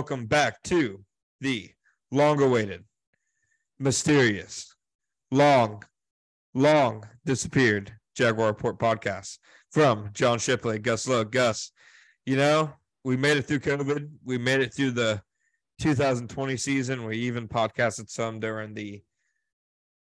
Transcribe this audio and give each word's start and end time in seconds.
Welcome 0.00 0.24
back 0.24 0.62
to 0.62 1.04
the 1.42 1.68
long 2.10 2.40
awaited, 2.40 2.82
mysterious, 3.78 4.74
long, 5.30 5.82
long 6.54 7.06
disappeared 7.26 7.92
Jaguar 8.14 8.46
Report 8.46 8.78
podcast 8.78 9.36
from 9.70 10.08
John 10.14 10.38
Shipley, 10.38 10.78
Gus 10.78 11.06
Lowe. 11.06 11.24
Gus, 11.24 11.72
you 12.24 12.36
know, 12.36 12.72
we 13.04 13.18
made 13.18 13.36
it 13.36 13.42
through 13.42 13.58
COVID. 13.58 14.08
We 14.24 14.38
made 14.38 14.62
it 14.62 14.72
through 14.72 14.92
the 14.92 15.20
2020 15.82 16.56
season. 16.56 17.04
We 17.04 17.18
even 17.18 17.46
podcasted 17.46 18.08
some 18.08 18.40
during 18.40 18.72
the 18.72 19.02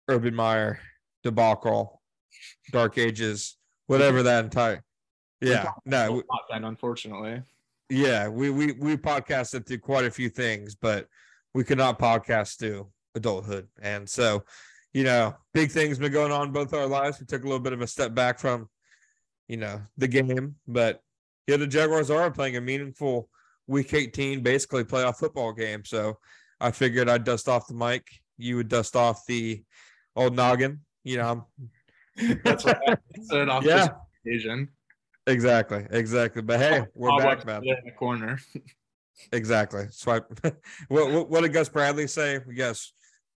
Urban 0.08 0.34
Meyer 0.34 0.80
debacle, 1.22 2.02
Dark 2.72 2.98
Ages, 2.98 3.56
whatever 3.86 4.24
that 4.24 4.46
entire. 4.46 4.82
Yeah, 5.40 5.70
no, 5.84 6.10
we- 6.10 6.22
unfortunately. 6.50 7.40
Yeah, 7.88 8.28
we 8.28 8.50
we 8.50 8.72
we 8.72 8.96
podcasted 8.96 9.66
through 9.66 9.78
quite 9.78 10.04
a 10.04 10.10
few 10.10 10.28
things, 10.28 10.74
but 10.74 11.06
we 11.54 11.64
could 11.64 11.78
not 11.78 11.98
podcast 11.98 12.58
through 12.58 12.88
adulthood. 13.14 13.68
And 13.80 14.08
so, 14.08 14.44
you 14.92 15.04
know, 15.04 15.34
big 15.54 15.70
things 15.70 15.98
been 15.98 16.12
going 16.12 16.32
on 16.32 16.52
both 16.52 16.74
our 16.74 16.86
lives. 16.86 17.18
We 17.20 17.26
took 17.26 17.42
a 17.42 17.46
little 17.46 17.60
bit 17.60 17.72
of 17.72 17.80
a 17.80 17.86
step 17.86 18.14
back 18.14 18.38
from, 18.38 18.68
you 19.48 19.56
know, 19.56 19.80
the 19.96 20.08
game, 20.08 20.56
but 20.66 21.00
yeah, 21.46 21.56
the 21.56 21.66
Jaguars 21.66 22.10
are 22.10 22.30
playing 22.30 22.56
a 22.56 22.60
meaningful 22.60 23.28
week 23.68 23.94
18, 23.94 24.42
basically 24.42 24.84
playoff 24.84 25.16
football 25.16 25.52
game. 25.52 25.84
So 25.84 26.18
I 26.60 26.70
figured 26.72 27.08
I'd 27.08 27.24
dust 27.24 27.48
off 27.48 27.68
the 27.68 27.74
mic. 27.74 28.06
You 28.36 28.56
would 28.56 28.68
dust 28.68 28.96
off 28.96 29.24
the 29.26 29.62
old 30.14 30.34
noggin. 30.34 30.80
You 31.04 31.18
know, 31.18 31.46
That's 32.44 32.64
what 32.64 32.80
I 32.88 32.96
said 33.22 33.48
off 33.48 33.64
Yeah. 33.64 33.76
this 33.76 33.88
occasion. 34.24 34.68
Exactly, 35.26 35.86
exactly. 35.90 36.42
But 36.42 36.60
hey, 36.60 36.86
we're 36.94 37.10
I'll 37.10 37.18
back, 37.18 37.46
man. 37.46 37.62
In 37.64 37.76
the 37.84 37.92
corner. 37.92 38.38
Exactly. 39.32 39.86
Swipe. 39.90 40.26
what, 40.88 41.10
what 41.10 41.30
what 41.30 41.40
did 41.42 41.52
Gus 41.52 41.68
Bradley 41.68 42.06
say? 42.06 42.40
Yes. 42.52 42.92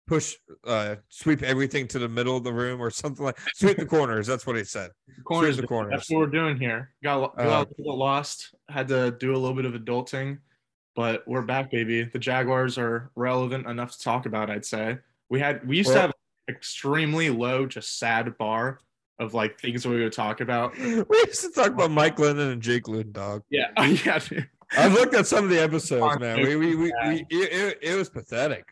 Push 0.06 0.36
uh 0.66 0.96
sweep 1.08 1.42
everything 1.42 1.86
to 1.86 1.98
the 1.98 2.08
middle 2.08 2.36
of 2.36 2.42
the 2.42 2.52
room 2.52 2.80
or 2.80 2.90
something 2.90 3.24
like 3.24 3.38
sweep 3.54 3.76
the 3.76 3.86
corners. 3.86 4.26
That's 4.26 4.46
what 4.46 4.56
he 4.56 4.64
said. 4.64 4.90
corners. 5.24 5.56
the 5.56 5.66
corners. 5.66 5.92
That's 5.92 6.10
what 6.10 6.18
we're 6.18 6.26
doing 6.26 6.58
here. 6.58 6.94
Got, 7.02 7.36
got 7.36 7.46
Uh, 7.46 7.64
a 7.64 7.74
little 7.78 7.98
lost. 7.98 8.54
Had 8.68 8.88
to 8.88 9.10
do 9.12 9.34
a 9.34 9.38
little 9.38 9.54
bit 9.54 9.66
of 9.66 9.74
adulting, 9.74 10.38
but 10.96 11.22
we're 11.28 11.42
back, 11.42 11.70
baby. 11.70 12.04
The 12.04 12.18
Jaguars 12.18 12.78
are 12.78 13.10
relevant 13.14 13.66
enough 13.66 13.92
to 13.92 14.02
talk 14.02 14.24
about. 14.24 14.50
I'd 14.50 14.64
say 14.64 14.98
we 15.28 15.40
had 15.40 15.66
we 15.66 15.76
used 15.76 15.88
Well- 15.88 15.96
to 15.96 16.00
have 16.02 16.12
extremely 16.48 17.28
low, 17.28 17.66
just 17.66 17.98
sad 17.98 18.36
bar 18.38 18.80
of 19.18 19.34
like 19.34 19.60
things 19.60 19.86
we 19.86 20.02
would 20.02 20.12
talk 20.12 20.40
about. 20.40 20.76
We 20.78 21.18
used 21.26 21.42
to 21.42 21.50
talk 21.54 21.68
about 21.68 21.90
Mike 21.90 22.16
Glennon 22.16 22.52
and 22.52 22.62
Jake 22.62 22.88
Luton, 22.88 23.12
dog. 23.12 23.42
Yeah, 23.50 23.66
yeah. 24.04 24.18
dude. 24.18 24.48
I've 24.76 24.92
looked 24.92 25.14
at 25.14 25.26
some 25.26 25.44
of 25.44 25.50
the 25.50 25.62
episodes, 25.62 26.20
man. 26.20 26.42
We 26.42 26.56
we, 26.56 26.76
we, 26.76 26.92
we 27.06 27.26
it, 27.30 27.78
it, 27.80 27.94
was 27.94 28.10
pathetic. 28.10 28.66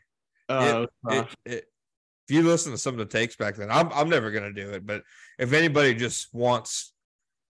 Uh, 0.48 0.86
It, 1.08 1.26
it, 1.44 1.64
if 2.28 2.34
you 2.34 2.42
listen 2.42 2.72
to 2.72 2.78
some 2.78 2.94
of 2.94 2.98
the 2.98 3.18
takes 3.18 3.36
back 3.36 3.56
then, 3.56 3.70
I'm 3.70 3.90
I'm 3.92 4.08
never 4.08 4.30
gonna 4.30 4.52
do 4.52 4.70
it. 4.70 4.86
But 4.86 5.02
if 5.38 5.52
anybody 5.52 5.94
just 5.94 6.32
wants 6.34 6.92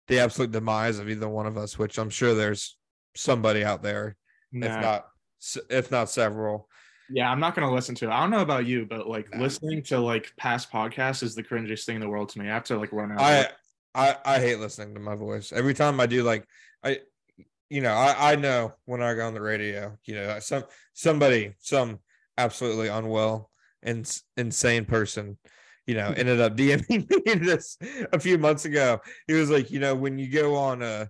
the 0.09 0.21
absolute 0.21 0.51
demise 0.51 0.99
of 0.99 1.09
either 1.09 1.29
one 1.29 1.47
of 1.47 1.57
us, 1.57 1.79
which 1.79 1.99
I'm 1.99 2.11
sure 2.11 2.35
there's 2.35 2.77
somebody 3.15 3.65
out 3.65 3.83
there, 3.83 4.17
if 4.53 4.81
not 4.81 5.07
if 5.71 5.91
not 5.91 6.11
several. 6.11 6.69
Yeah, 7.11 7.31
I'm 7.31 7.41
not 7.41 7.55
gonna 7.55 7.73
listen 7.73 7.95
to 7.97 8.07
it. 8.07 8.11
I 8.11 8.21
don't 8.21 8.31
know 8.31 8.41
about 8.41 8.67
you, 8.67 8.87
but 8.87 9.09
like 9.09 9.33
Nah. 9.33 9.43
listening 9.43 9.83
to 9.85 9.99
like 9.99 10.33
past 10.37 10.71
podcasts 10.71 11.23
is 11.23 11.35
the 11.35 11.43
cringiest 11.43 11.85
thing 11.85 11.97
in 11.97 12.01
the 12.01 12.09
world 12.09 12.29
to 12.31 12.39
me. 12.39 12.49
I 12.49 12.55
have 12.55 12.65
to 12.65 12.79
like 12.79 12.93
run 12.93 13.13
out. 13.13 13.21
I 13.21 13.49
I 13.95 14.17
I 14.25 14.39
hate 14.41 14.59
listening 14.59 14.95
to 14.95 15.01
my 15.01 15.15
voice. 15.15 15.53
Every 15.53 15.75
time 15.75 16.01
I 16.01 16.07
do 16.07 16.23
like 16.23 16.47
I 16.83 17.01
you 17.71 17.81
know, 17.81 17.93
I 17.93 18.33
I 18.33 18.37
know 18.37 18.75
when 18.85 19.03
I 19.03 19.15
go 19.15 19.27
on 19.27 19.35
the 19.35 19.41
radio, 19.43 19.97
you 20.05 20.15
know, 20.15 20.39
some 20.41 20.65
somebody 20.95 21.55
some 21.59 22.01
absolutely 22.39 22.89
unwell 22.89 23.51
and 23.83 24.21
insane 24.37 24.85
person 24.85 25.39
you 25.87 25.95
know 25.95 26.09
ended 26.17 26.41
up 26.41 26.57
DMing 26.57 27.09
me 27.27 27.35
this 27.35 27.79
a 28.13 28.19
few 28.19 28.39
months 28.39 28.65
ago. 28.65 29.01
He 29.27 29.35
was 29.35 29.51
like, 29.51 29.71
you 29.71 29.81
know, 29.81 29.95
when 29.95 30.19
you 30.19 30.31
go 30.31 30.55
on 30.57 30.83
a 30.83 31.09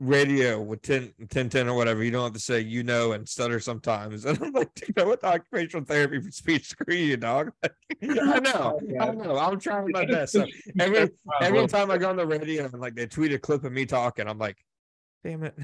radio 0.00 0.60
with 0.60 0.82
10 0.82 1.12
10 1.28 1.48
10 1.48 1.68
or 1.68 1.74
whatever, 1.74 2.04
you 2.04 2.10
don't 2.10 2.24
have 2.24 2.32
to 2.32 2.38
say 2.38 2.60
you 2.60 2.82
know 2.82 3.12
and 3.12 3.28
stutter 3.28 3.60
sometimes. 3.60 4.24
And 4.36 4.42
I'm 4.42 4.52
like, 4.52 4.74
dude, 4.74 4.98
I 4.98 5.04
went 5.04 5.20
to 5.20 5.26
occupational 5.26 5.86
therapy 5.86 6.20
for 6.20 6.30
speech. 6.30 6.68
Screw 6.68 6.94
you, 6.94 7.16
dog. 7.16 7.52
I 7.64 8.40
know, 8.40 8.80
oh, 9.00 9.00
I 9.00 9.10
know. 9.12 9.38
I'm 9.38 9.58
trying 9.58 9.90
my 9.90 10.04
best. 10.04 10.32
So 10.32 10.46
every 10.78 11.10
every 11.40 11.66
time 11.66 11.90
I 11.90 11.98
go 11.98 12.10
on 12.10 12.16
the 12.16 12.26
radio 12.26 12.64
and 12.64 12.80
like 12.80 12.94
they 12.94 13.06
tweet 13.06 13.32
a 13.32 13.38
clip 13.38 13.64
of 13.64 13.72
me 13.72 13.86
talking, 13.86 14.28
I'm 14.28 14.38
like, 14.38 14.56
damn 15.24 15.44
it. 15.44 15.54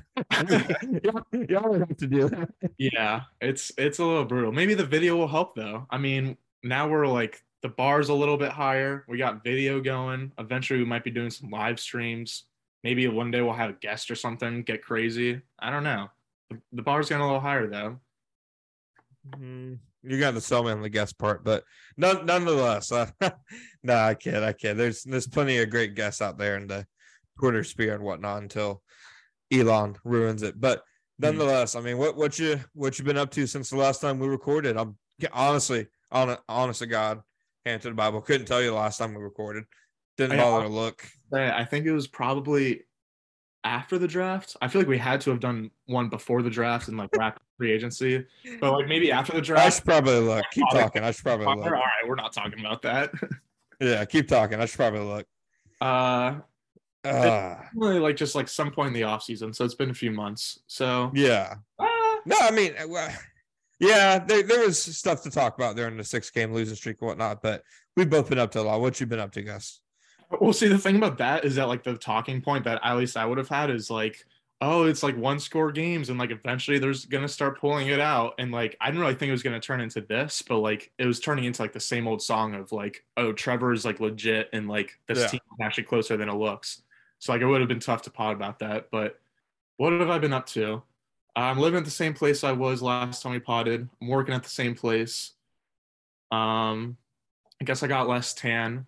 y'all, 1.05 1.25
y'all 1.49 1.79
have 1.79 1.97
to 1.97 2.07
do 2.07 2.29
that. 2.29 2.51
yeah, 2.79 3.23
it's 3.41 3.73
it's 3.77 3.99
a 3.99 4.05
little 4.05 4.25
brutal. 4.25 4.53
Maybe 4.53 4.75
the 4.75 4.87
video 4.87 5.17
will 5.17 5.29
help 5.29 5.55
though. 5.55 5.87
I 5.91 5.99
mean, 5.99 6.37
now 6.63 6.89
we're 6.89 7.07
like 7.07 7.43
the 7.63 7.69
bar's 7.69 8.09
a 8.09 8.15
little 8.15 8.37
bit 8.37 8.51
higher. 8.51 9.05
We 9.09 9.19
got 9.19 9.45
video 9.45 9.81
going. 9.81 10.33
Eventually, 10.39 10.81
we 10.81 10.85
might 10.85 11.05
be 11.05 11.11
doing 11.11 11.31
some 11.31 11.51
live 11.51 11.79
streams. 11.79 12.45
Maybe 12.85 13.07
one 13.09 13.31
day 13.31 13.41
we'll 13.43 13.53
have 13.53 13.71
a 13.71 13.75
guest 13.75 14.11
or 14.11 14.15
something. 14.15 14.63
Get 14.63 14.83
crazy. 14.83 15.41
I 15.59 15.71
don't 15.71 15.85
know. 15.85 16.09
The, 16.51 16.59
the 16.73 16.83
bar's 16.83 17.09
getting 17.09 17.23
a 17.23 17.27
little 17.27 17.41
higher 17.41 17.69
though. 17.69 17.99
Mm, 19.37 19.79
You 20.03 20.19
got 20.19 20.33
to 20.33 20.41
sell 20.41 20.65
me 20.65 20.73
on 20.73 20.83
the 20.83 20.89
guest 20.89 21.19
part, 21.19 21.45
but 21.45 21.65
none, 21.97 22.27
nonetheless, 22.27 22.91
uh, 22.91 23.09
nah, 23.83 24.09
I 24.09 24.15
kid, 24.15 24.43
I 24.43 24.53
kid. 24.53 24.77
There's 24.77 25.05
there's 25.05 25.29
plenty 25.29 25.59
of 25.59 25.71
great 25.71 25.95
guests 25.95 26.21
out 26.21 26.39
there 26.39 26.57
in 26.57 26.67
the 26.67 26.87
Twitter 27.39 27.63
sphere 27.65 27.95
and 27.95 28.03
whatnot 28.03 28.43
until 28.43 28.83
Elon 29.53 29.97
ruins 30.05 30.43
it. 30.43 30.61
But 30.61 30.83
nonetheless, 31.19 31.77
I 31.77 31.81
mean, 31.81 31.99
what 31.99 32.17
what 32.17 32.39
you 32.39 32.59
what 32.75 32.99
you 32.99 33.05
been 33.05 33.17
up 33.17 33.31
to 33.33 33.47
since 33.47 33.71
the 33.71 33.77
last 33.77 34.01
time 34.01 34.19
we 34.19 34.27
recorded? 34.27 34.77
I'm 34.77 34.97
honestly, 35.33 35.87
on 36.11 36.37
honest 36.49 36.81
to 36.81 36.87
God, 36.87 37.21
hand 37.65 37.83
to 37.83 37.89
the 37.89 37.95
Bible, 37.95 38.21
couldn't 38.23 38.47
tell 38.47 38.61
you 38.61 38.71
the 38.71 38.77
last 38.77 38.99
time 38.99 39.15
we 39.15 39.23
recorded. 39.23 39.65
Didn't 40.17 40.39
I- 40.39 40.43
bother 40.43 40.65
to 40.67 40.71
look. 40.73 41.07
I 41.35 41.65
think 41.65 41.87
it 41.87 41.93
was 41.93 42.07
probably 42.07 42.83
after 43.65 43.97
the 43.99 44.09
draft. 44.09 44.57
I 44.61 44.69
feel 44.69 44.81
like 44.83 44.89
we 44.89 44.99
had 44.99 45.21
to 45.23 45.31
have 45.31 45.41
done 45.41 45.71
one 45.87 46.09
before 46.11 46.43
the 46.43 46.51
draft 46.51 46.89
and 46.89 46.97
like 46.99 47.09
wrap 47.17 47.41
free 47.57 47.73
agency, 47.73 48.27
but 48.61 48.73
like 48.73 48.87
maybe 48.89 49.11
after 49.13 49.33
the 49.33 49.41
draft. 49.41 49.67
I 49.67 49.71
should 49.71 49.85
probably 49.85 50.21
look. 50.21 50.45
Keep 50.53 50.67
talking. 50.71 51.03
I 51.05 51.11
should 51.11 51.25
probably 51.25 51.47
look. 51.47 51.65
All 51.65 51.71
right, 51.71 52.07
we're 52.07 52.17
not 52.17 52.33
talking 52.33 52.61
about 52.61 52.83
that. 52.83 53.13
Yeah, 53.81 54.05
keep 54.05 54.29
talking. 54.29 54.61
I 54.61 54.67
should 54.67 54.77
probably 54.77 55.01
look. 55.01 55.27
Uh, 55.81 56.41
Uh, 57.05 57.57
really 57.75 57.99
like 57.99 58.15
just 58.15 58.35
like 58.37 58.47
some 58.47 58.71
point 58.71 58.89
in 58.89 58.93
the 58.95 59.03
off 59.03 59.23
season, 59.25 59.53
so 59.53 59.65
it's 59.65 59.75
been 59.75 59.91
a 59.91 59.95
few 59.95 60.11
months. 60.13 60.61
So 60.69 61.11
yeah. 61.15 61.55
uh, 61.81 61.87
No, 62.27 62.37
I 62.41 62.51
mean, 62.53 62.75
uh, 62.81 62.87
well, 62.87 63.11
yeah, 63.81 64.19
there, 64.21 64.43
there 64.45 64.61
was 64.67 64.81
stuff 64.81 65.23
to 65.25 65.31
talk 65.31 65.57
about 65.57 65.75
during 65.77 65.97
the 65.97 66.05
six 66.05 66.31
game 66.31 66.53
losing 66.53 66.77
streak 66.77 66.99
and 67.01 67.09
whatnot, 67.09 67.43
but 67.43 67.65
we've 67.97 68.09
both 68.11 68.29
been 68.29 68.39
up 68.39 68.53
to 68.53 68.61
a 68.61 68.63
lot. 68.63 68.81
What 68.81 69.01
you 69.01 69.07
been 69.07 69.19
up 69.19 69.33
to, 69.33 69.43
Gus? 69.43 69.81
Well, 70.41 70.53
see, 70.53 70.69
the 70.69 70.79
thing 70.79 70.97
about 70.97 71.19
that 71.19 71.45
is 71.45 71.57
that 71.57 71.69
like 71.69 71.83
the 71.85 71.97
talking 71.97 72.41
point 72.41 72.65
that 72.65 72.81
at 72.83 72.97
least 72.97 73.17
I 73.17 73.27
would 73.27 73.39
have 73.39 73.49
had 73.49 73.71
is 73.71 73.91
like, 73.91 74.25
oh, 74.61 74.85
it's 74.85 75.03
like 75.03 75.17
one 75.17 75.39
score 75.41 75.73
games, 75.73 76.09
and 76.09 76.19
like 76.19 76.31
eventually 76.31 76.79
there's 76.79 77.05
gonna 77.05 77.29
start 77.29 77.61
pulling 77.61 77.89
it 77.89 78.01
out, 78.01 78.35
and 78.39 78.51
like 78.53 78.77
I 78.81 78.87
didn't 78.87 79.01
really 79.01 79.15
think 79.15 79.29
it 79.29 79.33
was 79.33 79.43
gonna 79.43 79.61
turn 79.61 79.81
into 79.81 80.01
this, 80.01 80.43
but 80.43 80.59
like 80.59 80.91
it 80.99 81.07
was 81.07 81.21
turning 81.21 81.45
into 81.45 81.61
like 81.63 81.73
the 81.73 81.81
same 81.81 82.07
old 82.09 82.23
song 82.23 82.55
of 82.55 82.73
like, 82.73 83.05
oh, 83.17 83.33
Trevor 83.33 83.73
is 83.73 83.85
like 83.85 84.01
legit, 84.01 84.49
and 84.53 84.69
like 84.69 84.99
this 85.07 85.19
Yeah. 85.21 85.27
team 85.29 85.41
is 85.59 85.65
actually 85.65 85.85
closer 85.85 86.17
than 86.17 86.29
it 86.29 86.35
looks. 86.35 86.83
So 87.19 87.33
like 87.33 87.43
it 87.43 87.47
would 87.47 87.61
have 87.61 87.69
been 87.69 87.81
tough 87.81 88.03
to 88.03 88.11
pod 88.11 88.35
about 88.35 88.61
that, 88.61 88.91
but 88.91 89.21
what 89.77 89.93
have 89.93 90.11
I 90.11 90.19
been 90.19 90.33
up 90.33 90.47
to? 90.49 90.83
I'm 91.37 91.59
living 91.59 91.79
at 91.79 91.85
the 91.85 91.91
same 91.91 92.15
place 92.15 92.45
I 92.45 92.53
was 92.53 92.83
last 92.83 93.23
time 93.23 93.33
we 93.33 93.41
potted. 93.41 93.89
I'm 94.01 94.09
working 94.09 94.35
at 94.35 94.43
the 94.43 94.49
same 94.51 94.75
place. 94.75 95.33
Um, 96.31 96.97
I 97.61 97.65
guess 97.65 97.83
I 97.83 97.87
got 97.89 98.09
less 98.09 98.35
tan. 98.35 98.87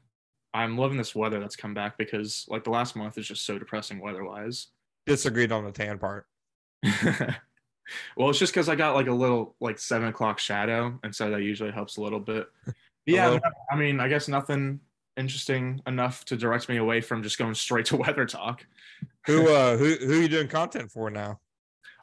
I'm 0.55 0.79
loving 0.79 0.97
this 0.97 1.15
weather 1.15 1.41
that's 1.41 1.56
come 1.56 1.75
back 1.75 1.99
because 1.99 2.47
like 2.49 2.62
the 2.62 2.71
last 2.71 2.95
month 2.95 3.19
is 3.19 3.27
just 3.27 3.45
so 3.45 3.59
depressing 3.59 4.01
weather-wise. 4.01 4.69
Disagreed 5.05 5.51
on 5.51 5.65
the 5.65 5.73
tan 5.73 5.99
part. 5.99 6.27
well, 8.17 8.31
it's 8.31 8.39
just 8.39 8.53
because 8.53 8.69
I 8.69 8.77
got 8.77 8.95
like 8.95 9.09
a 9.09 9.12
little 9.12 9.56
like 9.61 9.79
seven 9.79 10.09
o'clock 10.09 10.39
shadow, 10.39 10.99
and 11.03 11.15
so 11.15 11.31
that 11.31 11.43
usually 11.43 11.73
helps 11.73 11.97
a 11.97 12.01
little 12.01 12.21
bit. 12.21 12.47
yeah, 13.06 13.31
little- 13.31 13.51
I 13.71 13.77
mean, 13.77 13.99
I 13.99 14.09
guess 14.09 14.29
nothing 14.29 14.81
interesting 15.17 15.81
enough 15.87 16.25
to 16.27 16.37
direct 16.37 16.69
me 16.69 16.77
away 16.77 17.01
from 17.01 17.23
just 17.23 17.39
going 17.39 17.55
straight 17.55 17.87
to 17.87 17.97
weather 17.99 18.25
talk. 18.25 18.65
Who 19.27 19.49
uh 19.49 19.77
who 19.77 19.95
who 19.95 20.21
you 20.21 20.29
doing 20.29 20.49
content 20.49 20.93
for 20.93 21.11
now? 21.11 21.41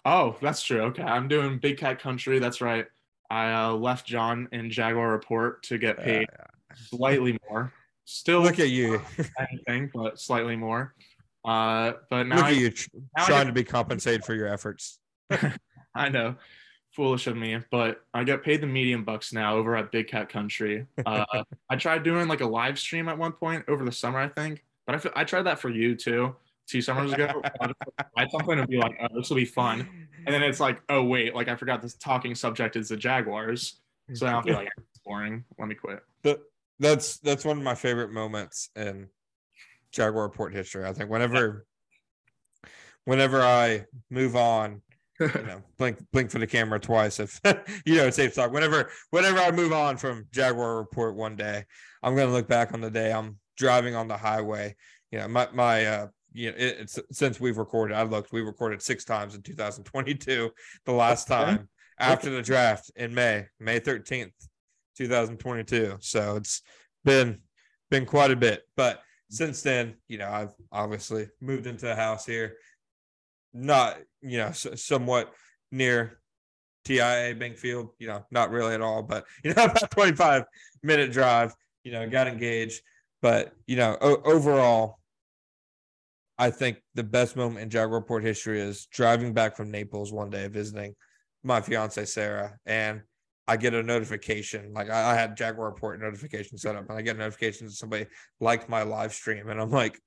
Oh, 0.04 0.36
that's 0.42 0.62
true. 0.64 0.82
Okay, 0.82 1.04
I'm 1.04 1.28
doing 1.28 1.58
Big 1.60 1.78
Cat 1.78 2.02
Country. 2.02 2.40
That's 2.40 2.60
right. 2.60 2.88
I 3.30 3.54
uh, 3.54 3.72
left 3.74 4.06
John 4.06 4.50
in 4.52 4.70
Jaguar 4.70 5.10
Report 5.10 5.64
to 5.64 5.78
get 5.78 6.00
paid 6.00 6.28
slightly 6.90 7.40
more. 7.50 7.72
Still 8.06 8.42
Look 8.42 8.60
at 8.60 8.70
you. 8.70 9.02
anything, 9.40 9.90
but 9.94 10.20
slightly 10.20 10.56
more. 10.56 10.94
Uh, 11.46 11.94
but 12.10 12.28
now 12.28 12.38
Look 12.38 12.46
I, 12.46 12.52
at 12.52 12.58
you 12.58 12.70
tr- 12.72 12.90
now 13.18 13.24
I 13.24 13.26
trying 13.26 13.40
get- 13.42 13.48
to 13.48 13.54
be 13.54 13.64
compensated 13.64 14.24
for 14.24 14.34
your 14.34 14.48
efforts. 14.48 15.00
I 15.96 16.10
know, 16.10 16.36
foolish 16.96 17.28
of 17.28 17.36
me, 17.38 17.60
but 17.72 18.02
I 18.14 18.24
get 18.24 18.44
paid 18.44 18.62
the 18.62 18.68
medium 18.68 19.04
bucks 19.04 19.34
now 19.34 19.56
over 19.56 19.76
at 19.76 19.92
Big 19.92 20.08
Cat 20.08 20.30
Country. 20.30 20.86
Uh, 21.06 21.26
I 21.70 21.76
tried 21.78 22.04
doing 22.04 22.28
like 22.28 22.42
a 22.42 22.46
live 22.48 22.78
stream 22.80 23.08
at 23.10 23.18
one 23.18 23.32
point 23.32 23.66
over 23.68 23.84
the 23.86 23.92
summer, 23.92 24.20
I 24.20 24.28
think, 24.28 24.64
but 24.86 25.06
I, 25.16 25.22
I 25.22 25.24
tried 25.24 25.44
that 25.44 25.60
for 25.60 25.70
you 25.70 25.96
too, 25.96 26.36
two 26.68 26.82
summers 26.82 27.12
ago. 27.14 27.42
I 28.18 28.28
something 28.30 28.58
to 28.58 28.68
be 28.68 28.78
like, 28.78 28.98
oh, 29.02 29.08
this 29.16 29.30
will 29.30 29.38
be 29.38 29.46
fun, 29.46 29.88
and 30.26 30.34
then 30.34 30.44
it's 30.44 30.60
like, 30.60 30.82
oh 30.90 31.04
wait, 31.04 31.34
like 31.36 31.48
I 31.48 31.56
forgot 31.56 31.82
this 31.82 31.96
talking 31.96 32.36
subject 32.36 32.76
is 32.76 32.90
the 32.90 32.98
Jaguars, 32.98 33.80
so 34.14 34.28
I'll 34.28 34.44
be 34.44 34.52
like, 34.54 34.70
it's 34.78 35.00
boring. 35.06 35.44
Let 35.58 35.68
me 35.70 35.76
quit. 35.76 36.04
But 36.24 36.42
that's 36.82 37.20
that's 37.20 37.46
one 37.46 37.58
of 37.58 37.64
my 37.64 37.76
favorite 37.76 38.12
moments 38.12 38.70
in 38.76 39.08
Jaguar 39.92 40.24
Report 40.24 40.54
history. 40.54 40.86
I 40.86 40.94
think 40.94 41.10
whenever 41.10 41.66
whenever 43.06 43.42
I 43.42 43.86
move 44.10 44.36
on, 44.36 44.82
you 45.36 45.44
know, 45.44 45.62
blink 45.78 46.00
blink 46.12 46.32
for 46.32 46.40
the 46.40 46.48
camera 46.48 46.80
twice 46.80 47.20
if 47.20 47.40
you 47.86 47.96
know 47.96 48.08
it's 48.08 48.16
safe 48.18 48.34
talk. 48.34 48.52
Whenever 48.52 48.90
whenever 49.12 49.38
I 49.40 49.52
move 49.52 49.72
on 49.74 49.98
from 49.98 50.26
Jaguar 50.32 50.78
Report 50.78 51.16
one 51.16 51.36
day, 51.36 51.64
I'm 52.02 52.16
gonna 52.16 52.32
look 52.32 52.48
back 52.48 52.74
on 52.74 52.82
the 52.82 52.92
day 52.92 53.14
I'm 53.14 53.38
driving 53.58 53.96
on 53.96 54.08
the 54.08 54.18
highway. 54.18 54.76
You 55.12 55.20
know, 55.20 55.28
my 55.28 55.48
my 55.54 55.86
uh 55.86 56.08
you 56.34 56.52
know, 56.52 56.58
it, 56.58 56.78
it's 56.80 57.00
since 57.12 57.40
we've 57.40 57.58
recorded, 57.58 57.96
I 57.96 58.04
looked, 58.04 58.32
we 58.32 58.42
recorded 58.42 58.82
six 58.82 59.04
times 59.06 59.36
in 59.36 59.42
2022. 59.44 60.50
The 60.86 60.92
last 60.92 61.28
Okay. 61.28 61.58
time 61.58 61.70
after 62.00 62.30
the 62.30 62.42
draft 62.42 62.90
in 62.96 63.14
May, 63.14 63.46
May 63.60 63.80
13th, 63.82 64.32
2022. 64.98 65.98
So 66.00 66.36
it's 66.36 66.62
been 67.04 67.40
been 67.90 68.06
quite 68.06 68.32
a 68.32 68.36
bit. 68.36 68.64
But 68.76 68.98
mm-hmm. 68.98 69.36
since 69.36 69.62
then, 69.62 69.96
you 70.08 70.18
know, 70.18 70.30
I've 70.30 70.54
obviously 70.72 71.28
moved 71.42 71.68
into 71.68 71.92
a 71.92 71.96
house 71.96 72.26
here, 72.26 72.58
not 73.54 73.98
you 74.22 74.38
know, 74.38 74.52
somewhat 74.52 75.34
near 75.72 76.20
TIAA 76.86 77.38
Bank 77.40 77.58
Field, 77.58 77.90
you 78.00 78.08
know, 78.08 78.26
not 78.32 78.52
really 78.52 78.74
at 78.74 78.82
all, 78.82 79.04
but 79.04 79.26
you 79.44 79.54
know, 79.54 79.64
about 79.66 79.92
25 79.92 80.44
minute 80.84 81.12
drive, 81.12 81.54
you 81.84 81.92
know, 81.92 82.08
got 82.10 82.28
engaged. 82.28 82.82
But 83.22 83.54
you 83.68 83.76
know, 83.76 83.98
o- 84.02 84.22
overall, 84.24 85.00
I 86.38 86.50
think 86.50 86.82
the 86.96 87.04
best 87.04 87.36
moment 87.36 87.60
in 87.60 87.70
Jaguar 87.70 88.00
Report 88.00 88.24
history 88.24 88.60
is 88.60 88.88
driving 88.88 89.34
back 89.34 89.56
from 89.56 89.70
Naples 89.70 90.12
one 90.12 90.32
day, 90.32 90.48
visiting 90.48 90.96
my 91.44 91.62
fiance 91.62 92.04
Sarah, 92.06 92.58
and 92.66 93.02
I 93.48 93.58
get 93.58 93.74
a 93.74 93.84
notification. 93.84 94.74
Like 94.74 94.90
I, 94.90 95.12
I 95.12 95.16
had 95.16 95.36
Jaguar 95.36 95.68
Report 95.68 96.00
notification 96.02 96.58
set 96.58 96.76
up, 96.76 96.90
and 96.90 96.98
I 96.98 97.02
get 97.02 97.16
a 97.16 97.20
notification 97.20 97.68
that 97.68 97.74
somebody 97.74 98.06
liked 98.40 98.70
my 98.70 98.84
live 98.84 99.14
stream, 99.14 99.50
and 99.50 99.60
I'm 99.60 99.72
like, 99.72 100.00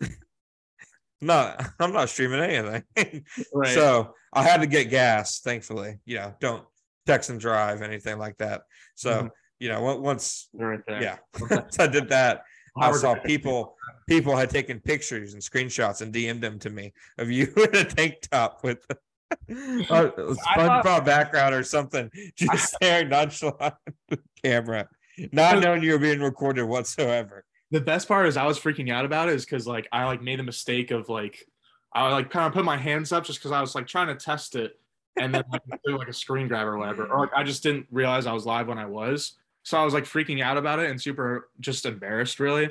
not, 1.20 1.64
I'm 1.78 1.92
not 1.92 2.08
streaming 2.08 2.40
anything. 2.40 2.84
Right. 3.54 3.74
So 3.74 4.14
I 4.32 4.42
had 4.42 4.60
to 4.60 4.66
get 4.66 4.90
gas, 4.90 5.40
thankfully. 5.40 6.00
You 6.04 6.16
know, 6.16 6.34
don't 6.40 6.64
text 7.06 7.30
and 7.30 7.40
drive, 7.40 7.82
anything 7.82 8.18
like 8.18 8.36
that. 8.38 8.62
So, 8.94 9.10
Mhm. 9.24 9.30
you 9.60 9.68
know, 9.68 9.96
once, 9.96 10.48
right 10.52 10.80
there. 10.86 11.02
yeah, 11.02 11.16
once 11.50 11.78
I 11.78 11.86
did 11.86 12.08
that, 12.08 12.42
I 12.80 12.90
saw 12.92 13.14
people 13.14 13.76
people 14.08 14.34
had 14.34 14.50
taken 14.50 14.80
pictures 14.80 15.34
and 15.34 15.42
screenshots 15.42 16.00
and 16.00 16.12
DM'd 16.12 16.40
them 16.40 16.58
to 16.60 16.70
me 16.70 16.92
of 17.18 17.30
you 17.30 17.52
in 17.56 17.76
a 17.76 17.84
tank 17.84 18.14
top 18.30 18.64
with 18.64 18.84
a 19.48 20.34
SpongeBob 20.56 21.04
background 21.04 21.54
or 21.54 21.62
something, 21.62 22.10
just 22.36 22.74
staring 22.74 23.08
nonchalant 23.08 23.60
at 23.62 23.74
the 24.08 24.18
camera, 24.42 24.88
not 25.32 25.60
knowing 25.60 25.82
you 25.82 25.92
were 25.92 25.98
being 25.98 26.20
recorded 26.20 26.64
whatsoever. 26.64 27.44
the 27.70 27.80
best 27.80 28.06
part 28.06 28.26
is 28.26 28.36
I 28.36 28.46
was 28.46 28.58
freaking 28.58 28.92
out 28.92 29.04
about 29.04 29.28
it 29.28 29.34
is 29.34 29.44
because 29.44 29.66
like 29.66 29.88
I 29.92 30.04
like 30.04 30.22
made 30.22 30.40
a 30.40 30.42
mistake 30.44 30.90
of 30.90 31.08
like 31.08 31.46
I 31.94 32.10
like 32.10 32.30
kind 32.30 32.46
of 32.46 32.52
put 32.52 32.64
my 32.64 32.76
hands 32.76 33.12
up 33.12 33.24
just 33.24 33.38
because 33.38 33.52
I 33.52 33.60
was 33.60 33.74
like 33.74 33.86
trying 33.86 34.08
to 34.08 34.14
test 34.14 34.56
it 34.56 34.78
and 35.18 35.34
then 35.34 35.42
like 35.50 35.62
do 35.86 35.96
like 35.96 36.08
a 36.08 36.12
screen 36.12 36.48
grab 36.48 36.66
or 36.66 36.78
whatever 36.78 37.06
or 37.06 37.20
like 37.20 37.30
I 37.34 37.42
just 37.42 37.62
didn't 37.62 37.86
realize 37.90 38.26
I 38.26 38.32
was 38.32 38.46
live 38.46 38.68
when 38.68 38.78
I 38.78 38.86
was. 38.86 39.38
So 39.62 39.78
I 39.78 39.84
was 39.84 39.94
like 39.94 40.04
freaking 40.04 40.42
out 40.42 40.56
about 40.56 40.80
it 40.80 40.90
and 40.90 41.00
super 41.00 41.50
just 41.60 41.86
embarrassed 41.86 42.40
really. 42.40 42.70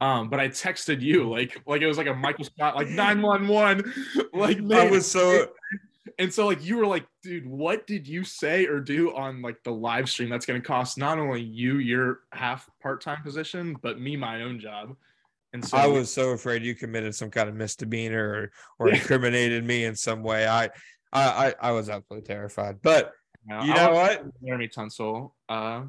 Um 0.00 0.30
but 0.30 0.40
I 0.40 0.48
texted 0.48 1.00
you 1.00 1.28
like 1.28 1.60
like 1.66 1.82
it 1.82 1.86
was 1.86 1.98
like 1.98 2.06
a 2.06 2.14
Michael 2.14 2.44
Scott 2.44 2.74
like 2.76 2.88
911 2.88 3.92
like 4.32 4.58
I 4.72 4.90
was 4.90 5.10
so 5.10 5.48
and 6.18 6.32
so 6.32 6.46
like 6.46 6.62
you 6.64 6.76
were 6.76 6.86
like 6.86 7.06
dude 7.22 7.46
what 7.46 7.86
did 7.86 8.06
you 8.06 8.24
say 8.24 8.66
or 8.66 8.80
do 8.80 9.14
on 9.14 9.42
like 9.42 9.62
the 9.64 9.70
live 9.70 10.08
stream 10.08 10.28
that's 10.28 10.46
going 10.46 10.60
to 10.60 10.66
cost 10.66 10.98
not 10.98 11.18
only 11.18 11.40
you 11.42 11.78
your 11.78 12.20
half 12.32 12.68
part-time 12.82 13.22
position 13.22 13.76
but 13.82 14.00
me 14.00 14.16
my 14.16 14.42
own 14.42 14.58
job 14.58 14.96
and 15.52 15.64
so 15.64 15.76
I 15.76 15.86
was 15.88 16.12
so 16.12 16.30
afraid 16.30 16.62
you 16.62 16.76
committed 16.76 17.14
some 17.14 17.28
kind 17.30 17.48
of 17.48 17.56
misdemeanor 17.56 18.24
or, 18.24 18.50
or 18.78 18.88
Yeah. 18.90 18.98
incriminated 18.98 19.64
me 19.64 19.84
in 19.84 19.96
some 19.96 20.22
way. 20.22 20.46
I, 20.46 20.66
I, 20.66 20.70
I, 21.12 21.54
I 21.60 21.70
was 21.72 21.88
absolutely 21.88 22.24
terrified. 22.24 22.80
But 22.82 23.12
Yeah, 23.48 23.64
you 23.64 23.72
I 23.72 23.74
know 23.74 23.92
what? 23.94 24.24
Jeremy 24.44 24.68
Tunsil 24.68 25.32
uh, 25.48 25.86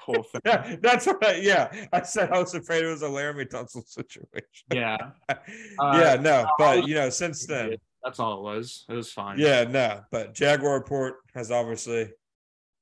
whole 0.00 0.22
thing. 0.32 0.40
Yeah, 0.44 0.76
that's 0.80 1.06
what. 1.06 1.24
I, 1.24 1.34
yeah, 1.36 1.70
I 1.92 2.02
said 2.02 2.30
I 2.30 2.38
was 2.38 2.54
afraid 2.54 2.84
it 2.84 2.88
was 2.88 3.02
a 3.02 3.08
Laremy 3.08 3.48
Tunsil 3.48 3.86
situation. 3.86 4.46
yeah, 4.72 4.96
yeah, 5.78 6.16
no, 6.18 6.46
but 6.58 6.86
you 6.88 6.94
know, 6.94 7.10
since 7.10 7.46
then, 7.46 7.76
that's 8.04 8.18
all 8.20 8.38
it 8.38 8.42
was. 8.42 8.84
It 8.88 8.94
was 8.94 9.12
fine. 9.12 9.38
yeah, 9.38 9.64
no, 9.64 10.02
but 10.10 10.34
Jaguar 10.34 10.74
Report 10.74 11.16
has 11.34 11.50
obviously, 11.50 12.10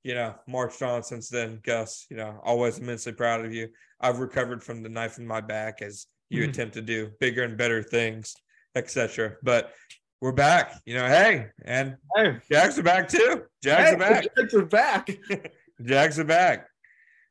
you 0.05 0.15
know, 0.15 0.35
marched 0.47 0.83
on 0.83 1.03
since 1.03 1.29
then. 1.29 1.61
Gus, 1.63 2.07
you 2.11 2.17
know, 2.17 2.41
always 2.45 2.79
immensely 2.79 3.13
proud 3.13 3.45
of 3.45 3.53
you. 3.53 3.69
I've 4.01 4.19
recovered 4.19 4.63
from 4.63 4.83
the 4.83 4.89
knife 4.89 5.19
in 5.19 5.27
my 5.27 5.41
back 5.41 5.83
as 5.83 6.07
you 6.31 6.45
Mhm. 6.45 6.51
attempt 6.51 6.75
to 6.75 6.83
do 6.83 7.11
bigger 7.21 7.43
and 7.45 7.57
better 7.57 7.83
things, 7.83 8.35
etc. 8.75 9.37
But 9.43 9.73
we're 10.21 10.33
back, 10.33 10.75
you 10.85 10.95
know. 10.95 11.07
Hey, 11.07 11.49
and 11.65 11.97
Hey, 12.15 12.39
Jags 12.51 12.79
are 12.79 12.83
back 12.83 13.09
too. 13.09 13.45
Jags 13.63 13.91
hey, 13.91 13.95
are 13.95 13.99
back. 13.99 14.27
Jags 14.37 14.55
are 14.55 14.65
back. 14.67 15.09
Jags 15.83 16.19
are 16.19 16.25
back. 16.25 16.69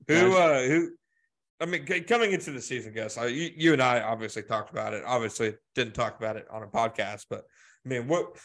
Who, 0.07 0.35
uh, 0.37 0.63
who? 0.67 0.91
I 1.59 1.65
mean, 1.65 1.85
coming 1.85 2.33
into 2.33 2.51
the 2.51 2.61
season, 2.61 2.93
Gus, 2.93 3.17
I, 3.17 3.27
you, 3.27 3.49
you 3.55 3.73
and 3.73 3.81
I 3.81 4.01
obviously 4.01 4.43
talked 4.43 4.69
about 4.71 4.93
it. 4.93 5.03
Obviously, 5.05 5.55
didn't 5.73 5.93
talk 5.93 6.17
about 6.19 6.35
it 6.35 6.45
on 6.51 6.61
a 6.63 6.67
podcast, 6.67 7.25
but 7.29 7.45
I 7.85 7.89
mean, 7.89 8.07
what, 8.07 8.37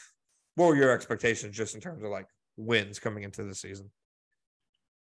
what 0.55 0.69
were 0.69 0.77
your 0.77 0.91
expectations 0.91 1.57
just 1.57 1.75
in 1.75 1.81
terms 1.81 2.03
of 2.03 2.11
like 2.11 2.27
wins 2.57 2.99
coming 2.99 3.25
into 3.25 3.43
the 3.43 3.55
season? 3.55 3.91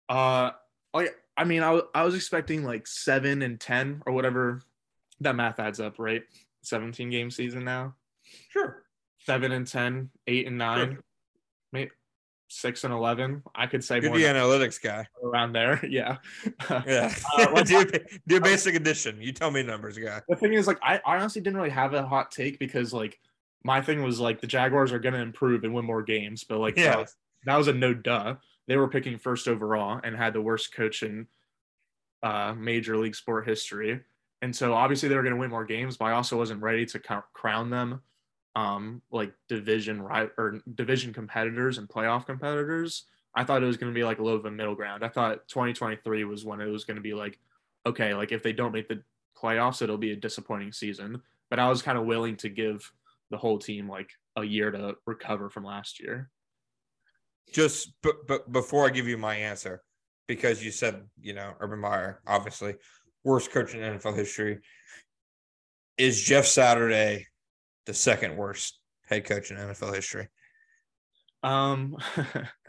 Uh, 0.09 0.51
like 0.93 1.15
I 1.35 1.43
mean, 1.43 1.63
I 1.63 1.81
I 1.93 2.03
was 2.03 2.15
expecting 2.15 2.63
like 2.63 2.87
seven 2.87 3.41
and 3.41 3.59
ten 3.59 4.01
or 4.05 4.13
whatever 4.13 4.61
that 5.21 5.35
math 5.35 5.59
adds 5.59 5.79
up, 5.79 5.95
right? 5.97 6.23
Seventeen 6.61 7.09
game 7.09 7.31
season 7.31 7.63
now. 7.63 7.95
Sure. 8.49 8.83
Seven 9.25 9.51
and 9.53 9.65
10, 9.65 10.09
8 10.27 10.47
and 10.47 10.57
nine, 10.57 10.97
maybe 11.71 11.91
six 12.49 12.83
and 12.83 12.93
eleven. 12.93 13.41
I 13.55 13.67
could 13.67 13.83
say 13.83 14.01
You're 14.01 14.09
more 14.09 14.17
the 14.17 14.25
analytics 14.25 14.81
guy. 14.81 15.07
around 15.23 15.53
there. 15.53 15.79
Yeah. 15.89 16.17
Yeah. 16.85 17.13
Uh, 17.37 17.63
do, 17.63 17.85
do 18.27 18.39
basic 18.41 18.75
addition. 18.75 19.21
You 19.21 19.31
tell 19.31 19.49
me 19.49 19.63
numbers, 19.63 19.97
guy. 19.97 20.21
the 20.27 20.35
thing 20.35 20.53
is 20.53 20.67
like 20.67 20.77
I, 20.83 20.99
I 21.05 21.17
honestly 21.17 21.41
didn't 21.41 21.57
really 21.57 21.69
have 21.69 21.93
a 21.93 22.05
hot 22.05 22.31
take 22.31 22.59
because 22.59 22.93
like 22.93 23.17
my 23.63 23.81
thing 23.81 24.03
was 24.03 24.19
like 24.19 24.41
the 24.41 24.47
Jaguars 24.47 24.91
are 24.91 24.99
gonna 24.99 25.19
improve 25.19 25.63
and 25.63 25.73
win 25.73 25.85
more 25.85 26.03
games, 26.03 26.43
but 26.43 26.59
like 26.59 26.75
that, 26.75 26.81
Yeah. 26.81 26.97
was, 26.97 27.15
that 27.45 27.57
was 27.57 27.67
a 27.67 27.73
no 27.73 27.93
duh. 27.93 28.35
They 28.67 28.77
were 28.77 28.87
picking 28.87 29.17
first 29.17 29.47
overall 29.47 29.99
and 30.03 30.15
had 30.15 30.33
the 30.33 30.41
worst 30.41 30.73
coach 30.73 31.03
in 31.03 31.27
uh, 32.21 32.53
major 32.57 32.97
league 32.97 33.15
sport 33.15 33.47
history, 33.47 34.01
and 34.41 34.55
so 34.55 34.73
obviously 34.73 35.09
they 35.09 35.15
were 35.15 35.23
gonna 35.23 35.35
win 35.37 35.49
more 35.49 35.65
games. 35.65 35.97
But 35.97 36.05
I 36.05 36.11
also 36.13 36.37
wasn't 36.37 36.61
ready 36.61 36.85
to 36.87 36.99
crown 37.33 37.69
them 37.69 38.01
um, 38.55 39.01
like 39.11 39.33
division 39.49 40.01
right 40.01 40.29
or 40.37 40.61
division 40.75 41.13
competitors 41.13 41.77
and 41.77 41.89
playoff 41.89 42.25
competitors. 42.25 43.05
I 43.35 43.43
thought 43.43 43.63
it 43.63 43.67
was 43.67 43.77
gonna 43.77 43.91
be 43.93 44.03
like 44.03 44.19
a 44.19 44.23
little 44.23 44.39
bit 44.39 44.47
of 44.47 44.53
a 44.53 44.55
middle 44.55 44.75
ground. 44.75 45.03
I 45.03 45.09
thought 45.09 45.47
2023 45.47 46.23
was 46.23 46.45
when 46.45 46.61
it 46.61 46.67
was 46.67 46.85
gonna 46.85 47.01
be 47.01 47.13
like 47.13 47.39
okay, 47.85 48.13
like 48.13 48.31
if 48.31 48.41
they 48.43 48.53
don't 48.53 48.71
make 48.71 48.87
the 48.87 49.03
playoffs, 49.37 49.81
it'll 49.81 49.97
be 49.97 50.11
a 50.13 50.15
disappointing 50.15 50.71
season. 50.71 51.21
But 51.49 51.59
I 51.59 51.67
was 51.69 51.81
kind 51.81 51.97
of 51.97 52.05
willing 52.05 52.37
to 52.37 52.47
give 52.49 52.89
the 53.33 53.39
whole 53.39 53.57
team 53.57 53.89
like 53.89 54.09
a 54.37 54.43
year 54.43 54.69
to 54.69 54.93
recover 55.07 55.49
from 55.49 55.65
last 55.65 55.99
year. 55.99 56.29
Just 57.51 57.91
but 58.03 58.27
but 58.27 58.51
before 58.51 58.85
I 58.85 58.91
give 58.91 59.07
you 59.07 59.17
my 59.17 59.35
answer, 59.35 59.81
because 60.27 60.63
you 60.63 60.69
said, 60.71 61.01
you 61.19 61.33
know, 61.33 61.53
Urban 61.59 61.79
Meyer, 61.79 62.21
obviously 62.27 62.75
worst 63.23 63.51
coach 63.51 63.73
in 63.73 63.81
NFL 63.81 64.15
history. 64.15 64.59
Is 65.97 66.21
Jeff 66.21 66.45
Saturday 66.45 67.27
the 67.87 67.93
second 67.93 68.37
worst 68.37 68.79
head 69.07 69.25
coach 69.25 69.49
in 69.51 69.57
NFL 69.57 69.95
history? 69.95 70.27
Um, 71.41 71.97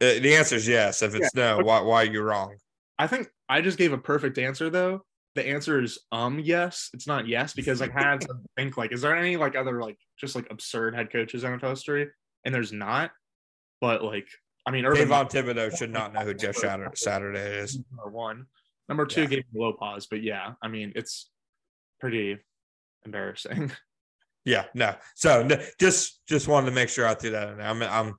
Uh, 0.00 0.18
the 0.20 0.34
answer 0.34 0.56
is 0.56 0.66
yes. 0.66 1.02
If 1.02 1.14
it's 1.14 1.34
no, 1.34 1.60
why 1.62 1.80
why 1.80 2.02
are 2.02 2.12
you 2.12 2.20
wrong? 2.20 2.56
I 2.98 3.06
think 3.06 3.28
I 3.48 3.60
just 3.60 3.78
gave 3.78 3.92
a 3.92 3.98
perfect 3.98 4.38
answer 4.38 4.68
though. 4.68 5.04
The 5.34 5.46
answer 5.46 5.82
is 5.82 5.98
um 6.12 6.38
yes. 6.38 6.90
It's 6.94 7.06
not 7.06 7.26
yes 7.26 7.54
because 7.54 7.80
like 7.80 7.94
I 7.96 8.02
had 8.02 8.20
to 8.22 8.28
think 8.56 8.76
like 8.76 8.92
is 8.92 9.02
there 9.02 9.16
any 9.16 9.36
like 9.36 9.56
other 9.56 9.80
like 9.82 9.98
just 10.18 10.34
like 10.36 10.46
absurd 10.50 10.94
head 10.94 11.10
coaches 11.12 11.42
in 11.44 11.58
NFL 11.58 11.70
history? 11.70 12.08
And 12.44 12.54
there's 12.54 12.72
not. 12.72 13.10
But 13.80 14.04
like 14.04 14.28
I 14.66 14.70
mean 14.70 14.84
Urban 14.86 15.08
Davon 15.08 15.26
Thibodeau 15.26 15.76
should 15.76 15.90
not 15.90 16.12
know 16.12 16.20
who 16.20 16.34
Jeff 16.42 16.56
Saturday, 16.56 16.90
Saturday 16.94 17.58
is. 17.58 17.78
number 17.90 18.10
one. 18.10 18.46
Number 18.88 19.06
two 19.06 19.22
Yeah. 19.22 19.26
gave 19.28 19.44
me 19.52 19.60
a 19.60 19.62
low 19.62 19.72
pause, 19.72 20.06
but 20.06 20.22
yeah, 20.22 20.52
I 20.62 20.68
mean 20.68 20.92
it's 20.94 21.30
pretty 22.00 22.38
embarrassing. 23.04 23.72
Yeah, 24.46 24.64
no. 24.74 24.94
So 25.14 25.40
n- 25.40 25.62
just 25.80 26.20
just 26.28 26.48
wanted 26.48 26.66
to 26.66 26.72
make 26.72 26.90
sure 26.90 27.08
I 27.08 27.14
threw 27.14 27.30
that 27.30 27.48
in 27.48 27.56
there. 27.56 27.66
I'm 27.66 27.82
I'm 27.82 28.14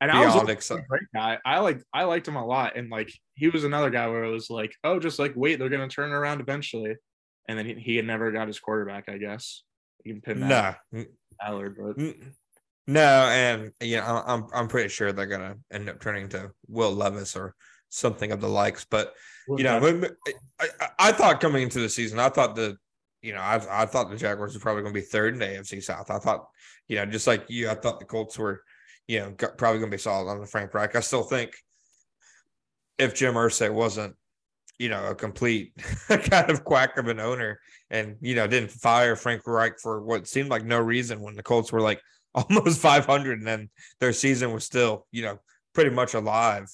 And 0.00 0.12
I 0.12 0.24
was 0.24 0.48
excited. 0.48 0.84
great 0.88 1.02
guy. 1.12 1.38
I 1.44 1.58
like 1.58 1.82
I 1.92 2.04
liked 2.04 2.28
him 2.28 2.36
a 2.36 2.46
lot. 2.46 2.76
And 2.76 2.88
like 2.88 3.10
he 3.36 3.48
was 3.48 3.64
another 3.64 3.90
guy 3.90 4.08
where 4.08 4.24
it 4.24 4.32
was 4.32 4.50
like, 4.50 4.74
oh, 4.82 4.98
just 4.98 5.18
like 5.18 5.32
wait, 5.36 5.58
they're 5.58 5.68
gonna 5.68 5.88
turn 5.88 6.12
around 6.12 6.40
eventually. 6.40 6.96
And 7.48 7.56
then 7.56 7.66
he, 7.66 7.74
he 7.74 7.96
had 7.96 8.06
never 8.06 8.32
got 8.32 8.48
his 8.48 8.58
quarterback, 8.58 9.08
I 9.08 9.18
guess. 9.18 9.62
You 10.04 10.14
can 10.14 10.22
pin 10.22 10.40
that 10.40 10.78
No, 10.92 11.00
mm. 11.00 11.06
Allard, 11.40 11.76
but 11.76 11.96
mm. 11.98 12.32
No, 12.88 13.00
and 13.00 13.72
you 13.80 13.96
know, 13.98 14.22
I'm 14.26 14.46
I'm- 14.54 14.68
pretty 14.68 14.88
sure 14.88 15.12
they're 15.12 15.26
gonna 15.26 15.56
end 15.72 15.88
up 15.88 16.00
turning 16.00 16.28
to 16.30 16.50
Will 16.68 16.92
Levis 16.92 17.36
or 17.36 17.54
something 17.88 18.32
of 18.32 18.40
the 18.40 18.48
likes. 18.48 18.84
But 18.88 19.12
you 19.48 19.64
know, 19.64 19.80
when- 19.80 20.06
I, 20.60 20.68
I 20.98 21.12
thought 21.12 21.40
coming 21.40 21.62
into 21.62 21.80
the 21.80 21.88
season, 21.88 22.18
I 22.18 22.28
thought 22.30 22.56
the, 22.56 22.76
you 23.22 23.32
know, 23.32 23.40
I 23.40 23.82
I 23.82 23.86
thought 23.86 24.10
the 24.10 24.16
Jaguars 24.16 24.54
were 24.54 24.60
probably 24.60 24.82
going 24.82 24.94
to 24.94 25.00
be 25.00 25.06
third 25.06 25.34
in 25.34 25.40
the 25.40 25.46
AFC 25.46 25.82
South. 25.82 26.10
I 26.10 26.18
thought, 26.18 26.46
you 26.88 26.96
know, 26.96 27.06
just 27.06 27.26
like 27.26 27.44
you, 27.48 27.68
I 27.68 27.74
thought 27.74 27.98
the 28.00 28.06
Colts 28.06 28.38
were, 28.38 28.62
you 29.08 29.20
know, 29.20 29.30
probably 29.32 29.78
going 29.78 29.90
to 29.90 29.96
be 29.96 30.00
solid 30.00 30.30
on 30.30 30.40
the 30.40 30.46
Frank 30.46 30.72
Reich. 30.74 30.96
I 30.96 31.00
still 31.00 31.22
think 31.24 31.52
if 32.98 33.14
Jim 33.14 33.34
Irsay 33.34 33.72
wasn't, 33.72 34.14
you 34.78 34.88
know, 34.88 35.06
a 35.06 35.14
complete 35.14 35.72
kind 36.08 36.50
of 36.50 36.64
quack 36.64 36.98
of 36.98 37.08
an 37.08 37.20
owner, 37.20 37.60
and 37.90 38.16
you 38.20 38.34
know, 38.34 38.46
didn't 38.46 38.70
fire 38.70 39.16
Frank 39.16 39.42
Reich 39.46 39.78
for 39.80 40.02
what 40.02 40.26
seemed 40.26 40.50
like 40.50 40.64
no 40.64 40.78
reason 40.78 41.20
when 41.20 41.34
the 41.34 41.42
Colts 41.42 41.72
were 41.72 41.80
like 41.80 42.00
almost 42.34 42.80
500, 42.80 43.38
and 43.38 43.46
then 43.46 43.70
their 44.00 44.12
season 44.12 44.52
was 44.52 44.64
still, 44.64 45.06
you 45.10 45.22
know, 45.22 45.38
pretty 45.74 45.90
much 45.90 46.14
alive. 46.14 46.68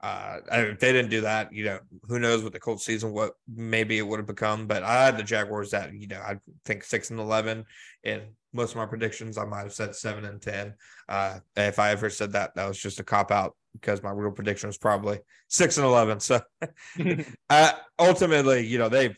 Uh, 0.00 0.38
if 0.50 0.80
they 0.80 0.92
didn't 0.92 1.10
do 1.10 1.20
that, 1.20 1.52
you 1.52 1.64
know, 1.64 1.78
who 2.08 2.18
knows 2.18 2.42
what 2.42 2.52
the 2.52 2.58
Colts 2.58 2.84
season, 2.84 3.12
what 3.12 3.34
maybe 3.52 3.98
it 3.98 4.02
would 4.06 4.18
have 4.18 4.26
become. 4.26 4.66
But 4.66 4.82
I 4.82 5.04
had 5.04 5.16
the 5.16 5.22
Jaguars 5.22 5.72
at, 5.74 5.94
you 5.94 6.08
know, 6.08 6.18
I 6.20 6.38
think 6.64 6.82
six 6.82 7.10
and 7.10 7.20
11. 7.20 7.64
In 8.02 8.22
most 8.52 8.72
of 8.72 8.78
my 8.78 8.86
predictions, 8.86 9.38
I 9.38 9.44
might 9.44 9.62
have 9.62 9.72
said 9.72 9.94
seven 9.94 10.24
and 10.24 10.42
10. 10.42 10.74
Uh, 11.08 11.38
if 11.56 11.78
I 11.78 11.92
ever 11.92 12.10
said 12.10 12.32
that, 12.32 12.52
that 12.56 12.66
was 12.66 12.78
just 12.78 12.98
a 12.98 13.04
cop 13.04 13.30
out 13.30 13.54
because 13.72 14.02
my 14.02 14.10
real 14.10 14.30
prediction 14.30 14.68
was 14.68 14.78
probably 14.78 15.18
six 15.48 15.78
and 15.78 15.86
11. 15.86 16.20
So 16.20 16.40
uh, 17.50 17.72
ultimately, 17.98 18.66
you 18.66 18.78
know, 18.78 18.88
they've 18.88 19.16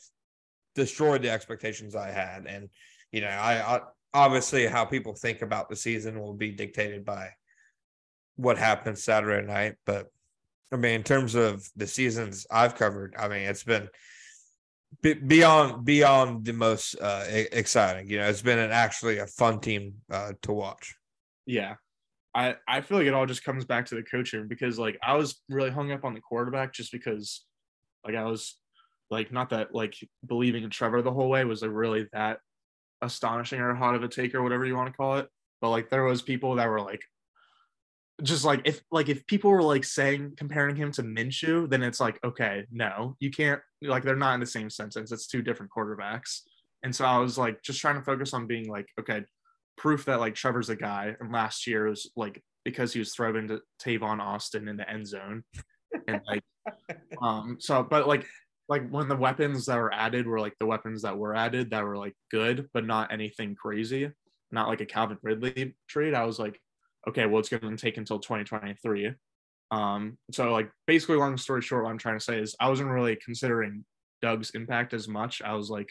destroyed 0.74 1.22
the 1.22 1.30
expectations 1.30 1.94
I 1.94 2.10
had. 2.10 2.46
And, 2.46 2.68
you 3.12 3.20
know, 3.20 3.28
I, 3.28 3.76
I 3.76 3.80
obviously 4.12 4.66
how 4.66 4.84
people 4.84 5.14
think 5.14 5.42
about 5.42 5.68
the 5.68 5.76
season 5.76 6.20
will 6.20 6.34
be 6.34 6.52
dictated 6.52 7.04
by 7.04 7.30
what 8.36 8.58
happens 8.58 9.02
Saturday 9.02 9.46
night. 9.46 9.74
But 9.84 10.10
I 10.72 10.76
mean, 10.76 10.94
in 10.94 11.02
terms 11.02 11.34
of 11.34 11.68
the 11.76 11.86
seasons 11.86 12.46
I've 12.50 12.74
covered, 12.74 13.14
I 13.18 13.28
mean, 13.28 13.42
it's 13.42 13.64
been 13.64 13.88
be- 15.02 15.14
beyond 15.14 15.84
beyond 15.84 16.44
the 16.44 16.52
most 16.52 16.96
uh, 17.00 17.24
exciting. 17.28 18.08
You 18.08 18.18
know, 18.18 18.28
it's 18.28 18.42
been 18.42 18.58
an 18.58 18.72
actually 18.72 19.18
a 19.18 19.26
fun 19.26 19.60
team 19.60 19.94
uh, 20.10 20.32
to 20.42 20.52
watch. 20.52 20.96
yeah. 21.46 21.74
I, 22.34 22.56
I 22.66 22.80
feel 22.80 22.98
like 22.98 23.06
it 23.06 23.14
all 23.14 23.26
just 23.26 23.44
comes 23.44 23.64
back 23.64 23.86
to 23.86 23.94
the 23.94 24.02
coaching 24.02 24.48
because 24.48 24.78
like 24.78 24.98
I 25.02 25.16
was 25.16 25.40
really 25.48 25.70
hung 25.70 25.92
up 25.92 26.04
on 26.04 26.14
the 26.14 26.20
quarterback 26.20 26.72
just 26.72 26.90
because 26.90 27.44
like 28.04 28.16
I 28.16 28.24
was 28.24 28.56
like 29.10 29.32
not 29.32 29.50
that 29.50 29.74
like 29.74 29.94
believing 30.26 30.64
in 30.64 30.70
Trevor 30.70 31.02
the 31.02 31.12
whole 31.12 31.28
way 31.28 31.44
was 31.44 31.62
like 31.62 31.70
really 31.72 32.08
that 32.12 32.40
astonishing 33.02 33.60
or 33.60 33.74
hot 33.74 33.94
of 33.94 34.02
a 34.02 34.08
take 34.08 34.34
or 34.34 34.42
whatever 34.42 34.64
you 34.64 34.76
want 34.76 34.90
to 34.92 34.96
call 34.96 35.18
it. 35.18 35.28
But 35.60 35.70
like 35.70 35.90
there 35.90 36.04
was 36.04 36.22
people 36.22 36.56
that 36.56 36.68
were 36.68 36.80
like 36.80 37.02
just 38.22 38.44
like 38.44 38.62
if 38.64 38.82
like 38.90 39.08
if 39.08 39.26
people 39.26 39.50
were 39.50 39.62
like 39.62 39.84
saying 39.84 40.34
comparing 40.36 40.76
him 40.76 40.90
to 40.92 41.02
Minshew, 41.02 41.68
then 41.68 41.82
it's 41.82 42.00
like 42.00 42.18
okay, 42.24 42.64
no, 42.72 43.16
you 43.20 43.30
can't 43.30 43.60
like 43.82 44.02
they're 44.02 44.16
not 44.16 44.34
in 44.34 44.40
the 44.40 44.46
same 44.46 44.70
sentence. 44.70 45.12
It's 45.12 45.26
two 45.26 45.42
different 45.42 45.70
quarterbacks. 45.76 46.40
And 46.82 46.94
so 46.94 47.04
I 47.04 47.18
was 47.18 47.38
like 47.38 47.62
just 47.62 47.80
trying 47.80 47.96
to 47.96 48.02
focus 48.02 48.34
on 48.34 48.46
being 48.46 48.68
like 48.68 48.88
okay, 48.98 49.24
proof 49.76 50.04
that 50.06 50.20
like 50.20 50.34
Trevor's 50.34 50.70
a 50.70 50.76
guy. 50.76 51.14
And 51.20 51.32
last 51.32 51.66
year 51.66 51.88
was 51.88 52.10
like 52.16 52.42
because 52.64 52.92
he 52.92 52.98
was 52.98 53.14
throwing 53.14 53.48
to 53.48 53.60
Tavon 53.82 54.20
Austin 54.20 54.68
in 54.68 54.76
the 54.76 54.88
end 54.88 55.06
zone, 55.06 55.44
and 56.08 56.20
like 56.26 56.42
um 57.22 57.56
so 57.60 57.82
but 57.82 58.06
like 58.08 58.26
like 58.68 58.88
when 58.90 59.08
the 59.08 59.16
weapons 59.16 59.66
that 59.66 59.76
were 59.76 59.92
added 59.92 60.26
were 60.26 60.40
like 60.40 60.54
the 60.58 60.66
weapons 60.66 61.02
that 61.02 61.18
were 61.18 61.34
added 61.34 61.70
that 61.70 61.84
were 61.84 61.98
like 61.98 62.14
good 62.30 62.68
but 62.72 62.86
not 62.86 63.12
anything 63.12 63.54
crazy, 63.54 64.10
not 64.50 64.68
like 64.68 64.80
a 64.80 64.86
Calvin 64.86 65.18
Ridley 65.22 65.74
trade. 65.88 66.14
I 66.14 66.24
was 66.24 66.38
like 66.38 66.58
okay, 67.08 67.26
well, 67.26 67.40
it's 67.40 67.48
going 67.48 67.76
to 67.76 67.76
take 67.76 67.96
until 67.96 68.18
2023. 68.18 69.12
Um, 69.70 70.18
so 70.32 70.52
like 70.52 70.70
basically, 70.86 71.16
long 71.16 71.36
story 71.36 71.62
short, 71.62 71.84
what 71.84 71.90
I'm 71.90 71.98
trying 71.98 72.18
to 72.18 72.24
say 72.24 72.38
is 72.38 72.56
I 72.60 72.68
wasn't 72.68 72.90
really 72.90 73.16
considering 73.16 73.84
Doug's 74.22 74.50
impact 74.50 74.94
as 74.94 75.08
much. 75.08 75.42
I 75.42 75.54
was 75.54 75.70
like, 75.70 75.90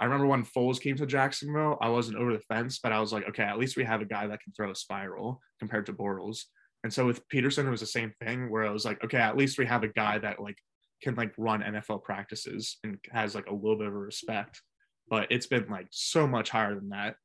I 0.00 0.04
remember 0.04 0.26
when 0.26 0.44
Foles 0.44 0.80
came 0.80 0.96
to 0.96 1.06
Jacksonville, 1.06 1.78
I 1.80 1.88
wasn't 1.88 2.18
over 2.18 2.32
the 2.32 2.40
fence, 2.40 2.78
but 2.82 2.92
I 2.92 3.00
was 3.00 3.12
like, 3.12 3.28
okay, 3.28 3.42
at 3.42 3.58
least 3.58 3.76
we 3.76 3.84
have 3.84 4.00
a 4.00 4.06
guy 4.06 4.26
that 4.26 4.42
can 4.42 4.52
throw 4.52 4.70
a 4.70 4.74
spiral 4.74 5.40
compared 5.58 5.86
to 5.86 5.92
Bortles. 5.92 6.44
And 6.82 6.92
so 6.92 7.06
with 7.06 7.28
Pederson, 7.28 7.66
it 7.66 7.70
was 7.70 7.80
the 7.80 7.86
same 7.86 8.12
thing 8.24 8.50
where 8.50 8.66
I 8.66 8.70
was 8.70 8.86
like, 8.86 9.04
okay, 9.04 9.18
at 9.18 9.36
least 9.36 9.58
we 9.58 9.66
have 9.66 9.82
a 9.82 9.88
guy 9.88 10.18
that 10.18 10.40
like 10.40 10.56
can 11.02 11.14
like 11.14 11.34
run 11.36 11.62
NFL 11.62 12.02
practices 12.02 12.78
and 12.82 12.98
has 13.12 13.34
like 13.34 13.46
a 13.46 13.54
little 13.54 13.76
bit 13.76 13.88
of 13.88 13.92
respect. 13.92 14.62
But 15.08 15.30
it's 15.30 15.46
been 15.46 15.68
like 15.68 15.88
so 15.90 16.26
much 16.26 16.48
higher 16.48 16.74
than 16.74 16.88
that 16.90 17.16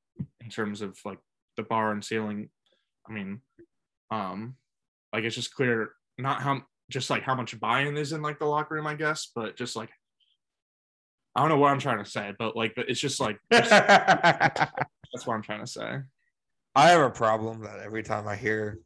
in 0.41 0.50
terms 0.50 0.82
of 0.82 0.98
like 1.05 1.20
the 1.55 1.63
bar 1.63 1.91
and 1.91 2.03
ceiling 2.03 2.50
I 3.08 3.13
mean, 3.13 3.41
um, 4.12 4.55
like 5.13 5.24
it's 5.24 5.36
just 5.36 5.53
clear 5.53 5.91
not 6.17 6.41
how 6.41 6.62
just 6.89 7.10
like 7.10 7.24
how 7.24 7.36
much 7.36 7.60
buy-in 7.60 7.98
is 7.98 8.13
in 8.13 8.22
like 8.22 8.39
the 8.39 8.46
locker 8.46 8.75
room, 8.75 8.88
I 8.88 8.96
guess, 8.96 9.32
but 9.34 9.55
just 9.55 9.75
like 9.75 9.89
I 11.36 11.42
don't 11.42 11.50
know 11.50 11.58
what 11.58 11.72
I'm 11.72 11.80
trying 11.80 12.04
to 12.04 12.10
say, 12.10 12.34
but 12.38 12.56
like 12.56 12.74
it's 12.77 13.00
just 13.00 13.20
like 13.20 13.38
that's 13.50 15.25
what 15.25 15.34
I'm 15.36 15.42
trying 15.42 15.65
to 15.65 15.72
say. 15.72 16.00
I 16.75 16.89
have 16.89 17.01
a 17.01 17.10
problem 17.10 17.62
that 17.63 17.80
every 17.80 18.04
time 18.04 18.27
I 18.27 18.36
hear 18.36 18.80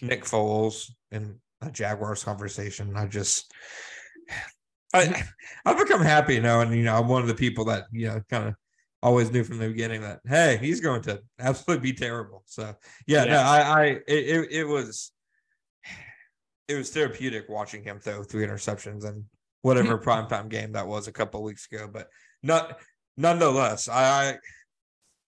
Nick 0.00 0.24
Foles 0.24 0.90
in 1.10 1.40
a 1.60 1.70
Jaguars 1.70 2.24
conversation, 2.24 2.96
I 2.96 3.06
just 3.06 3.52
I 4.94 5.24
I've 5.64 5.78
become 5.78 6.02
happy 6.02 6.38
now, 6.40 6.60
and 6.60 6.74
you 6.74 6.84
know, 6.84 6.96
I'm 6.96 7.08
one 7.08 7.22
of 7.22 7.28
the 7.28 7.34
people 7.34 7.64
that, 7.66 7.84
you 7.92 8.08
know, 8.08 8.20
kind 8.28 8.48
of 8.48 8.54
always 9.02 9.32
knew 9.32 9.42
from 9.42 9.58
the 9.58 9.68
beginning 9.68 10.02
that 10.02 10.20
hey, 10.24 10.58
he's 10.60 10.80
going 10.80 11.02
to 11.02 11.20
absolutely 11.40 11.92
be 11.92 11.96
terrible. 11.96 12.42
So 12.46 12.74
yeah, 13.06 13.24
no, 13.24 13.38
I 13.38 13.60
I 13.60 13.84
it, 13.84 14.02
it, 14.06 14.52
it 14.52 14.64
was 14.64 15.12
it 16.68 16.74
was 16.74 16.90
therapeutic 16.90 17.48
watching 17.48 17.82
him 17.82 17.98
throw 17.98 18.22
three 18.22 18.46
interceptions 18.46 19.04
and 19.04 19.24
whatever 19.62 19.98
primetime 20.04 20.48
game 20.48 20.72
that 20.72 20.86
was 20.86 21.08
a 21.08 21.12
couple 21.12 21.40
of 21.40 21.44
weeks 21.44 21.66
ago. 21.70 21.88
But 21.90 22.08
not 22.42 22.78
nonetheless, 23.16 23.88
I 23.88 24.38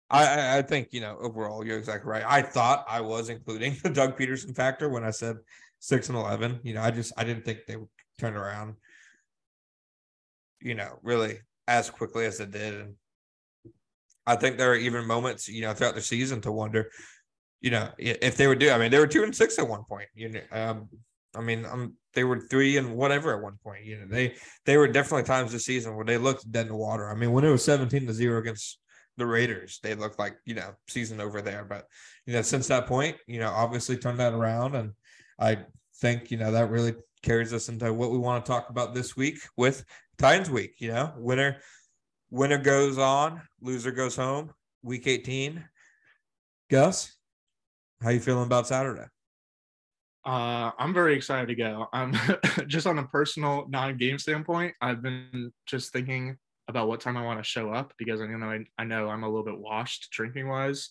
I 0.09 0.59
I 0.59 0.62
think 0.62 0.89
you 0.91 1.01
know 1.01 1.17
overall 1.19 1.65
you're 1.65 1.77
exactly 1.77 2.09
right. 2.09 2.24
I 2.25 2.41
thought 2.41 2.86
I 2.88 3.01
was 3.01 3.29
including 3.29 3.77
the 3.83 3.89
Doug 3.89 4.17
Pederson 4.17 4.55
factor 4.55 4.89
when 4.89 5.03
I 5.03 5.12
said 5.12 5.38
six 5.79 6.09
and 6.09 6.17
eleven. 6.17 6.59
You 6.63 6.75
know, 6.75 6.81
I 6.81 6.91
just 6.91 7.13
I 7.17 7.24
didn't 7.24 7.45
think 7.45 7.59
they 7.67 7.75
would 7.75 7.89
turn 8.17 8.36
around. 8.36 8.75
You 10.62 10.75
know, 10.75 11.00
really 11.03 11.39
as 11.67 11.89
quickly 11.89 12.25
as 12.25 12.39
it 12.39 12.51
did, 12.51 12.74
and 12.74 12.95
I 14.25 14.36
think 14.36 14.57
there 14.57 14.71
are 14.71 14.75
even 14.75 15.05
moments 15.05 15.48
you 15.48 15.62
know 15.62 15.74
throughout 15.74 15.95
the 15.95 16.01
season 16.01 16.41
to 16.41 16.51
wonder, 16.51 16.91
you 17.62 17.71
know, 17.71 17.89
if 17.98 18.36
they 18.36 18.48
would 18.48 18.59
do. 18.59 18.71
I 18.71 18.77
mean, 18.77 18.91
they 18.91 19.00
were 19.00 19.07
two 19.07 19.24
and 19.24 19.36
six 19.36 19.57
at 19.57 19.67
one 19.67 19.83
point. 19.88 20.09
You 20.13 20.29
know, 20.29 20.41
um, 20.51 20.89
I 21.36 21.41
mean, 21.41 21.65
um, 21.65 21.93
they 22.13 22.23
were 22.23 22.39
three 22.39 22.77
and 22.77 22.95
whatever 22.95 23.35
at 23.35 23.43
one 23.43 23.57
point. 23.63 23.85
You 23.85 23.99
know, 23.99 24.07
they 24.07 24.35
they 24.65 24.77
were 24.77 24.87
definitely 24.87 25.23
times 25.23 25.51
this 25.51 25.65
season 25.65 25.95
where 25.95 26.05
they 26.05 26.17
looked 26.17 26.51
dead 26.51 26.67
in 26.67 26.69
the 26.69 26.75
water. 26.75 27.09
I 27.09 27.15
mean, 27.15 27.31
when 27.31 27.43
it 27.43 27.51
was 27.51 27.63
seventeen 27.63 28.07
to 28.07 28.13
zero 28.13 28.39
against 28.39 28.79
the 29.17 29.25
Raiders, 29.25 29.79
they 29.83 29.95
looked 29.95 30.19
like 30.19 30.37
you 30.45 30.55
know 30.55 30.73
season 30.87 31.21
over 31.21 31.41
there. 31.41 31.65
But 31.65 31.85
you 32.25 32.33
know, 32.33 32.41
since 32.41 32.67
that 32.67 32.87
point, 32.87 33.17
you 33.27 33.39
know, 33.39 33.49
obviously 33.49 33.97
turned 33.97 34.19
that 34.19 34.33
around, 34.33 34.75
and 34.75 34.93
I 35.39 35.59
think 35.97 36.31
you 36.31 36.37
know 36.37 36.51
that 36.51 36.69
really 36.69 36.95
carries 37.21 37.53
us 37.53 37.69
into 37.69 37.93
what 37.93 38.11
we 38.11 38.17
want 38.17 38.45
to 38.45 38.51
talk 38.51 38.69
about 38.69 38.93
this 38.93 39.15
week 39.15 39.39
with 39.57 39.83
Titans 40.17 40.49
week. 40.49 40.75
You 40.79 40.89
know, 40.89 41.13
winner 41.17 41.57
winner 42.31 42.57
goes 42.57 42.97
on, 42.97 43.41
loser 43.61 43.91
goes 43.91 44.15
home. 44.15 44.51
Week 44.81 45.05
eighteen. 45.07 45.65
Gus, 46.69 47.15
how 48.01 48.09
you 48.09 48.19
feeling 48.19 48.45
about 48.45 48.67
Saturday? 48.67 49.05
Uh, 50.25 50.71
I'm 50.77 50.93
very 50.93 51.15
excited 51.15 51.47
to 51.47 51.55
go. 51.55 51.88
I'm 51.93 52.13
just 52.67 52.88
on 52.88 52.99
a 52.99 53.07
personal 53.07 53.65
non-game 53.69 54.19
standpoint. 54.19 54.75
I've 54.81 55.01
been 55.01 55.51
just 55.65 55.93
thinking 55.93 56.38
about 56.67 56.88
what 56.88 56.99
time 56.99 57.17
I 57.17 57.23
want 57.23 57.39
to 57.39 57.43
show 57.43 57.71
up 57.71 57.93
because 57.97 58.21
I 58.21 58.27
know 58.27 58.45
I, 58.45 58.65
I 58.77 58.83
know 58.83 59.09
I'm 59.09 59.23
a 59.23 59.27
little 59.27 59.45
bit 59.45 59.57
washed 59.57 60.09
drinking 60.11 60.47
wise 60.47 60.89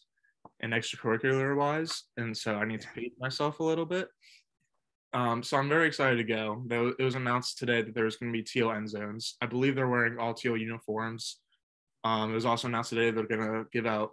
and 0.61 0.73
extracurricular 0.73 1.57
wise, 1.57 2.05
and 2.17 2.37
so 2.37 2.55
I 2.55 2.65
need 2.65 2.81
to 2.81 2.89
pace 2.89 3.13
myself 3.21 3.61
a 3.61 3.65
little 3.65 3.87
bit. 3.87 4.09
Um, 5.13 5.43
so 5.43 5.57
I'm 5.57 5.69
very 5.69 5.87
excited 5.87 6.17
to 6.17 6.25
go. 6.25 6.65
It 6.99 7.03
was 7.03 7.15
announced 7.15 7.59
today 7.59 7.83
that 7.83 7.95
there's 7.95 8.17
going 8.17 8.33
to 8.33 8.37
be 8.37 8.43
teal 8.43 8.71
end 8.71 8.89
zones. 8.91 9.37
I 9.41 9.47
believe 9.47 9.75
they're 9.75 9.89
wearing 9.89 10.19
all 10.19 10.35
teal 10.35 10.57
uniforms. 10.57 11.39
Um, 12.05 12.31
it 12.31 12.35
was 12.35 12.45
also 12.45 12.69
announced 12.69 12.91
today 12.91 13.11
they're 13.11 13.25
going 13.25 13.41
to 13.41 13.67
give 13.73 13.87
out 13.87 14.13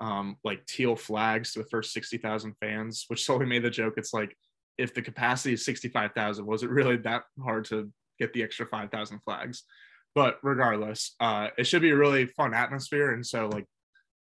um, 0.00 0.36
like 0.44 0.64
teal 0.66 0.96
flags 0.96 1.52
to 1.52 1.60
the 1.60 1.68
first 1.68 1.92
60,000 1.92 2.54
fans, 2.60 3.04
which 3.08 3.24
solely 3.24 3.46
made 3.46 3.62
the 3.62 3.70
joke. 3.70 3.94
It's 3.96 4.12
like, 4.12 4.36
if 4.76 4.92
the 4.92 5.02
capacity 5.02 5.54
is 5.54 5.64
65,000, 5.64 6.44
was 6.44 6.62
it 6.62 6.70
really 6.70 6.96
that 6.98 7.22
hard 7.42 7.64
to 7.66 7.90
get 8.18 8.32
the 8.32 8.42
extra 8.42 8.66
5,000 8.66 9.20
flags? 9.24 9.62
But 10.14 10.38
regardless, 10.42 11.14
uh, 11.20 11.48
it 11.56 11.64
should 11.64 11.82
be 11.82 11.90
a 11.90 11.96
really 11.96 12.26
fun 12.26 12.54
atmosphere. 12.54 13.12
And 13.12 13.24
so, 13.24 13.48
like, 13.48 13.66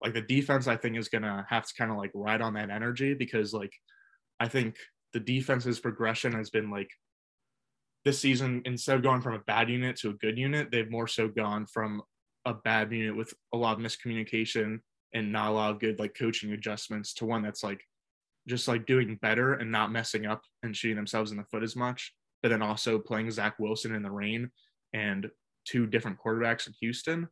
like 0.04 0.14
the 0.14 0.22
defense, 0.22 0.68
I 0.68 0.76
think 0.76 0.98
is 0.98 1.10
gonna 1.10 1.46
have 1.50 1.66
to 1.66 1.74
kind 1.78 1.92
of 1.92 1.98
like 1.98 2.12
ride 2.14 2.42
on 2.42 2.54
that 2.54 2.70
energy 2.70 3.14
because, 3.14 3.54
like, 3.54 3.74
I 4.40 4.48
think 4.48 4.76
the 5.14 5.20
defense's 5.20 5.80
progression 5.80 6.34
has 6.34 6.50
been 6.50 6.70
like 6.70 6.90
this 8.06 8.20
season 8.20 8.62
instead 8.66 8.96
of 8.96 9.04
going 9.04 9.22
from 9.22 9.34
a 9.34 9.40
bad 9.40 9.70
unit 9.70 9.98
to 9.98 10.10
a 10.10 10.14
good 10.14 10.38
unit, 10.38 10.70
they've 10.72 10.90
more 10.90 11.08
so 11.08 11.28
gone 11.28 11.66
from 11.66 12.02
a 12.46 12.54
bad 12.54 12.92
unit 12.92 13.16
with 13.16 13.34
a 13.54 13.58
lot 13.58 13.78
of 13.78 13.84
miscommunication 13.84 14.80
and 15.14 15.32
not 15.32 15.50
a 15.50 15.54
lot 15.54 15.72
of 15.72 15.80
good 15.80 16.00
like 16.00 16.16
coaching 16.18 16.52
adjustments 16.54 17.14
to 17.16 17.26
one 17.26 17.42
that's 17.42 17.64
like 17.64 17.82
just 18.48 18.68
like 18.68 18.86
doing 18.86 19.18
better 19.22 19.54
and 19.54 19.72
not 19.72 19.92
messing 19.92 20.26
up 20.26 20.42
and 20.64 20.76
shooting 20.76 20.96
themselves 20.96 21.32
in 21.32 21.38
the 21.38 21.44
foot 21.46 21.64
as 21.64 21.76
much, 21.76 22.14
but 22.42 22.50
then 22.50 22.62
also 22.62 22.98
playing 22.98 23.30
Zach 23.30 23.56
Wilson 23.60 23.94
in 23.94 24.04
the 24.04 24.12
rain 24.12 24.50
and 24.94 25.30
two 25.66 25.86
different 25.86 26.18
quarterbacks 26.24 26.68
in 26.68 26.74
Houston. 26.80 27.28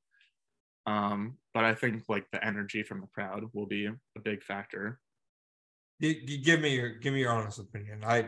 Um, 0.86 1.38
but 1.54 1.64
I 1.64 1.74
think 1.74 2.04
like 2.10 2.26
the 2.32 2.46
energy 2.46 2.84
from 2.84 3.02
the 3.02 3.08
crowd 3.08 3.44
will 3.54 3.66
be 3.66 3.86
a 3.88 4.20
big 4.24 4.44
factor. 4.44 5.00
give 6.00 6.60
me 6.60 6.76
your 6.76 6.90
give 6.90 7.14
me 7.14 7.22
your 7.22 7.32
honest 7.32 7.60
opinion. 7.60 8.04
I 8.06 8.28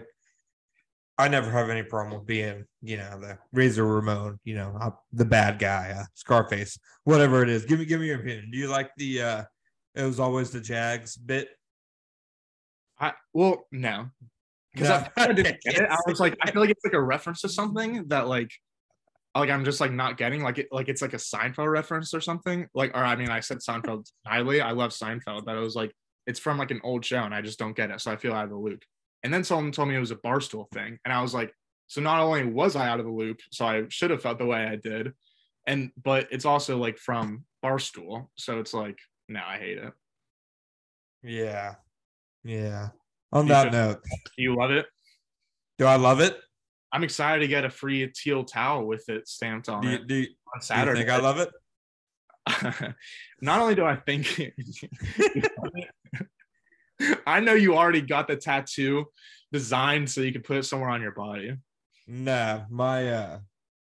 I 1.17 1.27
never 1.27 1.49
have 1.49 1.69
any 1.69 1.83
problem 1.83 2.19
with 2.19 2.27
being, 2.27 2.65
you 2.81 2.97
know, 2.97 3.19
the 3.19 3.39
Razor 3.51 3.85
Ramon, 3.85 4.39
you 4.43 4.55
know, 4.55 4.95
the 5.11 5.25
bad 5.25 5.57
guy, 5.57 5.95
uh, 5.97 6.03
Scarface, 6.13 6.77
whatever 7.05 7.41
it 7.41 7.49
is. 7.49 7.65
Give 7.65 7.79
me, 7.79 7.85
give 7.85 7.99
me 7.99 8.07
your 8.07 8.19
opinion. 8.19 8.49
Do 8.51 8.57
you 8.57 8.67
like 8.67 8.91
the? 8.97 9.21
uh 9.21 9.43
It 9.95 10.03
was 10.03 10.19
always 10.19 10.51
the 10.51 10.61
Jags 10.61 11.15
bit. 11.15 11.49
I 12.99 13.13
well, 13.33 13.65
no, 13.71 14.07
because 14.73 14.89
no. 14.89 15.07
I, 15.17 15.23
I, 15.23 15.33
didn't 15.33 15.61
get 15.65 15.81
it. 15.81 15.89
I 15.89 15.97
was 16.05 16.19
like, 16.19 16.37
I 16.41 16.51
feel 16.51 16.61
like 16.61 16.71
it's 16.71 16.85
like 16.85 16.93
a 16.93 17.01
reference 17.01 17.41
to 17.41 17.49
something 17.49 18.07
that 18.07 18.27
like, 18.27 18.51
like 19.35 19.49
I'm 19.49 19.65
just 19.65 19.81
like 19.81 19.91
not 19.91 20.17
getting. 20.17 20.41
Like 20.41 20.59
it, 20.59 20.67
like 20.71 20.87
it's 20.87 21.01
like 21.01 21.13
a 21.13 21.17
Seinfeld 21.17 21.71
reference 21.71 22.13
or 22.13 22.21
something. 22.21 22.67
Like, 22.73 22.91
or 22.95 23.03
I 23.03 23.15
mean, 23.15 23.29
I 23.29 23.39
said 23.39 23.59
Seinfeld 23.59 24.09
highly. 24.25 24.61
I 24.61 24.71
love 24.71 24.91
Seinfeld, 24.91 25.45
but 25.45 25.55
it 25.55 25.61
was 25.61 25.75
like 25.75 25.93
it's 26.27 26.39
from 26.39 26.57
like 26.57 26.71
an 26.71 26.81
old 26.83 27.05
show, 27.05 27.23
and 27.23 27.33
I 27.33 27.41
just 27.41 27.59
don't 27.59 27.75
get 27.75 27.89
it. 27.89 28.01
So 28.01 28.11
I 28.11 28.17
feel 28.17 28.33
out 28.33 28.45
of 28.45 28.49
the 28.49 28.57
loop. 28.57 28.83
And 29.23 29.33
then 29.33 29.43
someone 29.43 29.71
told 29.71 29.89
me 29.89 29.95
it 29.95 29.99
was 29.99 30.11
a 30.11 30.15
barstool 30.15 30.69
thing. 30.71 30.99
And 31.03 31.13
I 31.13 31.21
was 31.21 31.33
like, 31.33 31.53
so 31.87 32.01
not 32.01 32.19
only 32.19 32.45
was 32.45 32.75
I 32.75 32.87
out 32.87 32.99
of 32.99 33.05
the 33.05 33.11
loop, 33.11 33.39
so 33.51 33.65
I 33.65 33.83
should 33.89 34.11
have 34.11 34.21
felt 34.21 34.39
the 34.39 34.45
way 34.45 34.65
I 34.65 34.75
did. 34.75 35.13
And 35.65 35.91
but 36.01 36.27
it's 36.31 36.45
also 36.45 36.77
like 36.77 36.97
from 36.97 37.45
Barstool. 37.63 38.27
So 38.35 38.59
it's 38.59 38.73
like, 38.73 38.97
no, 39.27 39.41
I 39.45 39.57
hate 39.57 39.77
it. 39.77 39.93
Yeah. 41.23 41.75
Yeah. 42.43 42.89
On 43.31 43.47
that 43.47 43.71
note. 43.71 44.01
Do 44.03 44.43
you 44.43 44.55
love 44.55 44.71
it? 44.71 44.85
Do 45.77 45.85
I 45.85 45.95
love 45.95 46.21
it? 46.21 46.37
I'm 46.91 47.03
excited 47.03 47.41
to 47.41 47.47
get 47.47 47.65
a 47.65 47.69
free 47.69 48.07
teal 48.15 48.43
towel 48.43 48.85
with 48.85 49.07
it 49.09 49.27
stamped 49.27 49.67
on 49.67 49.81
do 49.81 49.89
you, 49.89 49.95
it. 49.95 50.07
Do 50.07 50.15
you, 50.15 50.27
on 50.55 50.61
Saturday. 50.61 50.93
Do 50.93 50.99
you 50.99 51.05
think 51.05 51.19
I 51.19 51.23
love 51.23 51.39
it? 51.39 52.95
Not 53.41 53.59
only 53.59 53.75
do 53.75 53.85
I 53.85 53.97
think 53.97 54.25
I 57.27 57.39
know 57.39 57.53
you 57.53 57.75
already 57.75 58.01
got 58.01 58.27
the 58.27 58.35
tattoo 58.35 59.05
designed 59.51 60.09
so 60.09 60.21
you 60.21 60.31
can 60.31 60.41
put 60.41 60.57
it 60.57 60.63
somewhere 60.63 60.89
on 60.89 61.01
your 61.01 61.11
body. 61.11 61.55
Nah, 62.07 62.61
my 62.69 63.09
uh 63.09 63.39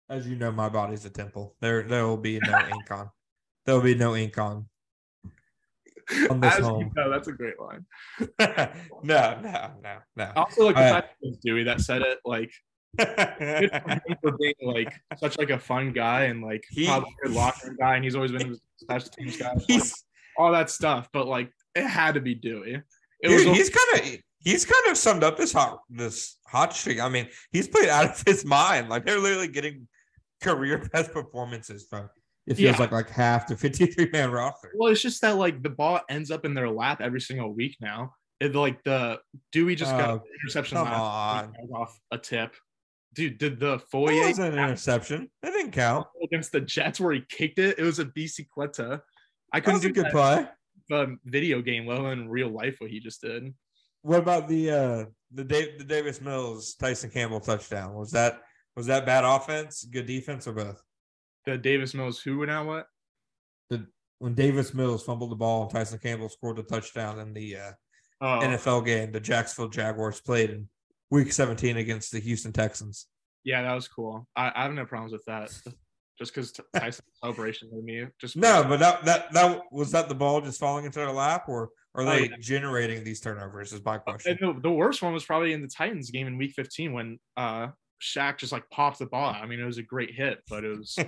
as 0.08 0.26
you 0.26 0.36
know, 0.36 0.50
my 0.50 0.68
body's 0.68 1.04
a 1.04 1.10
temple. 1.10 1.54
There 1.60 1.82
there 1.82 2.06
will 2.06 2.16
be 2.16 2.40
no 2.40 2.58
ink 2.58 2.90
on. 2.90 3.10
There 3.64 3.74
will 3.74 3.82
be 3.82 3.94
no 3.94 4.16
ink 4.16 4.36
on. 4.38 4.66
On 6.28 6.40
this 6.40 6.56
as 6.56 6.64
home. 6.64 6.90
You 6.96 7.02
know, 7.02 7.10
that's 7.10 7.28
a 7.28 7.32
great 7.32 7.54
line. 7.60 7.86
no, 9.04 9.38
no, 9.40 9.70
no, 9.80 9.98
no. 10.16 10.32
Also, 10.34 10.64
like 10.66 10.74
the 10.74 10.96
uh, 10.96 11.02
Dewey 11.44 11.62
that 11.64 11.80
said 11.80 12.02
it, 12.02 12.18
like 12.24 12.50
for 12.98 14.36
being 14.38 14.54
like 14.62 14.92
such 15.18 15.38
like 15.38 15.50
a 15.50 15.58
fun 15.58 15.92
guy 15.92 16.24
and 16.24 16.42
like 16.42 16.64
he, 16.70 16.86
probably 16.86 17.10
a 17.26 17.28
locker 17.28 17.76
guy, 17.78 17.94
and 17.94 18.04
he's 18.04 18.16
always 18.16 18.32
been 18.32 18.52
a 18.52 18.56
special 18.76 19.10
teams 19.10 19.36
guy. 19.36 19.54
Like, 19.68 19.82
all 20.36 20.52
that 20.52 20.70
stuff, 20.70 21.08
but 21.12 21.26
like 21.26 21.52
it 21.74 21.86
had 21.86 22.14
to 22.14 22.20
be 22.20 22.34
Dewey. 22.34 22.82
It 23.22 23.28
was 23.28 23.42
he's 23.44 23.70
kind 23.70 24.00
of 24.00 24.20
he's 24.40 24.64
kind 24.64 24.86
of 24.88 24.96
summed 24.96 25.22
up 25.22 25.36
this 25.36 25.52
hot 25.52 25.80
this 25.88 26.36
hot 26.46 26.74
streak. 26.74 27.00
I 27.00 27.08
mean, 27.08 27.28
he's 27.52 27.68
played 27.68 27.88
out 27.88 28.06
of 28.06 28.22
his 28.26 28.44
mind. 28.44 28.88
Like 28.88 29.04
they're 29.04 29.18
literally 29.18 29.48
getting 29.48 29.88
career 30.42 30.88
best 30.92 31.12
performances 31.12 31.86
from 31.88 32.08
it 32.46 32.56
feels 32.56 32.74
yeah. 32.74 32.80
like 32.80 32.92
like 32.92 33.10
half 33.10 33.46
the 33.46 33.56
53 33.56 34.10
man 34.12 34.30
roster. 34.30 34.72
Well, 34.74 34.90
it's 34.90 35.02
just 35.02 35.20
that 35.20 35.36
like 35.36 35.62
the 35.62 35.70
ball 35.70 36.00
ends 36.08 36.30
up 36.30 36.44
in 36.44 36.54
their 36.54 36.70
lap 36.70 37.00
every 37.00 37.20
single 37.20 37.52
week 37.52 37.76
now. 37.80 38.14
It, 38.40 38.54
like 38.54 38.82
the 38.84 39.20
Dewey 39.52 39.74
just 39.74 39.92
got 39.92 40.10
oh, 40.10 40.14
an 40.14 40.20
interception 40.42 40.78
off 40.78 42.00
a 42.10 42.18
tip. 42.18 42.54
Dude, 43.12 43.38
did 43.38 43.60
the 43.60 43.80
Foye 43.90 44.20
that 44.20 44.28
was 44.28 44.38
an 44.38 44.58
interception? 44.58 45.30
That 45.42 45.50
didn't 45.50 45.72
count 45.72 46.06
against 46.22 46.52
the 46.52 46.60
Jets 46.60 46.98
where 46.98 47.12
he 47.12 47.22
kicked 47.28 47.58
it. 47.58 47.78
It 47.78 47.82
was 47.82 47.98
a 47.98 48.04
bicicleta. 48.06 49.00
I 49.52 49.60
couldn't 49.60 49.82
do 49.82 49.92
good 49.92 50.06
that. 50.06 50.12
play 50.12 50.48
a 50.90 51.16
video 51.24 51.62
game, 51.62 51.86
let 51.86 51.98
alone 51.98 52.20
in 52.20 52.28
real 52.28 52.48
life, 52.48 52.76
what 52.78 52.90
he 52.90 53.00
just 53.00 53.20
did. 53.20 53.54
What 54.02 54.20
about 54.20 54.48
the 54.48 54.70
uh 54.70 55.04
the 55.32 55.44
Dave, 55.44 55.78
the 55.78 55.84
Davis 55.84 56.20
Mills 56.20 56.74
Tyson 56.74 57.10
Campbell 57.10 57.40
touchdown? 57.40 57.94
Was 57.94 58.10
that 58.12 58.40
was 58.76 58.86
that 58.86 59.06
bad 59.06 59.24
offense, 59.24 59.84
good 59.84 60.06
defense, 60.06 60.46
or 60.46 60.52
both? 60.52 60.82
The 61.46 61.58
Davis 61.58 61.94
Mills 61.94 62.20
who 62.20 62.38
went 62.38 62.50
out 62.50 62.66
what? 62.66 62.86
The 63.68 63.86
when 64.18 64.34
Davis 64.34 64.74
Mills 64.74 65.02
fumbled 65.02 65.30
the 65.30 65.36
ball 65.36 65.62
and 65.62 65.70
Tyson 65.70 65.98
Campbell 65.98 66.28
scored 66.28 66.56
the 66.56 66.62
touchdown 66.62 67.18
in 67.18 67.32
the 67.34 67.56
uh, 67.56 67.72
oh. 68.20 68.40
NFL 68.42 68.86
game 68.86 69.12
the 69.12 69.20
Jacksonville 69.20 69.70
Jaguars 69.70 70.20
played 70.20 70.50
in 70.50 70.68
Week 71.10 71.32
17 71.32 71.76
against 71.76 72.12
the 72.12 72.20
Houston 72.20 72.52
Texans. 72.52 73.06
Yeah, 73.44 73.62
that 73.62 73.74
was 73.74 73.88
cool. 73.88 74.26
I, 74.36 74.52
I 74.54 74.62
have 74.64 74.74
no 74.74 74.84
problems 74.84 75.12
with 75.12 75.24
that 75.26 75.50
just 76.20 76.34
because 76.34 76.52
Tyson 76.76 77.04
celebration 77.22 77.68
made 77.72 77.84
me 77.84 78.06
just 78.20 78.36
no, 78.36 78.64
but 78.68 78.78
that 78.78 79.04
that 79.04 79.32
that 79.32 79.62
was 79.72 79.90
that 79.92 80.08
the 80.08 80.14
ball 80.14 80.40
just 80.40 80.60
falling 80.60 80.84
into 80.84 80.98
their 80.98 81.10
lap, 81.10 81.44
or 81.48 81.70
are 81.94 82.04
they 82.04 82.10
oh, 82.10 82.16
yeah. 82.16 82.36
generating 82.38 83.02
these 83.02 83.20
turnovers? 83.20 83.72
Is 83.72 83.84
my 83.84 83.96
uh, 83.96 83.98
question. 83.98 84.38
The, 84.40 84.60
the, 84.60 84.70
worst 84.70 85.02
one 85.02 85.12
was 85.12 85.24
probably 85.24 85.52
in 85.52 85.62
the 85.62 85.68
Titans 85.68 86.10
game 86.10 86.26
in 86.26 86.38
Week 86.38 86.52
15 86.54 86.92
when 86.92 87.18
uh 87.36 87.68
Shaq 88.00 88.38
just 88.38 88.52
like 88.52 88.68
popped 88.70 88.98
the 88.98 89.06
ball. 89.06 89.34
I 89.34 89.46
mean, 89.46 89.60
it 89.60 89.64
was 89.64 89.78
a 89.78 89.82
great 89.82 90.14
hit, 90.14 90.38
but 90.48 90.64
it 90.64 90.78
was 90.78 90.94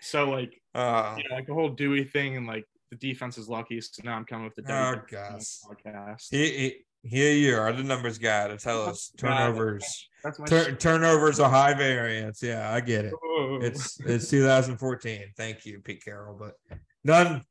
so 0.00 0.30
like 0.30 0.60
uh, 0.74 1.16
you 1.18 1.28
know, 1.28 1.36
like 1.36 1.46
the 1.46 1.54
whole 1.54 1.70
Dewey 1.70 2.04
thing 2.04 2.36
and 2.36 2.46
like 2.46 2.64
the 2.90 2.96
defense 2.96 3.38
is 3.38 3.48
lucky. 3.48 3.80
So 3.80 4.02
now 4.04 4.14
I'm 4.14 4.24
coming 4.24 4.44
with 4.44 4.54
the 4.54 4.72
oh 4.72 5.02
gosh 5.10 5.58
podcast. 5.68 6.28
He, 6.30 6.82
he, 7.02 7.04
here 7.08 7.32
you 7.32 7.56
are, 7.56 7.72
the 7.72 7.82
numbers 7.82 8.18
guy 8.18 8.48
to 8.48 8.56
tell 8.56 8.84
us 8.84 9.12
turnovers. 9.18 10.08
That's 10.22 10.38
my 10.38 10.46
Tur- 10.46 10.74
turnovers 10.76 11.40
are 11.40 11.50
high 11.50 11.74
variance. 11.74 12.42
Yeah, 12.42 12.72
I 12.72 12.80
get 12.80 13.06
it. 13.06 13.14
It's 13.62 13.98
it's 14.00 14.28
2014. 14.30 15.32
Thank 15.36 15.64
you, 15.66 15.80
Pete 15.80 16.04
Carroll. 16.04 16.36
But 16.38 16.54
none, 17.04 17.42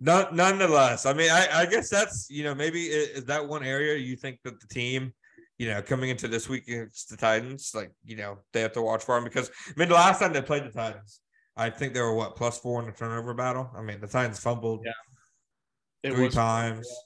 none 0.00 0.34
nonetheless. 0.34 1.06
I 1.06 1.12
mean, 1.12 1.30
I, 1.30 1.48
I 1.60 1.66
guess 1.66 1.88
that's 1.90 2.28
you 2.30 2.44
know 2.44 2.54
maybe 2.54 2.84
is 2.84 3.24
that 3.24 3.46
one 3.46 3.64
area 3.64 3.96
you 3.96 4.16
think 4.16 4.38
that 4.44 4.60
the 4.60 4.66
team, 4.68 5.12
you 5.58 5.68
know, 5.68 5.80
coming 5.82 6.10
into 6.10 6.28
this 6.28 6.48
week 6.48 6.68
against 6.68 7.08
the 7.10 7.16
Titans, 7.16 7.72
like 7.74 7.92
you 8.04 8.16
know 8.16 8.38
they 8.52 8.60
have 8.60 8.72
to 8.72 8.82
watch 8.82 9.04
for 9.04 9.14
them 9.14 9.24
because 9.24 9.50
I 9.68 9.72
mean 9.76 9.88
the 9.88 9.94
last 9.94 10.20
time 10.20 10.32
they 10.32 10.42
played 10.42 10.64
the 10.64 10.70
Titans, 10.70 11.20
I 11.56 11.70
think 11.70 11.94
they 11.94 12.00
were 12.00 12.14
what 12.14 12.36
plus 12.36 12.58
four 12.58 12.80
in 12.80 12.86
the 12.86 12.92
turnover 12.92 13.34
battle. 13.34 13.70
I 13.76 13.82
mean 13.82 14.00
the 14.00 14.08
Titans 14.08 14.38
fumbled 14.38 14.84
yeah. 14.84 16.14
three 16.14 16.28
times. 16.28 16.86
Yeah 16.88 17.04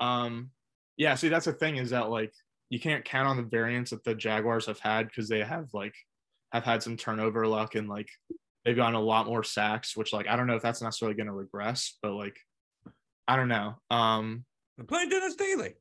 um, 0.00 0.50
yeah, 0.96 1.14
see, 1.14 1.28
that's 1.28 1.44
the 1.44 1.52
thing 1.52 1.76
is 1.76 1.90
that 1.90 2.10
like 2.10 2.32
you 2.70 2.78
can't 2.80 3.04
count 3.04 3.28
on 3.28 3.36
the 3.36 3.42
variance 3.42 3.90
that 3.90 4.04
the 4.04 4.14
Jaguars 4.14 4.66
have 4.66 4.78
had 4.78 5.08
because 5.08 5.28
they 5.28 5.42
have 5.42 5.68
like 5.74 5.94
have 6.52 6.64
had 6.64 6.82
some 6.82 6.96
turnover 6.96 7.46
luck 7.46 7.74
and 7.74 7.88
like 7.88 8.08
they've 8.64 8.76
gotten 8.76 8.94
a 8.94 9.00
lot 9.00 9.26
more 9.26 9.42
sacks, 9.42 9.96
which 9.96 10.12
like 10.12 10.28
I 10.28 10.36
don't 10.36 10.46
know 10.46 10.56
if 10.56 10.62
that's 10.62 10.80
necessarily 10.80 11.16
going 11.16 11.26
to 11.26 11.32
regress, 11.32 11.98
but 12.02 12.12
like 12.12 12.36
I 13.28 13.36
don't 13.36 13.48
know. 13.48 13.74
Um, 13.90 14.44
they're 14.76 14.86
playing 14.86 15.08
Dennis 15.08 15.34
Daley. 15.34 15.74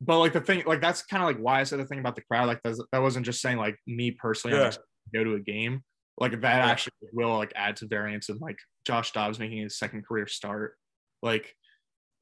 But 0.00 0.18
like 0.18 0.32
the 0.32 0.40
thing, 0.40 0.62
like 0.66 0.80
that's 0.80 1.02
kind 1.02 1.22
of 1.22 1.28
like 1.28 1.38
why 1.38 1.60
I 1.60 1.64
said 1.64 1.78
the 1.78 1.84
thing 1.84 1.98
about 1.98 2.16
the 2.16 2.22
crowd. 2.22 2.48
Like 2.48 2.62
that 2.62 3.02
wasn't 3.02 3.26
just 3.26 3.42
saying 3.42 3.58
like 3.58 3.76
me 3.86 4.10
personally 4.10 4.56
yeah. 4.56 4.72
go 5.12 5.22
to 5.22 5.34
a 5.34 5.40
game. 5.40 5.82
Like 6.18 6.32
that 6.40 6.56
yeah. 6.56 6.70
actually 6.70 6.94
will 7.12 7.36
like 7.36 7.52
add 7.54 7.76
to 7.76 7.86
variance 7.86 8.30
and 8.30 8.40
like 8.40 8.58
Josh 8.86 9.12
Dobbs 9.12 9.38
making 9.38 9.58
his 9.58 9.78
second 9.78 10.06
career 10.06 10.26
start. 10.26 10.76
Like 11.22 11.54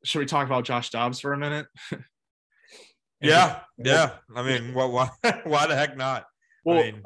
should 0.04 0.18
we 0.18 0.26
talk 0.26 0.46
about 0.46 0.64
Josh 0.64 0.90
Dobbs 0.90 1.20
for 1.20 1.32
a 1.32 1.38
minute? 1.38 1.66
Yeah, 3.20 3.60
yeah. 3.76 4.12
I 4.34 4.42
mean, 4.42 4.74
what? 4.74 4.92
Why? 4.92 5.10
Why 5.44 5.66
the 5.66 5.76
heck 5.76 5.96
not? 5.96 6.26
Well, 6.64 6.82
mean- 6.82 7.02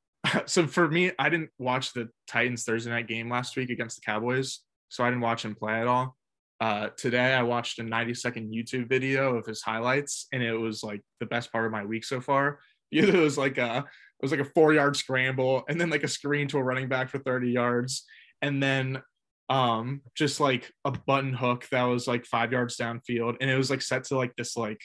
so 0.46 0.66
for 0.66 0.88
me, 0.88 1.12
I 1.18 1.28
didn't 1.28 1.50
watch 1.58 1.92
the 1.92 2.08
Titans 2.26 2.64
Thursday 2.64 2.90
night 2.90 3.08
game 3.08 3.30
last 3.30 3.56
week 3.56 3.70
against 3.70 3.96
the 3.96 4.02
Cowboys, 4.02 4.60
so 4.88 5.04
I 5.04 5.08
didn't 5.10 5.22
watch 5.22 5.44
him 5.44 5.54
play 5.54 5.74
at 5.80 5.86
all. 5.86 6.16
Uh, 6.60 6.90
today, 6.96 7.34
I 7.34 7.42
watched 7.42 7.78
a 7.80 7.82
90 7.82 8.14
second 8.14 8.52
YouTube 8.52 8.88
video 8.88 9.36
of 9.36 9.46
his 9.46 9.62
highlights, 9.62 10.28
and 10.32 10.42
it 10.42 10.54
was 10.54 10.82
like 10.82 11.00
the 11.20 11.26
best 11.26 11.50
part 11.50 11.66
of 11.66 11.72
my 11.72 11.84
week 11.84 12.04
so 12.04 12.20
far. 12.20 12.58
It 12.92 13.14
was 13.14 13.38
like 13.38 13.56
a 13.56 13.78
it 13.78 14.20
was 14.22 14.32
like 14.32 14.40
a 14.40 14.50
four 14.54 14.74
yard 14.74 14.96
scramble, 14.98 15.64
and 15.66 15.80
then 15.80 15.88
like 15.88 16.04
a 16.04 16.08
screen 16.08 16.46
to 16.48 16.58
a 16.58 16.62
running 16.62 16.88
back 16.88 17.08
for 17.08 17.18
30 17.18 17.50
yards, 17.50 18.04
and 18.42 18.62
then 18.62 19.00
um 19.48 20.02
just 20.14 20.40
like 20.40 20.70
a 20.84 20.90
button 20.90 21.32
hook 21.32 21.66
that 21.72 21.84
was 21.84 22.06
like 22.06 22.26
five 22.26 22.52
yards 22.52 22.76
downfield, 22.76 23.36
and 23.40 23.50
it 23.50 23.56
was 23.56 23.70
like 23.70 23.80
set 23.80 24.04
to 24.04 24.16
like 24.18 24.36
this 24.36 24.58
like 24.58 24.80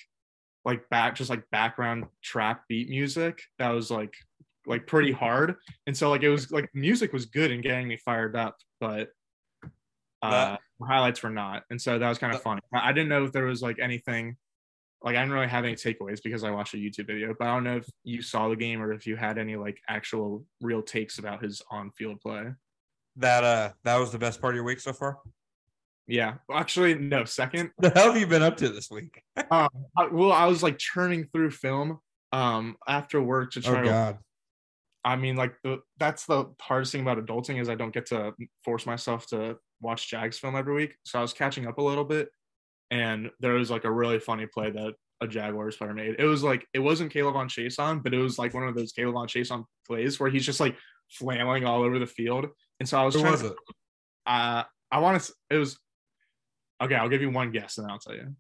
like 0.68 0.88
back 0.90 1.16
just 1.16 1.32
like 1.32 1.44
background 1.50 2.06
trap 2.22 2.62
beat 2.70 2.90
music 2.90 3.42
that 3.58 3.70
was 3.70 3.90
like 3.90 4.14
like 4.68 4.86
pretty 4.86 5.14
hard. 5.14 5.56
And 5.88 5.96
so 5.96 6.10
like 6.10 6.24
it 6.24 6.30
was 6.30 6.52
like 6.52 6.70
music 6.76 7.14
was 7.14 7.26
good 7.26 7.52
and 7.52 7.64
getting 7.64 7.88
me 7.88 7.98
fired 7.98 8.36
up 8.36 8.58
but 8.80 9.10
uh 10.22 10.30
That- 10.30 10.60
highlights 10.84 11.24
were 11.24 11.32
not. 11.32 11.64
And 11.72 11.82
so 11.82 11.98
that 11.98 12.10
was 12.10 12.20
kind 12.20 12.36
of 12.36 12.42
funny. 12.44 12.62
I 12.74 12.90
I 12.90 12.92
didn't 12.92 13.10
know 13.10 13.24
if 13.24 13.32
there 13.32 13.46
was 13.46 13.62
like 13.64 13.80
anything 13.80 14.38
like 15.04 15.16
i 15.16 15.20
didn't 15.20 15.34
really 15.34 15.48
have 15.48 15.64
any 15.64 15.76
takeaways 15.76 16.22
because 16.24 16.44
i 16.44 16.50
watched 16.50 16.74
a 16.74 16.78
youtube 16.78 17.06
video 17.06 17.36
but 17.38 17.48
i 17.48 17.54
don't 17.54 17.64
know 17.64 17.78
if 17.78 17.88
you 18.04 18.20
saw 18.20 18.50
the 18.50 18.56
game 18.56 18.82
or 18.82 18.92
if 18.92 19.06
you 19.06 19.16
had 19.16 19.38
any 19.38 19.56
like 19.56 19.80
actual 19.88 20.44
real 20.60 20.82
takes 20.82 21.20
about 21.20 21.44
his 21.44 21.62
on-field 21.70 22.20
play. 22.20 22.46
That 23.16 23.44
uh, 23.44 23.70
that 23.84 23.98
was 23.98 24.12
the 24.12 24.20
best 24.20 24.42
part 24.42 24.54
of 24.54 24.56
your 24.56 24.64
week 24.64 24.80
so 24.80 24.94
far. 24.94 25.20
Yeah 26.08 26.36
actually 26.52 26.96
no 26.96 27.26
second 27.26 27.72
The 27.80 27.90
hell 27.90 28.12
have 28.12 28.18
you 28.20 28.28
been 28.28 28.44
up 28.44 28.58
to 28.58 28.70
this 28.70 28.90
week? 28.90 29.22
um 29.52 29.70
I, 29.98 30.08
well 30.12 30.32
i 30.32 30.46
was 30.46 30.64
like 30.64 30.78
churning 30.78 31.28
through 31.34 31.52
film 31.52 32.00
um 32.32 32.78
after 32.88 33.22
work 33.22 33.52
to 33.52 33.62
try 33.62 33.80
Oh 33.80 33.84
to 33.84 33.90
God. 33.90 34.18
I 35.06 35.16
mean, 35.16 35.38
like 35.38 35.54
the 35.64 35.80
that's 35.98 36.26
the 36.26 36.54
hardest 36.60 36.92
thing 36.92 37.02
about 37.02 37.18
adulting 37.18 37.62
is 37.62 37.70
I 37.70 37.76
don't 37.76 37.94
get 37.94 38.08
to 38.08 38.34
force 38.66 38.86
myself 38.86 39.26
to 39.28 39.58
watch 39.80 40.10
Jags 40.10 40.38
film 40.38 40.58
every 40.58 40.74
week. 40.74 40.96
So 41.04 41.18
I 41.18 41.22
was 41.22 41.32
catching 41.32 41.66
up 41.66 41.78
a 41.78 41.82
little 41.82 42.04
bit, 42.04 42.28
and 42.92 43.32
there 43.40 43.54
was 43.54 43.72
like 43.72 43.86
a 43.86 43.92
really 43.92 44.20
funny 44.20 44.48
play 44.48 44.70
that 44.70 44.96
a 45.22 45.28
Jaguars 45.28 45.78
player 45.78 45.94
made. 45.94 46.18
It 46.20 46.26
was 46.26 46.44
like 46.44 46.68
it 46.74 46.80
wasn't 46.80 47.14
K'Lavon 47.14 47.48
Chaisson, 47.48 48.04
but 48.04 48.14
it 48.14 48.18
was 48.18 48.38
like 48.38 48.54
one 48.54 48.68
of 48.68 48.76
those 48.76 48.92
K'Lavon 48.92 49.28
Chaisson 49.28 49.64
plays 49.88 50.20
where 50.20 50.30
he's 50.30 50.46
just 50.46 50.60
like 50.60 50.76
flailing 51.10 51.64
all 51.64 51.84
over 51.84 52.00
the 52.00 52.06
field. 52.06 52.48
And 52.82 52.90
so 52.90 53.00
I 53.00 53.06
was 53.06 53.16
Who 53.16 53.22
trying 53.22 53.32
was 53.32 53.42
to, 53.44 53.48
it? 53.48 53.56
uh, 54.26 54.64
I 54.92 55.00
want 55.00 55.22
to. 55.22 55.34
It 55.52 55.58
was 55.58 55.80
okay. 56.82 56.96
I'll 56.96 57.10
give 57.10 57.22
you 57.22 57.30
one 57.30 57.52
guess 57.52 57.78
and 57.78 57.86
then 57.86 57.92
I'll 57.92 58.00
tell 58.00 58.16
you. 58.16 58.36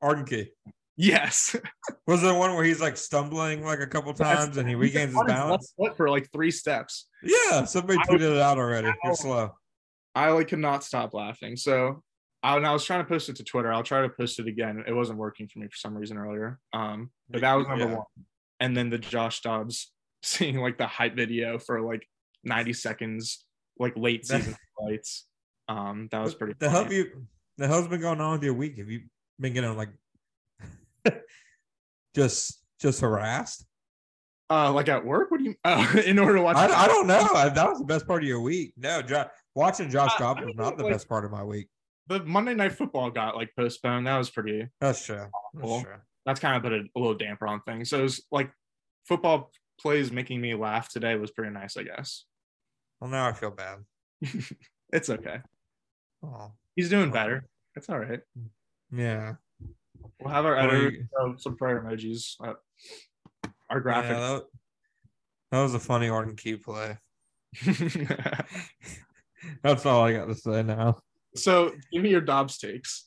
Arden 0.00 0.24
Key. 0.24 0.50
Yes, 0.96 1.56
Was 2.06 2.20
there 2.20 2.34
one 2.34 2.54
where 2.54 2.64
he's 2.64 2.80
like 2.80 2.96
stumbling 2.98 3.64
like 3.64 3.80
a 3.80 3.86
couple 3.86 4.12
times 4.12 4.56
and 4.58 4.68
he 4.68 4.74
regains 4.74 5.12
his 5.14 5.22
balance? 5.26 5.72
for 5.96 6.10
like 6.10 6.30
three 6.32 6.50
steps. 6.50 7.08
Yeah, 7.22 7.64
somebody 7.64 7.98
I- 7.98 8.06
tweeted 8.06 8.36
it 8.36 8.38
out 8.42 8.58
already. 8.58 8.88
Ow. 8.88 8.94
You're 9.04 9.14
slow. 9.14 9.50
I 10.14 10.28
like 10.30 10.48
could 10.48 10.58
not 10.58 10.84
stop 10.84 11.14
laughing. 11.14 11.56
So 11.56 12.02
I, 12.42 12.56
and 12.56 12.66
I 12.66 12.72
was 12.72 12.84
trying 12.84 13.00
to 13.02 13.08
post 13.08 13.30
it 13.30 13.36
to 13.36 13.44
Twitter. 13.44 13.72
I'll 13.72 13.82
try 13.82 14.02
to 14.02 14.10
post 14.10 14.38
it 14.38 14.46
again. 14.48 14.84
It 14.86 14.92
wasn't 14.92 15.18
working 15.18 15.48
for 15.48 15.60
me 15.60 15.66
for 15.68 15.76
some 15.76 15.94
reason 15.96 16.18
earlier. 16.18 16.58
Um, 16.74 17.10
but 17.30 17.40
that 17.40 17.54
was 17.54 17.66
number 17.66 17.84
Yeah. 17.88 17.94
one. 17.94 18.06
And 18.60 18.76
then 18.76 18.90
the 18.90 18.98
Josh 18.98 19.40
Dobbs 19.40 19.90
seeing 20.22 20.56
like 20.58 20.76
the 20.76 20.86
hype 20.86 21.16
video 21.16 21.58
for 21.58 21.80
like 21.80 22.06
90 22.44 22.74
seconds, 22.74 23.44
like 23.78 23.94
late 23.96 24.26
season 24.26 24.54
lights. 24.78 25.26
Um, 25.68 26.08
that 26.12 26.20
was 26.20 26.34
pretty. 26.34 26.54
The 26.58 26.66
funny. 26.66 26.78
have 26.78 26.92
you 26.92 27.26
the 27.58 27.66
hell's 27.68 27.88
been 27.88 28.00
going 28.00 28.20
on 28.20 28.32
with 28.32 28.42
your 28.44 28.54
week? 28.54 28.78
Have 28.78 28.90
you 28.90 29.02
been 29.38 29.52
getting 29.52 29.76
like 29.76 29.90
just 32.14 32.62
just 32.80 33.00
harassed? 33.00 33.64
Uh, 34.50 34.70
like 34.72 34.88
at 34.88 35.04
work? 35.04 35.30
What 35.30 35.38
do 35.38 35.44
you? 35.44 35.54
Oh, 35.64 35.94
in 36.06 36.18
order 36.18 36.36
to 36.36 36.42
watch. 36.42 36.56
I, 36.56 36.66
I 36.66 36.86
don't 36.86 37.06
know. 37.06 37.26
I- 37.34 37.48
That 37.48 37.68
was 37.70 37.78
the 37.78 37.84
best 37.86 38.06
part 38.06 38.22
of 38.22 38.28
your 38.28 38.40
week. 38.40 38.74
No, 38.76 39.00
jo- 39.02 39.24
watching 39.54 39.88
Josh 39.90 40.12
Uh, 40.20 40.34
was 40.44 40.54
not 40.56 40.76
the 40.76 40.84
like- 40.84 40.92
best 40.92 41.08
part 41.08 41.24
of 41.24 41.30
my 41.30 41.42
week. 41.42 41.68
The 42.08 42.22
Monday 42.24 42.52
Night 42.54 42.72
Football 42.72 43.10
got 43.10 43.36
like 43.36 43.50
postponed. 43.56 44.06
That 44.06 44.18
was 44.18 44.28
pretty. 44.28 44.66
That's 44.80 45.06
true. 45.06 45.24
That's 45.54 45.82
true. 45.82 45.94
That's 46.26 46.40
kind 46.40 46.56
of 46.56 46.62
put 46.62 46.72
a, 46.72 46.80
a 46.94 46.98
little 46.98 47.14
damper 47.14 47.46
on 47.46 47.62
things. 47.62 47.88
So 47.90 48.00
it 48.00 48.02
was 48.02 48.22
like 48.30 48.50
football 49.06 49.50
plays 49.80 50.12
making 50.12 50.40
me 50.40 50.54
laugh 50.54 50.88
today 50.90 51.14
was 51.14 51.30
pretty 51.30 51.52
nice, 51.52 51.76
I 51.76 51.84
guess. 51.84 52.24
Well, 53.00 53.08
now 53.10 53.26
I 53.28 53.32
feel 53.32 53.50
bad. 53.50 53.78
It's 54.92 55.08
okay. 55.08 55.38
Oh, 56.22 56.52
He's 56.76 56.88
doing 56.88 57.10
better. 57.10 57.44
It's 57.76 57.88
all 57.88 57.98
right. 57.98 58.20
yeah. 58.94 59.34
We'll 60.20 60.32
have 60.32 60.44
our 60.46 60.56
editor 60.56 60.90
you- 60.90 61.36
some 61.38 61.56
prayer 61.56 61.82
emojis. 61.82 62.34
Uh, 62.42 62.54
our 63.70 63.82
Yeah, 63.86 64.02
that, 64.02 64.42
that 65.50 65.62
was 65.62 65.74
a 65.74 65.78
funny 65.80 66.08
Arden 66.08 66.36
Key 66.36 66.56
play. 66.56 66.96
That's 69.62 69.84
all 69.86 70.02
I 70.04 70.12
got 70.12 70.26
to 70.26 70.34
say 70.34 70.62
now. 70.62 70.98
so 71.34 71.72
give 71.92 72.02
me 72.02 72.10
your 72.10 72.20
Dobbs 72.20 72.58
takes, 72.58 73.04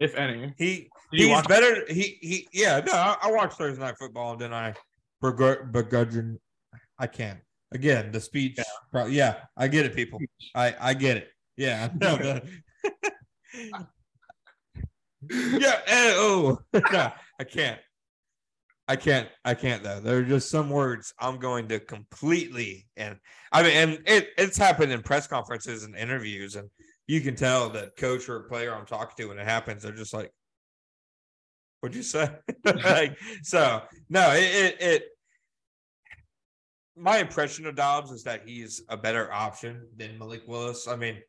if 0.00 0.14
any. 0.16 0.52
He 0.58 0.88
he's 1.12 1.28
watch- 1.28 1.46
better. 1.48 1.84
He 1.88 2.18
he 2.20 2.48
yeah. 2.52 2.80
No, 2.84 2.92
I, 2.92 3.16
I 3.22 3.30
watched 3.32 3.56
Thursday 3.58 3.80
night 3.82 3.96
football 3.98 4.32
and 4.32 4.40
then 4.40 4.52
I 4.52 4.74
begr- 5.22 5.70
begrudging. 5.70 6.38
I 6.98 7.06
can't 7.06 7.38
again 7.72 8.10
the 8.10 8.20
speech. 8.20 8.54
Yeah. 8.58 8.64
pro- 8.90 9.06
yeah, 9.06 9.36
I 9.56 9.68
get 9.68 9.86
it, 9.86 9.94
people. 9.94 10.18
I 10.54 10.74
I 10.80 10.94
get 10.94 11.18
it. 11.18 11.28
Yeah, 11.56 11.90
no, 12.00 12.16
the- 12.16 12.42
yeah. 15.30 15.80
eh, 15.86 16.12
oh, 16.16 16.58
no, 16.92 17.12
I 17.40 17.44
can't. 17.44 17.80
I 18.88 18.94
can't. 18.96 19.28
I 19.44 19.54
can't 19.54 19.82
though. 19.82 20.00
There 20.00 20.18
are 20.18 20.22
just 20.22 20.48
some 20.50 20.70
words 20.70 21.12
I'm 21.18 21.38
going 21.38 21.68
to 21.68 21.80
completely 21.80 22.86
and 22.96 23.16
I 23.52 23.62
mean, 23.62 23.72
and 23.72 23.98
it 24.06 24.28
it's 24.38 24.56
happened 24.56 24.92
in 24.92 25.02
press 25.02 25.26
conferences 25.26 25.82
and 25.82 25.96
interviews, 25.96 26.54
and 26.54 26.70
you 27.08 27.20
can 27.20 27.34
tell 27.34 27.68
that 27.70 27.96
coach 27.96 28.28
or 28.28 28.40
player 28.40 28.74
I'm 28.74 28.86
talking 28.86 29.14
to 29.18 29.28
when 29.28 29.38
it 29.38 29.44
happens, 29.44 29.82
they're 29.82 29.92
just 29.92 30.14
like, 30.14 30.30
"What'd 31.80 31.96
you 31.96 32.02
say?" 32.02 32.28
like, 32.64 33.18
so 33.42 33.82
no, 34.08 34.30
it, 34.32 34.42
it 34.54 34.76
it. 34.80 35.04
My 36.96 37.18
impression 37.18 37.66
of 37.66 37.74
Dobbs 37.76 38.10
is 38.10 38.22
that 38.24 38.48
he's 38.48 38.82
a 38.88 38.96
better 38.96 39.30
option 39.32 39.86
than 39.96 40.18
Malik 40.18 40.42
Willis. 40.46 40.88
I 40.88 40.96
mean, 40.96 41.20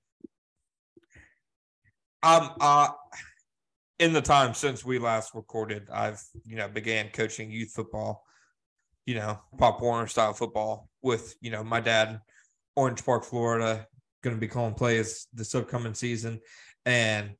um, 2.23 2.51
uh, 2.59 2.89
in 3.99 4.13
the 4.13 4.21
time 4.21 4.53
since 4.53 4.85
we 4.85 4.99
last 4.99 5.33
recorded, 5.33 5.87
I've 5.91 6.21
you 6.45 6.55
know 6.55 6.67
began 6.67 7.09
coaching 7.09 7.51
youth 7.51 7.71
football, 7.75 8.23
you 9.05 9.15
know 9.15 9.39
Pop 9.57 9.81
Warner 9.81 10.07
style 10.07 10.33
football 10.33 10.89
with 11.01 11.35
you 11.41 11.51
know 11.51 11.63
my 11.63 11.79
dad, 11.79 12.21
Orange 12.75 13.03
Park, 13.03 13.23
Florida, 13.23 13.87
going 14.23 14.35
to 14.35 14.39
be 14.39 14.47
calling 14.47 14.73
plays 14.73 15.27
this 15.33 15.53
upcoming 15.55 15.93
season, 15.93 16.39
and 16.85 17.31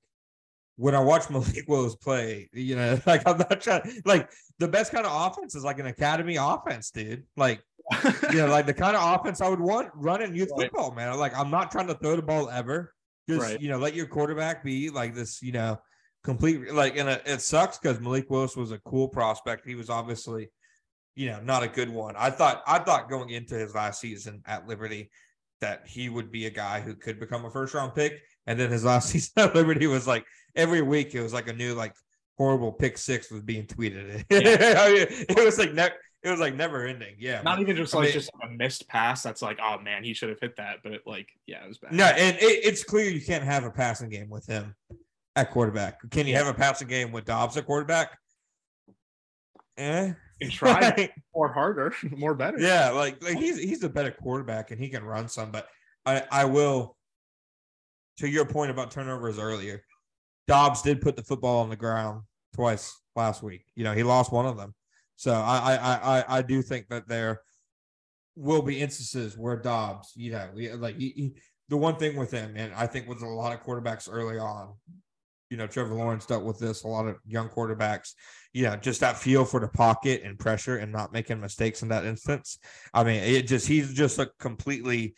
when 0.77 0.95
I 0.95 0.99
watch 0.99 1.29
Malik 1.31 1.65
Willis 1.67 1.95
play, 1.95 2.49
you 2.53 2.75
know, 2.75 2.99
like 3.05 3.27
I'm 3.27 3.37
not 3.37 3.61
trying 3.61 4.01
like 4.05 4.31
the 4.59 4.67
best 4.67 4.91
kind 4.91 5.05
of 5.05 5.31
offense 5.31 5.55
is 5.55 5.63
like 5.63 5.79
an 5.79 5.87
academy 5.87 6.37
offense, 6.37 6.91
dude. 6.91 7.23
Like 7.35 7.61
you 8.31 8.37
know, 8.39 8.47
like 8.47 8.65
the 8.65 8.73
kind 8.73 8.95
of 8.95 9.15
offense 9.19 9.41
I 9.41 9.49
would 9.49 9.59
want 9.59 9.89
running 9.93 10.35
youth 10.35 10.51
Right. 10.57 10.69
football, 10.71 10.91
man. 10.93 11.17
Like 11.17 11.37
I'm 11.37 11.51
not 11.51 11.71
trying 11.71 11.87
to 11.87 11.95
throw 11.95 12.15
the 12.15 12.21
ball 12.21 12.49
ever. 12.49 12.93
Just 13.29 13.41
Right. 13.41 13.61
you 13.61 13.69
know, 13.69 13.77
let 13.77 13.93
your 13.93 14.07
quarterback 14.07 14.63
be 14.63 14.89
like 14.89 15.13
this, 15.13 15.41
you 15.41 15.51
know, 15.51 15.79
complete 16.23 16.73
like 16.73 16.97
and 16.97 17.09
it, 17.09 17.21
it 17.25 17.41
sucks 17.41 17.77
because 17.77 17.99
Malik 17.99 18.29
Willis 18.29 18.55
was 18.55 18.71
a 18.71 18.79
cool 18.79 19.07
prospect. 19.07 19.65
He 19.65 19.75
was 19.75 19.89
obviously, 19.89 20.49
you 21.15 21.27
know, 21.27 21.39
not 21.41 21.63
a 21.63 21.67
good 21.67 21.89
one. 21.89 22.15
I 22.17 22.29
thought 22.29 22.63
I 22.67 22.79
thought 22.79 23.09
going 23.09 23.29
into 23.29 23.55
his 23.55 23.75
last 23.75 23.99
season 23.99 24.41
at 24.45 24.67
Liberty 24.67 25.09
that 25.61 25.87
he 25.87 26.07
would 26.09 26.31
be 26.31 26.45
a 26.45 26.51
guy 26.51 26.79
who 26.79 26.95
could 26.95 27.19
become 27.19 27.45
a 27.45 27.51
first 27.51 27.73
round 27.73 27.95
pick. 27.95 28.21
And 28.45 28.59
then 28.59 28.71
his 28.71 28.85
last 28.85 29.09
season 29.11 29.33
at 29.37 29.55
Liberty 29.55 29.87
was 29.87 30.07
like 30.07 30.25
every 30.55 30.81
week 30.81 31.13
it 31.15 31.21
was 31.21 31.33
like 31.33 31.47
a 31.47 31.53
new 31.53 31.73
like 31.73 31.93
horrible 32.37 32.71
pick 32.71 32.97
six 32.97 33.31
was 33.31 33.41
being 33.41 33.65
tweeted. 33.65 34.23
I 34.31 34.93
mean, 34.93 35.07
it 35.09 35.43
was 35.43 35.57
like 35.57 35.73
never 35.73 35.95
it 36.27 36.31
was 36.31 36.39
like 36.39 36.55
never 36.55 36.85
ending. 36.85 37.15
Yeah. 37.17 37.41
Not 37.41 37.55
but- 37.57 37.61
even 37.61 37.75
just 37.77 37.95
I 37.95 37.99
like 37.99 38.05
mean- 38.07 38.13
just 38.13 38.29
a 38.43 38.49
missed 38.49 38.87
pass. 38.87 39.23
That's 39.23 39.41
like, 39.41 39.57
oh 39.61 39.79
man, 39.79 40.03
he 40.03 40.13
should 40.13 40.29
have 40.29 40.39
hit 40.39 40.55
that. 40.57 40.77
But 40.83 40.91
it, 40.93 41.01
like, 41.05 41.29
yeah, 41.45 41.63
it 41.63 41.67
was 41.67 41.77
bad. 41.77 41.93
No, 41.93 42.05
and 42.05 42.35
it, 42.37 42.41
it's 42.65 42.83
clear 42.83 43.09
you 43.09 43.21
can't 43.21 43.43
have 43.43 43.63
a 43.63 43.71
passing 43.71 44.09
game 44.09 44.29
with 44.29 44.45
him 44.45 44.75
at 45.35 45.51
quarterback. 45.51 45.99
Can 46.11 46.27
you 46.27 46.35
have 46.35 46.47
a 46.47 46.53
passing 46.53 46.87
game 46.87 47.11
with 47.11 47.25
Dobbs 47.25 47.55
at 47.57 47.65
quarterback? 47.65 48.17
Eh. 49.77 50.13
And 50.39 50.51
try 50.51 51.09
more 51.35 51.51
harder, 51.51 51.93
more 52.11 52.35
better. 52.35 52.59
yeah, 52.59 52.89
like, 52.91 53.23
like 53.23 53.37
he's 53.37 53.57
he's 53.57 53.83
a 53.83 53.89
better 53.89 54.11
quarterback 54.11 54.69
and 54.69 54.79
he 54.79 54.87
can 54.89 55.03
run 55.03 55.27
some, 55.27 55.49
but 55.49 55.67
I 56.05 56.23
I 56.31 56.45
will 56.45 56.95
to 58.17 58.27
your 58.29 58.45
point 58.45 58.69
about 58.69 58.91
turnovers 58.91 59.39
earlier. 59.39 59.83
Dobbs 60.47 60.81
did 60.83 61.01
put 61.01 61.15
the 61.15 61.23
football 61.23 61.61
on 61.63 61.69
the 61.69 61.75
ground 61.75 62.21
twice 62.53 62.95
last 63.15 63.41
week. 63.41 63.65
You 63.75 63.83
know, 63.83 63.93
he 63.93 64.03
lost 64.03 64.31
one 64.31 64.45
of 64.45 64.57
them. 64.57 64.75
So 65.17 65.33
I 65.33 65.75
I 65.75 66.19
I 66.19 66.37
I, 66.37 66.41
do 66.41 66.61
think 66.61 66.87
that 66.89 67.07
there 67.07 67.41
will 68.35 68.61
be 68.61 68.79
instances 68.79 69.37
where 69.37 69.57
Dobbs, 69.57 70.13
you 70.15 70.31
know, 70.31 70.49
like 70.75 70.97
he, 70.97 71.09
he, 71.09 71.33
the 71.69 71.77
one 71.77 71.95
thing 71.95 72.15
with 72.15 72.31
him, 72.31 72.53
and 72.55 72.73
I 72.73 72.87
think 72.87 73.07
with 73.07 73.21
a 73.21 73.27
lot 73.27 73.51
of 73.51 73.63
quarterbacks 73.63 74.07
early 74.09 74.37
on, 74.37 74.75
you 75.49 75.57
know, 75.57 75.67
Trevor 75.67 75.95
Lawrence 75.95 76.25
dealt 76.25 76.43
with 76.43 76.59
this. 76.59 76.83
A 76.83 76.87
lot 76.87 77.07
of 77.07 77.17
young 77.25 77.49
quarterbacks, 77.49 78.13
you 78.53 78.63
know, 78.63 78.75
just 78.75 79.01
that 79.01 79.17
feel 79.17 79.43
for 79.43 79.59
the 79.59 79.67
pocket 79.67 80.21
and 80.23 80.37
pressure 80.37 80.77
and 80.77 80.91
not 80.91 81.13
making 81.13 81.39
mistakes 81.39 81.81
in 81.81 81.89
that 81.89 82.05
instance. 82.05 82.59
I 82.93 83.03
mean, 83.03 83.23
it 83.23 83.47
just 83.47 83.67
he's 83.67 83.93
just 83.93 84.19
a 84.19 84.29
completely 84.39 85.15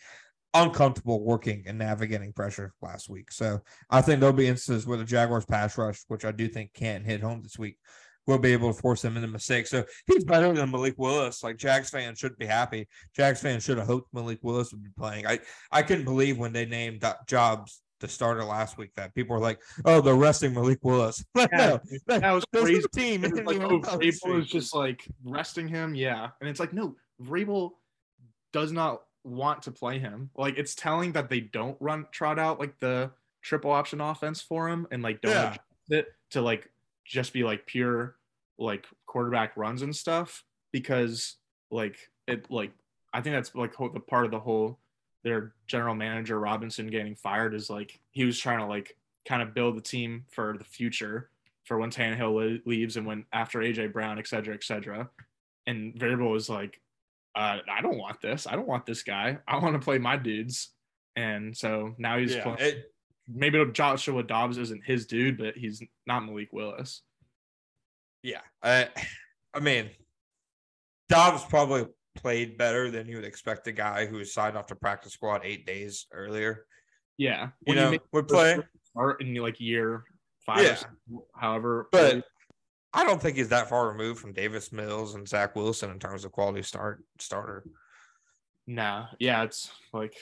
uncomfortable 0.54 1.22
working 1.22 1.64
and 1.66 1.78
navigating 1.78 2.32
pressure 2.32 2.72
last 2.82 3.08
week. 3.08 3.30
So 3.30 3.60
I 3.88 4.00
think 4.00 4.20
there'll 4.20 4.34
be 4.34 4.48
instances 4.48 4.86
where 4.86 4.98
the 4.98 5.04
Jaguars 5.04 5.44
pass 5.44 5.76
rush, 5.78 6.02
which 6.08 6.24
I 6.24 6.32
do 6.32 6.48
think 6.48 6.72
can't 6.74 7.06
hit 7.06 7.20
home 7.20 7.40
this 7.42 7.58
week, 7.58 7.76
will 8.26 8.38
be 8.38 8.52
able 8.52 8.72
to 8.72 8.80
force 8.80 9.04
him 9.04 9.16
into 9.16 9.28
mistakes. 9.28 9.70
So 9.70 9.84
he's 10.06 10.24
better 10.24 10.52
than 10.52 10.70
Malik 10.70 10.94
Willis. 10.98 11.42
Like 11.42 11.56
Jags 11.56 11.90
fans 11.90 12.18
should 12.18 12.36
be 12.38 12.46
happy. 12.46 12.86
Jags 13.14 13.40
fans 13.40 13.64
should 13.64 13.78
have 13.78 13.86
hoped 13.86 14.12
Malik 14.14 14.38
Willis 14.42 14.72
would 14.72 14.82
be 14.82 14.90
playing. 14.96 15.26
I 15.26 15.40
I 15.72 15.82
couldn't 15.82 16.04
believe 16.04 16.38
when 16.38 16.52
they 16.52 16.66
named 16.66 17.04
Dobbs 17.26 17.82
the 18.00 18.08
starter 18.08 18.44
last 18.44 18.78
week 18.78 18.90
that 18.96 19.14
people 19.14 19.36
were 19.36 19.42
like, 19.42 19.60
"Oh, 19.84 20.00
they're 20.00 20.14
resting 20.14 20.54
Malik 20.54 20.78
Willis." 20.82 21.24
Yeah, 21.36 21.46
no, 21.52 21.80
that, 22.06 22.20
that 22.22 22.32
was 22.32 22.44
crazy. 22.54 22.82
team. 22.94 23.22
Was 23.22 23.32
like, 23.32 23.60
oh, 23.60 23.80
Vrabel 23.80 24.34
was 24.36 24.46
just 24.48 24.74
like 24.74 25.06
resting 25.24 25.68
him, 25.68 25.94
yeah, 25.94 26.28
and 26.40 26.48
it's 26.48 26.60
like, 26.60 26.72
no, 26.72 26.96
Vrabel 27.22 27.72
does 28.52 28.72
not 28.72 29.02
want 29.24 29.62
to 29.62 29.70
play 29.70 29.98
him. 29.98 30.30
Like 30.34 30.56
it's 30.56 30.74
telling 30.74 31.12
that 31.12 31.28
they 31.28 31.40
don't 31.40 31.76
run 31.80 32.06
trot 32.10 32.38
out 32.38 32.58
like 32.58 32.78
the 32.80 33.10
triple 33.42 33.70
option 33.70 34.00
offense 34.00 34.40
for 34.40 34.68
him 34.68 34.86
and 34.90 35.02
like 35.02 35.20
don't 35.20 35.32
Yeah. 35.32 35.56
it 35.90 36.06
to 36.30 36.40
like 36.40 36.69
just 37.10 37.32
be 37.32 37.42
like 37.42 37.66
pure 37.66 38.16
like 38.58 38.86
quarterback 39.06 39.56
runs 39.56 39.82
and 39.82 39.94
stuff 39.94 40.44
because 40.72 41.36
like 41.70 41.96
it 42.28 42.50
like 42.50 42.70
I 43.12 43.20
think 43.20 43.34
that's 43.34 43.54
like 43.54 43.74
the 43.92 44.00
part 44.00 44.24
of 44.26 44.30
the 44.30 44.38
whole 44.38 44.78
their 45.24 45.52
general 45.66 45.94
manager 45.94 46.38
Robinson 46.38 46.86
getting 46.86 47.16
fired 47.16 47.52
is 47.54 47.68
like 47.68 47.98
he 48.12 48.24
was 48.24 48.38
trying 48.38 48.60
to 48.60 48.66
like 48.66 48.96
kind 49.26 49.42
of 49.42 49.54
build 49.54 49.76
the 49.76 49.80
team 49.82 50.24
for 50.30 50.56
the 50.56 50.64
future 50.64 51.30
for 51.64 51.78
when 51.78 51.90
Tannehill 51.90 52.60
leaves 52.64 52.96
and 52.96 53.06
when 53.06 53.24
after 53.32 53.58
AJ 53.58 53.92
Brown, 53.92 54.18
et 54.18 54.26
cetera, 54.28 54.54
et 54.54 54.64
cetera. 54.64 55.10
And 55.66 55.94
Vrabel 55.94 56.30
was 56.30 56.48
like, 56.48 56.80
uh, 57.36 57.58
I 57.70 57.80
don't 57.82 57.98
want 57.98 58.20
this. 58.20 58.46
I 58.46 58.56
don't 58.56 58.66
want 58.66 58.86
this 58.86 59.02
guy. 59.02 59.38
I 59.46 59.58
want 59.58 59.74
to 59.74 59.84
play 59.84 59.98
my 59.98 60.16
dudes. 60.16 60.70
And 61.16 61.56
so 61.56 61.94
now 61.98 62.18
he's 62.18 62.34
Yeah, 62.34 62.42
playing. 62.42 62.58
it, 62.60 62.92
maybe 63.28 63.64
Joshua 63.72 64.22
Dobbs 64.22 64.58
isn't 64.58 64.84
his 64.84 65.06
dude, 65.06 65.38
but 65.38 65.56
he's 65.56 65.82
not 66.06 66.24
Malik 66.24 66.48
Willis. 66.52 67.02
yeah. 68.22 68.40
I, 68.62 68.88
I 69.54 69.60
mean, 69.60 69.90
Dobbs 71.08 71.44
probably 71.44 71.86
played 72.16 72.58
better 72.58 72.90
than 72.90 73.06
you 73.08 73.16
would 73.16 73.24
expect 73.24 73.66
a 73.66 73.72
guy 73.72 74.06
who 74.06 74.16
was 74.16 74.32
signed 74.34 74.56
off 74.56 74.66
the 74.66 74.74
practice 74.76 75.12
squad 75.12 75.42
eight 75.44 75.66
days 75.66 76.06
earlier. 76.12 76.66
Yeah. 77.18 77.50
You 77.66 77.74
When 77.74 77.76
know, 77.76 77.90
make 77.92 78.00
would 78.12 78.28
the 78.28 78.34
play. 78.34 78.58
Start 78.92 79.22
in 79.22 79.34
like 79.34 79.60
year 79.60 80.04
five, 80.44 80.62
Yeah. 80.64 80.76
however. 81.34 81.88
But 81.92 82.24
I 82.92 83.04
don't 83.04 83.20
think 83.22 83.36
he's 83.36 83.50
that 83.50 83.68
far 83.68 83.88
removed 83.88 84.20
from 84.20 84.32
Davis 84.32 84.72
Mills 84.72 85.14
and 85.14 85.28
Zach 85.28 85.54
Wilson 85.54 85.90
in 85.90 85.98
terms 85.98 86.24
of 86.24 86.32
quality 86.32 86.62
start 86.62 87.04
starter. 87.18 87.64
Nah, 88.66 89.06
yeah, 89.18 89.42
it's 89.44 89.70
like 89.92 90.14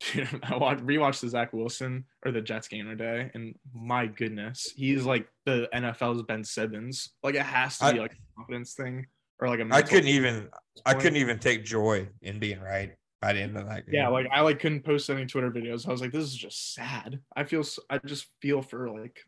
dude, 0.12 0.28
I 0.42 0.56
watched, 0.56 0.84
rewatched 0.84 1.20
the 1.20 1.28
Zach 1.28 1.52
Wilson 1.52 2.04
or 2.24 2.32
the 2.32 2.40
Jets 2.40 2.68
game 2.68 2.86
today, 2.86 3.30
and 3.34 3.54
my 3.74 4.06
goodness, 4.06 4.72
he's 4.74 5.04
like 5.04 5.28
the 5.44 5.68
NFL's 5.74 6.22
Ben 6.22 6.42
Simmons. 6.44 7.10
Like 7.22 7.34
it 7.34 7.42
has 7.42 7.78
to 7.78 7.92
be 7.92 7.98
I- 7.98 8.02
like 8.02 8.12
a 8.12 8.36
confidence 8.36 8.74
thing 8.74 9.06
or 9.38 9.48
like 9.48 9.60
a. 9.60 9.68
I 9.70 9.82
couldn't 9.82 10.08
even 10.08 10.48
I 10.86 10.94
couldn't 10.94 11.16
even 11.16 11.38
take 11.38 11.64
joy 11.64 12.08
in 12.22 12.38
being 12.38 12.60
right 12.60 12.94
by 13.20 13.34
the 13.34 13.40
end 13.40 13.56
of 13.56 13.66
that 13.68 13.86
game. 13.86 13.94
Yeah, 13.96 14.08
like 14.08 14.26
I 14.32 14.40
like 14.40 14.58
couldn't 14.58 14.84
post 14.84 15.10
any 15.10 15.26
Twitter 15.26 15.50
videos. 15.50 15.86
I 15.86 15.92
was 15.92 16.00
like, 16.00 16.12
this 16.12 16.24
is 16.24 16.34
just 16.34 16.74
sad. 16.74 17.20
I 17.36 17.44
feel 17.44 17.62
I 17.90 17.98
just 17.98 18.26
feel 18.40 18.62
for 18.62 18.88
like 18.90 19.20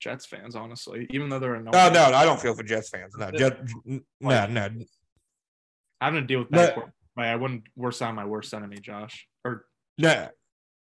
Jets 0.00 0.24
fans, 0.24 0.56
honestly, 0.56 1.06
even 1.10 1.28
though 1.28 1.38
they're 1.38 1.56
a 1.56 1.62
no, 1.62 1.70
no, 1.70 2.04
I 2.04 2.24
don't 2.24 2.40
feel 2.40 2.54
for 2.54 2.62
Jets 2.62 2.88
fans. 2.88 3.14
No, 3.18 3.30
Jet, 3.30 3.58
no, 3.84 4.00
no. 4.46 4.68
having 6.00 6.20
to 6.22 6.26
deal 6.26 6.40
with 6.40 6.50
that. 6.50 6.76
Like, 7.16 7.26
I 7.26 7.36
wouldn't 7.36 7.64
worse 7.76 8.00
on 8.00 8.14
my 8.14 8.24
worst 8.24 8.54
enemy, 8.54 8.78
Josh. 8.80 9.27
No, 9.98 10.28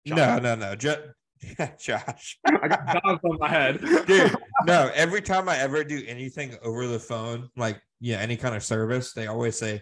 no, 0.05 0.15
Josh. 0.15 0.41
no, 0.41 0.55
no. 0.55 0.75
Jet, 0.75 1.03
Josh. 1.79 2.37
I 2.45 2.67
got 2.67 3.01
dogs 3.03 3.21
on 3.23 3.37
my 3.39 3.49
head. 3.49 3.79
Dude, 4.07 4.35
no, 4.65 4.91
every 4.95 5.21
time 5.21 5.49
I 5.49 5.57
ever 5.57 5.83
do 5.83 6.03
anything 6.07 6.55
over 6.63 6.87
the 6.87 6.99
phone, 6.99 7.49
like 7.57 7.81
yeah, 7.99 8.17
any 8.19 8.37
kind 8.37 8.55
of 8.55 8.63
service, 8.63 9.13
they 9.13 9.27
always 9.27 9.57
say 9.57 9.81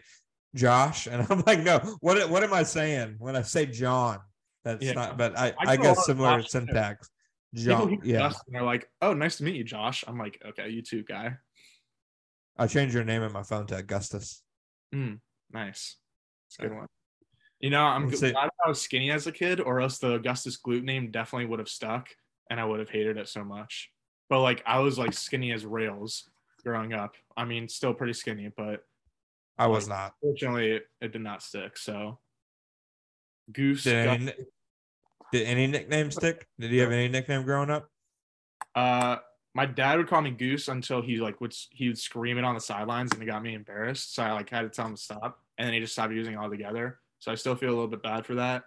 Josh. 0.56 1.08
And 1.08 1.26
I'm 1.30 1.44
like, 1.46 1.60
no, 1.60 1.80
what 2.00 2.30
what 2.30 2.44
am 2.44 2.54
I 2.54 2.64
saying 2.64 3.16
when 3.20 3.36
I 3.36 3.42
say 3.42 3.66
John? 3.66 4.20
That's 4.64 4.84
Yeah. 4.84 4.94
not 4.94 5.18
but 5.18 5.38
I, 5.38 5.50
I 5.60 5.72
I, 5.74 5.78
guess 5.78 6.06
similar 6.06 6.42
too. 6.42 6.48
syntax. 6.48 7.10
People 7.56 7.88
John. 7.88 8.00
Yeah. 8.04 8.32
They're 8.50 8.64
like, 8.64 8.90
"Oh, 9.02 9.14
nice 9.14 9.38
to 9.38 9.44
meet 9.46 9.56
you, 9.56 9.64
Josh." 9.64 10.04
I'm 10.08 10.18
like, 10.18 10.42
"Okay, 10.46 10.70
you 10.70 10.82
too, 10.82 11.04
guy." 11.04 11.38
I 12.58 12.68
changed 12.68 12.94
your 12.94 13.04
name 13.06 13.24
in 13.24 13.32
my 13.32 13.44
phone 13.44 13.66
to 13.68 13.78
Augustus. 13.78 14.42
Hmm, 14.94 15.14
nice. 15.52 15.96
It's 16.50 16.60
a 16.60 16.64
good 16.64 16.74
one. 16.76 16.88
You 17.60 17.72
know, 17.72 17.84
I'm 17.84 18.08
Let's 18.08 18.20
glad 18.20 18.34
see. 18.34 18.36
I 18.66 18.70
was 18.70 18.82
skinny 18.82 19.12
as 19.12 19.26
a 19.26 19.32
kid, 19.32 19.60
or 19.60 19.82
else 19.82 19.98
the 19.98 20.14
Augustus 20.14 20.60
Gloop 20.60 20.84
name 20.84 21.10
definitely 21.10 21.48
would 21.48 21.60
have 21.60 21.70
stuck, 21.70 22.10
and 22.50 22.60
I 22.60 22.66
would 22.66 22.80
have 22.80 22.90
hated 22.90 23.18
it 23.18 23.28
so 23.28 23.44
much. 23.44 23.90
But 24.30 24.42
like, 24.42 24.62
I 24.66 24.80
was 24.80 25.00
like 25.00 25.14
skinny 25.14 25.52
as 25.52 25.66
rails 25.66 26.30
growing 26.64 26.94
up. 26.94 27.16
I 27.36 27.46
mean, 27.46 27.68
still 27.68 27.94
pretty 27.94 28.14
skinny, 28.14 28.52
but 28.56 28.84
I 29.58 29.68
was 29.68 29.88
not. 29.88 30.14
fortunately, 30.22 30.72
it, 30.72 30.88
it 31.02 31.12
did 31.12 31.22
not 31.22 31.42
stick. 31.42 31.78
So, 31.78 32.20
Goose. 33.52 33.84
Did 33.86 34.08
any, 34.08 34.34
did 35.32 35.48
any 35.48 35.68
nickname 35.68 36.12
stick? 36.12 36.46
Did 36.60 36.72
you 36.72 36.82
have 36.82 36.92
any 36.92 37.08
nickname 37.08 37.44
growing 37.44 37.72
up? 37.72 37.90
Uh, 38.76 39.18
my 39.56 39.66
dad 39.66 39.98
would 39.98 40.08
call 40.08 40.22
me 40.22 40.30
Goose 40.30 40.68
until 40.68 41.02
he 41.02 41.18
like 41.18 41.42
would 41.42 41.56
he 41.72 41.88
would 41.88 41.98
scream 41.98 42.38
it 42.38 42.44
on 42.44 42.54
the 42.54 42.62
sidelines, 42.62 43.12
and 43.14 43.24
it 43.24 43.26
got 43.26 43.42
me 43.42 43.56
embarrassed. 43.56 44.14
So 44.14 44.22
I 44.22 44.34
like 44.34 44.50
had 44.52 44.62
to 44.62 44.70
tell 44.70 44.86
him 44.86 44.96
to 44.96 45.02
stop, 45.02 45.40
and 45.58 45.66
then 45.66 45.74
he 45.74 45.80
just 45.80 45.94
stopped 45.94 46.14
using 46.14 46.34
it 46.34 46.38
altogether. 46.38 47.00
So 47.20 47.32
I 47.32 47.36
still 47.36 47.56
feel 47.56 47.70
a 47.70 47.76
little 47.76 47.88
bit 47.88 48.04
bad 48.04 48.26
for 48.26 48.36
that. 48.36 48.64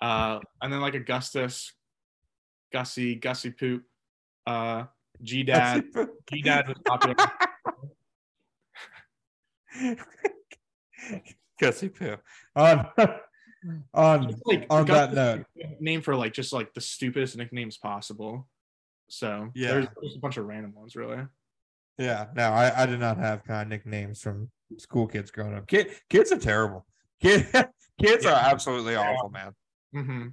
Uh, 0.00 0.38
and 0.62 0.72
then 0.72 0.80
like 0.80 0.94
Augustus, 0.94 1.72
Gussie, 2.72 3.16
Gussie 3.16 3.50
Poop, 3.50 3.82
uh, 4.46 4.84
G 5.22 5.42
Dad, 5.42 5.84
G 6.30 6.42
Dad 6.42 6.68
was 6.68 6.78
popular. 6.86 7.16
Gussie 11.60 11.88
Poo. 11.88 12.16
On 12.56 12.86
on 13.94 14.34
like, 14.44 14.66
on 14.70 14.86
that 14.86 15.12
note, 15.12 15.44
name 15.80 16.00
for 16.02 16.14
like 16.14 16.32
just 16.32 16.52
like 16.52 16.72
the 16.74 16.80
stupidest 16.80 17.36
nicknames 17.36 17.76
possible. 17.76 18.48
So 19.08 19.48
Yeah. 19.54 19.68
there's 19.72 19.86
just 20.04 20.16
a 20.16 20.20
bunch 20.20 20.36
of 20.36 20.46
random 20.46 20.74
ones, 20.74 20.94
really. 20.94 21.24
yeah, 21.98 22.26
no, 22.36 22.50
I, 22.50 22.82
I 22.82 22.86
did 22.86 23.00
not 23.00 23.16
have 23.18 23.42
kind 23.44 23.62
of 23.62 23.68
nicknames 23.68 24.20
from 24.20 24.50
school 24.76 25.06
kids 25.08 25.30
growing 25.30 25.54
up. 25.54 25.66
Kid, 25.66 25.88
kids 26.08 26.30
are 26.30 26.38
terrible. 26.38 26.86
Kid, 27.20 27.46
kids 28.00 28.24
are 28.24 28.32
Yeah. 28.32 28.48
absolutely 28.50 28.96
awful, 28.96 29.30
man. 29.30 29.52
Mm-hmm. 29.94 30.28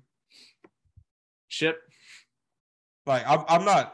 Ship. 1.47 1.77
Like 3.05 3.27
I'm, 3.27 3.43
I'm 3.47 3.65
not. 3.65 3.93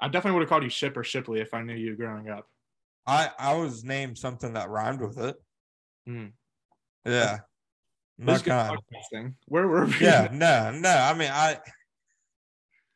I 0.00 0.08
definitely 0.08 0.32
would 0.38 0.42
have 0.42 0.48
called 0.48 0.64
you 0.64 0.70
Ship 0.70 0.96
or 0.96 1.04
Shipley 1.04 1.40
if 1.40 1.54
I 1.54 1.62
knew 1.62 1.74
you 1.74 1.96
growing 1.96 2.28
up. 2.28 2.46
I 3.06 3.30
I 3.38 3.54
was 3.54 3.84
named 3.84 4.18
something 4.18 4.54
that 4.54 4.70
rhymed 4.70 5.00
with 5.00 5.18
it. 5.18 5.36
Hmm. 6.06 6.26
Yeah, 7.04 7.40
not 8.18 8.44
kind. 8.44 8.78
Where 9.46 9.68
were 9.68 9.84
we? 9.86 9.98
Yeah, 10.00 10.28
no, 10.32 10.70
no. 10.72 10.88
I 10.88 11.14
mean, 11.14 11.30
I, 11.30 11.58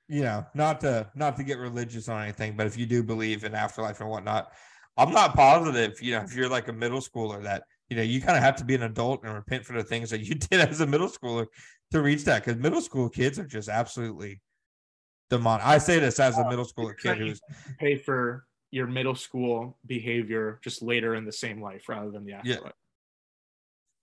you 0.08 0.22
know, 0.22 0.46
not 0.54 0.80
to 0.80 1.10
not 1.14 1.36
to 1.36 1.44
get 1.44 1.58
religious 1.58 2.08
on 2.08 2.22
anything, 2.22 2.56
but 2.56 2.66
if 2.66 2.76
you 2.78 2.86
do 2.86 3.02
believe 3.02 3.44
in 3.44 3.54
afterlife 3.54 4.00
and 4.00 4.08
whatnot, 4.08 4.50
I'm 4.96 5.12
not 5.12 5.34
positive. 5.34 6.00
You 6.02 6.12
know, 6.12 6.22
if 6.24 6.34
you're 6.34 6.48
like 6.48 6.68
a 6.68 6.72
middle 6.72 7.00
schooler, 7.00 7.42
that 7.42 7.64
you 7.88 7.96
know 7.96 8.02
you 8.02 8.20
kind 8.20 8.36
of 8.36 8.42
have 8.42 8.56
to 8.56 8.64
be 8.64 8.74
an 8.74 8.82
adult 8.82 9.24
and 9.24 9.32
repent 9.34 9.64
for 9.64 9.72
the 9.74 9.84
things 9.84 10.10
that 10.10 10.20
you 10.20 10.34
did 10.50 10.60
as 10.60 10.80
a 10.80 10.86
middle 10.86 11.08
schooler 11.08 11.46
to 11.92 12.02
reach 12.02 12.24
that. 12.24 12.44
Because 12.44 12.60
middle 12.60 12.80
school 12.80 13.08
kids 13.08 13.38
are 13.38 13.46
just 13.46 13.68
absolutely 13.68 14.40
demonic. 15.30 15.66
I 15.66 15.78
say 15.78 15.98
this 15.98 16.20
as 16.20 16.38
a 16.38 16.48
middle 16.48 16.64
schooler 16.64 16.96
kid 16.98 17.18
who's 17.18 17.40
pay 17.78 17.96
for 17.96 18.44
your 18.70 18.86
middle 18.86 19.14
school 19.14 19.78
behavior 19.86 20.58
just 20.62 20.82
later 20.82 21.14
in 21.14 21.24
the 21.24 21.32
same 21.32 21.62
life 21.62 21.88
rather 21.88 22.10
than 22.10 22.24
the 22.24 22.32
Yeah. 22.32 22.38
afterlife. 22.54 22.72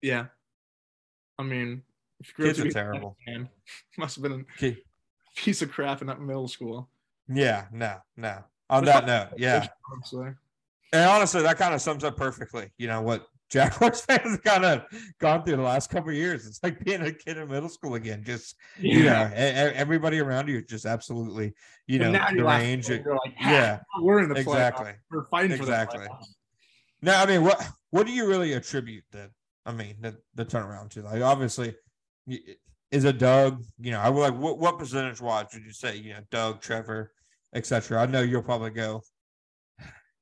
Yeah. 0.01 0.25
I 1.37 1.43
mean, 1.43 1.83
if 2.19 2.29
you 2.29 2.33
grew 2.35 2.45
Kids 2.47 2.59
are 2.59 2.69
terrible. 2.71 3.17
Man, 3.27 3.49
must 3.97 4.15
have 4.15 4.23
been 4.23 4.31
a 4.49 4.57
kid. 4.57 4.77
piece 5.35 5.61
of 5.61 5.71
crap 5.71 6.01
in 6.01 6.07
that 6.07 6.19
middle 6.21 6.47
school. 6.47 6.89
Yeah, 7.27 7.65
no, 7.71 7.97
no. 8.15 8.43
On 8.69 8.85
that 8.85 9.05
note, 9.05 9.29
yeah. 9.37 9.67
And 10.93 11.09
honestly, 11.09 11.41
that 11.41 11.57
kind 11.57 11.73
of 11.73 11.81
sums 11.81 12.03
up 12.03 12.15
perfectly, 12.15 12.71
you 12.77 12.87
know, 12.87 13.01
what 13.01 13.27
Jaguars 13.55 14.01
fans 14.05 14.37
kind 14.43 14.65
of 14.65 14.83
gone 15.19 15.43
through 15.43 15.55
the 15.55 15.61
last 15.61 15.89
couple 15.89 16.09
of 16.09 16.15
years. 16.15 16.45
It's 16.45 16.59
like 16.61 16.83
being 16.83 17.01
a 17.01 17.11
kid 17.11 17.37
in 17.37 17.47
middle 17.47 17.69
school 17.69 17.95
again. 17.95 18.21
Just 18.23 18.55
you 18.77 19.05
know, 19.05 19.31
everybody 19.33 20.19
around 20.19 20.49
you 20.49 20.57
is 20.57 20.65
just 20.65 20.85
absolutely, 20.85 21.53
you 21.87 21.99
know, 21.99 22.11
now 22.11 22.29
deranged. 22.29 22.89
you're 22.89 23.13
like, 23.15 23.35
"Ha, 23.37 23.51
Yeah, 23.51 23.79
we're 24.01 24.19
in 24.23 24.29
the 24.29 24.35
exactly. 24.35 24.91
We're 25.09 25.27
fighting 25.29 25.55
for 25.55 25.63
Exactly. 25.63 25.99
playoffs." 26.05 26.25
No, 27.01 27.15
I 27.15 27.25
mean, 27.25 27.43
what 27.43 27.65
what 27.91 28.05
do 28.05 28.11
you 28.11 28.27
really 28.27 28.53
attribute 28.53 29.05
the? 29.11 29.31
I 29.65 29.71
mean, 29.71 29.95
the, 30.01 30.17
the 30.35 30.45
turnaround 30.45 30.89
to? 30.91 31.01
Like, 31.01 31.21
obviously, 31.21 31.75
is 32.91 33.05
a 33.05 33.13
Doug? 33.13 33.63
You 33.79 33.91
know, 33.91 33.99
I 33.99 34.09
would 34.09 34.19
like 34.21 34.35
what 34.37 34.59
what 34.59 34.77
percentage 34.77 35.21
wise 35.21 35.47
would 35.53 35.63
you 35.63 35.71
say? 35.71 35.95
You 35.95 36.13
know, 36.13 36.19
Doug, 36.29 36.61
Trevor, 36.61 37.13
etc. 37.53 38.01
I 38.01 38.05
know 38.05 38.21
you'll 38.21 38.43
probably 38.43 38.71
go 38.71 39.01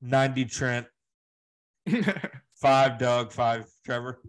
ninety 0.00 0.44
Trent, 0.44 0.86
five 2.64 2.96
Doug, 2.96 3.30
five 3.30 3.66
Trevor. 3.84 4.20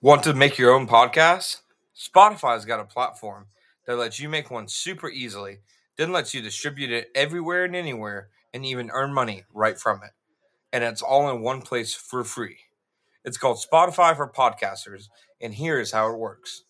Want 0.00 0.22
to 0.22 0.32
make 0.32 0.56
your 0.58 0.72
own 0.72 0.86
podcast? 0.86 1.62
Spotify's 1.96 2.64
got 2.64 2.78
a 2.78 2.84
platform 2.84 3.46
that 3.88 3.96
lets 3.96 4.20
you 4.20 4.28
make 4.28 4.48
one 4.48 4.68
super 4.68 5.10
easily, 5.10 5.58
then 5.96 6.12
lets 6.12 6.32
you 6.32 6.40
distribute 6.40 6.92
it 6.92 7.08
everywhere 7.16 7.64
and 7.64 7.74
anywhere, 7.74 8.28
and 8.52 8.64
even 8.64 8.92
earn 8.92 9.12
money 9.12 9.42
right 9.52 9.76
from 9.76 10.04
it. 10.04 10.12
And 10.72 10.84
it's 10.84 11.02
all 11.02 11.28
in 11.34 11.42
one 11.42 11.62
place 11.62 11.96
for 11.96 12.22
free. 12.22 12.58
It's 13.24 13.36
called 13.36 13.58
Spotify 13.58 14.14
for 14.14 14.30
Podcasters, 14.30 15.08
and 15.40 15.52
here 15.52 15.80
is 15.80 15.90
how 15.90 16.12
it 16.12 16.16
works 16.16 16.62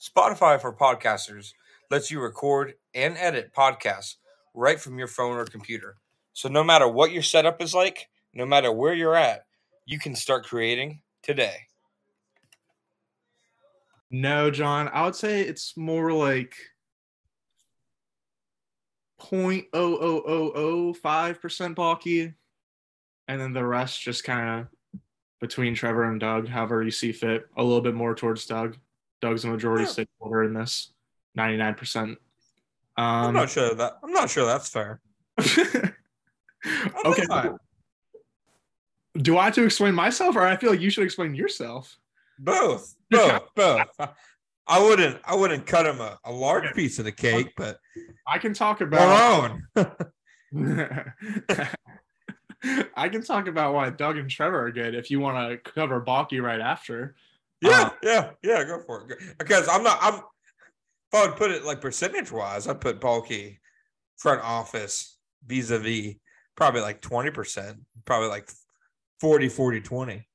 Spotify 0.00 0.58
for 0.58 0.74
Podcasters 0.74 1.52
lets 1.90 2.10
you 2.10 2.18
record 2.18 2.72
and 2.94 3.18
edit 3.18 3.52
podcasts 3.54 4.14
right 4.54 4.80
from 4.80 4.98
your 4.98 5.08
phone 5.08 5.36
or 5.36 5.44
computer. 5.44 5.96
So 6.32 6.48
no 6.48 6.64
matter 6.64 6.88
what 6.88 7.12
your 7.12 7.22
setup 7.22 7.60
is 7.60 7.74
like, 7.74 8.08
no 8.36 8.44
matter 8.46 8.70
where 8.70 8.92
you're 8.92 9.16
at, 9.16 9.46
you 9.86 9.98
can 9.98 10.14
start 10.14 10.44
creating 10.46 11.00
today. 11.22 11.56
No, 14.10 14.50
John, 14.50 14.88
I 14.92 15.04
would 15.04 15.16
say 15.16 15.40
it's 15.40 15.74
more 15.76 16.12
like 16.12 16.54
0.00005% 19.20 21.74
Baalke. 21.74 22.34
And 23.28 23.40
then 23.40 23.52
the 23.54 23.64
rest 23.64 24.00
just 24.02 24.22
kind 24.22 24.60
of 24.60 24.66
between 25.40 25.74
Trevor 25.74 26.04
and 26.04 26.20
Doug, 26.20 26.46
however 26.46 26.84
you 26.84 26.90
see 26.90 27.10
fit. 27.12 27.46
A 27.56 27.62
little 27.62 27.80
bit 27.80 27.94
more 27.94 28.14
towards 28.14 28.44
Doug. 28.46 28.76
Doug's 29.22 29.44
a 29.44 29.48
majority 29.48 29.84
Yeah. 29.84 29.90
stakeholder 29.90 30.44
in 30.44 30.52
this, 30.52 30.92
99%. 31.36 32.18
I'm 32.98 33.28
Um, 33.28 33.34
not 33.34 33.50
sure 33.50 33.74
that 33.74 33.98
I'm 34.02 34.12
not 34.12 34.30
sure 34.30 34.44
that's 34.46 34.68
fair. 34.68 35.00
okay. 37.04 37.24
fine. 37.28 37.56
Do 39.16 39.38
I 39.38 39.46
have 39.46 39.54
to 39.54 39.64
explain 39.64 39.94
myself, 39.94 40.36
or 40.36 40.46
I 40.46 40.56
feel 40.56 40.70
like 40.70 40.80
you 40.80 40.90
should 40.90 41.04
explain 41.04 41.34
yourself? 41.34 41.96
Both, 42.38 42.94
both, 43.10 43.42
both. 43.54 43.88
I 44.68 44.82
wouldn't 44.82 45.20
I 45.24 45.34
wouldn't 45.34 45.66
cut 45.66 45.86
him 45.86 46.00
a, 46.00 46.18
a 46.24 46.32
large 46.32 46.74
piece 46.74 46.98
of 46.98 47.04
the 47.04 47.12
cake, 47.12 47.52
but 47.56 47.78
I 48.26 48.38
can 48.38 48.52
talk 48.52 48.80
about. 48.80 49.00
our 49.00 49.52
own. 49.76 49.88
I 52.96 53.08
can 53.08 53.22
talk 53.22 53.46
about 53.46 53.74
why 53.74 53.90
Doug 53.90 54.16
and 54.16 54.30
Trevor 54.30 54.66
are 54.66 54.72
good 54.72 54.94
if 54.94 55.10
you 55.10 55.20
want 55.20 55.64
to 55.64 55.70
cover 55.70 56.00
Baalke 56.00 56.42
right 56.42 56.60
after. 56.60 57.14
Yeah, 57.60 57.82
um, 57.82 57.90
yeah, 58.02 58.30
yeah. 58.42 58.64
Go 58.64 58.80
for 58.80 59.06
it. 59.10 59.18
Because 59.38 59.68
I'm 59.68 59.82
not. 59.82 59.98
I'm. 60.00 60.14
If 60.14 61.14
I 61.14 61.26
would 61.26 61.36
put 61.36 61.52
it 61.52 61.64
like 61.64 61.80
percentage 61.80 62.32
wise, 62.32 62.66
I'd 62.66 62.80
put 62.80 63.00
Baalke 63.00 63.58
front 64.16 64.42
office 64.42 65.16
vis 65.46 65.70
a 65.70 65.78
vis 65.78 66.14
probably 66.56 66.80
like 66.80 67.00
twenty 67.00 67.30
percent, 67.30 67.78
probably 68.04 68.28
like 68.28 68.50
40, 69.20 69.48
40, 69.48 69.80
20. 69.80 70.28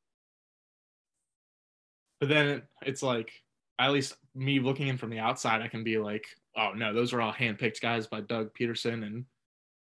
But 2.19 2.29
then 2.29 2.61
it's 2.83 3.03
like, 3.03 3.31
at 3.79 3.91
least 3.91 4.15
me 4.35 4.59
looking 4.59 4.87
in 4.87 4.97
from 4.97 5.09
the 5.09 5.19
outside, 5.19 5.61
I 5.61 5.67
can 5.67 5.83
be 5.83 5.97
like, 5.97 6.25
oh 6.55 6.71
no, 6.75 6.93
those 6.93 7.13
are 7.13 7.21
all 7.21 7.33
handpicked 7.33 7.81
guys 7.81 8.07
by 8.07 8.21
Doug 8.21 8.51
Pederson 8.53 9.05
and 9.05 9.25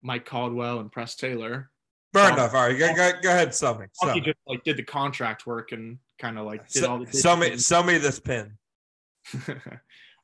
Mike 0.02 0.26
Caldwell 0.26 0.80
and 0.80 0.92
Press 0.92 1.16
Taylor. 1.16 1.70
Fair 2.12 2.32
enough. 2.32 2.54
All 2.54 2.66
right, 2.66 2.78
go, 2.78 2.94
go, 2.94 3.12
go 3.22 3.30
ahead. 3.30 3.54
Sell 3.54 3.78
me. 3.78 3.86
Sell 3.92 4.10
Baalke 4.10 4.14
me. 4.14 4.20
just 4.20 4.38
like 4.46 4.64
did 4.64 4.76
the 4.76 4.82
contract 4.82 5.46
work 5.46 5.72
and 5.72 5.98
kind 6.18 6.38
of 6.38 6.46
like 6.46 6.68
did 6.68 6.84
all 6.84 6.98
the 6.98 7.12
Sell 7.12 7.36
me. 7.36 7.56
Sell 7.56 7.82
me 7.82 7.98
this 7.98 8.18
pin. 8.18 8.52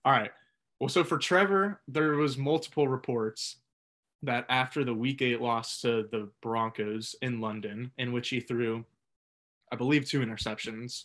All 0.05 0.12
right. 0.12 0.31
Well, 0.81 0.88
so 0.88 1.05
for 1.05 1.18
Trevor, 1.18 1.81
there 1.88 2.12
was 2.16 2.37
multiple 2.37 2.88
reports 2.88 3.57
that 4.25 4.47
after 4.49 4.85
the 4.85 4.95
week 4.95 5.23
eight 5.23 5.41
loss 5.41 5.81
to 5.81 6.09
the 6.11 6.29
Broncos 6.43 7.15
in 7.23 7.41
London, 7.41 7.91
in 7.99 8.13
which 8.13 8.29
he 8.29 8.41
threw, 8.41 8.85
I 9.73 9.77
believe, 9.77 10.07
two 10.07 10.21
interceptions, 10.21 11.05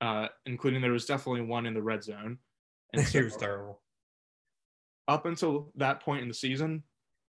uh, 0.00 0.28
including 0.46 0.80
there 0.80 0.92
was 0.92 1.06
definitely 1.06 1.42
one 1.42 1.66
in 1.66 1.74
the 1.74 1.82
red 1.82 2.02
zone. 2.04 2.38
And 2.94 3.02
he 3.02 3.08
so 3.08 3.24
was 3.24 3.36
terrible. 3.36 3.80
up 5.08 5.26
until 5.26 5.70
that 5.76 6.00
point 6.00 6.22
in 6.22 6.28
the 6.28 6.32
season, 6.32 6.82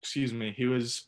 excuse 0.03 0.31
me, 0.31 0.53
he 0.55 0.67
was. 0.67 1.05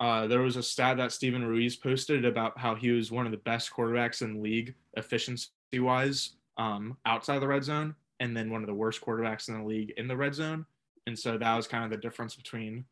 Uh, 0.00 0.26
there 0.26 0.40
was 0.40 0.56
a 0.56 0.62
stat 0.62 0.96
that 0.96 1.12
Steven 1.12 1.44
Ruiz 1.44 1.76
posted 1.76 2.24
about 2.24 2.58
how 2.58 2.74
he 2.74 2.90
was 2.90 3.12
one 3.12 3.26
of 3.26 3.30
the 3.30 3.38
best 3.38 3.70
quarterbacks 3.70 4.20
in 4.20 4.42
league 4.42 4.74
efficiency 4.94 5.50
wise 5.74 6.30
um, 6.56 6.96
outside 7.06 7.38
the 7.38 7.46
red 7.46 7.62
zone, 7.62 7.94
and 8.18 8.36
then 8.36 8.50
one 8.50 8.62
of 8.62 8.66
the 8.66 8.74
worst 8.74 9.00
quarterbacks 9.00 9.48
in 9.48 9.56
the 9.56 9.64
league 9.64 9.92
in 9.96 10.08
the 10.08 10.16
red 10.16 10.34
zone. 10.34 10.66
And 11.06 11.16
so 11.16 11.38
that 11.38 11.56
was 11.56 11.68
kind 11.68 11.84
of 11.84 11.90
the 11.90 11.96
difference 11.96 12.34
between 12.34 12.84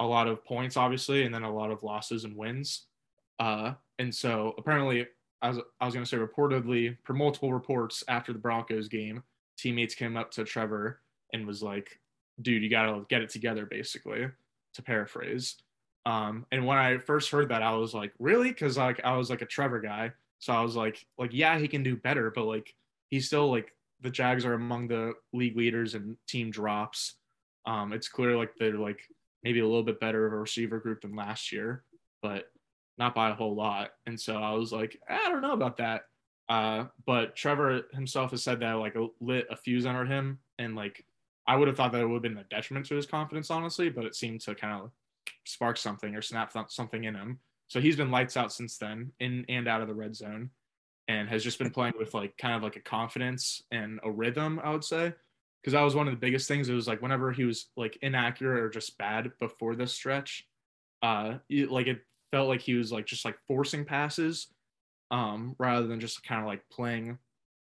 a 0.00 0.06
lot 0.06 0.26
of 0.26 0.44
points, 0.44 0.76
obviously, 0.76 1.24
and 1.24 1.34
then 1.34 1.42
a 1.42 1.54
lot 1.54 1.70
of 1.70 1.82
losses 1.82 2.24
and 2.24 2.36
wins. 2.36 2.86
Uh, 3.38 3.74
and 3.98 4.14
so 4.14 4.54
apparently, 4.58 5.06
as 5.42 5.58
I 5.80 5.84
was 5.84 5.94
going 5.94 6.04
to 6.04 6.08
say, 6.08 6.16
reportedly, 6.16 6.96
per 7.04 7.14
multiple 7.14 7.52
reports 7.52 8.02
after 8.08 8.32
the 8.32 8.38
Broncos 8.38 8.88
game, 8.88 9.22
teammates 9.56 9.94
came 9.94 10.16
up 10.16 10.30
to 10.32 10.44
Trevor 10.44 11.00
and 11.32 11.46
was 11.46 11.62
like, 11.62 12.00
dude, 12.42 12.62
you 12.62 12.70
got 12.70 12.86
to 12.86 13.06
get 13.08 13.22
it 13.22 13.30
together, 13.30 13.66
basically, 13.66 14.26
to 14.74 14.82
paraphrase. 14.82 15.56
Um, 16.06 16.46
and 16.50 16.66
when 16.66 16.78
I 16.78 16.98
first 16.98 17.30
heard 17.30 17.50
that, 17.50 17.62
I 17.62 17.72
was 17.72 17.94
like, 17.94 18.12
really? 18.18 18.48
Because 18.48 18.78
like 18.78 19.00
I 19.04 19.16
was 19.16 19.28
like 19.28 19.42
a 19.42 19.46
Trevor 19.46 19.80
guy, 19.80 20.12
so 20.38 20.52
I 20.52 20.62
was 20.62 20.76
like, 20.76 21.06
like 21.18 21.32
yeah, 21.32 21.58
he 21.58 21.68
can 21.68 21.82
do 21.82 21.96
better, 21.96 22.30
but 22.30 22.44
like 22.44 22.74
he's 23.10 23.26
still 23.26 23.50
like 23.50 23.74
the 24.00 24.10
Jags 24.10 24.46
are 24.46 24.54
among 24.54 24.88
the 24.88 25.12
league 25.32 25.56
leaders 25.56 25.94
in 25.94 26.16
team 26.26 26.50
drops. 26.50 27.16
Um, 27.66 27.92
it's 27.92 28.08
clear 28.08 28.36
like 28.36 28.56
they're 28.58 28.78
like 28.78 29.00
maybe 29.42 29.60
a 29.60 29.66
little 29.66 29.82
bit 29.82 30.00
better 30.00 30.26
of 30.26 30.32
a 30.32 30.38
receiver 30.38 30.78
group 30.78 31.02
than 31.02 31.16
last 31.16 31.52
year, 31.52 31.84
but 32.22 32.44
not 32.98 33.14
by 33.14 33.30
a 33.30 33.34
whole 33.34 33.54
lot. 33.54 33.90
And 34.06 34.20
so 34.20 34.36
I 34.36 34.52
was 34.52 34.72
like, 34.72 34.98
I 35.08 35.28
don't 35.28 35.42
know 35.42 35.52
about 35.52 35.78
that. 35.78 36.02
Uh, 36.48 36.86
but 37.06 37.36
Trevor 37.36 37.82
himself 37.92 38.32
has 38.32 38.42
said 38.42 38.60
that 38.60 38.72
like 38.72 38.96
lit 39.20 39.46
a 39.50 39.56
fuse 39.56 39.86
under 39.86 40.04
him, 40.04 40.40
and 40.58 40.74
like 40.74 41.04
I 41.46 41.56
would 41.56 41.68
have 41.68 41.76
thought 41.76 41.92
that 41.92 42.00
it 42.00 42.06
would 42.06 42.14
have 42.14 42.22
been 42.22 42.38
a 42.38 42.44
detriment 42.44 42.86
to 42.86 42.96
his 42.96 43.06
confidence, 43.06 43.50
honestly, 43.50 43.88
but 43.88 44.04
it 44.04 44.16
seemed 44.16 44.40
to 44.42 44.54
kind 44.54 44.82
of 44.82 44.90
spark 45.44 45.76
something 45.76 46.14
or 46.14 46.22
snap 46.22 46.52
something 46.68 47.04
in 47.04 47.14
him. 47.14 47.38
So 47.68 47.80
he's 47.80 47.96
been 47.96 48.10
lights 48.10 48.36
out 48.36 48.52
since 48.52 48.78
then, 48.78 49.12
in 49.20 49.44
and 49.48 49.68
out 49.68 49.80
of 49.80 49.86
the 49.86 49.94
red 49.94 50.16
zone, 50.16 50.50
and 51.06 51.28
has 51.28 51.44
just 51.44 51.58
been 51.58 51.70
playing 51.70 51.94
with 51.98 52.14
like 52.14 52.36
kind 52.36 52.54
of 52.54 52.62
like 52.64 52.76
a 52.76 52.80
confidence 52.80 53.62
and 53.70 54.00
a 54.02 54.10
rhythm, 54.10 54.60
I 54.62 54.70
would 54.70 54.84
say. 54.84 55.14
Because 55.60 55.74
that 55.74 55.82
was 55.82 55.94
one 55.94 56.08
of 56.08 56.14
the 56.14 56.20
biggest 56.20 56.48
things. 56.48 56.68
It 56.68 56.74
was 56.74 56.88
like 56.88 57.02
whenever 57.02 57.32
he 57.32 57.44
was 57.44 57.66
like 57.76 57.98
inaccurate 58.02 58.62
or 58.62 58.70
just 58.70 58.96
bad 58.96 59.32
before 59.40 59.74
this 59.76 59.92
stretch, 59.92 60.46
uh, 61.02 61.38
it, 61.48 61.70
like 61.70 61.86
it 61.86 62.00
felt 62.30 62.48
like 62.48 62.60
he 62.62 62.74
was 62.74 62.90
like 62.92 63.06
just 63.06 63.24
like 63.24 63.36
forcing 63.46 63.84
passes, 63.84 64.48
um, 65.10 65.54
rather 65.58 65.86
than 65.86 66.00
just 66.00 66.22
kind 66.22 66.40
of 66.40 66.46
like 66.46 66.62
playing 66.70 67.18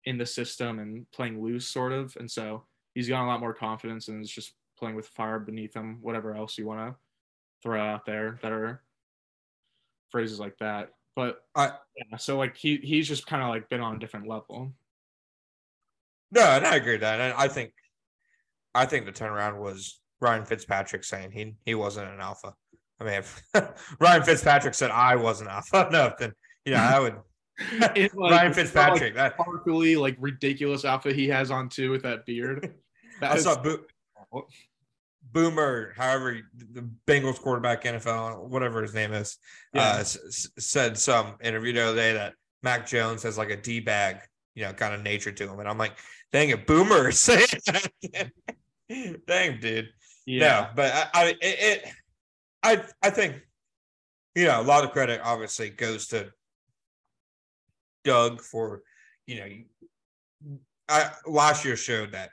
in 0.04 0.18
the 0.18 0.26
system 0.26 0.78
and 0.78 1.10
playing 1.12 1.42
loose, 1.42 1.66
sort 1.66 1.92
of. 1.92 2.16
And 2.18 2.30
so 2.30 2.64
he's 2.94 3.08
got 3.08 3.24
a 3.24 3.28
lot 3.28 3.40
more 3.40 3.54
confidence 3.54 4.08
and 4.08 4.22
is 4.22 4.30
just 4.30 4.52
playing 4.78 4.96
with 4.96 5.08
fire 5.08 5.38
beneath 5.38 5.74
him, 5.74 5.98
whatever 6.02 6.34
else 6.34 6.58
you 6.58 6.66
want 6.66 6.80
to 6.80 6.96
throw 7.62 7.80
out 7.80 8.04
there 8.04 8.38
that 8.42 8.52
are 8.52 8.82
phrases 10.10 10.38
like 10.38 10.56
that. 10.58 10.92
But 11.14 11.42
I 11.54 11.72
yeah, 11.96 12.18
so 12.18 12.36
like 12.36 12.56
he 12.56 12.76
he's 12.76 13.08
just 13.08 13.26
kind 13.26 13.42
of 13.42 13.48
like 13.48 13.68
been 13.68 13.80
on 13.80 13.96
a 13.96 13.98
different 13.98 14.28
level. 14.28 14.72
no, 16.30 16.42
and 16.42 16.66
I 16.66 16.76
agree 16.76 16.92
with 16.92 17.00
that. 17.02 17.20
And 17.20 17.34
I 17.34 17.48
think, 17.48 17.72
I 18.76 18.86
think 18.86 19.06
the 19.06 19.12
turnaround 19.12 19.58
was 19.58 20.00
Ryan 20.20 20.44
Fitzpatrick 20.44 21.04
saying 21.04 21.32
he 21.32 21.54
he 21.64 21.74
wasn't 21.74 22.10
an 22.10 22.20
alpha. 22.20 22.54
I 23.00 23.04
mean, 23.04 23.14
if 23.14 23.42
Ryan 24.00 24.22
Fitzpatrick 24.22 24.74
said 24.74 24.90
I 24.90 25.16
wasn't 25.16 25.50
alpha 25.50 25.86
enough, 25.90 26.18
then 26.18 26.32
you 26.64 26.72
know 26.74 26.78
I 26.80 27.00
would. 27.00 27.16
It, 27.96 28.14
like, 28.14 28.30
Ryan 28.32 28.52
Fitzpatrick. 28.52 29.14
Like, 29.14 29.14
that 29.14 29.32
sparkly, 29.40 29.96
like 29.96 30.16
ridiculous 30.20 30.84
outfit 30.84 31.16
he 31.16 31.26
has 31.28 31.50
on 31.50 31.70
too 31.70 31.90
with 31.90 32.02
that 32.02 32.26
beard. 32.26 32.74
That 33.20 33.32
I 33.32 33.36
is- 33.36 33.44
saw 33.44 33.56
Bo- 33.62 33.84
Boomer, 35.32 35.92
however 35.96 36.38
the 36.72 36.88
Bengals 37.06 37.40
quarterback, 37.40 37.84
NFL, 37.84 38.48
whatever 38.48 38.82
his 38.82 38.94
name 38.94 39.12
is, 39.12 39.38
Yeah. 39.74 39.82
uh, 39.94 39.98
s- 39.98 40.18
s- 40.26 40.48
said 40.58 40.96
some 40.98 41.34
interview 41.42 41.72
the 41.72 41.80
other 41.80 41.96
day 41.96 42.12
that 42.12 42.34
Mac 42.62 42.86
Jones 42.86 43.22
has 43.24 43.36
like 43.36 43.50
a 43.50 43.56
d 43.56 43.80
bag, 43.80 44.18
you 44.54 44.64
know, 44.64 44.72
kind 44.72 44.94
of 44.94 45.02
nature 45.02 45.32
to 45.32 45.48
him, 45.48 45.58
and 45.58 45.68
I'm 45.68 45.78
like, 45.78 45.96
dang 46.32 46.50
it, 46.50 46.66
Boomer, 46.66 47.10
saying 47.12 47.46
that. 47.66 48.30
dang, 49.26 49.60
dude. 49.60 49.88
yeah. 50.26 50.40
No, 50.40 50.68
but 50.74 50.92
I, 50.92 51.08
I 51.14 51.24
it, 51.28 51.38
it, 51.40 51.84
I, 52.62 52.82
I 53.02 53.10
think, 53.10 53.36
you 54.34 54.44
know, 54.44 54.60
a 54.60 54.62
lot 54.62 54.84
of 54.84 54.92
credit 54.92 55.20
obviously 55.22 55.70
goes 55.70 56.08
to 56.08 56.30
Doug 58.04 58.40
for, 58.40 58.82
you 59.26 59.36
know, 59.36 60.58
I 60.88 61.10
last 61.26 61.64
year 61.64 61.76
showed 61.76 62.12
that 62.12 62.30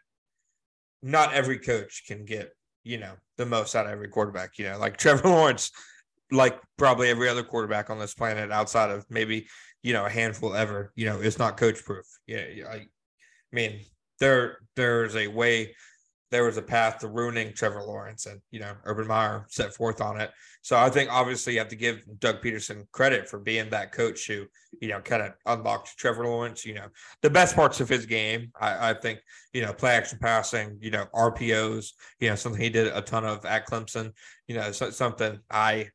not 1.02 1.34
every 1.34 1.60
coach 1.60 2.04
can 2.08 2.26
get, 2.26 2.52
you 2.84 2.98
know, 2.98 3.14
the 3.38 3.46
most 3.46 3.76
out 3.76 3.86
of 3.86 3.92
every 3.92 4.08
quarterback. 4.10 4.58
You 4.58 4.70
know, 4.70 4.80
like 4.80 4.98
Trevor 4.98 5.30
Lawrence, 5.30 5.72
like 6.32 6.60
probably 6.78 7.10
every 7.10 7.30
other 7.30 7.44
quarterback 7.44 7.90
on 7.90 8.00
this 8.00 8.14
planet 8.14 8.52
outside 8.52 8.92
of 8.92 9.06
maybe, 9.10 9.48
you 9.82 9.94
know, 9.94 10.06
a 10.06 10.10
handful 10.10 10.54
ever, 10.54 10.92
you 10.96 11.06
know, 11.06 11.20
is 11.20 11.40
not 11.40 11.58
coach 11.58 11.84
proof. 11.84 12.06
Yeah, 12.28 12.46
I 12.72 12.86
mean, 13.52 13.82
there 14.20 14.60
there's 14.76 15.16
a 15.16 15.28
way 15.28 15.76
there 16.34 16.46
was 16.46 16.58
a 16.58 16.64
path 16.64 16.98
to 16.98 17.08
ruining 17.08 17.54
Trevor 17.54 17.84
Lawrence, 17.84 18.26
and 18.26 18.42
you 18.50 18.60
know 18.60 18.74
Urban 18.86 19.08
Meyer 19.08 19.46
set 19.50 19.72
forth 19.72 20.02
on 20.02 20.20
it. 20.20 20.32
So 20.64 20.76
I 20.76 20.90
think 20.90 21.14
obviously 21.14 21.54
you 21.54 21.60
have 21.60 21.68
to 21.68 21.76
give 21.76 22.02
Doug 22.18 22.42
Pederson 22.42 22.90
credit 22.92 23.30
for 23.30 23.38
being 23.38 23.70
that 23.70 23.92
coach 23.92 24.26
who 24.26 24.46
you 24.82 24.88
know 24.88 25.00
kind 25.00 25.22
of 25.22 25.34
unlocked 25.46 25.96
Trevor 25.96 26.26
Lawrence. 26.26 26.66
You 26.66 26.74
know 26.74 26.88
the 27.22 27.30
best 27.30 27.56
parts 27.56 27.82
of 27.82 27.88
his 27.88 28.08
game. 28.08 28.52
I, 28.60 28.90
I 28.90 28.94
think 28.96 29.20
you 29.54 29.62
know 29.62 29.74
play 29.74 29.92
action 29.92 30.18
passing, 30.20 30.80
you 30.82 30.90
know 30.90 31.06
RPOs, 31.14 31.92
you 32.20 32.30
know 32.30 32.36
something 32.36 32.60
he 32.60 32.72
did 32.72 32.88
a 32.88 33.02
ton 33.02 33.26
of 33.26 33.46
at 33.46 33.68
Clemson. 33.68 34.12
You 34.48 34.56
know 34.56 34.72
so, 34.72 34.90
something 34.90 35.40
I. 35.52 35.90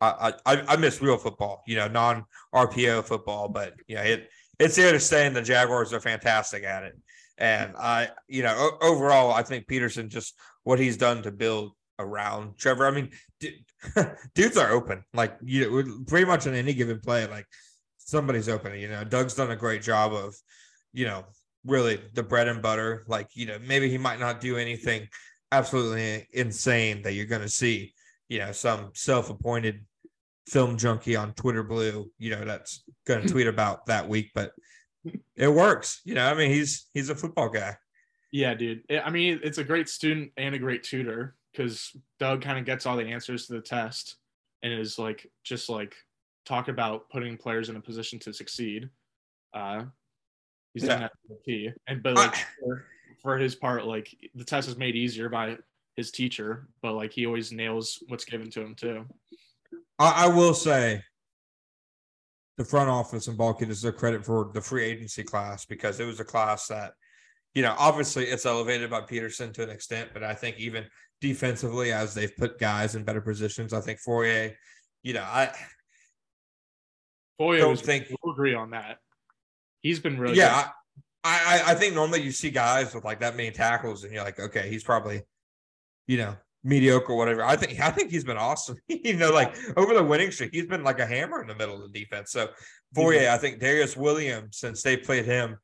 I, 0.00 0.32
I 0.46 0.62
I 0.68 0.76
miss 0.76 1.02
real 1.02 1.16
football, 1.16 1.64
you 1.66 1.74
know, 1.74 1.88
non 1.88 2.24
RPO 2.54 3.02
football, 3.02 3.48
but 3.48 3.74
you 3.88 3.96
know, 3.96 4.02
it 4.02 4.28
it's 4.60 4.76
here 4.76 4.92
to 4.92 5.00
stay, 5.00 5.26
and 5.26 5.34
the 5.34 5.42
Jaguars 5.42 5.92
are 5.92 5.98
fantastic 5.98 6.62
at 6.62 6.84
it. 6.84 6.94
And 7.38 7.76
I, 7.76 8.10
you 8.26 8.42
know, 8.42 8.72
overall, 8.80 9.32
I 9.32 9.42
think 9.42 9.66
Pederson 9.66 10.08
just 10.08 10.34
what 10.64 10.78
he's 10.78 10.96
done 10.96 11.22
to 11.22 11.30
build 11.30 11.72
around 11.98 12.56
Trevor. 12.56 12.86
I 12.86 12.90
mean, 12.90 13.10
dudes 14.34 14.56
are 14.56 14.70
open. 14.70 15.04
Like 15.14 15.36
you 15.42 16.04
pretty 16.06 16.26
much 16.26 16.46
on 16.46 16.54
any 16.54 16.74
given 16.74 17.00
play, 17.00 17.26
like 17.26 17.46
somebody's 17.98 18.48
open. 18.48 18.78
You 18.78 18.88
know, 18.88 19.04
Doug's 19.04 19.34
done 19.34 19.50
a 19.50 19.56
great 19.56 19.82
job 19.82 20.12
of, 20.12 20.34
you 20.92 21.04
know, 21.04 21.24
really 21.64 22.00
the 22.14 22.22
bread 22.22 22.48
and 22.48 22.62
butter. 22.62 23.04
Like 23.06 23.28
you 23.34 23.46
know, 23.46 23.58
maybe 23.66 23.88
he 23.88 23.98
might 23.98 24.20
not 24.20 24.40
do 24.40 24.56
anything 24.56 25.08
absolutely 25.52 26.26
insane 26.32 27.02
that 27.02 27.12
you're 27.12 27.26
going 27.26 27.42
to 27.42 27.48
see. 27.48 27.94
You 28.28 28.40
know, 28.40 28.52
some 28.52 28.90
self-appointed 28.94 29.84
film 30.46 30.76
junkie 30.76 31.16
on 31.16 31.32
Twitter 31.34 31.62
Blue. 31.62 32.10
You 32.18 32.30
know, 32.30 32.44
that's 32.44 32.84
going 33.06 33.20
to 33.20 33.26
mm-hmm. 33.26 33.32
tweet 33.32 33.46
about 33.46 33.86
that 33.86 34.08
week, 34.08 34.32
but 34.34 34.52
it 35.36 35.48
works. 35.48 36.00
You 36.04 36.14
know, 36.14 36.26
I 36.26 36.34
mean, 36.34 36.50
he's 36.50 36.86
he's 36.94 37.10
a 37.10 37.14
football 37.14 37.48
guy. 37.48 37.76
Yeah, 38.32 38.54
dude. 38.54 38.82
I 39.04 39.10
mean, 39.10 39.40
it's 39.42 39.58
a 39.58 39.64
great 39.64 39.88
student 39.88 40.32
and 40.36 40.54
a 40.54 40.58
great 40.58 40.82
tutor 40.82 41.34
because 41.52 41.96
Doug 42.18 42.42
kind 42.42 42.58
of 42.58 42.64
gets 42.64 42.86
all 42.86 42.96
the 42.96 43.06
answers 43.06 43.46
to 43.46 43.54
the 43.54 43.60
test 43.60 44.16
and 44.62 44.72
is 44.72 44.98
like 44.98 45.30
just 45.44 45.68
like 45.68 45.94
talk 46.44 46.68
about 46.68 47.08
putting 47.10 47.36
players 47.36 47.68
in 47.68 47.76
a 47.76 47.80
position 47.80 48.18
to 48.20 48.32
succeed. 48.32 48.90
Uh, 49.54 49.84
he's 50.74 50.84
yeah. 50.84 50.88
done 50.88 51.00
that 51.00 51.12
for 51.26 51.36
key, 51.44 51.70
and 51.86 52.02
but 52.02 52.14
like 52.14 52.34
for, 52.60 52.84
for 53.22 53.38
his 53.38 53.54
part, 53.54 53.86
like 53.86 54.14
the 54.34 54.44
test 54.44 54.68
is 54.68 54.76
made 54.76 54.96
easier 54.96 55.28
by 55.28 55.56
his 55.96 56.10
teacher, 56.10 56.68
but 56.82 56.92
like 56.92 57.12
he 57.12 57.26
always 57.26 57.50
nails 57.50 58.02
what's 58.08 58.24
given 58.24 58.50
to 58.50 58.60
him 58.60 58.74
too. 58.74 59.04
I, 59.98 60.24
I 60.24 60.28
will 60.28 60.54
say 60.54 61.02
the 62.58 62.64
front 62.64 62.90
office 62.90 63.28
and 63.28 63.38
Baalke 63.38 63.66
deserve 63.66 63.96
credit 63.96 64.26
for 64.26 64.50
the 64.52 64.60
free 64.60 64.84
agency 64.84 65.22
class 65.22 65.64
because 65.64 66.00
it 66.00 66.04
was 66.04 66.18
a 66.18 66.24
class 66.24 66.66
that, 66.66 66.92
you 67.54 67.62
know, 67.62 67.74
obviously 67.78 68.24
it's 68.24 68.44
elevated 68.44 68.90
by 68.90 69.00
Pederson 69.00 69.54
to 69.54 69.62
an 69.62 69.70
extent, 69.70 70.10
but 70.12 70.24
I 70.24 70.34
think 70.34 70.58
even 70.58 70.84
defensively, 71.20 71.92
as 71.92 72.14
they've 72.14 72.36
put 72.36 72.58
guys 72.58 72.96
in 72.96 73.04
better 73.04 73.20
positions, 73.20 73.72
I 73.72 73.80
think 73.80 74.00
Foye, 74.00 74.56
you 75.04 75.14
know, 75.14 75.22
I 75.22 75.52
Foye 77.38 77.58
don't 77.58 77.78
think 77.78 78.08
we'll 78.22 78.34
agree 78.34 78.54
on 78.54 78.70
that. 78.70 78.98
He's 79.80 80.00
been 80.00 80.18
really 80.18 80.36
yeah. 80.36 80.70
I, 81.22 81.62
I 81.68 81.72
I 81.72 81.74
think 81.76 81.94
normally 81.94 82.22
you 82.22 82.32
see 82.32 82.50
guys 82.50 82.92
with 82.92 83.04
like 83.04 83.20
that 83.20 83.36
many 83.36 83.52
tackles, 83.52 84.02
and 84.02 84.12
you're 84.12 84.24
like, 84.24 84.40
okay, 84.40 84.68
he's 84.68 84.82
probably, 84.82 85.22
you 86.08 86.16
know, 86.16 86.36
mediocre, 86.64 87.14
whatever. 87.14 87.44
I 87.44 87.56
think 87.56 87.80
I 87.80 87.90
think 87.90 88.10
he's 88.10 88.24
been 88.24 88.36
awesome. 88.36 88.76
you 88.88 89.16
know, 89.16 89.32
like 89.32 89.56
over 89.76 89.94
the 89.94 90.02
winning 90.02 90.30
streak, 90.30 90.50
he's 90.52 90.66
been 90.66 90.84
like 90.84 91.00
a 91.00 91.06
hammer 91.06 91.40
in 91.40 91.48
the 91.48 91.54
middle 91.54 91.82
of 91.82 91.92
the 91.92 92.00
defense. 92.00 92.32
So 92.32 92.48
Foye, 92.94 93.28
I 93.32 93.38
think 93.38 93.60
Darious 93.60 93.96
Williams, 93.96 94.58
since 94.58 94.82
they 94.82 94.96
played 94.96 95.24
him 95.24 95.56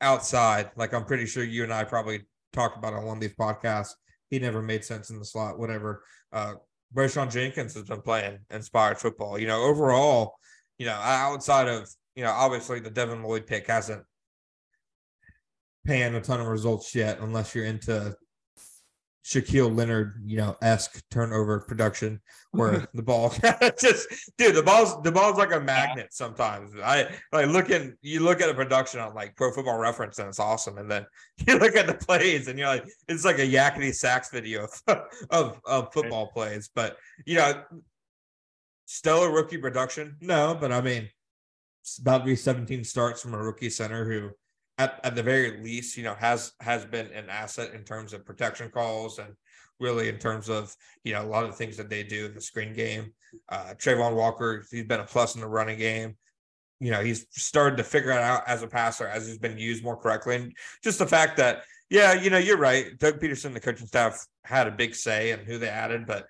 outside, 0.00 0.70
like 0.76 0.94
I'm 0.94 1.04
pretty 1.04 1.26
sure 1.26 1.44
you 1.44 1.64
and 1.64 1.72
I 1.72 1.84
probably 1.84 2.26
talked 2.52 2.76
about 2.76 2.94
on 2.94 3.04
one 3.04 3.16
of 3.16 3.20
these 3.20 3.34
podcasts. 3.34 3.94
He 4.30 4.38
never 4.38 4.62
made 4.62 4.84
sense 4.84 5.10
in 5.10 5.18
the 5.18 5.24
slot, 5.24 5.58
whatever. 5.58 6.02
Uh 6.32 6.54
Rayshawn 6.94 7.30
Jenkins 7.30 7.74
has 7.74 7.84
been 7.84 8.02
playing 8.02 8.38
inspired 8.50 8.98
football. 8.98 9.38
You 9.38 9.46
know, 9.46 9.62
overall, 9.62 10.34
you 10.78 10.86
know, 10.86 10.92
outside 10.92 11.68
of, 11.68 11.88
you 12.14 12.22
know, 12.22 12.30
obviously 12.30 12.80
the 12.80 12.90
Devin 12.90 13.22
Lloyd 13.22 13.46
pick 13.46 13.66
hasn't 13.66 14.04
panned 15.86 16.14
a 16.14 16.20
ton 16.20 16.40
of 16.40 16.46
results 16.46 16.94
yet, 16.94 17.20
unless 17.20 17.54
you're 17.54 17.64
into 17.64 18.14
Shaquille 19.24 19.74
Leonard, 19.74 20.20
you 20.26 20.36
know, 20.36 20.56
esque 20.62 21.02
turnover 21.10 21.60
production 21.60 22.20
where 22.50 22.88
the 22.94 23.02
ball 23.02 23.30
just 23.80 24.08
dude, 24.36 24.54
the 24.54 24.62
ball's 24.62 25.00
the 25.02 25.12
ball's 25.12 25.38
like 25.38 25.52
a 25.52 25.60
magnet 25.60 26.08
sometimes. 26.10 26.72
I 26.82 27.08
like 27.32 27.46
looking 27.46 27.94
you 28.02 28.20
look 28.20 28.40
at 28.40 28.48
a 28.48 28.54
production 28.54 29.00
on 29.00 29.14
like 29.14 29.36
pro 29.36 29.52
football 29.52 29.78
reference 29.78 30.18
and 30.18 30.28
it's 30.28 30.40
awesome. 30.40 30.78
And 30.78 30.90
then 30.90 31.06
you 31.46 31.58
look 31.58 31.76
at 31.76 31.86
the 31.86 31.94
plays 31.94 32.48
and 32.48 32.58
you're 32.58 32.68
like, 32.68 32.84
it's 33.08 33.24
like 33.24 33.38
a 33.38 33.48
yakety 33.48 33.94
sax 33.94 34.30
video 34.30 34.66
of, 34.88 35.02
of, 35.30 35.60
of 35.64 35.92
football 35.92 36.28
plays. 36.28 36.70
But 36.74 36.96
you 37.24 37.36
know, 37.36 37.62
stellar 38.86 39.30
rookie 39.30 39.58
production. 39.58 40.16
No, 40.20 40.56
but 40.58 40.72
I 40.72 40.80
mean 40.80 41.08
it's 41.82 41.98
about 41.98 42.18
to 42.18 42.24
be 42.24 42.36
17 42.36 42.84
starts 42.84 43.20
from 43.20 43.34
a 43.34 43.42
rookie 43.42 43.70
center 43.70 44.04
who 44.04 44.30
at, 44.82 45.00
at 45.04 45.14
the 45.14 45.22
very 45.22 45.62
least, 45.62 45.96
you 45.96 46.02
know, 46.02 46.14
has 46.14 46.52
has 46.60 46.84
been 46.84 47.06
an 47.12 47.30
asset 47.30 47.72
in 47.74 47.84
terms 47.84 48.12
of 48.12 48.24
protection 48.24 48.70
calls 48.70 49.18
and 49.18 49.34
really 49.80 50.08
in 50.08 50.18
terms 50.18 50.48
of 50.48 50.74
you 51.04 51.12
know 51.12 51.22
a 51.22 51.26
lot 51.34 51.44
of 51.44 51.56
things 51.56 51.76
that 51.76 51.88
they 51.88 52.02
do 52.02 52.26
in 52.26 52.34
the 52.34 52.40
screen 52.40 52.72
game. 52.74 53.12
Uh, 53.48 53.74
Travon 53.76 54.14
Walker, 54.14 54.64
he's 54.70 54.84
been 54.84 55.00
a 55.00 55.04
plus 55.04 55.34
in 55.34 55.40
the 55.40 55.46
running 55.46 55.78
game. 55.78 56.16
You 56.80 56.90
know, 56.90 57.02
he's 57.02 57.26
started 57.30 57.76
to 57.76 57.84
figure 57.84 58.10
it 58.10 58.18
out 58.18 58.42
as 58.48 58.62
a 58.62 58.66
passer 58.66 59.06
as 59.06 59.26
he's 59.26 59.38
been 59.38 59.56
used 59.56 59.84
more 59.84 59.96
correctly. 59.96 60.34
And 60.34 60.52
just 60.82 60.98
the 60.98 61.06
fact 61.06 61.36
that, 61.36 61.62
yeah, 61.90 62.12
you 62.12 62.28
know, 62.28 62.38
you're 62.38 62.58
right. 62.58 62.98
Doug 62.98 63.20
Pederson, 63.20 63.52
the 63.52 63.60
coaching 63.60 63.86
staff, 63.86 64.26
had 64.44 64.66
a 64.66 64.72
big 64.72 64.96
say 64.96 65.30
in 65.30 65.38
who 65.40 65.58
they 65.58 65.68
added, 65.68 66.08
but 66.08 66.26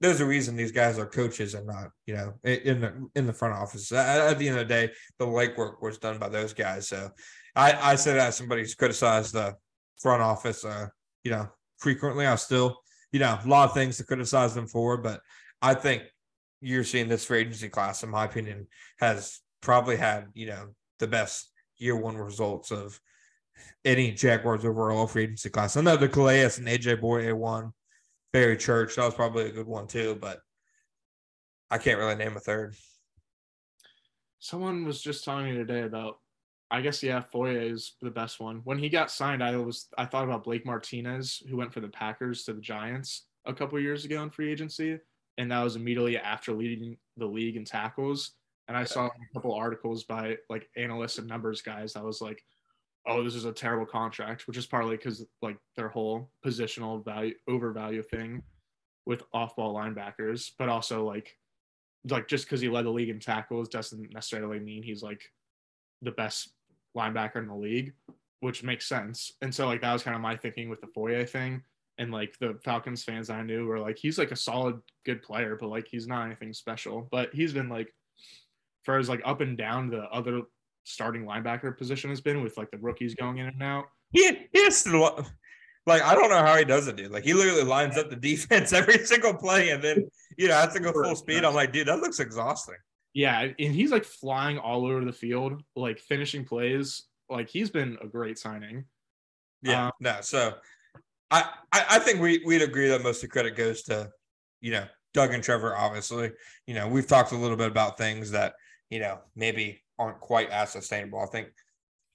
there's 0.00 0.20
a 0.20 0.26
reason 0.26 0.56
these 0.56 0.72
guys 0.72 0.98
are 0.98 1.06
coaches 1.06 1.52
and 1.54 1.66
not, 1.66 1.90
you 2.06 2.14
know, 2.14 2.32
in 2.42 2.80
the 2.80 3.08
in 3.14 3.26
the 3.26 3.32
front 3.34 3.54
office. 3.54 3.92
At, 3.92 4.20
at 4.32 4.38
the 4.38 4.48
end 4.48 4.58
of 4.58 4.66
the 4.66 4.74
day, 4.74 4.92
the 5.18 5.26
legwork 5.26 5.82
was 5.82 5.98
done 5.98 6.18
by 6.18 6.30
those 6.30 6.54
guys. 6.54 6.88
So 6.88 7.10
I, 7.54 7.92
I 7.92 7.94
said 7.96 8.18
as 8.18 8.36
somebody 8.36 8.62
who's 8.62 8.74
criticized 8.74 9.34
the 9.34 9.56
front 10.00 10.22
office, 10.22 10.64
uh, 10.64 10.88
you 11.24 11.30
know, 11.30 11.48
frequently. 11.78 12.26
I 12.26 12.34
still, 12.36 12.80
you 13.12 13.20
know, 13.20 13.38
a 13.44 13.48
lot 13.48 13.68
of 13.68 13.74
things 13.74 13.98
to 13.98 14.04
criticize 14.04 14.54
them 14.54 14.66
for, 14.66 14.96
but 14.96 15.20
I 15.60 15.74
think 15.74 16.04
you're 16.60 16.84
seeing 16.84 17.08
this 17.08 17.24
free 17.24 17.40
agency 17.40 17.68
class, 17.68 18.02
in 18.02 18.10
my 18.10 18.24
opinion, 18.24 18.68
has 19.00 19.40
probably 19.60 19.96
had, 19.96 20.26
you 20.34 20.46
know, 20.46 20.68
the 20.98 21.08
best 21.08 21.50
year 21.76 21.96
one 21.96 22.16
results 22.16 22.70
of 22.70 22.98
any 23.84 24.12
Jaguars 24.12 24.64
overall 24.64 25.06
free 25.06 25.24
agency 25.24 25.50
class. 25.50 25.76
I 25.76 25.82
know 25.82 25.96
the 25.96 26.08
Calais 26.08 26.44
and 26.44 26.66
AJ 26.66 27.00
Bouye 27.00 27.32
one, 27.34 27.72
Barry 28.32 28.56
Church, 28.56 28.96
that 28.96 29.04
was 29.04 29.14
probably 29.14 29.46
a 29.46 29.52
good 29.52 29.66
one 29.66 29.86
too, 29.86 30.16
but 30.20 30.40
I 31.70 31.78
can't 31.78 31.98
really 31.98 32.14
name 32.14 32.36
a 32.36 32.40
third. 32.40 32.76
Someone 34.38 34.84
was 34.84 35.00
just 35.00 35.24
telling 35.24 35.46
me 35.46 35.56
today 35.56 35.82
about 35.82 36.18
I 36.72 36.80
guess 36.80 37.02
yeah, 37.02 37.20
Foye 37.20 37.54
is 37.54 37.96
the 38.00 38.10
best 38.10 38.40
one. 38.40 38.62
When 38.64 38.78
he 38.78 38.88
got 38.88 39.10
signed, 39.10 39.44
I 39.44 39.54
was 39.58 39.88
I 39.98 40.06
thought 40.06 40.24
about 40.24 40.44
Blake 40.44 40.64
Martinez, 40.64 41.42
who 41.48 41.58
went 41.58 41.72
for 41.72 41.80
the 41.80 41.88
Packers 41.88 42.44
to 42.44 42.54
the 42.54 42.62
Giants 42.62 43.26
a 43.44 43.52
couple 43.52 43.78
years 43.78 44.06
ago 44.06 44.22
in 44.22 44.30
free 44.30 44.50
agency, 44.50 44.98
and 45.36 45.52
that 45.52 45.62
was 45.62 45.76
immediately 45.76 46.16
after 46.16 46.54
leading 46.54 46.96
the 47.18 47.26
league 47.26 47.56
in 47.56 47.66
tackles. 47.66 48.32
And 48.68 48.76
I 48.76 48.84
saw 48.84 49.06
a 49.06 49.10
couple 49.34 49.52
articles 49.52 50.04
by 50.04 50.38
like 50.48 50.70
analysts 50.74 51.18
and 51.18 51.28
numbers 51.28 51.60
guys 51.60 51.92
that 51.92 52.04
was 52.04 52.22
like, 52.22 52.42
"Oh, 53.06 53.22
this 53.22 53.34
is 53.34 53.44
a 53.44 53.52
terrible 53.52 53.84
contract," 53.84 54.46
which 54.46 54.56
is 54.56 54.66
partly 54.66 54.96
because 54.96 55.26
like 55.42 55.58
their 55.76 55.90
whole 55.90 56.30
positional 56.42 57.04
value 57.04 57.34
overvalue 57.48 58.02
thing 58.02 58.42
with 59.04 59.24
off-ball 59.34 59.74
linebackers, 59.74 60.52
but 60.58 60.70
also 60.70 61.04
like 61.04 61.36
like 62.08 62.28
just 62.28 62.46
because 62.46 62.62
he 62.62 62.70
led 62.70 62.86
the 62.86 62.90
league 62.90 63.10
in 63.10 63.20
tackles 63.20 63.68
doesn't 63.68 64.14
necessarily 64.14 64.58
mean 64.58 64.82
he's 64.82 65.02
like 65.02 65.22
the 66.00 66.12
best 66.12 66.54
linebacker 66.96 67.36
in 67.36 67.48
the 67.48 67.54
league, 67.54 67.94
which 68.40 68.62
makes 68.62 68.86
sense. 68.86 69.32
And 69.42 69.54
so 69.54 69.66
like 69.66 69.80
that 69.80 69.92
was 69.92 70.02
kind 70.02 70.14
of 70.14 70.22
my 70.22 70.36
thinking 70.36 70.68
with 70.68 70.80
the 70.80 70.88
Foye 70.88 71.24
thing. 71.24 71.62
And 71.98 72.10
like 72.10 72.36
the 72.40 72.58
Falcons 72.64 73.04
fans 73.04 73.30
I 73.30 73.42
knew 73.42 73.66
were 73.66 73.78
like, 73.78 73.98
he's 73.98 74.18
like 74.18 74.30
a 74.30 74.36
solid, 74.36 74.80
good 75.04 75.22
player, 75.22 75.56
but 75.60 75.68
like 75.68 75.86
he's 75.88 76.06
not 76.06 76.26
anything 76.26 76.52
special. 76.52 77.06
But 77.10 77.34
he's 77.34 77.52
been 77.52 77.68
like, 77.68 77.92
for 78.84 78.98
as 78.98 79.08
like 79.08 79.22
up 79.24 79.40
and 79.40 79.56
down 79.56 79.90
the 79.90 80.04
other 80.04 80.42
starting 80.84 81.24
linebacker 81.24 81.76
position 81.76 82.10
has 82.10 82.20
been 82.20 82.42
with 82.42 82.56
like 82.56 82.70
the 82.70 82.78
rookies 82.78 83.14
going 83.14 83.38
in 83.38 83.46
and 83.46 83.62
out. 83.62 83.84
He, 84.10 84.48
he 84.52 84.64
has 84.64 84.82
to, 84.84 85.24
like 85.86 86.02
I 86.02 86.14
don't 86.14 86.30
know 86.30 86.42
how 86.42 86.56
he 86.56 86.64
does 86.64 86.88
it, 86.88 86.96
dude. 86.96 87.10
Like 87.10 87.24
he 87.24 87.34
literally 87.34 87.64
lines 87.64 87.96
up 87.96 88.10
the 88.10 88.16
defense 88.30 88.72
every 88.72 88.98
single 89.04 89.34
play, 89.34 89.70
and 89.70 89.82
then 89.82 90.08
you 90.36 90.48
know 90.48 90.54
has 90.54 90.74
to 90.74 90.80
go 90.80 90.92
full 90.92 91.16
speed. 91.16 91.44
I'm 91.44 91.54
like, 91.54 91.72
dude, 91.72 91.88
that 91.88 92.00
looks 92.00 92.20
exhausting. 92.20 92.76
Yeah, 93.14 93.40
and 93.40 93.74
he's 93.74 93.90
like 93.90 94.04
flying 94.04 94.58
all 94.58 94.86
over 94.86 95.04
the 95.04 95.12
field, 95.12 95.62
like 95.76 95.98
finishing 95.98 96.44
plays. 96.44 97.04
Like 97.28 97.48
he's 97.48 97.70
been 97.70 97.98
a 98.02 98.06
great 98.06 98.38
signing. 98.38 98.84
Yeah, 99.62 99.86
um, 99.86 99.92
no. 100.00 100.16
So 100.22 100.54
I, 101.30 101.50
I 101.72 101.84
I 101.90 101.98
think 101.98 102.20
we 102.20 102.42
we'd 102.44 102.62
agree 102.62 102.88
that 102.88 103.02
most 103.02 103.16
of 103.16 103.28
the 103.28 103.32
credit 103.32 103.56
goes 103.56 103.82
to, 103.84 104.10
you 104.60 104.72
know, 104.72 104.86
Doug 105.14 105.34
and 105.34 105.42
Trevor. 105.42 105.76
Obviously, 105.76 106.32
you 106.66 106.74
know, 106.74 106.88
we've 106.88 107.06
talked 107.06 107.32
a 107.32 107.36
little 107.36 107.56
bit 107.56 107.70
about 107.70 107.98
things 107.98 108.30
that 108.30 108.54
you 108.90 108.98
know 108.98 109.18
maybe 109.36 109.82
aren't 109.98 110.20
quite 110.20 110.50
as 110.50 110.70
sustainable. 110.70 111.20
I 111.20 111.26
think 111.26 111.48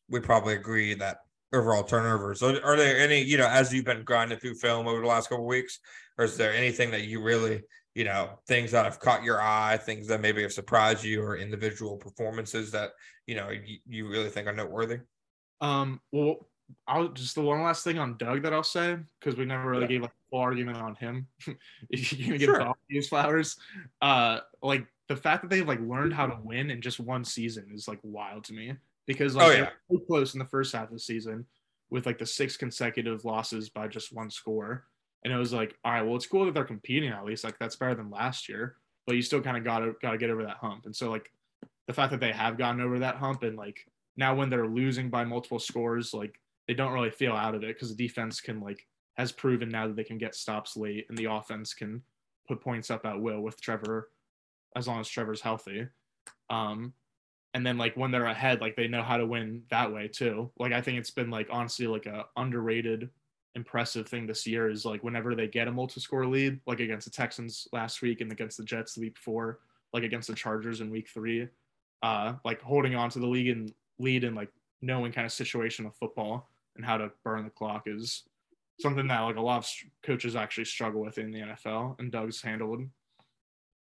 we 0.09 0.19
probably 0.19 0.55
agree 0.55 0.93
that 0.95 1.17
overall 1.53 1.83
turnovers. 1.83 2.43
Are, 2.43 2.61
are 2.63 2.75
there 2.75 2.99
any, 2.99 3.21
you 3.21 3.37
know, 3.37 3.47
as 3.47 3.73
you've 3.73 3.85
been 3.85 4.03
grinding 4.03 4.39
through 4.39 4.55
film 4.55 4.87
over 4.87 5.01
the 5.01 5.07
last 5.07 5.29
couple 5.29 5.45
weeks, 5.45 5.79
or 6.17 6.25
is 6.25 6.37
there 6.37 6.53
anything 6.53 6.91
that 6.91 7.03
you 7.03 7.21
really, 7.21 7.61
you 7.97 8.03
know, 8.03 8.37
things 8.45 8.69
that 8.71 8.85
have 8.85 8.99
caught 8.99 9.23
your 9.23 9.41
eye, 9.41 9.75
things 9.75 10.05
that 10.05 10.21
maybe 10.21 10.43
have 10.43 10.53
surprised 10.53 11.03
you, 11.03 11.23
or 11.23 11.35
individual 11.35 11.97
performances 11.97 12.69
that 12.71 12.91
you 13.25 13.33
know 13.33 13.49
you, 13.49 13.79
you 13.87 14.07
really 14.07 14.29
think 14.29 14.45
are 14.45 14.53
noteworthy? 14.53 14.99
Um, 15.61 15.99
well, 16.11 16.47
I'll 16.87 17.07
just 17.07 17.33
the 17.33 17.41
one 17.41 17.63
last 17.63 17.83
thing 17.83 17.97
on 17.97 18.15
Doug 18.17 18.43
that 18.43 18.53
I'll 18.53 18.61
say 18.61 18.99
because 19.19 19.35
we 19.35 19.45
never 19.45 19.67
really 19.67 19.83
Yeah. 19.83 19.87
gave 19.87 20.01
like 20.03 20.11
a 20.11 20.29
full 20.29 20.41
argument 20.41 20.77
on 20.77 20.93
him. 20.93 21.27
if 21.89 22.13
you're 22.13 22.27
gonna 22.27 22.37
give 22.37 22.49
Sure. 22.49 22.59
Doug 22.59 22.75
these 22.87 23.07
flowers, 23.09 23.57
uh, 24.03 24.41
like 24.61 24.85
the 25.07 25.15
fact 25.15 25.41
that 25.41 25.49
they've 25.49 25.67
like 25.67 25.81
learned 25.81 26.13
how 26.13 26.27
to 26.27 26.37
win 26.43 26.69
in 26.69 26.81
just 26.81 26.99
one 26.99 27.25
season 27.25 27.67
is 27.73 27.87
like 27.87 27.99
wild 28.03 28.43
to 28.43 28.53
me 28.53 28.75
because 29.07 29.35
like 29.35 29.47
Oh, 29.47 29.51
yeah. 29.51 29.69
were 29.89 29.97
so 29.99 30.05
close 30.05 30.35
in 30.35 30.39
the 30.39 30.45
first 30.45 30.75
half 30.75 30.89
of 30.89 30.93
the 30.93 30.99
season 30.99 31.47
with 31.89 32.05
like 32.05 32.19
the 32.19 32.27
six 32.27 32.57
consecutive 32.57 33.25
losses 33.25 33.69
by 33.69 33.87
just 33.87 34.13
one 34.13 34.29
score, 34.29 34.85
and 35.27 35.35
it 35.35 35.39
was 35.39 35.51
like, 35.51 35.75
all 35.83 35.91
right, 35.91 36.03
well, 36.03 36.15
it's 36.15 36.25
cool 36.25 36.45
that 36.45 36.53
they're 36.53 36.63
competing 36.63 37.09
at 37.09 37.25
least, 37.25 37.43
like 37.43 37.59
that's 37.59 37.75
better 37.75 37.95
than 37.95 38.09
last 38.09 38.47
year, 38.47 38.77
but 39.05 39.17
you 39.17 39.21
still 39.21 39.41
kind 39.41 39.57
of 39.57 39.65
got 39.65 39.79
to 39.79 39.93
got 40.01 40.11
to 40.11 40.17
get 40.17 40.29
over 40.29 40.43
that 40.43 40.55
hump, 40.55 40.85
and 40.85 40.95
so 40.95 41.11
like 41.11 41.29
the 41.87 41.93
fact 41.93 42.11
that 42.11 42.21
they 42.21 42.31
have 42.31 42.57
gotten 42.57 42.79
over 42.79 42.99
that 42.99 43.15
hump 43.15 43.43
and 43.43 43.57
like 43.57 43.85
now 44.15 44.33
when 44.33 44.49
they're 44.49 44.67
losing 44.67 45.09
by 45.09 45.25
multiple 45.25 45.59
scores, 45.59 46.13
like 46.13 46.39
they 46.69 46.73
don't 46.73 46.93
really 46.93 47.11
feel 47.11 47.33
out 47.33 47.55
of 47.55 47.63
it 47.63 47.75
because 47.75 47.93
the 47.93 48.07
defense 48.07 48.39
can 48.39 48.61
like 48.61 48.87
has 49.17 49.33
proven 49.33 49.67
now 49.67 49.85
that 49.85 49.97
they 49.97 50.03
can 50.05 50.17
get 50.17 50.33
stops 50.33 50.77
late 50.77 51.05
and 51.09 51.17
the 51.17 51.25
offense 51.25 51.73
can 51.73 52.01
put 52.47 52.61
points 52.61 52.89
up 52.89 53.05
at 53.05 53.19
will 53.19 53.41
with 53.41 53.59
Trevor 53.59 54.09
as 54.77 54.87
long 54.87 55.01
as 55.01 55.09
Trevor's 55.09 55.41
healthy. 55.41 55.87
Um 56.49 56.93
and 57.53 57.65
then 57.65 57.77
like 57.77 57.97
when 57.97 58.11
they're 58.11 58.25
ahead, 58.25 58.61
like 58.61 58.75
they 58.75 58.87
know 58.87 59.01
how 59.01 59.17
to 59.17 59.25
win 59.25 59.63
that 59.71 59.91
way 59.91 60.07
too. 60.07 60.51
Like 60.57 60.71
I 60.71 60.81
think 60.81 60.99
it's 60.99 61.11
been 61.11 61.29
like 61.29 61.47
honestly 61.51 61.87
like 61.87 62.05
a 62.05 62.25
underrated 62.37 63.09
impressive 63.57 64.07
thing 64.07 64.25
this 64.25 64.47
year 64.47 64.69
is 64.69 64.85
like 64.85 65.03
whenever 65.03 65.35
they 65.35 65.47
get 65.47 65.67
a 65.67 65.71
multi-score 65.71 66.25
lead, 66.25 66.59
like 66.65 66.79
against 66.79 67.05
the 67.05 67.11
Texans 67.11 67.67
last 67.73 68.01
week 68.01 68.21
and 68.21 68.31
against 68.31 68.57
the 68.57 68.63
Jets 68.63 68.93
the 68.93 69.01
week 69.01 69.15
before, 69.15 69.59
like 69.91 70.03
against 70.03 70.29
the 70.29 70.35
Chargers 70.35 70.79
in 70.79 70.89
week 70.89 71.09
three, 71.13 71.47
uh 72.03 72.33
like 72.45 72.61
holding 72.61 72.95
on 72.95 73.09
to 73.09 73.19
the 73.19 73.27
league 73.27 73.49
and 73.49 73.73
lead 73.99 74.23
and 74.23 74.35
like 74.35 74.49
knowing 74.81 75.11
kind 75.11 75.25
of 75.25 75.31
situational 75.31 75.93
football 75.99 76.47
and 76.75 76.85
how 76.85 76.97
to 76.97 77.11
burn 77.23 77.43
the 77.43 77.49
clock 77.49 77.83
is 77.87 78.23
something 78.79 79.07
that 79.07 79.21
like 79.21 79.35
a 79.35 79.41
lot 79.41 79.57
of 79.57 79.69
coaches 80.03 80.35
actually 80.35 80.65
struggle 80.65 81.01
with 81.01 81.17
in 81.17 81.31
the 81.31 81.39
NFL 81.39 81.99
and 81.99 82.11
Doug's 82.11 82.41
handled 82.41 82.81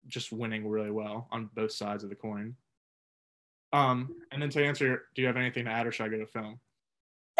just 0.08 0.32
winning 0.32 0.68
really 0.68 0.92
well 0.92 1.28
on 1.32 1.50
both 1.54 1.72
sides 1.72 2.04
of 2.04 2.10
the 2.10 2.16
coin. 2.16 2.56
Um, 3.74 4.16
and 4.32 4.42
then 4.42 4.50
to 4.50 4.66
answer, 4.66 5.04
do 5.16 5.22
you 5.22 5.28
have 5.28 5.38
anything 5.38 5.66
to 5.66 5.72
add, 5.72 5.88
or 5.88 5.92
should 5.92 6.06
I 6.06 6.10
go 6.10 6.18
to 6.18 6.26
film? 6.26 6.60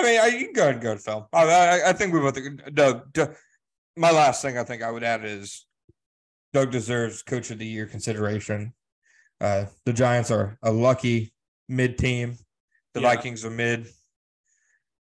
I 0.02 0.04
mean, 0.04 0.20
I, 0.22 0.28
you 0.38 0.46
can 0.46 0.54
go 0.54 0.62
ahead 0.64 0.74
and 0.76 0.84
go 0.84 0.94
to 0.96 1.00
film. 1.00 1.26
I, 1.34 1.44
I, 1.46 1.90
I 1.90 1.94
think 1.94 2.14
we 2.14 2.20
both. 2.20 2.38
Doug, 2.74 3.14
Doug, 3.14 3.36
my 3.96 4.12
last 4.12 4.42
thing 4.42 4.58
I 4.58 4.64
think 4.64 4.82
I 4.84 4.92
would 4.92 5.04
add 5.04 5.24
is 5.26 5.66
Doug 6.54 6.72
deserves 6.72 7.22
Coach 7.22 7.52
of 7.52 7.60
the 7.60 7.66
Year 7.66 7.86
consideration. 7.86 8.74
Uh, 9.40 9.66
the 9.86 9.94
Giants 9.94 10.32
are 10.32 10.58
a 10.64 10.72
lucky 10.72 11.34
mid 11.70 11.98
team. 11.98 12.38
The 12.94 13.02
Yeah. 13.02 13.16
Vikings 13.16 13.46
are 13.46 13.50
mid. 13.50 13.88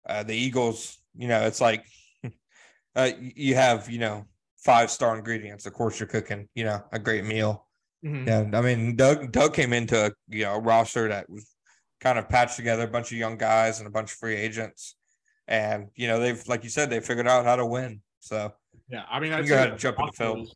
Uh, 0.08 0.22
the 0.22 0.34
Eagles, 0.34 0.98
you 1.14 1.28
know, 1.28 1.42
it's 1.46 1.60
like 1.60 1.84
uh, 2.96 3.10
you 3.18 3.54
have, 3.54 3.90
you 3.90 3.98
know, 3.98 4.24
five 4.56 4.90
star 4.90 5.16
ingredients. 5.16 5.66
Of 5.66 5.72
course, 5.74 5.98
you're 6.00 6.08
cooking, 6.08 6.48
you 6.54 6.64
know, 6.64 6.82
a 6.92 6.98
great 6.98 7.24
meal. 7.24 7.66
Mhm. 8.04 8.28
And 8.28 8.56
I 8.56 8.60
mean, 8.62 8.96
Doug 8.96 9.30
Doug 9.32 9.52
came 9.54 9.72
into 9.74 10.06
a 10.06 10.10
you 10.28 10.44
know 10.44 10.54
a 10.54 10.60
roster 10.60 11.08
that 11.08 11.28
was 11.28 11.49
kind 12.00 12.18
of 12.18 12.28
patched 12.28 12.56
together, 12.56 12.84
a 12.84 12.88
bunch 12.88 13.12
of 13.12 13.18
young 13.18 13.36
guys 13.36 13.78
and 13.78 13.86
a 13.86 13.90
bunch 13.90 14.12
of 14.12 14.18
free 14.18 14.36
agents, 14.36 14.96
and 15.46 15.88
you 15.94 16.08
know 16.08 16.18
they've 16.18 16.46
like 16.48 16.64
you 16.64 16.70
said 16.70 16.90
they 16.90 17.00
figured 17.00 17.28
out 17.28 17.44
how 17.44 17.56
to 17.56 17.66
win. 17.66 18.00
So 18.20 18.52
Yeah, 18.88 19.04
I 19.08 19.20
mean, 19.20 19.32
I'd 19.32 19.46
go 19.46 19.54
ahead 19.54 19.70
and 19.70 19.78
jump 19.78 19.98
into 20.00 20.12
film. 20.12 20.46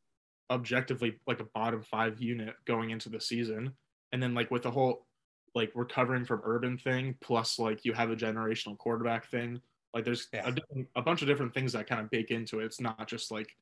Objectively, 0.51 1.19
like 1.27 1.41
a 1.41 1.45
bottom 1.45 1.83
five 1.83 2.21
unit 2.21 2.55
going 2.67 2.91
into 2.91 3.09
the 3.09 3.21
season, 3.21 3.73
and 4.13 4.23
then 4.23 4.35
like 4.35 4.51
with 4.51 4.63
the 4.63 4.71
whole 4.71 5.07
like 5.55 5.71
recovering 5.75 6.25
from 6.25 6.41
urban 6.45 6.77
thing, 6.77 7.15
plus 7.21 7.59
like 7.59 7.85
you 7.85 7.93
have 7.93 8.11
a 8.11 8.17
generational 8.17 8.77
quarterback 8.77 9.31
thing. 9.31 9.61
Like 9.95 10.05
there's 10.05 10.29
Yeah. 10.33 10.51
a, 10.51 10.99
a 10.99 11.03
bunch 11.03 11.23
of 11.23 11.29
different 11.29 11.55
things 11.55 11.73
that 11.73 11.87
kind 11.87 12.01
of 12.01 12.11
bake 12.11 12.31
into 12.33 12.59
it. 12.61 12.65
It's 12.65 12.81
not 12.81 13.07
just 13.07 13.31
like 13.31 13.55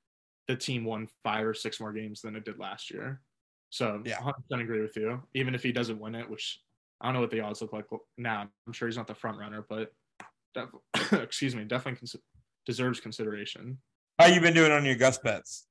the 0.48 0.56
team 0.56 0.84
won 0.84 1.06
five 1.22 1.46
or 1.46 1.52
six 1.52 1.78
more 1.78 1.92
games 1.92 2.22
than 2.22 2.34
it 2.34 2.44
did 2.46 2.58
last 2.58 2.90
year. 2.90 3.20
So 3.68 4.02
Yeah. 4.06 4.16
100% 4.18 4.62
agree 4.62 4.80
with 4.80 4.96
you. 4.96 5.22
Even 5.34 5.54
if 5.54 5.62
he 5.62 5.70
doesn't 5.70 6.00
win 6.00 6.14
it, 6.14 6.28
which 6.30 6.60
I 7.02 7.06
don't 7.06 7.14
know 7.14 7.20
what 7.20 7.30
the 7.30 7.40
odds 7.40 7.60
look 7.60 7.72
like 7.72 7.86
now. 8.16 8.48
I'm 8.66 8.72
sure 8.72 8.86
he's 8.88 8.96
not 8.96 9.06
the 9.08 9.14
front 9.14 9.38
runner, 9.38 9.66
but 9.68 9.92
def- 10.54 11.12
excuse 11.12 11.54
me, 11.56 11.64
definitely 11.64 11.98
cons- 11.98 12.16
deserves 12.64 13.00
consideration. 13.00 13.78
how 14.18 14.26
you 14.26 14.40
been 14.40 14.54
doing 14.54 14.70
on 14.72 14.84
your 14.84 14.94
Gus 14.94 15.18
bets? 15.18 15.66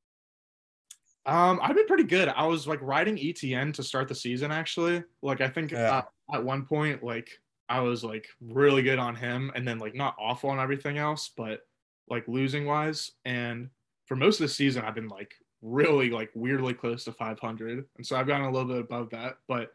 Um, 1.25 1.59
I've 1.61 1.75
been 1.75 1.85
pretty 1.87 2.03
good. 2.03 2.27
I 2.29 2.45
was 2.47 2.67
like 2.67 2.81
riding 2.81 3.15
ETN 3.15 3.73
to 3.75 3.83
start 3.83 4.07
the 4.07 4.15
season 4.15 4.51
actually. 4.51 5.03
Like 5.21 5.39
I 5.39 5.47
think 5.47 5.71
Yeah. 5.71 5.97
uh, 6.31 6.35
at 6.35 6.43
one 6.43 6.65
point, 6.65 7.03
like 7.03 7.29
I 7.69 7.79
was 7.81 8.03
like 8.03 8.27
really 8.41 8.81
good 8.81 8.99
on 8.99 9.15
him, 9.15 9.51
and 9.55 9.65
then 9.67 9.77
like 9.79 9.95
not 9.95 10.15
awful 10.19 10.49
on 10.49 10.59
everything 10.59 10.97
else, 10.97 11.31
but 11.37 11.61
like 12.09 12.27
losing 12.27 12.65
wise. 12.65 13.11
And 13.23 13.69
for 14.07 14.15
most 14.17 14.39
of 14.41 14.45
the 14.47 14.53
season, 14.53 14.83
I've 14.83 14.95
been 14.95 15.07
like 15.07 15.33
really 15.61 16.09
like 16.09 16.31
weirdly 16.33 16.73
close 16.73 17.03
to 17.05 17.11
500, 17.13 17.85
and 17.95 18.05
so 18.05 18.17
I've 18.17 18.27
gotten 18.27 18.47
a 18.47 18.51
little 18.51 18.67
bit 18.67 18.79
above 18.79 19.11
that. 19.11 19.37
But 19.47 19.71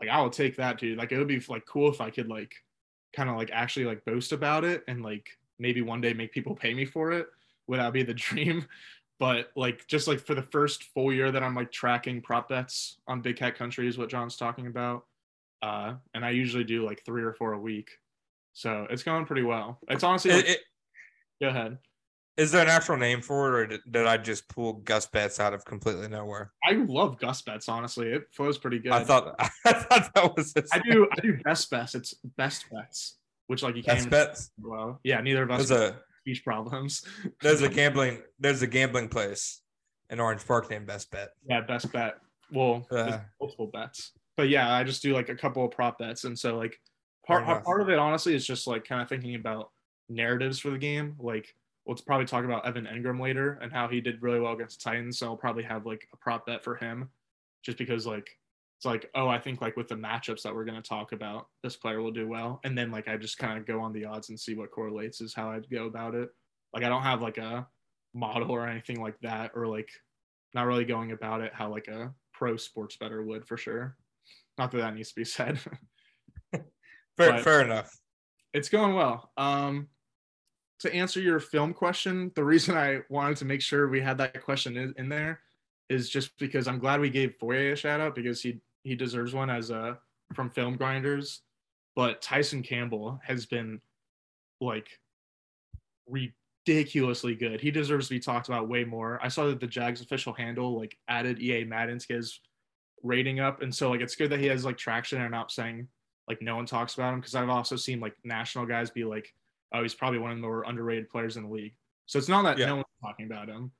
like 0.00 0.10
I 0.10 0.20
will 0.20 0.30
take 0.30 0.56
that, 0.56 0.78
dude. 0.78 0.98
Like 0.98 1.12
it 1.12 1.18
would 1.18 1.28
be 1.28 1.40
like 1.48 1.66
cool 1.66 1.90
if 1.90 2.00
I 2.00 2.10
could 2.10 2.28
like 2.28 2.54
kind 3.14 3.28
of 3.30 3.36
like 3.36 3.50
actually 3.52 3.86
like 3.86 4.04
boast 4.04 4.32
about 4.32 4.64
it 4.64 4.84
and 4.88 5.02
like 5.02 5.28
maybe 5.58 5.82
one 5.82 6.00
day 6.00 6.12
make 6.12 6.32
people 6.32 6.54
pay 6.54 6.74
me 6.74 6.84
for 6.84 7.12
it. 7.12 7.26
Would 7.66 7.80
that 7.80 7.92
be 7.92 8.02
the 8.02 8.14
dream? 8.28 8.66
but 9.20 9.50
like 9.56 9.84
just 9.88 10.06
like 10.06 10.20
for 10.20 10.36
the 10.36 10.42
first 10.44 10.84
full 10.94 11.12
year 11.12 11.32
that 11.32 11.42
I'm 11.42 11.52
like 11.56 11.72
tracking 11.72 12.20
prop 12.22 12.48
bets 12.48 12.98
on 13.08 13.20
Big 13.20 13.36
Cat 13.36 13.56
Country 13.56 13.88
is 13.88 13.98
what 13.98 14.08
John's 14.08 14.36
talking 14.36 14.68
about. 14.68 15.06
Uh, 15.60 15.94
and 16.14 16.24
I 16.24 16.30
usually 16.30 16.62
do 16.62 16.86
like 16.86 17.02
three 17.04 17.24
or 17.24 17.32
four 17.32 17.52
a 17.54 17.58
week, 17.58 17.90
so 18.52 18.86
it's 18.90 19.02
going 19.02 19.24
pretty 19.26 19.42
well. 19.42 19.80
It's 19.88 20.04
honestly 20.04 20.30
like, 20.30 20.44
It- 20.44 20.50
it- 20.50 20.60
go 21.42 21.48
ahead. 21.48 21.78
Is 22.38 22.52
there 22.52 22.62
an 22.62 22.68
actual 22.68 22.96
name 22.96 23.20
for 23.20 23.48
it, 23.48 23.54
or 23.60 23.66
did, 23.66 23.80
did 23.90 24.06
I 24.06 24.16
just 24.16 24.48
pull 24.48 24.74
Gus 24.74 25.06
bets 25.06 25.40
out 25.40 25.52
of 25.52 25.64
completely 25.64 26.06
nowhere? 26.08 26.52
I 26.64 26.72
love 26.74 27.18
Gus 27.18 27.42
bets. 27.42 27.68
Honestly, 27.68 28.08
it 28.12 28.28
flows 28.32 28.56
pretty 28.58 28.78
good. 28.78 28.92
I 28.92 29.02
thought 29.02 29.34
I 29.66 29.72
thought 29.72 30.14
that 30.14 30.36
was 30.36 30.54
I 30.72 30.78
do 30.78 31.08
I 31.10 31.20
do 31.20 31.36
best 31.44 31.68
bets. 31.70 31.94
It's 31.96 32.14
best 32.36 32.66
bets, 32.70 33.16
which 33.48 33.62
like 33.64 33.74
you 33.74 33.82
can't 33.82 33.98
Best 33.98 34.10
bets. 34.10 34.50
well. 34.62 35.00
Yeah, 35.02 35.20
neither 35.20 35.42
of 35.42 35.50
us 35.50 35.68
There's 35.68 35.80
a 35.90 35.96
speech 36.20 36.44
problems. 36.44 37.02
there's 37.42 37.62
a 37.62 37.68
gambling 37.68 38.22
there's 38.38 38.62
a 38.62 38.68
gambling 38.68 39.08
place 39.08 39.60
in 40.10 40.20
Orange 40.20 40.46
Park 40.46 40.70
named 40.70 40.86
Best 40.86 41.10
Bet. 41.10 41.30
Yeah, 41.48 41.60
best 41.62 41.90
bet. 41.92 42.18
Well, 42.52 42.86
Uh. 42.90 43.18
multiple 43.40 43.66
bets, 43.66 44.12
but 44.36 44.48
yeah, 44.48 44.72
I 44.72 44.84
just 44.84 45.02
do 45.02 45.12
like 45.12 45.28
a 45.28 45.34
couple 45.34 45.64
of 45.64 45.72
prop 45.72 45.98
bets, 45.98 46.22
and 46.22 46.38
so 46.38 46.56
like 46.56 46.78
part 47.26 47.44
part 47.64 47.80
of 47.80 47.88
it 47.90 47.98
honestly 47.98 48.34
is 48.36 48.46
just 48.46 48.68
like 48.68 48.84
kind 48.84 49.02
of 49.02 49.08
thinking 49.08 49.34
about 49.34 49.70
narratives 50.08 50.60
for 50.60 50.70
the 50.70 50.78
game. 50.78 51.16
Like 51.18 51.52
we'll 51.88 51.96
probably 52.06 52.26
talk 52.26 52.44
about 52.44 52.66
Evan 52.66 52.86
Engram 52.86 53.20
later 53.20 53.58
and 53.62 53.72
how 53.72 53.88
he 53.88 54.02
did 54.02 54.22
really 54.22 54.38
well 54.38 54.52
against 54.52 54.84
the 54.84 54.90
Titans. 54.90 55.18
So 55.18 55.26
I'll 55.26 55.36
probably 55.36 55.64
have 55.64 55.86
like 55.86 56.06
a 56.12 56.18
prop 56.18 56.46
bet 56.46 56.62
for 56.62 56.76
him, 56.76 57.08
just 57.64 57.78
because 57.78 58.06
like 58.06 58.28
it's 58.76 58.84
like 58.84 59.10
oh 59.16 59.26
I 59.26 59.40
think 59.40 59.60
like 59.62 59.76
with 59.76 59.88
the 59.88 59.96
matchups 59.96 60.42
that 60.42 60.54
we're 60.54 60.66
gonna 60.66 60.82
talk 60.82 61.12
about, 61.12 61.48
this 61.62 61.76
player 61.76 62.00
will 62.00 62.12
do 62.12 62.28
well, 62.28 62.60
and 62.62 62.76
then 62.76 62.92
like 62.92 63.08
I 63.08 63.16
just 63.16 63.38
kind 63.38 63.58
of 63.58 63.66
go 63.66 63.80
on 63.80 63.92
the 63.92 64.04
odds 64.04 64.28
and 64.28 64.38
see 64.38 64.54
what 64.54 64.70
correlates 64.70 65.20
is 65.20 65.34
how 65.34 65.50
I'd 65.50 65.68
go 65.70 65.86
about 65.86 66.14
it. 66.14 66.28
Like 66.74 66.84
I 66.84 66.90
don't 66.90 67.02
have 67.02 67.22
like 67.22 67.38
a 67.38 67.66
model 68.14 68.50
or 68.50 68.68
anything 68.68 69.00
like 69.00 69.18
that, 69.22 69.52
or 69.54 69.66
like 69.66 69.88
not 70.54 70.66
really 70.66 70.84
going 70.84 71.12
about 71.12 71.40
it 71.40 71.52
how 71.54 71.70
like 71.70 71.88
a 71.88 72.12
pro 72.34 72.56
sports 72.56 72.96
better 72.96 73.22
would 73.22 73.46
for 73.46 73.56
sure. 73.56 73.96
Not 74.58 74.70
that 74.72 74.78
that 74.78 74.94
needs 74.94 75.08
to 75.08 75.14
be 75.16 75.24
said. 75.24 75.58
Fair, 77.16 77.38
fair 77.40 77.62
enough. 77.62 77.90
it's 78.54 78.68
going 78.68 78.94
well. 78.94 79.32
Um, 79.36 79.88
to 80.80 80.94
answer 80.94 81.20
your 81.20 81.40
film 81.40 81.74
question, 81.74 82.30
the 82.34 82.44
reason 82.44 82.76
I 82.76 83.00
wanted 83.08 83.36
to 83.38 83.44
make 83.44 83.60
sure 83.60 83.88
we 83.88 84.00
had 84.00 84.18
that 84.18 84.42
question 84.42 84.76
in, 84.76 84.94
in 84.96 85.08
there 85.08 85.40
is 85.88 86.08
just 86.08 86.38
because 86.38 86.68
I'm 86.68 86.78
glad 86.78 87.00
we 87.00 87.10
gave 87.10 87.34
Foye 87.36 87.72
a 87.72 87.76
shout 87.76 88.00
out 88.00 88.14
because 88.14 88.42
he 88.42 88.60
he 88.84 88.94
deserves 88.94 89.34
one 89.34 89.50
as 89.50 89.70
a 89.70 89.98
from 90.34 90.50
Film 90.50 90.76
Grinders. 90.76 91.42
But 91.96 92.22
Tyson 92.22 92.62
Campbell 92.62 93.20
has 93.24 93.46
been 93.46 93.80
like 94.60 94.88
ridiculously 96.08 97.34
good. 97.34 97.60
He 97.60 97.70
deserves 97.70 98.08
to 98.08 98.14
be 98.14 98.20
talked 98.20 98.48
about 98.48 98.68
way 98.68 98.84
more. 98.84 99.18
I 99.22 99.28
saw 99.28 99.46
that 99.46 99.58
the 99.58 99.66
Jags 99.66 100.00
official 100.00 100.32
handle 100.32 100.78
like 100.78 100.96
added 101.08 101.40
EA 101.40 101.64
Madden 101.64 101.98
to 101.98 102.14
his 102.14 102.40
rating 103.02 103.40
up, 103.40 103.62
and 103.62 103.74
so 103.74 103.90
like 103.90 104.00
it's 104.00 104.16
good 104.16 104.30
that 104.30 104.40
he 104.40 104.46
has 104.46 104.64
like 104.64 104.78
traction 104.78 105.18
and 105.18 105.24
I'm 105.24 105.32
not 105.32 105.50
saying 105.50 105.88
like 106.28 106.42
no 106.42 106.56
one 106.56 106.66
talks 106.66 106.94
about 106.94 107.14
him 107.14 107.20
because 107.20 107.34
I've 107.34 107.48
also 107.48 107.74
seen 107.74 108.00
like 108.00 108.14
national 108.22 108.66
guys 108.66 108.90
be 108.90 109.04
like, 109.04 109.34
oh, 109.72 109.82
he's 109.82 109.94
probably 109.94 110.18
one 110.18 110.30
of 110.30 110.36
the 110.36 110.42
more 110.42 110.64
underrated 110.64 111.08
players 111.08 111.36
in 111.36 111.44
the 111.44 111.48
league. 111.50 111.74
So 112.06 112.18
it's 112.18 112.28
not 112.28 112.42
that 112.42 112.58
Yeah. 112.58 112.66
no 112.66 112.76
one's 112.76 112.86
talking 113.02 113.26
about 113.26 113.48
him, 113.48 113.70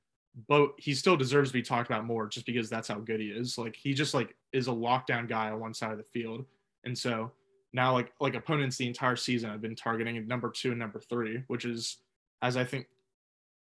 but 0.47 0.71
he 0.77 0.93
still 0.93 1.17
deserves 1.17 1.49
to 1.49 1.53
be 1.53 1.61
talked 1.61 1.89
about 1.89 2.05
more 2.05 2.27
just 2.27 2.45
because 2.45 2.69
that's 2.69 2.87
how 2.87 2.99
good 2.99 3.19
he 3.19 3.27
is. 3.27 3.57
Like 3.57 3.75
he 3.75 3.93
just 3.93 4.13
like 4.13 4.35
is 4.53 4.67
a 4.67 4.71
lockdown 4.71 5.27
guy 5.27 5.49
on 5.49 5.59
one 5.59 5.73
side 5.73 5.91
of 5.91 5.97
the 5.97 6.03
field. 6.03 6.45
And 6.85 6.97
so 6.97 7.31
now 7.73 7.93
like 7.93 8.11
like 8.19 8.35
opponents 8.35 8.77
the 8.77 8.87
entire 8.87 9.15
season 9.15 9.49
have 9.49 9.61
been 9.61 9.75
targeting 9.75 10.27
number 10.27 10.49
two 10.49 10.71
and 10.71 10.79
number 10.79 10.99
three, 10.99 11.43
which 11.47 11.65
is 11.65 11.97
as 12.41 12.55
I 12.55 12.63
think 12.63 12.87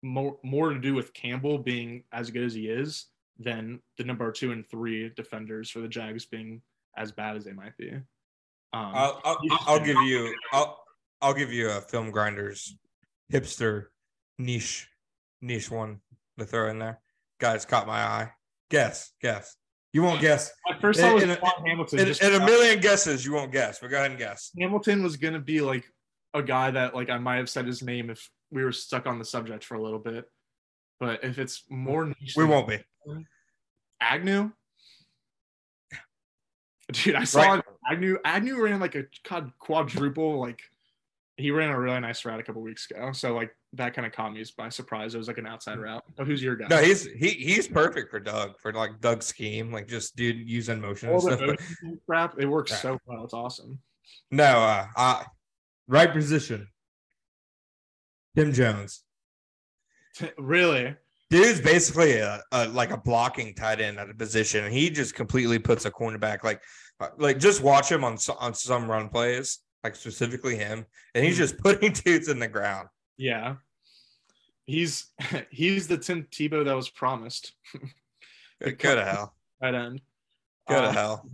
more 0.03 0.37
more 0.43 0.69
to 0.73 0.79
do 0.79 0.93
with 0.93 1.13
Campbell 1.13 1.57
being 1.57 2.03
as 2.11 2.29
good 2.29 2.43
as 2.43 2.53
he 2.53 2.67
is 2.67 3.07
than 3.39 3.79
the 3.97 4.03
number 4.03 4.31
two 4.31 4.51
and 4.51 4.67
three 4.67 5.09
defenders 5.15 5.69
for 5.69 5.79
the 5.79 5.87
Jags 5.87 6.25
being 6.25 6.61
as 6.97 7.11
bad 7.11 7.35
as 7.35 7.45
they 7.45 7.53
might 7.53 7.77
be. 7.77 7.91
Um, 7.91 8.03
I'll, 8.73 9.21
I'll, 9.23 9.37
I'll 9.61 9.79
give 9.79 9.97
you 10.01 10.35
I'll 10.51 10.83
I'll 11.21 11.33
give 11.33 11.51
you 11.51 11.69
a 11.69 11.81
film 11.81 12.11
grinders 12.11 12.75
hipster 13.31 13.85
niche 14.37 14.87
niche 15.41 15.69
one 15.71 15.99
to 16.37 16.45
throw 16.45 16.69
in 16.69 16.79
there. 16.79 16.99
Guys 17.39 17.65
caught 17.65 17.87
my 17.87 17.99
eye. 18.01 18.31
Guess, 18.69 19.11
guess. 19.21 19.55
You 19.93 20.03
won't 20.03 20.21
guess. 20.21 20.51
my 20.69 20.77
first 20.79 20.99
thought 20.99 21.13
was 21.15 21.23
in 21.23 21.31
a- 21.31 21.39
Hamilton. 21.65 21.99
In, 21.99 22.07
in 22.21 22.41
a 22.41 22.45
million 22.45 22.79
guesses, 22.79 23.25
you 23.25 23.33
won't 23.33 23.51
guess. 23.51 23.79
But 23.79 23.89
go 23.89 23.97
ahead 23.97 24.11
and 24.11 24.19
guess. 24.19 24.51
Hamilton 24.59 25.01
was 25.03 25.17
gonna 25.17 25.39
be 25.39 25.61
like 25.61 25.85
a 26.33 26.43
guy 26.43 26.69
that 26.71 26.93
like 26.93 27.09
I 27.09 27.17
might 27.17 27.37
have 27.37 27.49
said 27.49 27.65
his 27.65 27.81
name 27.81 28.09
if 28.09 28.29
we 28.51 28.63
were 28.63 28.71
stuck 28.71 29.07
on 29.07 29.17
the 29.19 29.25
subject 29.25 29.63
for 29.63 29.75
a 29.75 29.81
little 29.81 29.99
bit. 29.99 30.25
But 30.99 31.23
if 31.23 31.39
it's 31.39 31.63
more 31.69 32.05
niche, 32.05 32.33
We 32.35 32.45
won't 32.45 32.67
be. 32.67 32.79
Agnew. 34.01 34.51
Dude, 36.91 37.15
I 37.15 37.23
saw 37.25 37.41
Right. 37.41 37.63
Agnew. 37.91 38.17
Agnew 38.23 38.61
ran 38.61 38.79
like 38.79 38.95
a 38.95 39.05
quad- 39.25 39.51
quadruple. 39.59 40.39
Like 40.39 40.61
he 41.37 41.51
ran 41.51 41.69
a 41.69 41.79
really 41.79 41.99
nice 41.99 42.25
route 42.25 42.39
a 42.39 42.43
couple 42.43 42.61
weeks 42.61 42.89
ago. 42.89 43.11
So 43.11 43.35
like 43.35 43.51
that 43.73 43.93
kind 43.93 44.05
of 44.05 44.11
caught 44.11 44.33
me 44.33 44.43
by 44.57 44.69
surprise. 44.69 45.13
It 45.13 45.19
was 45.19 45.27
like 45.27 45.37
an 45.37 45.45
outside 45.47 45.77
route. 45.77 46.03
But 46.17 46.25
who's 46.25 46.41
your 46.41 46.55
guy? 46.55 46.67
No, 46.67 46.77
he's 46.77 47.05
he 47.05 47.29
he's 47.29 47.67
perfect 47.67 48.09
for 48.09 48.19
Doug 48.19 48.59
for 48.59 48.73
like 48.73 48.99
Doug's 48.99 49.27
scheme, 49.27 49.71
like 49.71 49.87
just 49.87 50.15
dude 50.15 50.49
using 50.49 50.81
motion 50.81 51.09
all 51.09 51.21
the 51.21 51.37
stuff. 51.37 51.75
Crap. 52.07 52.39
It 52.39 52.47
works 52.47 52.71
Yeah. 52.71 52.77
so 52.77 52.99
well. 53.05 53.23
It's 53.23 53.33
awesome. 53.33 53.79
no, 54.31 54.43
uh, 54.43 54.87
uh 54.95 55.23
right 55.87 56.11
position. 56.11 56.67
Tim 58.35 58.51
Jones. 58.51 59.03
really? 60.37 60.95
Dude's 61.29 61.59
basically 61.59 62.13
a, 62.17 62.41
a 62.51 62.67
like 62.69 62.91
a 62.91 62.97
blocking 62.97 63.53
tight 63.53 63.81
end 63.81 63.99
at 63.99 64.09
a 64.09 64.13
position, 64.13 64.63
and 64.63 64.73
he 64.73 64.89
just 64.89 65.13
completely 65.13 65.59
puts 65.59 65.85
a 65.85 65.91
cornerback 65.91 66.43
like 66.43 66.61
uh, 66.99 67.09
like 67.17 67.37
just 67.37 67.61
watch 67.61 67.91
him 67.91 68.03
on 68.03 68.17
on 68.39 68.53
some 68.53 68.89
run 68.89 69.09
plays, 69.09 69.59
like 69.87 69.95
specifically 69.95 70.57
him, 70.57 70.85
and 71.15 71.23
he's 71.25 71.37
just 71.37 71.57
putting 71.63 71.93
dudes 71.93 72.27
in 72.27 72.39
the 72.39 72.47
ground. 72.49 72.89
Yeah. 73.17 73.55
He's 74.65 75.07
he's 75.49 75.87
the 75.87 75.97
Tim 75.97 76.27
Tebow 76.29 76.65
that 76.65 76.75
was 76.75 76.89
promised. 76.89 77.53
Go 78.79 78.95
to 78.95 79.05
hell. 79.05 79.33
Right 79.61 79.73
end. 79.73 80.01
Go 80.67 80.81
to 80.81 80.87
Uh, 80.87 80.91
hell. 80.91 81.29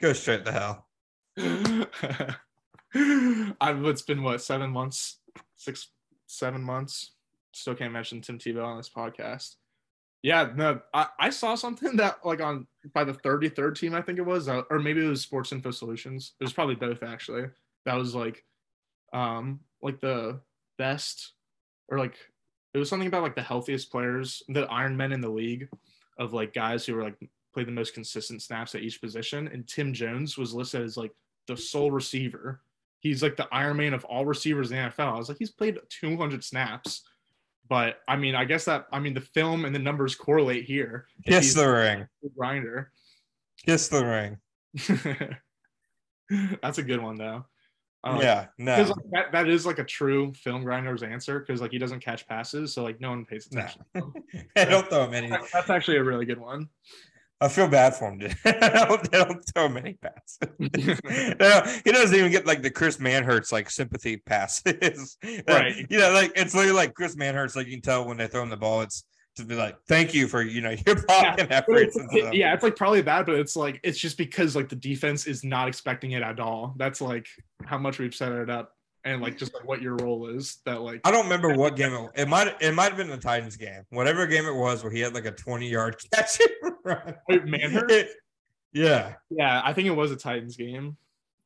go 0.00 0.12
straight 0.12 0.44
to 0.44 0.52
hell. 0.52 0.86
I've 3.60 3.84
it's 3.84 4.02
been 4.02 4.22
what 4.22 4.40
seven 4.42 4.70
months, 4.70 5.18
six, 5.56 5.88
seven 6.26 6.62
months. 6.62 7.12
Still 7.52 7.74
can't 7.74 7.92
mention 7.92 8.20
Tim 8.20 8.38
Tebow 8.38 8.64
on 8.64 8.76
this 8.76 8.90
podcast. 8.90 9.56
Yeah, 10.26 10.50
no, 10.56 10.80
I, 10.92 11.06
I 11.20 11.30
saw 11.30 11.54
something 11.54 11.94
that 11.98 12.18
like 12.26 12.40
on 12.40 12.66
by 12.92 13.04
the 13.04 13.12
33rd 13.12 13.78
team, 13.78 13.94
I 13.94 14.02
think 14.02 14.18
it 14.18 14.26
was, 14.26 14.48
uh, 14.48 14.62
or 14.70 14.80
maybe 14.80 15.04
it 15.04 15.08
was 15.08 15.20
Sports 15.20 15.52
Info 15.52 15.70
Solutions. 15.70 16.32
It 16.40 16.42
was 16.42 16.52
probably 16.52 16.74
both 16.74 17.04
actually. 17.04 17.44
That 17.84 17.94
was 17.94 18.12
like, 18.12 18.42
um, 19.12 19.60
like 19.82 20.00
the 20.00 20.40
best, 20.78 21.34
or 21.86 22.00
like 22.00 22.16
it 22.74 22.78
was 22.78 22.88
something 22.88 23.06
about 23.06 23.22
like 23.22 23.36
the 23.36 23.40
healthiest 23.40 23.92
players, 23.92 24.42
the 24.48 24.62
Iron 24.62 24.96
Men 24.96 25.12
in 25.12 25.20
the 25.20 25.28
league, 25.28 25.68
of 26.18 26.32
like 26.32 26.52
guys 26.52 26.84
who 26.84 26.96
were 26.96 27.04
like 27.04 27.20
played 27.54 27.68
the 27.68 27.72
most 27.72 27.94
consistent 27.94 28.42
snaps 28.42 28.74
at 28.74 28.82
each 28.82 29.00
position, 29.00 29.46
and 29.46 29.68
Tim 29.68 29.92
Jones 29.92 30.36
was 30.36 30.52
listed 30.52 30.82
as 30.82 30.96
like 30.96 31.12
the 31.46 31.56
sole 31.56 31.92
receiver. 31.92 32.62
He's 32.98 33.22
like 33.22 33.36
the 33.36 33.46
Iron 33.52 33.76
Man 33.76 33.94
of 33.94 34.04
all 34.06 34.26
receivers 34.26 34.72
in 34.72 34.76
the 34.78 34.90
NFL. 34.90 35.14
I 35.14 35.18
was 35.18 35.28
like, 35.28 35.38
he's 35.38 35.52
played 35.52 35.78
200 35.88 36.42
snaps. 36.42 37.02
But 37.68 38.00
I 38.06 38.16
mean, 38.16 38.34
I 38.34 38.44
guess 38.44 38.64
that 38.66 38.86
I 38.92 39.00
mean 39.00 39.14
the 39.14 39.20
film 39.20 39.64
and 39.64 39.74
the 39.74 39.78
numbers 39.78 40.14
correlate 40.14 40.64
here. 40.64 41.06
Kiss 41.26 41.54
the 41.54 41.68
ring. 41.68 42.06
grinder. 42.36 42.92
Kiss 43.64 43.88
the 43.88 44.04
ring. 44.04 45.38
That's 46.62 46.78
a 46.78 46.82
good 46.82 47.02
one 47.02 47.16
though. 47.16 47.44
Um, 48.04 48.20
yeah, 48.20 48.46
no. 48.58 48.76
like, 48.82 48.94
that, 49.10 49.32
that 49.32 49.48
is 49.48 49.66
like 49.66 49.80
a 49.80 49.84
true 49.84 50.32
film 50.34 50.62
grinder's 50.62 51.02
answer 51.02 51.40
because 51.40 51.60
like 51.60 51.72
he 51.72 51.78
doesn't 51.78 51.98
catch 52.00 52.28
passes, 52.28 52.72
so 52.72 52.84
like 52.84 53.00
no 53.00 53.10
one 53.10 53.24
pays 53.24 53.48
No. 53.50 53.62
attention. 53.62 53.84
I 54.56 54.64
don't 54.64 54.88
throw 54.88 55.04
him 55.06 55.14
any. 55.14 55.28
That's 55.52 55.70
actually 55.70 55.96
a 55.96 56.04
really 56.04 56.24
good 56.24 56.38
one. 56.38 56.68
I 57.40 57.48
feel 57.48 57.68
bad 57.68 57.94
for 57.94 58.10
him. 58.10 58.18
Dude. 58.18 58.36
I 58.46 58.86
don't, 58.86 59.10
they 59.10 59.18
don't 59.18 59.44
throw 59.54 59.66
him 59.66 59.76
any 59.76 59.94
passes. 59.94 60.48
He 61.84 61.92
doesn't 61.92 62.16
even 62.18 62.30
get 62.30 62.46
like 62.46 62.62
the 62.62 62.70
Chris 62.70 62.96
Manhertz 62.98 63.52
like 63.52 63.68
sympathy 63.70 64.16
passes. 64.18 65.16
Right. 65.48 65.86
You 65.90 65.98
know, 65.98 66.12
like 66.12 66.32
it's 66.34 66.54
literally 66.54 66.76
like 66.76 66.94
Chris 66.94 67.14
Manhertz. 67.16 67.54
Like 67.56 67.66
you 67.66 67.74
can 67.74 67.82
tell 67.82 68.06
when 68.06 68.16
they 68.16 68.26
throw 68.26 68.42
him 68.42 68.48
the 68.50 68.56
ball, 68.56 68.80
it's 68.82 69.04
to 69.36 69.44
be 69.44 69.54
like, 69.54 69.76
"Thank 69.86 70.14
you 70.14 70.28
for 70.28 70.40
you 70.42 70.62
know 70.62 70.74
your 70.86 70.96
blocking 71.06 71.46
But 71.46 71.52
efforts." 71.52 71.96
it's- 71.96 72.16
stuff. 72.18 72.32
yeah, 72.34 72.54
it's 72.54 72.62
like 72.62 72.74
probably 72.76 73.02
bad, 73.02 73.26
but 73.26 73.34
it's 73.34 73.54
like 73.54 73.78
it's 73.82 73.98
just 73.98 74.16
because 74.16 74.56
like 74.56 74.68
the 74.70 74.76
defense 74.76 75.26
is 75.26 75.44
not 75.44 75.68
expecting 75.68 76.12
it 76.12 76.22
at 76.22 76.40
all. 76.40 76.74
That's 76.78 77.00
like 77.02 77.26
how 77.64 77.76
much 77.76 77.98
we've 77.98 78.14
set 78.14 78.32
it 78.32 78.48
up, 78.48 78.72
and 79.06 79.22
like 79.22 79.38
just 79.38 79.54
like 79.54 79.64
what 79.66 79.80
your 79.80 79.94
role 79.96 80.28
is. 80.28 80.58
That 80.66 80.82
like 80.82 81.00
I 81.04 81.10
don't 81.10 81.24
remember 81.24 81.54
what 81.54 81.76
game 81.76 81.92
it, 81.92 82.10
it 82.22 82.28
might. 82.28 82.54
It 82.60 82.74
might 82.74 82.88
have 82.88 82.96
been 82.96 83.08
the 83.08 83.16
Titans 83.16 83.56
game, 83.56 83.82
whatever 83.90 84.26
game 84.26 84.44
it 84.44 84.54
was, 84.54 84.82
where 84.82 84.92
he 84.92 85.00
had 85.00 85.14
like 85.14 85.24
a 85.24 85.30
twenty-yard 85.30 85.96
catch 86.14 86.40
and 86.62 86.74
run. 86.84 87.14
Wait, 87.28 87.44
Manhertz? 87.44 87.90
It- 87.90 88.10
yeah, 88.72 89.14
yeah, 89.30 89.62
I 89.64 89.72
think 89.72 89.86
it 89.86 89.92
was 89.92 90.10
a 90.10 90.16
Titans 90.16 90.56
game. 90.56 90.98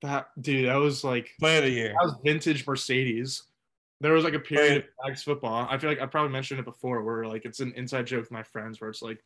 That 0.02 0.28
dude, 0.40 0.68
that 0.68 0.76
was 0.76 1.04
like 1.04 1.30
play 1.38 1.58
of 1.58 1.64
the 1.64 1.70
year. 1.70 1.90
that 1.96 2.02
was 2.04 2.16
vintage 2.24 2.66
Mercedes. 2.66 3.44
There 4.00 4.14
was 4.14 4.24
like 4.24 4.34
a 4.34 4.40
period 4.40 4.78
of 4.78 4.84
Jags 5.06 5.22
football. 5.22 5.68
I 5.70 5.76
feel 5.78 5.90
like 5.90 6.00
I 6.00 6.06
probably 6.06 6.32
mentioned 6.32 6.58
it 6.58 6.64
before, 6.64 7.02
where 7.04 7.26
like 7.26 7.44
it's 7.44 7.60
an 7.60 7.72
inside 7.76 8.06
joke 8.06 8.22
with 8.22 8.30
my 8.32 8.42
friends, 8.42 8.80
where 8.80 8.88
it's 8.90 9.02
like 9.02 9.22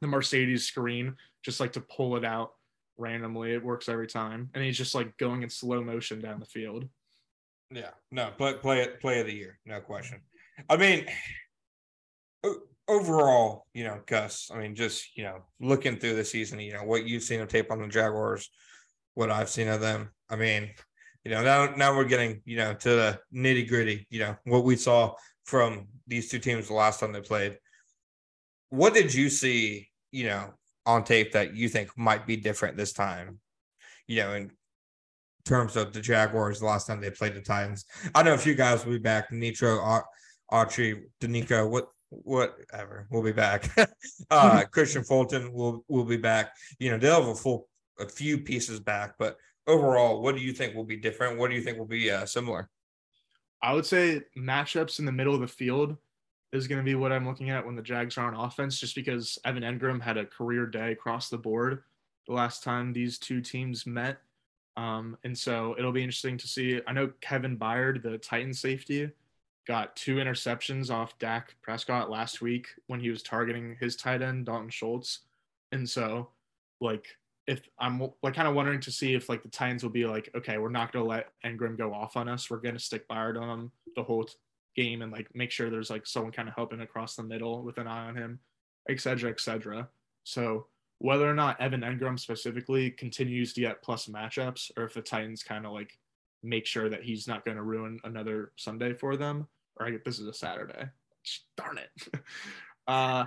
the 0.00 0.08
Mercedes 0.08 0.64
screen, 0.64 1.14
just 1.42 1.60
like 1.60 1.72
to 1.74 1.80
pull 1.80 2.16
it 2.16 2.24
out 2.24 2.54
randomly. 2.98 3.52
It 3.54 3.64
works 3.64 3.88
every 3.88 4.08
time, 4.08 4.50
and 4.52 4.62
he's 4.64 4.76
just 4.76 4.94
like 4.96 5.16
going 5.16 5.42
in 5.42 5.48
slow 5.48 5.82
motion 5.82 6.20
down 6.20 6.40
the 6.40 6.46
field. 6.46 6.88
Yeah, 7.70 7.90
no, 8.10 8.30
play 8.36 8.54
play 8.54 8.88
play 9.00 9.20
of 9.20 9.26
the 9.26 9.34
year, 9.34 9.58
no 9.64 9.80
question. 9.80 10.20
I 10.68 10.76
mean, 10.76 11.06
overall, 12.88 13.66
you 13.72 13.84
know, 13.84 14.00
Gus. 14.06 14.50
I 14.52 14.58
mean, 14.58 14.74
just 14.74 15.16
you 15.16 15.22
know, 15.22 15.44
looking 15.60 15.96
through 15.96 16.16
the 16.16 16.24
season, 16.24 16.60
you 16.60 16.72
know, 16.72 16.82
what 16.82 17.06
you've 17.06 17.22
seen 17.22 17.40
of 17.40 17.48
tape 17.48 17.70
on 17.70 17.80
the 17.80 17.88
Jaguars, 17.88 18.50
what 19.14 19.30
I've 19.30 19.48
seen 19.48 19.68
of 19.68 19.80
them. 19.80 20.10
I 20.28 20.36
mean, 20.36 20.70
you 21.24 21.30
know, 21.30 21.42
now 21.42 21.72
now 21.76 21.96
we're 21.96 22.04
getting 22.04 22.42
you 22.44 22.56
know 22.56 22.74
to 22.74 22.88
the 22.88 23.20
nitty 23.32 23.68
gritty. 23.68 24.06
You 24.10 24.20
know, 24.20 24.36
what 24.44 24.64
we 24.64 24.76
saw 24.76 25.14
from 25.44 25.86
these 26.06 26.28
two 26.28 26.40
teams 26.40 26.68
the 26.68 26.74
last 26.74 27.00
time 27.00 27.12
they 27.12 27.20
played. 27.20 27.58
What 28.70 28.94
did 28.94 29.14
you 29.14 29.30
see? 29.30 29.88
You 30.10 30.26
know, 30.26 30.54
on 30.86 31.04
tape 31.04 31.32
that 31.32 31.54
you 31.54 31.68
think 31.68 31.96
might 31.96 32.26
be 32.26 32.36
different 32.36 32.76
this 32.76 32.92
time? 32.92 33.38
You 34.08 34.16
know, 34.16 34.34
in 34.34 34.50
terms 35.50 35.74
of 35.74 35.92
the 35.92 36.00
Jaguars 36.00 36.60
the 36.60 36.66
last 36.66 36.86
time 36.86 37.00
they 37.00 37.10
played 37.10 37.34
the 37.34 37.40
Titans. 37.40 37.84
I 38.14 38.22
know 38.22 38.34
a 38.34 38.38
few 38.38 38.54
guys 38.54 38.84
will 38.84 38.92
be 38.92 38.98
back. 38.98 39.32
Nitro, 39.32 39.80
Autry, 40.52 41.02
Denico, 41.20 41.68
what 41.68 41.88
whatever. 42.08 43.08
We'll 43.10 43.24
be 43.24 43.32
back. 43.32 43.68
uh 44.30 44.62
Kristian 44.72 45.06
Fulton 45.06 45.52
will 45.52 45.84
will 45.88 46.04
be 46.04 46.16
back. 46.16 46.52
You 46.78 46.90
know, 46.90 46.98
they'll 46.98 47.20
have 47.20 47.28
a 47.28 47.34
full 47.34 47.68
a 47.98 48.08
few 48.08 48.38
pieces 48.38 48.78
back, 48.78 49.14
but 49.18 49.36
overall, 49.66 50.22
what 50.22 50.36
do 50.36 50.40
you 50.40 50.52
think 50.52 50.74
will 50.74 50.84
be 50.84 50.96
different? 50.96 51.36
What 51.36 51.50
do 51.50 51.56
you 51.56 51.62
think 51.62 51.78
will 51.78 51.84
be 51.84 52.10
uh, 52.10 52.26
similar? 52.26 52.70
I 53.60 53.74
would 53.74 53.84
say 53.84 54.22
matchups 54.38 55.00
in 55.00 55.04
the 55.04 55.12
middle 55.12 55.34
of 55.34 55.40
the 55.40 55.48
field 55.48 55.96
is 56.52 56.66
going 56.66 56.78
to 56.78 56.84
be 56.84 56.94
what 56.94 57.12
I'm 57.12 57.26
looking 57.26 57.50
at 57.50 57.66
when 57.66 57.76
the 57.76 57.82
Jags 57.82 58.16
are 58.16 58.32
on 58.32 58.46
offense, 58.46 58.78
just 58.78 58.94
because 58.94 59.38
Evan 59.44 59.62
Engram 59.62 60.00
had 60.00 60.16
a 60.16 60.24
career 60.24 60.66
day 60.66 60.92
across 60.92 61.28
the 61.28 61.38
board 61.38 61.82
the 62.26 62.32
last 62.32 62.62
time 62.62 62.92
these 62.92 63.18
two 63.18 63.40
teams 63.40 63.86
met. 63.86 64.18
Um, 64.76 65.16
and 65.24 65.36
so 65.36 65.74
it'll 65.78 65.92
be 65.92 66.02
interesting 66.02 66.38
to 66.38 66.48
see. 66.48 66.80
I 66.86 66.92
know 66.92 67.10
Kevin 67.20 67.58
Byard, 67.58 68.02
the 68.02 68.18
Titan 68.18 68.54
safety, 68.54 69.10
got 69.66 69.94
two 69.96 70.16
interceptions 70.16 70.90
off 70.90 71.18
Dak 71.18 71.54
Prescott 71.62 72.10
last 72.10 72.40
week 72.40 72.68
when 72.86 73.00
he 73.00 73.10
was 73.10 73.22
targeting 73.22 73.76
his 73.78 73.96
tight 73.96 74.22
end, 74.22 74.46
Dalton 74.46 74.70
Schultz. 74.70 75.20
And 75.72 75.88
so, 75.88 76.30
like, 76.80 77.06
if 77.46 77.68
I'm 77.78 78.00
like 78.22 78.34
kind 78.34 78.48
of 78.48 78.54
wondering 78.54 78.80
to 78.80 78.92
see 78.92 79.14
if 79.14 79.28
like 79.28 79.42
the 79.42 79.48
Titans 79.48 79.82
will 79.82 79.90
be 79.90 80.06
like, 80.06 80.30
okay, 80.36 80.58
we're 80.58 80.70
not 80.70 80.92
gonna 80.92 81.04
let 81.04 81.28
Engram 81.44 81.76
go 81.76 81.92
off 81.92 82.16
on 82.16 82.28
us. 82.28 82.48
We're 82.48 82.58
gonna 82.58 82.78
stick 82.78 83.08
Byard 83.08 83.40
on 83.40 83.48
him 83.48 83.72
the 83.96 84.02
whole 84.02 84.24
t- 84.24 84.34
game 84.76 85.02
and 85.02 85.10
like 85.10 85.28
make 85.34 85.50
sure 85.50 85.68
there's 85.68 85.90
like 85.90 86.06
someone 86.06 86.32
kind 86.32 86.48
of 86.48 86.54
helping 86.54 86.80
across 86.80 87.16
the 87.16 87.22
middle 87.22 87.62
with 87.62 87.78
an 87.78 87.88
eye 87.88 88.06
on 88.06 88.16
him, 88.16 88.38
et 88.88 89.00
cetera, 89.00 89.30
et 89.30 89.40
cetera. 89.40 89.88
So 90.24 90.66
whether 91.00 91.28
or 91.28 91.34
not 91.34 91.58
Evan 91.60 91.80
Engram 91.80 92.20
specifically 92.20 92.90
continues 92.90 93.54
to 93.54 93.62
get 93.62 93.82
plus 93.82 94.06
matchups, 94.06 94.70
or 94.76 94.84
if 94.84 94.94
the 94.94 95.00
Titans 95.00 95.42
kind 95.42 95.64
of 95.64 95.72
like 95.72 95.98
make 96.42 96.66
sure 96.66 96.90
that 96.90 97.02
he's 97.02 97.26
not 97.26 97.44
going 97.44 97.56
to 97.56 97.62
ruin 97.62 97.98
another 98.04 98.52
Sunday 98.56 98.92
for 98.92 99.16
them, 99.16 99.48
or 99.78 99.86
I, 99.86 99.98
this 100.04 100.18
is 100.18 100.26
a 100.26 100.34
Saturday. 100.34 100.88
Darn 101.56 101.78
it. 101.78 102.22
uh, 102.86 103.24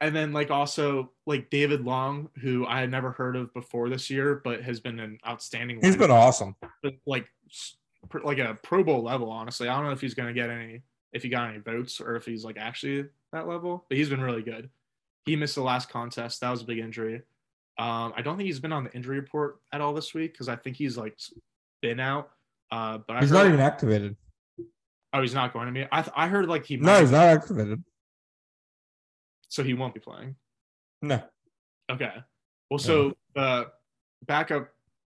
and 0.00 0.14
then 0.14 0.32
like 0.32 0.52
also 0.52 1.10
like 1.26 1.50
David 1.50 1.84
Long, 1.84 2.28
who 2.40 2.64
I 2.64 2.78
had 2.78 2.92
never 2.92 3.10
heard 3.10 3.34
of 3.34 3.52
before 3.54 3.88
this 3.88 4.08
year, 4.08 4.40
but 4.44 4.62
has 4.62 4.78
been 4.78 5.00
an 5.00 5.18
outstanding. 5.26 5.80
He's 5.82 5.96
been 5.96 6.12
awesome. 6.12 6.54
like 7.06 7.28
like 8.22 8.38
a 8.38 8.56
Pro 8.62 8.84
Bowl 8.84 9.02
level. 9.02 9.30
Honestly, 9.30 9.68
I 9.68 9.74
don't 9.74 9.86
know 9.86 9.92
if 9.92 10.00
he's 10.00 10.14
gonna 10.14 10.32
get 10.32 10.48
any 10.48 10.82
if 11.12 11.24
he 11.24 11.28
got 11.28 11.50
any 11.50 11.58
votes 11.58 12.00
or 12.00 12.14
if 12.14 12.24
he's 12.24 12.44
like 12.44 12.56
actually 12.56 13.06
that 13.32 13.48
level, 13.48 13.84
but 13.88 13.98
he's 13.98 14.08
been 14.08 14.20
really 14.20 14.42
good. 14.42 14.70
He 15.28 15.36
missed 15.36 15.54
the 15.54 15.62
last 15.62 15.88
contest. 15.88 16.40
That 16.40 16.50
was 16.50 16.62
a 16.62 16.64
big 16.64 16.78
injury. 16.78 17.22
Um, 17.78 18.12
I 18.16 18.22
don't 18.22 18.36
think 18.36 18.46
he's 18.46 18.60
been 18.60 18.72
on 18.72 18.84
the 18.84 18.92
injury 18.92 19.20
report 19.20 19.60
at 19.72 19.80
all 19.80 19.92
this 19.92 20.12
week 20.12 20.32
because 20.32 20.48
I 20.48 20.56
think 20.56 20.76
he's 20.76 20.96
like 20.96 21.16
been 21.80 22.00
out. 22.00 22.30
Uh, 22.70 22.98
but 23.06 23.20
he's 23.20 23.30
not 23.30 23.46
even 23.46 23.60
activated. 23.60 24.16
Oh, 25.12 25.20
he's 25.22 25.34
not 25.34 25.52
going 25.52 25.66
to 25.66 25.72
be. 25.72 25.86
I 25.90 26.02
th- 26.02 26.12
I 26.16 26.28
heard 26.28 26.46
like 26.46 26.66
he. 26.66 26.76
No, 26.76 27.00
he's 27.00 27.12
not 27.12 27.24
activated. 27.24 27.82
So 29.48 29.62
he 29.62 29.74
won't 29.74 29.94
be 29.94 30.00
playing. 30.00 30.36
No. 31.00 31.22
Okay. 31.90 32.12
Well, 32.70 32.78
so 32.78 33.14
the 33.34 33.68
backup 34.26 34.68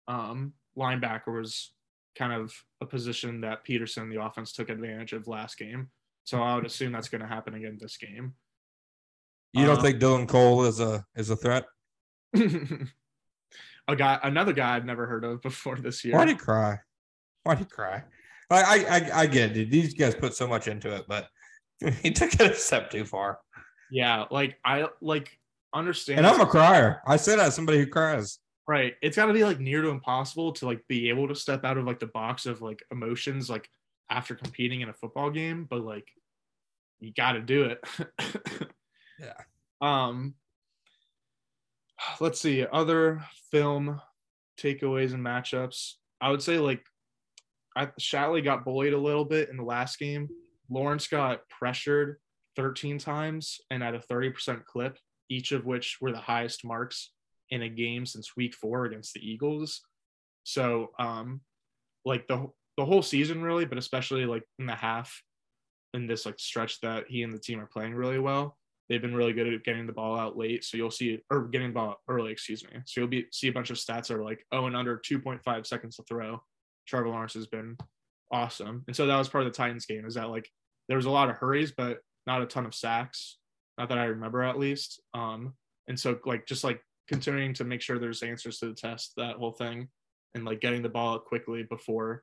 um, 0.09 0.53
linebacker 0.77 1.35
was 1.35 1.73
kind 2.19 2.33
of 2.33 2.53
a 2.81 2.87
position 2.87 3.41
that 3.43 3.65
Pederson, 3.65 4.11
the 4.13 4.23
offense, 4.23 4.53
took 4.53 4.69
advantage 4.69 5.13
of 5.13 5.27
last 5.27 5.57
game. 5.57 5.89
So 6.25 6.43
I 6.43 6.55
would 6.55 6.67
assume 6.67 6.93
that's 6.93 7.09
going 7.09 7.23
to 7.23 7.27
happen 7.27 7.55
again 7.55 7.79
this 7.81 7.97
game. 7.97 8.35
You 9.57 9.67
don't 9.67 9.79
um, 9.79 9.83
think 9.83 10.01
Dylan 10.01 10.29
Cole 10.29 10.65
is 10.65 10.81
a 10.81 11.05
is 11.17 11.31
a 11.31 11.37
threat? 11.37 11.65
a 12.35 13.97
guy, 13.97 14.19
another 14.23 14.53
guy 14.53 14.77
I've 14.77 14.85
never 14.85 15.07
heard 15.07 15.25
of 15.25 15.41
before 15.43 15.77
this 15.77 16.05
year. 16.05 16.15
Why'd 16.15 16.29
he 16.29 16.35
cry? 16.35 16.79
Why'd 17.45 17.59
he 17.59 17.65
cry? 17.65 18.05
I, 18.51 18.85
I, 18.89 19.21
I 19.23 19.27
get 19.27 19.57
it. 19.57 19.71
These 19.71 19.95
guys 19.95 20.15
put 20.15 20.35
so 20.35 20.47
much 20.47 20.69
into 20.69 20.95
it, 20.95 21.05
but 21.09 21.29
he 22.03 22.11
took 22.11 22.35
it 22.35 22.41
a 22.41 22.55
step 22.55 22.91
too 22.91 23.05
far. 23.05 23.41
Yeah, 23.91 24.25
like 24.31 24.59
I 24.65 24.89
like 25.01 25.39
understand. 25.73 26.19
And 26.19 26.27
I'm 26.27 26.41
a 26.41 26.47
crier. 26.47 27.01
I 27.07 27.17
said 27.17 27.39
as 27.39 27.55
somebody 27.55 27.79
who 27.79 27.87
cries. 27.87 28.39
Right. 28.69 28.95
It's 29.01 29.17
got 29.17 29.27
to 29.27 29.33
be 29.33 29.45
like 29.45 29.61
near 29.61 29.83
to 29.83 29.89
impossible 29.89 30.53
to 30.55 30.67
like 30.67 30.83
be 30.89 31.09
able 31.09 31.29
to 31.29 31.37
step 31.37 31.65
out 31.65 31.79
of 31.79 31.85
like 31.85 32.01
the 32.01 32.09
box 32.09 32.47
of 32.47 32.63
like 32.63 32.83
emotions 32.91 33.49
like 33.49 33.69
after 34.11 34.35
competing 34.35 34.81
in 34.81 34.89
a 34.89 34.93
football 34.93 35.31
game, 35.31 35.67
but 35.71 35.83
like 35.83 36.09
you 36.99 37.13
got 37.13 37.33
to 37.33 37.41
do 37.41 37.65
it. 37.65 37.85
yeah. 39.21 39.41
Um 39.81 40.35
let's 42.21 42.41
see 42.41 42.67
other 42.67 43.25
film 43.51 44.01
takeaways 44.59 45.13
and 45.13 45.25
matchups. 45.25 45.95
I 46.21 46.31
would 46.31 46.43
say 46.43 46.59
like 46.59 46.85
I 47.77 47.87
Shatley 48.01 48.43
got 48.43 48.65
bullied 48.65 48.95
a 48.95 48.99
little 48.99 49.25
bit 49.25 49.51
in 49.51 49.57
the 49.57 49.63
last 49.63 49.99
game. 49.99 50.29
Lawrence 50.71 51.07
got 51.07 51.49
pressured 51.49 52.17
13 52.57 52.99
times 52.99 53.61
and 53.71 53.83
at 53.85 53.95
a 53.95 53.99
30% 53.99 54.65
clip, 54.65 54.99
each 55.29 55.53
of 55.53 55.67
which 55.67 55.99
were 56.01 56.13
the 56.13 56.19
highest 56.19 56.65
marks 56.65 57.13
in 57.51 57.63
a 57.63 57.69
game 57.69 58.07
since 58.07 58.37
week 58.37 58.55
four 58.55 58.87
against 58.87 59.15
the 59.15 59.21
Eagles. 59.21 59.83
So 60.45 60.91
um 60.99 61.41
like 62.05 62.27
the 62.29 62.49
the 62.77 62.85
whole 62.85 63.03
season 63.03 63.43
really, 63.43 63.65
but 63.65 63.79
especially 63.79 64.27
like 64.27 64.45
in 64.59 64.67
the 64.67 64.75
half 64.75 65.23
in 65.95 66.07
this 66.07 66.27
like 66.27 66.39
stretch 66.39 66.81
that 66.81 67.05
he 67.09 67.23
and 67.23 67.33
the 67.33 67.39
team 67.39 67.61
are 67.61 67.67
playing 67.67 67.95
really 67.95 68.19
well. 68.19 68.57
They've 68.89 69.03
been 69.03 69.15
really 69.15 69.33
good 69.33 69.53
at 69.53 69.65
getting 69.65 69.87
the 69.87 69.93
ball 69.93 70.19
out 70.19 70.37
late. 70.37 70.65
So 70.65 70.77
you'll 70.77 70.91
see, 70.91 71.19
or 71.31 71.49
getting 71.49 71.69
the 71.69 71.75
ball 71.75 71.97
early, 72.09 72.31
excuse 72.31 72.65
me. 72.65 72.71
So 72.85 73.01
you'll 73.01 73.09
be 73.09 73.27
see 73.33 73.49
a 73.49 73.53
bunch 73.53 73.71
of 73.71 73.77
stats 73.77 74.09
that 74.09 74.17
are 74.17 74.25
like, 74.25 74.45
oh, 74.53 74.67
and 74.67 74.77
under 74.77 74.99
2.5 74.99 75.67
seconds 75.67 75.97
to 75.97 76.05
throw. 76.05 76.41
Trevor 76.87 77.09
Lawrence 77.09 77.35
has 77.35 77.49
been 77.49 77.77
awesome. 78.31 78.85
And 78.87 78.95
so 78.95 79.07
that 79.07 79.17
was 79.17 79.29
part 79.29 79.45
of 79.45 79.53
the 79.53 79.57
Titans 79.57 79.87
game 79.87 80.07
is 80.07 80.15
that 80.15 80.31
like 80.31 80.49
there 80.89 80.97
was 80.97 81.07
a 81.07 81.11
lot 81.11 81.31
of 81.31 81.37
hurries, 81.37 81.73
but 81.77 81.99
not 82.27 82.43
a 82.43 82.47
ton 82.47 82.67
of 82.67 82.75
sacks. 82.75 83.39
Not 83.77 83.89
that 83.89 83.99
I 83.99 84.05
remember 84.05 84.43
at 84.43 84.59
least. 84.59 85.03
Um, 85.15 85.55
and 85.89 85.99
so 85.99 86.19
like 86.25 86.47
just 86.47 86.65
like 86.65 86.81
continuing 87.09 87.55
to 87.55 87.65
make 87.65 87.83
sure 87.83 87.99
there's 87.99 88.23
answers 88.23 88.59
to 88.59 88.67
the 88.67 88.75
test, 88.75 89.13
that 89.17 89.37
whole 89.37 89.53
thing, 89.53 89.89
and 90.35 90.45
like 90.45 90.61
getting 90.61 90.83
the 90.83 90.89
ball 90.89 91.15
out 91.15 91.25
quickly 91.25 91.65
before 91.65 92.23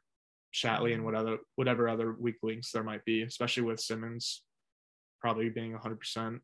Shatley 0.53 0.93
and 0.93 1.03
what 1.03 1.16
other 1.16 1.38
whatever 1.55 1.89
other 1.89 2.16
weak 2.20 2.36
links 2.41 2.72
there 2.72 2.84
might 2.84 3.03
be, 3.05 3.24
especially 3.24 3.64
with 3.64 3.80
Simmons 3.80 4.43
probably 5.24 5.49
being 5.49 5.74
100%. 5.74 6.39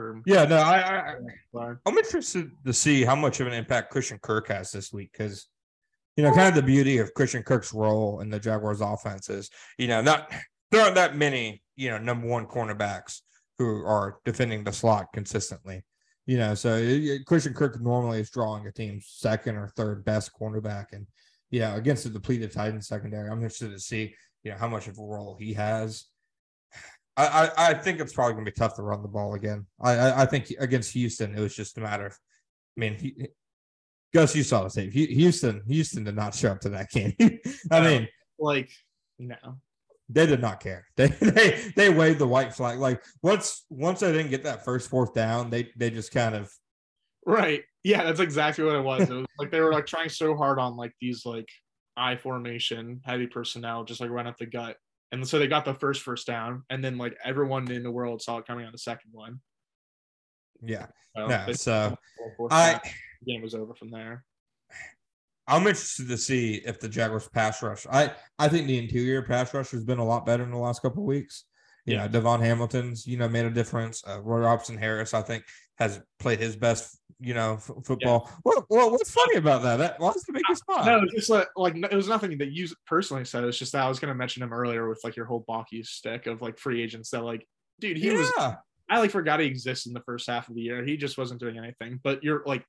Or 0.00 0.22
yeah, 0.26 0.44
no, 0.44 0.56
I, 0.56 1.14
I 1.54 1.74
I'm 1.86 1.98
interested 1.98 2.50
to 2.64 2.72
see 2.72 3.04
how 3.04 3.14
much 3.14 3.40
of 3.40 3.46
an 3.46 3.52
impact 3.52 3.90
Christian 3.90 4.18
Kirk 4.18 4.48
has 4.48 4.70
this 4.72 4.92
week 4.92 5.10
because 5.12 5.48
you 6.16 6.24
know, 6.24 6.34
kind 6.34 6.48
of 6.48 6.54
the 6.54 6.62
beauty 6.62 6.98
of 6.98 7.14
Christian 7.14 7.42
Kirk's 7.42 7.72
role 7.72 8.20
in 8.20 8.28
the 8.28 8.38
Jaguars 8.38 8.80
offense 8.80 9.30
is, 9.30 9.48
you 9.78 9.88
know, 9.88 10.02
not 10.02 10.30
there 10.70 10.82
aren't 10.82 10.96
that 10.96 11.16
many, 11.16 11.62
you 11.76 11.88
know, 11.88 11.98
number 11.98 12.26
one 12.26 12.46
cornerbacks 12.46 13.20
who 13.58 13.84
are 13.86 14.18
defending 14.24 14.64
the 14.64 14.72
slot 14.72 15.06
consistently. 15.14 15.82
You 16.26 16.38
know, 16.38 16.54
so 16.54 16.76
it, 16.76 17.24
Christian 17.26 17.54
Kirk 17.54 17.80
normally 17.80 18.20
is 18.20 18.30
drawing 18.30 18.66
a 18.66 18.72
team's 18.72 19.06
second 19.08 19.56
or 19.56 19.68
third 19.68 20.04
best 20.04 20.32
cornerback, 20.38 20.92
and 20.92 21.06
yeah, 21.50 21.74
against 21.76 22.04
the 22.04 22.10
depleted 22.10 22.52
Titans 22.52 22.86
secondary, 22.86 23.28
I'm 23.28 23.38
interested 23.38 23.70
to 23.70 23.80
see 23.80 24.14
you 24.42 24.52
know 24.52 24.58
how 24.58 24.68
much 24.68 24.88
of 24.88 24.98
a 24.98 25.02
role 25.02 25.36
he 25.40 25.54
has. 25.54 26.04
I, 27.26 27.44
I, 27.44 27.70
I 27.70 27.74
think 27.74 28.00
it's 28.00 28.12
probably 28.12 28.34
going 28.34 28.44
to 28.44 28.50
be 28.50 28.56
tough 28.56 28.76
to 28.76 28.82
run 28.82 29.02
the 29.02 29.08
ball 29.08 29.34
again. 29.34 29.66
I, 29.80 29.92
I, 29.92 30.22
I 30.22 30.26
think 30.26 30.52
against 30.58 30.92
Houston, 30.92 31.34
it 31.34 31.40
was 31.40 31.54
just 31.54 31.78
a 31.78 31.80
matter 31.80 32.06
of, 32.06 32.12
I 32.76 32.80
mean, 32.80 32.94
he, 32.94 33.28
Gus, 34.12 34.34
you 34.34 34.42
saw 34.42 34.64
the 34.64 34.70
tape. 34.70 34.92
Houston, 34.92 35.62
Houston 35.68 36.04
did 36.04 36.16
not 36.16 36.34
show 36.34 36.50
up 36.50 36.60
to 36.60 36.70
that 36.70 36.90
game. 36.90 37.14
I 37.70 37.80
mean, 37.80 38.08
like, 38.38 38.70
no, 39.18 39.36
they 40.08 40.26
did 40.26 40.40
not 40.40 40.60
care. 40.60 40.86
They 40.96 41.06
they 41.06 41.72
they 41.76 41.90
waved 41.90 42.18
the 42.18 42.26
white 42.26 42.52
flag. 42.52 42.78
Like 42.78 43.02
once 43.22 43.64
once 43.70 44.00
they 44.00 44.12
didn't 44.12 44.30
get 44.30 44.42
that 44.42 44.64
first 44.64 44.90
fourth 44.90 45.14
down, 45.14 45.50
they 45.50 45.70
they 45.76 45.90
just 45.90 46.12
kind 46.12 46.34
of 46.34 46.50
right. 47.24 47.62
Yeah, 47.84 48.02
that's 48.02 48.20
exactly 48.20 48.64
what 48.64 48.76
it 48.76 48.84
was. 48.84 49.08
It 49.08 49.14
was 49.14 49.26
like 49.38 49.50
they 49.50 49.60
were 49.60 49.72
like 49.72 49.86
trying 49.86 50.08
so 50.08 50.34
hard 50.34 50.58
on 50.58 50.76
like 50.76 50.92
these 51.00 51.24
like 51.24 51.48
I 51.96 52.16
formation, 52.16 53.00
heavy 53.04 53.26
personnel, 53.26 53.84
just 53.84 54.00
like 54.00 54.10
run 54.10 54.26
up 54.26 54.36
the 54.38 54.46
gut. 54.46 54.76
And 55.12 55.26
so 55.26 55.38
they 55.38 55.48
got 55.48 55.64
the 55.64 55.74
first 55.74 56.02
first 56.02 56.26
down, 56.26 56.62
and 56.70 56.84
then 56.84 56.96
like 56.96 57.16
everyone 57.24 57.70
in 57.70 57.82
the 57.82 57.90
world 57.90 58.22
saw 58.22 58.38
it 58.38 58.46
coming 58.46 58.64
on 58.66 58.72
the 58.72 58.78
second 58.78 59.10
one. 59.12 59.40
Yeah. 60.62 60.86
So, 61.16 61.26
no, 61.26 61.52
so 61.52 61.96
I 62.50 62.80
game 63.26 63.42
was 63.42 63.54
over 63.54 63.74
from 63.74 63.90
there. 63.90 64.24
I'm 65.48 65.62
interested 65.62 66.06
to 66.08 66.16
see 66.16 66.62
if 66.64 66.78
the 66.78 66.88
Jaguars 66.88 67.28
pass 67.28 67.60
rush. 67.62 67.86
I 67.90 68.12
I 68.38 68.48
think 68.48 68.68
the 68.68 68.78
interior 68.78 69.22
pass 69.22 69.52
rush 69.52 69.70
has 69.72 69.84
been 69.84 69.98
a 69.98 70.04
lot 70.04 70.24
better 70.24 70.44
in 70.44 70.50
the 70.52 70.58
last 70.58 70.82
couple 70.82 71.02
of 71.02 71.08
weeks. 71.08 71.44
You 71.86 71.94
yeah. 71.94 72.06
know, 72.06 72.20
DaVon 72.20 72.40
Hamilton's, 72.40 73.06
you 73.06 73.16
know, 73.16 73.28
made 73.28 73.46
a 73.46 73.50
difference. 73.50 74.04
Uh, 74.06 74.20
Roy 74.20 74.40
Robertson 74.40 74.76
Harris, 74.76 75.14
I 75.14 75.22
think, 75.22 75.44
has 75.80 76.00
played 76.18 76.38
his 76.38 76.54
best, 76.54 77.00
you 77.18 77.34
know, 77.34 77.54
f- 77.54 77.70
football. 77.84 78.26
Yeah. 78.26 78.36
What, 78.42 78.64
what, 78.68 78.92
what's 78.92 79.10
funny 79.10 79.36
about 79.36 79.62
that? 79.62 79.78
That 79.78 79.98
what's 79.98 80.24
the 80.24 80.32
biggest 80.32 80.60
spot? 80.60 80.86
No, 80.86 81.02
just 81.14 81.30
like, 81.30 81.48
like 81.56 81.74
it 81.76 81.94
was 81.94 82.08
nothing 82.08 82.38
that 82.38 82.52
you 82.52 82.68
personally 82.86 83.24
said. 83.24 83.44
It's 83.44 83.58
just 83.58 83.72
that 83.72 83.82
I 83.82 83.88
was 83.88 83.98
going 83.98 84.12
to 84.12 84.18
mention 84.18 84.42
him 84.42 84.52
earlier 84.52 84.88
with 84.88 85.00
like 85.02 85.16
your 85.16 85.26
whole 85.26 85.44
Baalke 85.48 85.84
stick 85.84 86.26
of 86.26 86.42
like 86.42 86.58
free 86.58 86.82
agents 86.82 87.10
that 87.10 87.24
like, 87.24 87.46
dude, 87.80 87.96
he 87.96 88.08
yeah. 88.08 88.18
was. 88.18 88.32
I 88.88 88.98
like 88.98 89.10
forgot 89.10 89.40
he 89.40 89.46
existed 89.46 89.90
in 89.90 89.94
the 89.94 90.02
first 90.02 90.28
half 90.28 90.48
of 90.48 90.54
the 90.54 90.60
year. 90.60 90.84
He 90.84 90.96
just 90.96 91.16
wasn't 91.16 91.40
doing 91.40 91.56
anything. 91.56 92.00
But 92.02 92.22
you're 92.22 92.42
like 92.44 92.64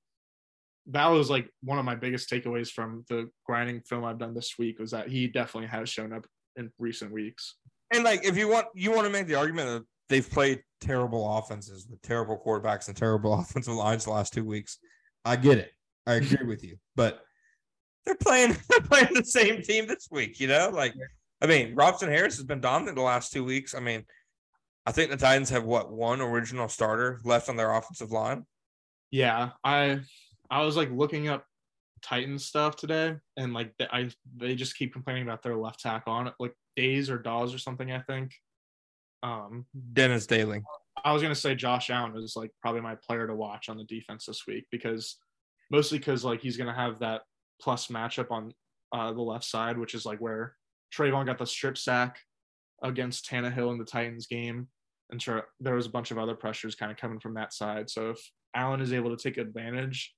that 0.87 1.07
was 1.07 1.29
like 1.29 1.49
one 1.61 1.79
of 1.79 1.85
my 1.85 1.95
biggest 1.95 2.29
takeaways 2.29 2.69
from 2.69 3.05
the 3.09 3.29
grinding 3.45 3.81
film 3.81 4.03
I've 4.03 4.19
done 4.19 4.33
this 4.33 4.57
week 4.57 4.79
was 4.79 4.91
that 4.91 5.09
he 5.09 5.27
definitely 5.27 5.69
has 5.69 5.89
shown 5.89 6.13
up 6.13 6.25
in 6.55 6.71
recent 6.79 7.11
weeks. 7.11 7.55
And 7.93 8.03
like, 8.03 8.25
if 8.25 8.37
you 8.37 8.47
want, 8.47 8.67
you 8.73 8.91
want 8.91 9.05
to 9.05 9.11
make 9.11 9.27
the 9.27 9.35
argument 9.35 9.67
that 9.67 9.85
they've 10.11 10.29
played 10.29 10.61
terrible 10.81 11.37
offenses 11.37 11.87
with 11.89 12.01
terrible 12.01 12.39
quarterbacks 12.45 12.87
and 12.87 12.97
terrible 12.97 13.33
offensive 13.39 13.73
lines 13.73 14.03
the 14.03 14.11
last 14.11 14.33
two 14.33 14.45
weeks. 14.45 14.77
I 15.25 15.37
get 15.37 15.57
it. 15.57 15.71
I 16.05 16.11
mm-hmm. 16.11 16.33
agree 16.33 16.47
with 16.47 16.63
you, 16.63 16.77
but 16.95 17.21
they're 18.05 18.15
playing 18.15 18.55
they're 18.69 18.81
playing 18.81 19.13
the 19.13 19.23
same 19.23 19.63
team 19.63 19.87
this 19.87 20.07
week. 20.11 20.39
You 20.39 20.47
know, 20.47 20.69
like 20.71 20.93
I 21.41 21.47
mean, 21.47 21.73
Robertson 21.73 22.09
Harris 22.09 22.35
has 22.37 22.45
been 22.45 22.61
dominant 22.61 22.97
the 22.97 23.03
last 23.03 23.31
two 23.31 23.43
weeks. 23.43 23.73
I 23.73 23.79
mean, 23.79 24.05
I 24.85 24.91
think 24.91 25.09
the 25.09 25.17
Titans 25.17 25.49
have 25.49 25.63
what 25.63 25.91
one 25.91 26.21
original 26.21 26.67
starter 26.67 27.19
left 27.23 27.49
on 27.49 27.55
their 27.55 27.73
offensive 27.73 28.11
line. 28.11 28.45
Yeah, 29.09 29.51
I 29.63 30.01
I 30.49 30.63
was 30.63 30.75
like 30.75 30.91
looking 30.91 31.27
up 31.29 31.45
Titans 32.01 32.45
stuff 32.45 32.75
today, 32.75 33.15
and 33.37 33.53
like 33.53 33.73
they, 33.77 33.87
I 33.91 34.09
they 34.35 34.55
just 34.55 34.75
keep 34.75 34.93
complaining 34.93 35.23
about 35.23 35.43
their 35.43 35.55
left 35.55 35.79
tackle 35.79 36.13
on 36.13 36.27
it, 36.27 36.33
like 36.39 36.53
Days 36.75 37.09
or 37.09 37.17
Dawes 37.17 37.53
or 37.53 37.59
something. 37.59 37.91
I 37.91 37.99
think. 38.01 38.33
Um, 39.23 39.65
Dennis 39.93 40.25
Daley. 40.25 40.61
I 41.03 41.13
was 41.13 41.21
gonna 41.21 41.35
say 41.35 41.55
Josh 41.55 41.89
Allen 41.89 42.15
is 42.17 42.35
like 42.35 42.51
probably 42.61 42.81
my 42.81 42.95
player 42.95 43.27
to 43.27 43.35
watch 43.35 43.69
on 43.69 43.77
the 43.77 43.83
defense 43.85 44.25
this 44.25 44.43
week 44.47 44.65
because 44.71 45.17
mostly 45.71 45.97
because 45.97 46.23
like 46.23 46.41
he's 46.41 46.57
gonna 46.57 46.75
have 46.75 46.99
that 46.99 47.21
plus 47.61 47.87
matchup 47.87 48.31
on 48.31 48.53
uh, 48.91 49.13
the 49.13 49.21
left 49.21 49.45
side, 49.45 49.77
which 49.77 49.93
is 49.93 50.05
like 50.05 50.19
where 50.19 50.55
Travon 50.95 51.25
got 51.25 51.37
the 51.37 51.45
strip 51.45 51.77
sack 51.77 52.19
against 52.83 53.29
Tannehill 53.29 53.71
in 53.71 53.77
the 53.77 53.85
Titans 53.85 54.27
game. 54.27 54.67
And 55.11 55.21
sure, 55.21 55.45
there 55.59 55.75
was 55.75 55.85
a 55.85 55.91
bunch 55.91 56.11
of 56.11 56.17
other 56.17 56.35
pressures 56.35 56.75
kind 56.75 56.91
of 56.91 56.97
coming 56.97 57.19
from 57.19 57.33
that 57.35 57.53
side. 57.53 57.89
So 57.89 58.11
if 58.11 58.19
Allen 58.55 58.81
is 58.81 58.93
able 58.93 59.15
to 59.15 59.21
take 59.21 59.37
advantage 59.37 60.13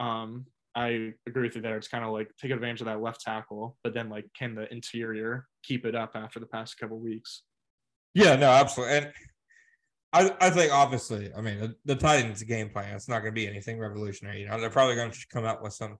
um, 0.00 0.46
I 0.74 1.12
agree 1.26 1.42
with 1.42 1.56
you 1.56 1.62
there. 1.62 1.76
It's 1.76 1.88
kind 1.88 2.04
of 2.04 2.10
like 2.10 2.30
take 2.40 2.50
advantage 2.50 2.80
of 2.80 2.86
that 2.86 3.02
left 3.02 3.20
tackle, 3.20 3.76
but 3.84 3.92
then 3.92 4.08
like 4.08 4.24
can 4.36 4.54
the 4.54 4.72
interior 4.72 5.46
keep 5.62 5.84
it 5.84 5.94
up 5.94 6.12
after 6.14 6.40
the 6.40 6.46
past 6.46 6.78
couple 6.78 6.98
weeks? 6.98 7.42
Yeah, 8.14 8.36
no, 8.36 8.50
absolutely. 8.50 8.96
And 8.96 9.12
I, 10.12 10.34
I 10.40 10.50
think 10.50 10.72
obviously, 10.72 11.30
I 11.36 11.40
mean, 11.40 11.60
the, 11.60 11.74
the 11.84 11.94
Titans' 11.96 12.42
game 12.42 12.68
plan, 12.70 12.94
it's 12.96 13.08
not 13.08 13.20
going 13.20 13.32
to 13.32 13.40
be 13.40 13.46
anything 13.46 13.78
revolutionary. 13.78 14.40
You 14.40 14.48
know, 14.48 14.60
they're 14.60 14.70
probably 14.70 14.96
going 14.96 15.12
to 15.12 15.26
come 15.32 15.44
out 15.44 15.62
with 15.62 15.72
some, 15.72 15.98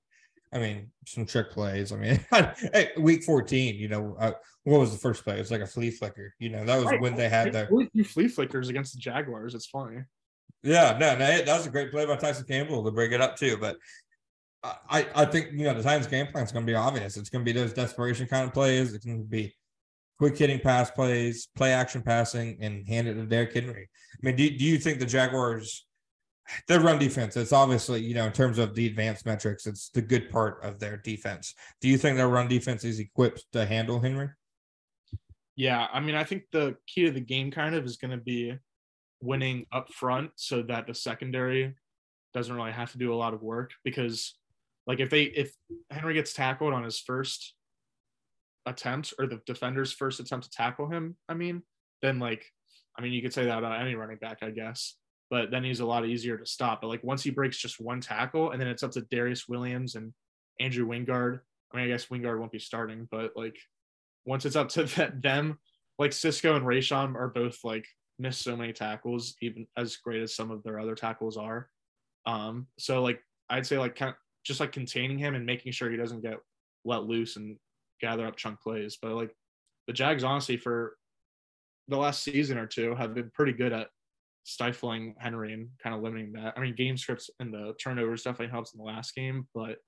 I 0.52 0.58
mean, 0.58 0.90
some 1.06 1.26
trick 1.26 1.50
plays. 1.52 1.92
I 1.92 1.96
mean, 1.96 2.20
hey, 2.72 2.90
week 2.98 3.22
14, 3.22 3.76
you 3.76 3.88
know, 3.88 4.16
uh, 4.18 4.32
what 4.64 4.80
was 4.80 4.92
the 4.92 4.98
first 4.98 5.22
play? 5.22 5.36
It 5.36 5.38
was 5.40 5.52
like 5.52 5.60
a 5.60 5.66
flea 5.66 5.90
flicker. 5.92 6.34
You 6.40 6.48
know, 6.50 6.64
that 6.64 6.76
was 6.76 6.86
Right. 6.86 7.00
when 7.00 7.14
they 7.14 7.28
had 7.28 7.52
the, 7.52 7.88
do 7.94 8.04
flea 8.04 8.26
flickers 8.28 8.68
against 8.68 8.94
the 8.94 8.98
Jaguars. 9.00 9.54
It's 9.54 9.66
funny. 9.66 10.02
yeah, 10.64 10.96
no, 10.98 11.12
no, 11.16 11.26
that 11.44 11.56
was 11.56 11.66
a 11.66 11.70
great 11.70 11.92
play 11.92 12.04
by 12.04 12.16
Tyson 12.16 12.44
Campbell 12.46 12.84
to 12.84 12.90
bring 12.90 13.12
it 13.12 13.20
up 13.20 13.36
too. 13.36 13.56
But 13.58 13.76
I, 14.62 15.06
I 15.14 15.24
think, 15.24 15.52
you 15.52 15.64
know, 15.64 15.72
the 15.72 15.82
Titans' 15.82 16.08
game 16.08 16.26
plan 16.26 16.44
is 16.44 16.52
going 16.52 16.66
to 16.66 16.70
be 16.70 16.74
obvious. 16.76 17.16
It's 17.16 17.30
going 17.30 17.44
to 17.44 17.50
be 17.50 17.58
those 17.58 17.72
desperation 17.72 18.26
kind 18.26 18.46
of 18.46 18.52
plays. 18.52 18.92
It's 18.92 19.06
going 19.06 19.18
to 19.22 19.24
be 19.24 19.54
quick 20.20 20.36
hitting 20.36 20.60
pass 20.60 20.90
plays, 20.90 21.48
play 21.56 21.72
action 21.72 22.02
passing, 22.02 22.58
and 22.60 22.86
hand 22.86 23.08
it 23.08 23.14
to 23.14 23.24
Derrick 23.24 23.54
Henry. 23.54 23.88
I 23.88 24.18
mean, 24.26 24.36
do, 24.36 24.50
do 24.54 24.66
you 24.66 24.76
think 24.76 24.98
the 24.98 25.06
Jaguars, 25.06 25.86
their 26.68 26.78
run 26.78 26.98
defense, 26.98 27.38
it's 27.38 27.54
obviously, 27.54 28.02
you 28.02 28.12
know, 28.12 28.26
in 28.26 28.32
terms 28.32 28.58
of 28.58 28.74
the 28.74 28.86
advanced 28.86 29.24
metrics, 29.24 29.66
it's 29.66 29.88
the 29.88 30.02
good 30.02 30.28
part 30.28 30.62
of 30.62 30.78
their 30.78 30.98
defense. 30.98 31.54
Do 31.80 31.88
you 31.88 31.96
think 31.96 32.18
their 32.18 32.28
run 32.28 32.48
defense 32.48 32.84
is 32.84 33.00
equipped 33.00 33.46
to 33.52 33.64
handle 33.64 33.98
Henry? 33.98 34.28
Yeah, 35.56 35.86
I 35.90 36.00
mean, 36.00 36.16
I 36.16 36.24
think 36.24 36.42
the 36.52 36.76
key 36.86 37.06
to 37.06 37.12
the 37.12 37.20
game 37.20 37.50
kind 37.50 37.74
of 37.74 37.86
is 37.86 37.96
going 37.96 38.10
to 38.10 38.22
be 38.22 38.58
winning 39.22 39.64
up 39.72 39.90
front 39.90 40.32
so 40.36 40.60
that 40.64 40.86
the 40.86 40.94
secondary 40.94 41.74
doesn't 42.34 42.54
really 42.54 42.72
have 42.72 42.92
to 42.92 42.98
do 42.98 43.14
a 43.14 43.16
lot 43.16 43.32
of 43.32 43.40
work 43.40 43.70
because 43.84 44.34
like 44.86 45.00
if 45.00 45.08
they 45.08 45.22
if 45.22 45.54
Henry 45.88 46.12
gets 46.12 46.34
tackled 46.34 46.74
on 46.74 46.84
his 46.84 47.00
first 47.00 47.54
attempt 48.66 49.14
or 49.18 49.26
the 49.26 49.40
defender's 49.46 49.92
first 49.92 50.20
attempt 50.20 50.44
to 50.44 50.50
tackle 50.50 50.88
him, 50.88 51.16
I 51.28 51.34
mean, 51.34 51.62
then 52.02 52.18
like 52.18 52.44
I 52.98 53.02
mean, 53.02 53.12
you 53.12 53.22
could 53.22 53.32
say 53.32 53.46
that 53.46 53.58
about 53.58 53.80
any 53.80 53.94
running 53.94 54.18
back, 54.18 54.38
I 54.42 54.50
guess. 54.50 54.96
But 55.30 55.50
then 55.50 55.62
he's 55.62 55.80
a 55.80 55.86
lot 55.86 56.06
easier 56.06 56.36
to 56.36 56.44
stop. 56.44 56.80
But 56.80 56.88
like 56.88 57.04
once 57.04 57.22
he 57.22 57.30
breaks 57.30 57.56
just 57.56 57.80
one 57.80 58.00
tackle, 58.00 58.50
and 58.50 58.60
then 58.60 58.68
it's 58.68 58.82
up 58.82 58.90
to 58.92 59.02
Darious 59.02 59.48
Williams 59.48 59.94
and 59.94 60.12
Andrew 60.58 60.86
Wingard. 60.86 61.40
I 61.72 61.76
mean, 61.76 61.86
I 61.86 61.88
guess 61.88 62.06
Wingard 62.06 62.38
won't 62.38 62.52
be 62.52 62.58
starting, 62.58 63.06
but 63.10 63.32
like 63.36 63.56
once 64.26 64.44
it's 64.44 64.56
up 64.56 64.68
to 64.70 64.84
that, 64.96 65.22
them, 65.22 65.58
like 65.98 66.12
Cisco 66.12 66.56
and 66.56 66.66
Rayshawn 66.66 67.14
are 67.14 67.28
both 67.28 67.58
like 67.62 67.86
missed 68.18 68.42
so 68.42 68.56
many 68.56 68.72
tackles, 68.72 69.34
even 69.40 69.66
as 69.76 69.96
great 69.96 70.22
as 70.22 70.34
some 70.34 70.50
of 70.50 70.62
their 70.62 70.80
other 70.80 70.94
tackles 70.94 71.36
are. 71.36 71.68
Um, 72.26 72.66
so 72.78 73.02
like 73.02 73.22
I'd 73.48 73.66
say 73.66 73.78
like 73.78 73.96
kind 73.96 74.10
of 74.10 74.16
just 74.44 74.60
like 74.60 74.72
containing 74.72 75.18
him 75.18 75.34
and 75.34 75.46
making 75.46 75.72
sure 75.72 75.90
he 75.90 75.96
doesn't 75.96 76.22
get 76.22 76.38
let 76.84 77.04
loose 77.04 77.36
and 77.36 77.56
gather 78.00 78.26
up 78.26 78.36
chunk 78.36 78.60
plays. 78.60 78.98
But 79.00 79.12
like 79.12 79.34
the 79.86 79.92
Jags, 79.92 80.24
honestly, 80.24 80.56
for 80.56 80.96
the 81.88 81.96
last 81.96 82.22
season 82.22 82.58
or 82.58 82.66
two, 82.66 82.94
have 82.94 83.14
been 83.14 83.30
pretty 83.34 83.52
good 83.52 83.72
at 83.72 83.88
stifling 84.44 85.14
Henry 85.18 85.52
and 85.52 85.68
kind 85.82 85.94
of 85.94 86.02
limiting 86.02 86.32
that. 86.32 86.54
I 86.56 86.60
mean, 86.60 86.74
game 86.74 86.96
scripts 86.96 87.30
and 87.40 87.52
the 87.52 87.74
turnovers 87.82 88.22
definitely 88.22 88.52
helps 88.52 88.72
in 88.72 88.78
the 88.78 88.84
last 88.84 89.14
game, 89.14 89.46
but 89.54 89.78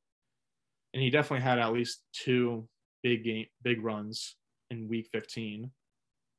and 0.94 1.02
he 1.02 1.10
definitely 1.10 1.42
had 1.42 1.58
at 1.58 1.72
least 1.72 2.02
two 2.12 2.68
big 3.02 3.24
game 3.24 3.46
big 3.62 3.82
runs 3.82 4.36
in 4.70 4.88
week 4.88 5.08
15. 5.12 5.70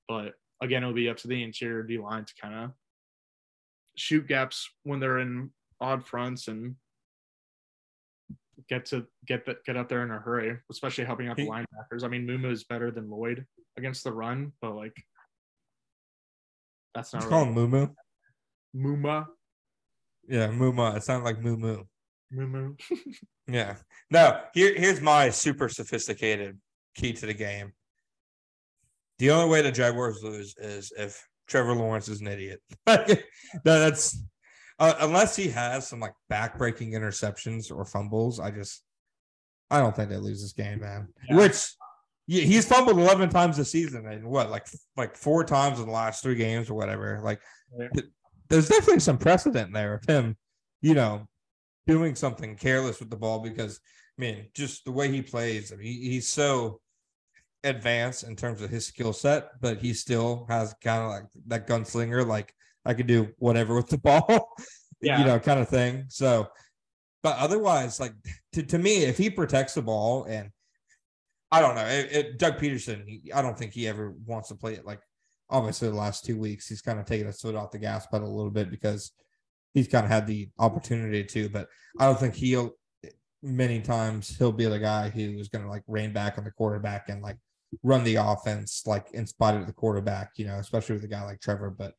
But 0.08 0.34
again, 0.62 0.84
it'll 0.84 0.94
be 0.94 1.10
up 1.10 1.18
to 1.18 1.28
the 1.28 1.44
interior 1.44 1.84
D 1.84 1.98
line 1.98 2.26
to 2.26 2.34
kind 2.42 2.66
of 2.66 2.72
shoot 3.96 4.28
gaps 4.28 4.70
when 4.84 5.00
they're 5.00 5.20
in 5.20 5.52
odd 5.82 6.06
fronts 6.06 6.48
and 6.48 6.76
get 8.70 8.86
to 8.88 9.06
get 9.28 9.46
that 9.46 9.64
get 9.66 9.78
up 9.78 9.90
there 9.90 10.04
in 10.04 10.12
a 10.12 10.20
hurry, 10.20 10.58
especially 10.72 11.06
helping 11.06 11.28
out 11.28 11.38
the 11.38 11.44
He- 11.44 11.50
linebackers. 11.50 12.04
I 12.04 12.08
mean, 12.08 12.26
Mumu 12.28 12.52
is 12.52 12.64
better 12.64 12.92
than 12.92 13.10
Lloyd 13.10 13.46
against 13.78 14.04
the 14.04 14.12
run, 14.12 14.54
but 14.62 14.76
like 14.76 14.96
that's 16.96 17.14
not 17.14 17.20
Let's 17.24 17.30
call 17.30 17.46
really 17.46 17.64
him 17.64 17.70
Moo 17.72 17.88
Moo. 18.74 18.96
Muma. 18.98 19.26
Yeah, 20.28 20.52
Moo 20.52 20.72
It 20.96 21.04
sounded 21.04 21.26
like 21.26 21.40
Moo. 21.40 21.84
Mumu. 22.34 22.80
Yeah. 23.48 23.76
No, 24.10 24.40
here, 24.54 24.74
here's 24.74 25.02
my 25.02 25.30
super 25.30 25.68
sophisticated 25.68 26.58
key 26.96 27.12
to 27.12 27.26
the 27.26 27.34
game. 27.34 27.74
The 29.20 29.32
only 29.32 29.50
way 29.50 29.62
the 29.62 29.72
Jaguars 29.72 30.22
lose 30.24 30.56
is 30.58 30.94
if 30.98 31.28
Trevor 31.48 31.76
Lawrence 31.76 32.08
is 32.08 32.22
an 32.22 32.28
idiot. 32.28 32.62
No, 32.88 33.80
that's 33.80 34.18
uh, 34.80 34.96
unless 35.00 35.36
he 35.36 35.48
has 35.50 35.88
some 35.88 36.00
like 36.00 36.14
backbreaking 36.32 36.92
interceptions 36.94 37.72
or 37.72 37.86
fumbles. 37.86 38.40
I 38.40 38.52
just 38.52 38.84
I 39.70 39.80
don't 39.80 39.96
think 39.96 40.10
they 40.10 40.18
lose 40.18 40.42
this 40.42 40.54
game, 40.54 40.82
man. 40.82 41.08
Yeah. 41.30 41.38
Which 41.38 41.74
yeah, 42.28 42.44
he's 42.44 42.68
fumbled 42.68 42.98
eleven 42.98 43.30
times 43.30 43.58
this 43.58 43.72
season, 43.72 44.06
and 44.08 44.26
what 44.26 44.50
like 44.50 44.68
like 44.98 45.16
four 45.16 45.44
times 45.44 45.80
in 45.80 45.86
the 45.86 45.92
last 45.92 46.24
three 46.24 46.36
games 46.36 46.70
or 46.70 46.76
whatever. 46.76 47.20
Like 47.24 47.42
Yeah. 47.78 47.88
th- 47.94 48.08
there's 48.50 48.68
definitely 48.70 49.00
some 49.00 49.18
precedent 49.18 49.74
there 49.74 49.96
of 49.96 50.06
him, 50.06 50.38
you 50.82 50.94
know, 50.94 51.28
doing 51.88 52.16
something 52.16 52.56
careless 52.56 53.00
with 53.00 53.10
the 53.10 53.16
ball 53.16 53.40
because 53.40 53.80
I 54.18 54.22
mean, 54.22 54.46
just 54.54 54.86
the 54.86 54.92
way 54.92 55.12
he 55.12 55.22
plays, 55.22 55.74
I 55.74 55.76
mean, 55.76 55.88
he, 55.88 56.10
he's 56.12 56.28
so 56.28 56.80
advanced 57.64 58.24
in 58.24 58.36
terms 58.36 58.62
of 58.62 58.70
his 58.70 58.86
skill 58.86 59.14
set, 59.14 59.50
but 59.62 59.80
he 59.80 59.94
still 59.94 60.46
has 60.50 60.76
kind 60.84 61.02
of 61.04 61.10
like 61.10 61.24
that 61.48 61.68
gunslinger, 61.68 62.26
like 62.26 62.54
I 62.86 62.94
could 62.94 63.08
do 63.08 63.30
whatever 63.38 63.76
with 63.76 63.88
the 63.90 63.98
ball, 63.98 64.54
Yeah. 65.02 65.20
you 65.20 65.26
know, 65.26 65.40
kind 65.40 65.60
of 65.60 65.70
thing. 65.70 66.06
So, 66.10 66.48
but 67.22 67.38
otherwise, 67.38 68.00
like 68.00 68.14
to, 68.54 68.64
to 68.64 68.78
me, 68.78 69.04
if 69.04 69.18
he 69.18 69.30
protects 69.30 69.74
the 69.74 69.82
ball 69.82 70.26
and 70.26 70.50
I 71.52 71.62
don't 71.62 71.76
know, 71.76 71.86
it, 71.86 72.12
it, 72.12 72.40
Doug 72.40 72.58
Pederson, 72.58 73.08
he, 73.08 73.32
I 73.34 73.42
don't 73.42 73.58
think 73.58 73.74
he 73.74 73.88
ever 73.88 74.14
wants 74.26 74.50
to 74.50 74.56
play 74.56 74.74
it 74.74 74.86
like 74.86 75.00
obviously 75.50 75.88
the 75.90 75.96
last 75.96 76.26
two 76.26 76.38
weeks, 76.38 76.68
he's 76.68 76.82
kind 76.82 77.00
of 77.00 77.06
taken 77.06 77.28
his 77.28 77.40
foot 77.40 77.56
off 77.56 77.72
the 77.72 77.78
gas 77.78 78.08
pedal 78.08 78.28
a 78.28 78.36
little 78.36 78.52
bit 78.52 78.72
because 78.72 79.12
he's 79.74 79.88
kind 79.88 80.06
of 80.06 80.12
had 80.12 80.26
the 80.26 80.50
opportunity 80.60 81.24
to, 81.24 81.50
but 81.50 81.68
I 82.00 82.06
don't 82.06 82.20
think 82.20 82.34
he'll 82.36 82.72
many 83.42 83.82
times 83.82 84.36
he'll 84.38 84.54
be 84.54 84.66
the 84.66 84.80
guy 84.80 85.10
who's 85.10 85.50
going 85.50 85.64
to 85.64 85.70
like 85.70 85.84
rein 85.88 86.14
back 86.14 86.38
on 86.38 86.44
the 86.46 86.52
quarterback 86.52 87.10
and 87.10 87.22
like 87.22 87.38
run 87.84 88.04
the 88.04 88.16
offense 88.16 88.84
like 88.86 89.12
in 89.14 89.28
spite 89.28 89.56
of 89.56 89.68
the 89.68 89.74
quarterback, 89.74 90.32
you 90.38 90.46
know, 90.46 90.56
especially 90.56 90.96
with 90.96 91.04
a 91.04 91.10
guy 91.10 91.24
like 91.24 91.42
Trevor. 91.42 91.70
But 91.70 91.94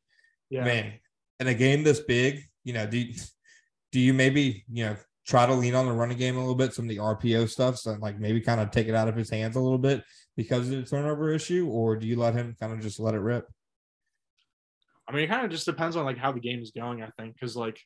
Yeah. 0.55 0.65
man, 0.65 0.93
in 1.41 1.49
a 1.49 1.55
game 1.55 1.83
this 1.83 2.01
big, 2.01 2.43
you 2.63 2.73
know, 2.73 2.87
do 2.87 2.99
you, 2.99 3.15
do 3.91 3.99
you 3.99 4.15
maybe 4.15 4.65
you 4.71 4.85
know 4.87 4.97
try 5.27 5.47
to 5.47 5.55
lean 5.55 5.75
on 5.75 5.87
the 5.87 5.93
running 5.93 6.19
game 6.19 6.37
a 6.37 6.41
little 6.41 6.55
bit, 6.55 6.73
some 6.73 6.85
of 6.85 6.89
the 6.91 6.99
RPO 6.99 7.49
stuff, 7.49 7.77
so 7.77 7.97
like 8.01 8.21
maybe 8.21 8.41
kind 8.41 8.61
of 8.61 8.71
take 8.71 8.87
it 8.87 8.95
out 8.95 9.09
of 9.09 9.17
his 9.17 9.31
hands 9.31 9.57
a 9.57 9.61
little 9.61 9.79
bit 9.79 10.05
because 10.37 10.71
of 10.71 10.77
the 10.77 10.83
turnover 10.83 11.33
issue, 11.33 11.69
or 11.69 11.97
do 11.97 12.07
you 12.07 12.17
let 12.17 12.35
him 12.35 12.57
kind 12.61 12.73
of 12.73 12.81
just 12.81 13.01
let 13.01 13.15
it 13.15 13.19
rip? 13.19 13.49
I 15.09 15.13
mean, 15.13 15.25
it 15.25 15.29
kind 15.29 15.45
of 15.45 15.51
just 15.51 15.67
depends 15.67 15.97
on 15.97 16.05
like 16.05 16.19
how 16.19 16.31
the 16.31 16.41
game 16.41 16.63
is 16.63 16.71
going. 16.71 17.03
I 17.03 17.11
think 17.19 17.35
because 17.35 17.57
like 17.57 17.81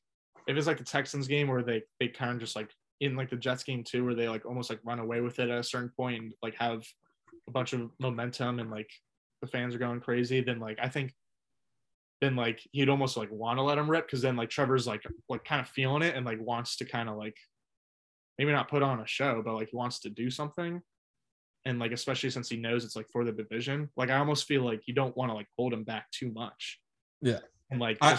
if 0.46 0.56
it's 0.56 0.66
like 0.66 0.78
the 0.78 0.84
Texans 0.84 1.26
game 1.26 1.48
where 1.48 1.62
they 1.62 1.82
they 2.00 2.08
kind 2.08 2.32
of 2.32 2.38
just 2.38 2.54
like 2.54 2.70
in 3.00 3.16
like 3.16 3.30
the 3.30 3.36
Jets 3.36 3.64
game 3.64 3.82
too, 3.82 4.04
where 4.04 4.14
they 4.14 4.28
like 4.28 4.44
almost 4.44 4.68
like 4.68 4.80
run 4.84 4.98
away 4.98 5.22
with 5.22 5.38
it 5.38 5.48
at 5.48 5.58
a 5.58 5.64
certain 5.64 5.92
point 5.96 6.22
and 6.22 6.32
like 6.42 6.56
have 6.56 6.84
a 7.46 7.50
bunch 7.50 7.72
of 7.72 7.88
momentum 7.98 8.58
and 8.58 8.70
like 8.70 8.90
the 9.40 9.48
fans 9.48 9.74
are 9.74 9.78
going 9.78 10.00
crazy, 10.00 10.40
then 10.42 10.60
like 10.60 10.78
I 10.82 10.88
think 10.88 11.12
then 12.20 12.36
like 12.36 12.60
he'd 12.72 12.88
almost 12.88 13.16
like 13.16 13.30
want 13.30 13.58
to 13.58 13.62
let 13.62 13.78
him 13.78 13.90
rip 13.90 14.06
because 14.06 14.22
then 14.22 14.36
like 14.36 14.50
Trevor's 14.50 14.86
like 14.86 15.04
like 15.28 15.44
kind 15.44 15.60
of 15.60 15.68
feeling 15.68 16.02
it 16.02 16.16
and 16.16 16.26
like 16.26 16.40
wants 16.40 16.76
to 16.76 16.84
kind 16.84 17.08
of 17.08 17.16
like 17.16 17.36
maybe 18.38 18.52
not 18.52 18.68
put 18.68 18.82
on 18.82 19.00
a 19.00 19.06
show, 19.06 19.42
but 19.44 19.54
like 19.54 19.70
he 19.70 19.76
wants 19.76 20.00
to 20.00 20.10
do 20.10 20.30
something. 20.30 20.80
And 21.64 21.78
like 21.78 21.92
especially 21.92 22.30
since 22.30 22.48
he 22.48 22.56
knows 22.56 22.84
it's 22.84 22.96
like 22.96 23.08
for 23.12 23.24
the 23.24 23.32
division, 23.32 23.90
like 23.96 24.10
I 24.10 24.16
almost 24.16 24.46
feel 24.46 24.62
like 24.62 24.82
you 24.86 24.94
don't 24.94 25.16
want 25.16 25.30
to 25.30 25.34
like 25.34 25.48
hold 25.56 25.72
him 25.72 25.84
back 25.84 26.10
too 26.10 26.30
much. 26.32 26.80
Yeah. 27.20 27.40
And 27.70 27.80
like 27.80 27.98
I, 28.00 28.18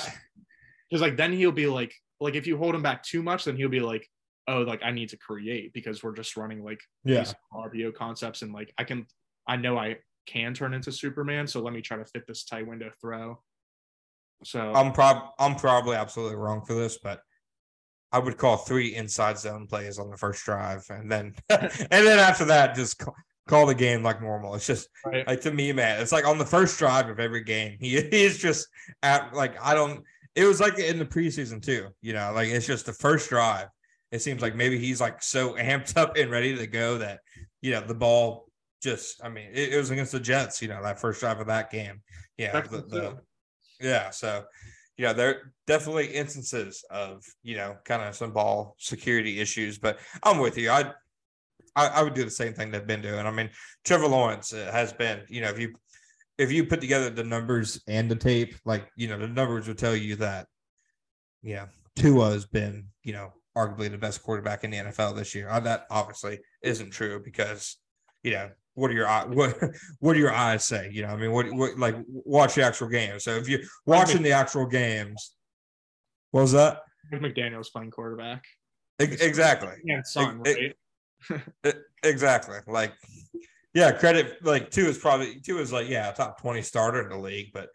because 0.90 1.02
like 1.02 1.18
then 1.18 1.34
he'll 1.34 1.52
be 1.52 1.68
like 1.68 1.94
like 2.20 2.36
if 2.36 2.48
you 2.48 2.58
hold 2.58 2.76
him 2.76 2.84
back 2.84 3.04
too 3.04 3.24
much, 3.24 3.46
then 3.46 3.56
he'll 3.56 3.70
be 3.70 3.80
like, 3.80 4.08
oh, 4.48 4.62
like 4.62 4.82
I 4.84 4.92
need 4.92 5.10
to 5.10 5.18
create 5.18 5.74
because 5.74 6.04
we're 6.04 6.16
just 6.16 6.38
running 6.38 6.64
like 6.64 6.82
yeah, 7.04 7.20
these 7.20 7.36
RPO 7.54 7.96
concepts 7.96 8.42
and 8.42 8.54
like 8.54 8.74
I 8.78 8.84
can 8.84 9.08
I 9.48 9.56
know 9.56 9.78
I 9.78 9.98
can 10.26 10.54
turn 10.54 10.74
into 10.74 10.92
Superman, 10.92 11.48
so 11.48 11.62
let 11.62 11.74
me 11.74 11.82
try 11.82 11.98
to 11.98 12.06
fit 12.06 12.28
this 12.28 12.44
tight 12.44 12.68
window 12.68 12.92
throw. 13.02 13.42
So 14.44 14.74
I'm 14.74 14.94
prob 14.94 15.32
I'm 15.38 15.56
probably 15.56 15.96
absolutely 15.96 16.38
wrong 16.38 16.64
for 16.66 16.74
this, 16.74 16.98
but 17.02 17.22
I 18.12 18.20
would 18.20 18.38
call 18.38 18.58
three 18.58 18.96
inside 18.96 19.38
zone 19.38 19.68
plays 19.68 20.00
on 20.00 20.10
the 20.10 20.18
first 20.18 20.44
drive, 20.44 20.86
and 20.90 21.12
then 21.12 21.36
and 21.50 21.72
then 21.90 22.20
after 22.20 22.46
that, 22.46 22.76
just 22.76 22.98
call, 22.98 23.16
call 23.48 23.66
the 23.66 23.76
game 23.76 24.02
like 24.02 24.22
normal. 24.22 24.56
It's 24.56 24.66
just 24.66 24.90
right, 25.06 25.28
like 25.28 25.42
to 25.42 25.52
me, 25.52 25.72
man. 25.72 26.02
It's 26.02 26.12
like 26.12 26.26
on 26.26 26.38
the 26.38 26.46
first 26.46 26.80
drive 26.80 27.10
of 27.10 27.20
every 27.20 27.44
game, 27.44 27.78
he, 27.80 27.90
he 28.12 28.24
is 28.24 28.38
just 28.38 28.68
at 29.04 29.34
like 29.34 29.56
I 29.62 29.74
don't. 29.74 30.04
It 30.36 30.46
was 30.46 30.60
like 30.60 30.80
in 30.80 31.00
the 31.00 31.06
preseason 31.06 31.62
too, 31.62 31.90
you 32.02 32.14
know. 32.14 32.32
Like 32.34 32.50
it's 32.50 32.66
just 32.68 32.86
the 32.86 32.94
first 32.94 33.30
drive. 33.30 33.68
It 34.12 34.22
seems 34.22 34.42
like 34.42 34.56
maybe 34.56 34.80
he's 34.80 35.02
like 35.02 35.22
so 35.22 35.54
amped 35.56 35.98
up 35.98 36.18
and 36.18 36.32
ready 36.32 36.56
to 36.56 36.68
go 36.68 36.98
that 37.00 37.20
you 37.62 37.72
know 37.72 37.82
the 37.82 37.96
ball 37.96 38.48
just. 38.82 39.24
I 39.24 39.30
mean, 39.30 39.50
it, 39.54 39.74
it 39.74 39.78
was 39.78 39.92
against 39.92 40.14
the 40.14 40.20
Jets, 40.20 40.62
you 40.62 40.68
know, 40.68 40.82
that 40.82 41.00
first 41.00 41.20
drive 41.20 41.40
of 41.40 41.48
that 41.48 41.70
game. 41.70 42.02
Yeah, 42.38 42.62
the, 42.62 42.78
the. 42.78 43.18
Yeah. 43.80 44.10
So, 44.10 44.46
yeah, 44.98 45.14
there 45.14 45.30
are 45.30 45.54
definitely 45.68 46.08
instances 46.08 46.84
of 46.90 47.24
you 47.44 47.56
know 47.56 47.78
kind 47.86 48.02
of 48.02 48.16
some 48.16 48.32
ball 48.32 48.76
security 48.78 49.40
issues, 49.40 49.78
but 49.78 50.00
I'm 50.24 50.40
with 50.40 50.58
you. 50.58 50.70
I, 50.70 50.92
I 51.76 51.88
I 51.88 52.04
would 52.04 52.14
do 52.14 52.24
the 52.24 52.32
same 52.32 52.54
thing 52.54 52.72
they've 52.72 52.86
been 52.86 53.02
doing. 53.02 53.26
I 53.26 53.32
mean, 53.32 53.50
Trevor 53.86 54.08
Lawrence 54.08 54.54
uh, 54.54 54.70
has 54.72 54.92
been, 54.94 55.22
you 55.30 55.42
know, 55.42 55.50
if 55.50 55.60
you 55.60 55.74
if 56.38 56.52
you 56.52 56.66
put 56.66 56.82
together 56.82 57.10
the 57.10 57.24
numbers 57.24 57.82
and 57.88 58.10
the 58.10 58.16
tape, 58.16 58.56
like 58.66 58.90
you 58.96 59.08
know, 59.08 59.18
the 59.18 59.28
numbers 59.28 59.68
would 59.68 59.78
tell 59.78 59.96
you 59.96 60.16
that, 60.18 60.48
yeah, 61.42 61.66
Tua 61.96 62.32
has 62.32 62.46
been, 62.46 62.88
you 63.04 63.14
know, 63.14 63.34
arguably 63.58 63.92
the 63.92 63.98
best 63.98 64.24
quarterback 64.24 64.64
in 64.64 64.72
the 64.72 64.78
NFL 64.78 65.16
this 65.16 65.36
year. 65.36 65.50
Uh, 65.50 65.60
that 65.60 65.86
obviously 65.92 66.40
isn't 66.64 66.92
true 66.92 67.22
because, 67.24 67.78
you 68.24 68.32
know, 68.32 68.50
what 68.80 68.90
do 68.90 68.96
your 68.96 69.08
what 69.08 69.58
what 70.00 70.14
do 70.14 70.20
your 70.20 70.34
eyes 70.34 70.64
say? 70.64 70.90
You 70.92 71.04
know, 71.04 71.10
I 71.10 71.18
mean, 71.18 71.32
what 71.32 71.52
what 71.52 71.78
like 71.78 71.96
watch 72.08 72.56
the 72.56 72.64
actual 72.64 72.88
game. 72.88 73.20
So 73.20 73.32
if 73.32 73.48
you're 73.50 73.62
watching 73.86 74.24
the 74.24 74.32
actual 74.32 74.66
games, 74.66 75.36
what 76.32 76.42
was 76.42 76.54
that? 76.54 76.82
McDaniel's 77.14 77.70
playing 77.70 77.92
quarterback. 77.92 78.44
Exactly. 79.00 79.74
Yeah, 79.84 80.02
son, 80.04 80.42
right? 80.44 80.76
Exactly. 82.04 82.58
Like, 82.66 82.94
yeah, 83.74 83.92
credit 83.92 84.38
like 84.44 84.72
two 84.72 84.86
is 84.86 84.98
probably 84.98 85.42
two 85.42 85.60
is 85.60 85.74
like 85.74 85.90
yeah, 85.90 86.12
top 86.12 86.40
twenty 86.40 86.62
starter 86.62 87.02
in 87.02 87.10
the 87.10 87.18
league, 87.18 87.52
but 87.54 87.70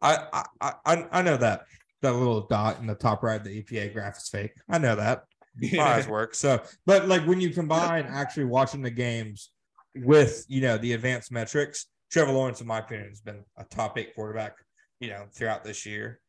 I 0.00 0.44
I 0.60 0.72
I, 0.84 1.06
I 1.12 1.22
know 1.22 1.36
that 1.36 1.62
that 2.02 2.14
little 2.14 2.48
dot 2.48 2.80
in 2.80 2.88
the 2.88 2.96
top 2.96 3.22
right 3.22 3.40
of 3.40 3.44
the 3.44 3.62
EPA 3.62 3.92
graph 3.92 4.18
is 4.18 4.28
fake. 4.28 4.52
I 4.68 4.78
know 4.78 4.96
that. 4.96 5.22
My 5.72 5.94
eyes 5.94 6.08
work. 6.08 6.34
So, 6.34 6.60
but 6.86 7.06
like 7.06 7.24
when 7.26 7.40
you 7.40 7.50
combine 7.50 8.06
actually 8.06 8.46
watching 8.46 8.82
the 8.82 8.90
games 8.90 9.51
with 9.96 10.44
you 10.48 10.60
know 10.60 10.78
the 10.78 10.92
advanced 10.92 11.30
metrics, 11.32 11.86
Trevor 12.10 12.32
Lawrence, 12.32 12.60
in 12.60 12.66
my 12.66 12.78
opinion, 12.78 13.08
has 13.08 13.20
been 13.20 13.44
a 13.56 13.64
top 13.64 13.98
eight 13.98 14.14
quarterback. 14.14 14.56
You 15.00 15.08
know, 15.10 15.24
throughout 15.34 15.64
this 15.64 15.84
year, 15.84 16.20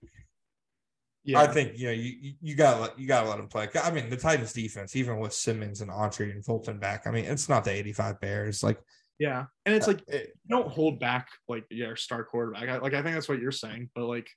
yeah. 1.23 1.39
I 1.39 1.47
think 1.47 1.77
you 1.77 1.85
know 1.87 1.91
you 1.93 2.11
you- 2.21 2.33
you 2.41 2.55
gotta 2.55 2.81
let 2.81 2.99
you 2.99 3.07
gotta 3.07 3.29
let 3.29 3.39
him 3.39 3.47
play. 3.47 3.69
I 3.81 3.91
mean, 3.91 4.09
the 4.09 4.17
Titans 4.17 4.51
defense, 4.53 4.95
even 4.95 5.19
with 5.19 5.33
Simmons 5.33 5.81
and 5.81 5.91
Autry 5.91 6.31
and 6.31 6.43
Fulton 6.43 6.79
back, 6.79 7.05
I 7.05 7.11
mean, 7.11 7.25
it's 7.25 7.47
not 7.47 7.63
the 7.63 7.71
eighty-five 7.71 8.19
Bears. 8.19 8.63
Like, 8.63 8.79
yeah. 9.19 9.45
And 9.65 9.75
it's 9.75 9.87
uh, 9.87 9.91
like 9.91 10.03
it- 10.07 10.33
don't 10.49 10.67
hold 10.67 10.99
back 10.99 11.27
like 11.47 11.65
your 11.69 11.95
star 11.95 12.23
quarterback. 12.23 12.67
I, 12.67 12.77
like 12.79 12.93
I 12.93 13.01
think 13.03 13.13
that's 13.15 13.29
what 13.29 13.39
you're 13.39 13.51
saying, 13.51 13.89
but 13.95 14.05
like 14.05 14.27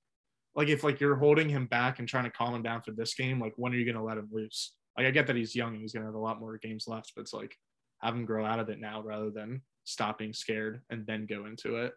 like 0.55 0.69
if 0.69 0.85
like 0.85 1.01
you're 1.01 1.17
holding 1.17 1.49
him 1.49 1.67
back 1.67 1.99
and 1.99 2.07
trying 2.09 2.25
to 2.25 2.31
calm 2.31 2.55
him 2.55 2.63
down 2.63 2.83
for 2.83 2.91
this 2.93 3.15
game, 3.15 3.41
like 3.41 3.55
when 3.57 3.73
are 3.73 3.77
you 3.77 3.85
going 3.85 3.97
to 3.97 4.03
let 4.03 4.19
him 4.19 4.29
loose? 4.31 4.75
Like 4.97 5.07
I 5.07 5.11
get 5.11 5.27
that 5.27 5.37
he's 5.37 5.55
young 5.55 5.73
and 5.73 5.83
he's 5.83 5.93
going 5.93 6.03
to 6.03 6.09
have 6.09 6.15
a 6.15 6.19
lot 6.19 6.41
more 6.41 6.57
games 6.59 6.85
left, 6.87 7.13
but 7.15 7.23
it's 7.23 7.33
like 7.35 7.57
have 8.01 8.15
them 8.15 8.25
grow 8.25 8.45
out 8.45 8.59
of 8.59 8.69
it 8.69 8.81
now 8.81 9.03
rather 9.03 9.31
than 9.31 9.63
stop 9.85 10.19
being 10.19 10.33
scared 10.33 10.83
and 10.91 11.07
then 11.07 11.27
go 11.27 11.47
into 11.47 11.77
it. 11.77 11.93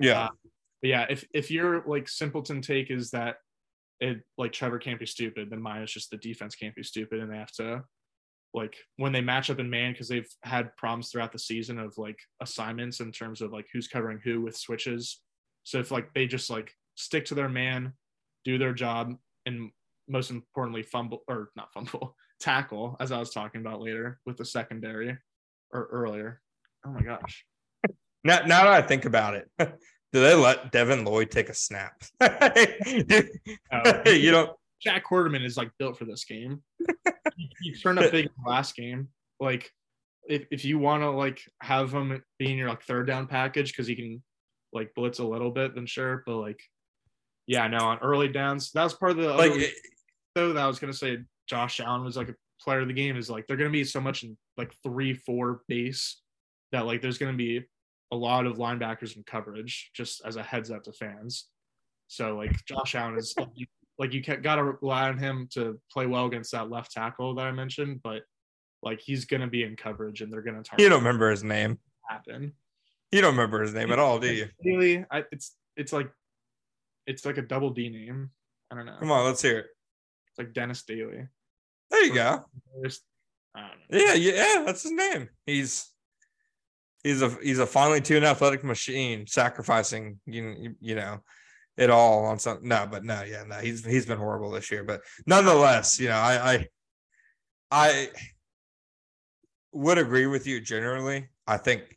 yeah, 0.00 0.24
Uh, 0.24 0.28
But 0.82 0.88
yeah, 0.88 1.06
if 1.10 1.24
if 1.34 1.50
your 1.50 1.84
like 1.86 2.08
simpleton 2.08 2.60
take 2.60 2.90
is 2.90 3.10
that 3.10 3.36
it 4.00 4.22
like 4.36 4.52
Trevor 4.52 4.78
can't 4.78 5.00
be 5.00 5.06
stupid, 5.06 5.50
then 5.50 5.60
mine 5.60 5.82
is 5.82 5.92
just 5.92 6.10
the 6.10 6.16
defense 6.16 6.54
can't 6.54 6.74
be 6.74 6.82
stupid 6.82 7.20
and 7.20 7.32
they 7.32 7.36
have 7.36 7.52
to 7.52 7.84
like 8.54 8.76
when 8.96 9.12
they 9.12 9.20
match 9.20 9.50
up 9.50 9.58
in 9.58 9.68
man 9.68 9.92
because 9.92 10.08
they've 10.08 10.28
had 10.42 10.74
problems 10.76 11.10
throughout 11.10 11.32
the 11.32 11.38
season 11.38 11.78
of 11.78 11.96
like 11.98 12.18
assignments 12.40 13.00
in 13.00 13.12
terms 13.12 13.40
of 13.40 13.52
like 13.52 13.66
who's 13.72 13.88
covering 13.88 14.20
who 14.24 14.40
with 14.40 14.56
switches. 14.56 15.20
So 15.64 15.78
if 15.78 15.90
like 15.90 16.12
they 16.14 16.26
just 16.26 16.48
like 16.48 16.72
stick 16.94 17.26
to 17.26 17.34
their 17.34 17.48
man, 17.48 17.92
do 18.44 18.56
their 18.58 18.72
job, 18.72 19.14
and 19.46 19.70
most 20.08 20.30
importantly 20.30 20.82
fumble 20.82 21.22
or 21.28 21.50
not 21.56 21.72
fumble 21.74 22.16
tackle 22.40 22.96
as 23.00 23.12
I 23.12 23.18
was 23.18 23.30
talking 23.30 23.60
about 23.60 23.82
later 23.82 24.20
with 24.24 24.36
the 24.36 24.44
secondary 24.44 25.18
or 25.72 25.88
earlier. 25.92 26.40
Oh 26.86 26.90
my 26.90 27.02
gosh. 27.02 27.44
now 28.24 28.40
now 28.40 28.64
that 28.64 28.72
I 28.72 28.82
think 28.82 29.04
about 29.04 29.34
it, 29.34 29.48
do 29.58 30.20
they 30.20 30.34
let 30.34 30.72
Devin 30.72 31.04
Lloyd 31.04 31.30
take 31.30 31.48
a 31.48 31.54
snap? 31.54 32.02
Dude, 32.20 33.30
Oh. 33.72 34.10
you 34.10 34.32
know, 34.32 34.56
Shaq 34.84 35.02
Quarterman 35.02 35.44
is 35.44 35.56
like 35.56 35.70
built 35.78 35.98
for 35.98 36.04
this 36.04 36.24
game. 36.24 36.62
he, 37.36 37.50
he 37.62 37.74
turned 37.74 37.98
up 37.98 38.10
big 38.10 38.26
in 38.26 38.30
the 38.42 38.50
last 38.50 38.76
game. 38.76 39.08
Like, 39.40 39.70
if, 40.28 40.46
if 40.50 40.64
you 40.64 40.78
want 40.78 41.02
to 41.02 41.10
like 41.10 41.40
have 41.62 41.92
him 41.92 42.22
be 42.38 42.50
in 42.52 42.58
your 42.58 42.68
like 42.68 42.82
third 42.82 43.06
down 43.06 43.26
package 43.26 43.72
because 43.72 43.86
he 43.86 43.96
can 43.96 44.22
like 44.72 44.92
blitz 44.94 45.18
a 45.18 45.24
little 45.24 45.50
bit, 45.50 45.74
then 45.74 45.86
sure. 45.86 46.22
But 46.26 46.36
like, 46.36 46.60
yeah, 47.46 47.66
no, 47.66 47.78
on 47.78 47.98
early 47.98 48.28
downs, 48.28 48.70
that 48.72 48.84
was 48.84 48.94
part 48.94 49.12
of 49.12 49.16
the 49.18 49.28
like 49.34 49.50
other 49.52 49.66
though 50.34 50.52
that 50.52 50.62
I 50.64 50.66
was 50.66 50.78
gonna 50.78 50.92
say. 50.92 51.18
Josh 51.48 51.80
Allen 51.80 52.04
was 52.04 52.14
like 52.14 52.28
a 52.28 52.34
player 52.60 52.80
of 52.80 52.88
the 52.88 52.92
game. 52.94 53.16
Is 53.16 53.30
like 53.30 53.46
they're 53.46 53.56
gonna 53.56 53.70
be 53.70 53.82
so 53.84 54.02
much 54.02 54.22
in 54.22 54.36
like 54.58 54.74
three, 54.82 55.14
four 55.14 55.62
base 55.68 56.20
that 56.72 56.84
like 56.84 57.00
there's 57.00 57.16
gonna 57.18 57.32
be 57.32 57.64
a 58.12 58.16
lot 58.16 58.46
of 58.46 58.58
linebackers 58.58 59.16
in 59.16 59.22
coverage. 59.22 59.90
Just 59.94 60.20
as 60.24 60.36
a 60.36 60.42
heads 60.42 60.70
up 60.70 60.82
to 60.84 60.92
fans. 60.92 61.46
So 62.08 62.36
like 62.36 62.52
Josh 62.66 62.94
Allen 62.94 63.16
is 63.16 63.34
like 63.38 63.48
you, 63.54 63.66
like 63.98 64.12
you 64.12 64.22
got 64.22 64.56
to 64.56 64.64
rely 64.64 65.08
on 65.08 65.18
him 65.18 65.48
to 65.52 65.78
play 65.92 66.06
well 66.06 66.26
against 66.26 66.52
that 66.52 66.70
left 66.70 66.92
tackle 66.92 67.34
that 67.34 67.46
I 67.46 67.52
mentioned, 67.52 68.00
but 68.02 68.22
like 68.82 69.00
he's 69.00 69.24
gonna 69.24 69.46
be 69.46 69.62
in 69.62 69.76
coverage 69.76 70.20
and 70.20 70.32
they're 70.32 70.42
gonna 70.42 70.62
target 70.62 70.82
you 70.82 70.88
don't 70.88 71.00
remember 71.00 71.30
his 71.30 71.44
name. 71.44 71.78
happen. 72.08 72.52
You 73.12 73.20
don't 73.20 73.32
remember 73.32 73.62
his 73.62 73.74
name 73.74 73.90
at 73.90 73.98
all, 73.98 74.18
do 74.18 74.32
you? 74.32 74.48
Really, 74.64 75.04
I, 75.10 75.24
it's 75.32 75.56
it's 75.76 75.92
like 75.92 76.10
it's 77.06 77.24
like 77.24 77.38
a 77.38 77.42
double 77.42 77.70
D 77.70 77.88
name. 77.88 78.30
I 78.70 78.74
don't 78.76 78.86
know. 78.86 78.96
Come 78.98 79.10
on, 79.10 79.24
let's 79.24 79.42
hear 79.42 79.58
it. 79.58 79.66
It's 80.28 80.38
like 80.38 80.52
Dennis 80.52 80.82
Daley. 80.82 81.26
There 81.90 82.04
you 82.04 82.12
go. 82.12 82.44
There's, 82.80 82.82
I 82.82 82.82
don't 82.82 82.92
know. 82.92 83.07
Yeah, 83.90 84.14
yeah, 84.14 84.62
that's 84.66 84.82
his 84.82 84.92
name. 84.92 85.28
He's 85.46 85.90
he's 87.02 87.22
a 87.22 87.30
he's 87.42 87.58
a 87.58 87.66
finely 87.66 88.00
tuned 88.00 88.24
athletic 88.24 88.64
machine, 88.64 89.26
sacrificing 89.26 90.20
you 90.26 90.74
you 90.80 90.94
know 90.94 91.20
it 91.76 91.90
all 91.90 92.24
on 92.26 92.38
some. 92.38 92.58
No, 92.62 92.86
but 92.90 93.04
no, 93.04 93.22
yeah, 93.22 93.44
no, 93.46 93.56
he's 93.56 93.84
he's 93.84 94.06
been 94.06 94.18
horrible 94.18 94.50
this 94.50 94.70
year. 94.70 94.84
But 94.84 95.02
nonetheless, 95.26 95.98
you 95.98 96.08
know, 96.08 96.16
I 96.16 96.52
I 96.52 96.68
I 97.70 98.08
would 99.72 99.98
agree 99.98 100.26
with 100.26 100.46
you 100.46 100.60
generally. 100.60 101.28
I 101.46 101.56
think 101.56 101.96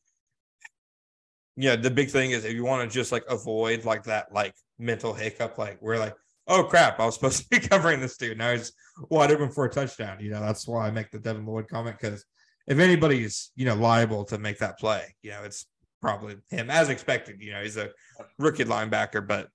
yeah, 1.57 1.75
the 1.75 1.91
big 1.91 2.09
thing 2.09 2.31
is 2.31 2.45
if 2.45 2.53
you 2.53 2.63
want 2.63 2.89
to 2.89 2.93
just 2.93 3.11
like 3.11 3.25
avoid 3.29 3.83
like 3.83 4.03
that 4.03 4.31
like 4.33 4.53
mental 4.79 5.13
hiccup, 5.13 5.57
like 5.57 5.81
we're 5.81 5.97
like, 5.97 6.15
oh 6.51 6.63
crap, 6.65 6.99
I 6.99 7.05
was 7.05 7.15
supposed 7.15 7.43
to 7.43 7.49
be 7.49 7.59
covering 7.67 7.99
this 7.99 8.17
dude. 8.17 8.37
Now 8.37 8.51
he's 8.51 8.73
wide 9.09 9.31
open 9.31 9.49
for 9.49 9.65
a 9.65 9.69
touchdown. 9.69 10.17
You 10.19 10.31
know, 10.31 10.41
that's 10.41 10.67
why 10.67 10.87
I 10.87 10.91
make 10.91 11.09
the 11.09 11.19
Devin 11.19 11.45
Lloyd 11.45 11.67
comment 11.67 11.97
because 11.99 12.25
if 12.67 12.77
anybody's 12.77 13.51
you 13.55 13.65
know 13.65 13.75
liable 13.75 14.25
to 14.25 14.37
make 14.37 14.59
that 14.59 14.77
play, 14.77 15.15
you 15.21 15.31
know, 15.31 15.43
it's 15.43 15.65
probably 16.01 16.35
him 16.49 16.69
as 16.69 16.89
expected. 16.89 17.41
You 17.41 17.53
know, 17.53 17.61
he's 17.61 17.77
a 17.77 17.89
rookie 18.37 18.65
linebacker, 18.65 19.25
but 19.25 19.47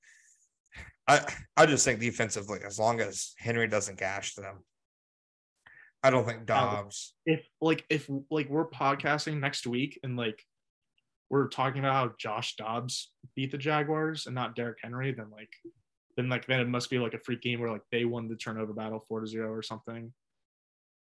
I 1.06 1.20
I 1.56 1.66
just 1.66 1.84
think 1.84 2.00
defensively, 2.00 2.60
as 2.64 2.78
long 2.78 3.00
as 3.00 3.34
Henry 3.38 3.68
doesn't 3.68 3.98
gash 3.98 4.34
them, 4.34 4.64
I 6.02 6.10
don't 6.10 6.26
think 6.26 6.46
Dobbs. 6.46 7.14
if 7.26 7.46
like 7.60 7.84
if 7.90 8.08
like 8.30 8.48
we're 8.48 8.68
podcasting 8.68 9.40
next 9.40 9.66
week 9.66 10.00
and 10.02 10.16
like 10.16 10.42
we're 11.28 11.48
talking 11.48 11.80
about 11.80 11.94
how 11.94 12.14
Josh 12.18 12.56
Dobbs 12.56 13.10
beat 13.34 13.50
the 13.50 13.58
Jaguars 13.58 14.26
and 14.26 14.34
not 14.34 14.54
Derrick 14.54 14.78
Henry, 14.82 15.12
then 15.12 15.30
like 15.30 15.50
then 16.16 16.28
like 16.28 16.46
then 16.46 16.60
it 16.60 16.68
must 16.68 16.90
be 16.90 16.98
like 16.98 17.14
a 17.14 17.18
freak 17.18 17.42
game 17.42 17.60
where 17.60 17.70
like 17.70 17.82
they 17.92 18.04
won 18.04 18.28
the 18.28 18.36
turnover 18.36 18.72
battle 18.72 19.00
four 19.00 19.20
to 19.20 19.26
zero 19.26 19.52
or 19.52 19.62
something. 19.62 20.12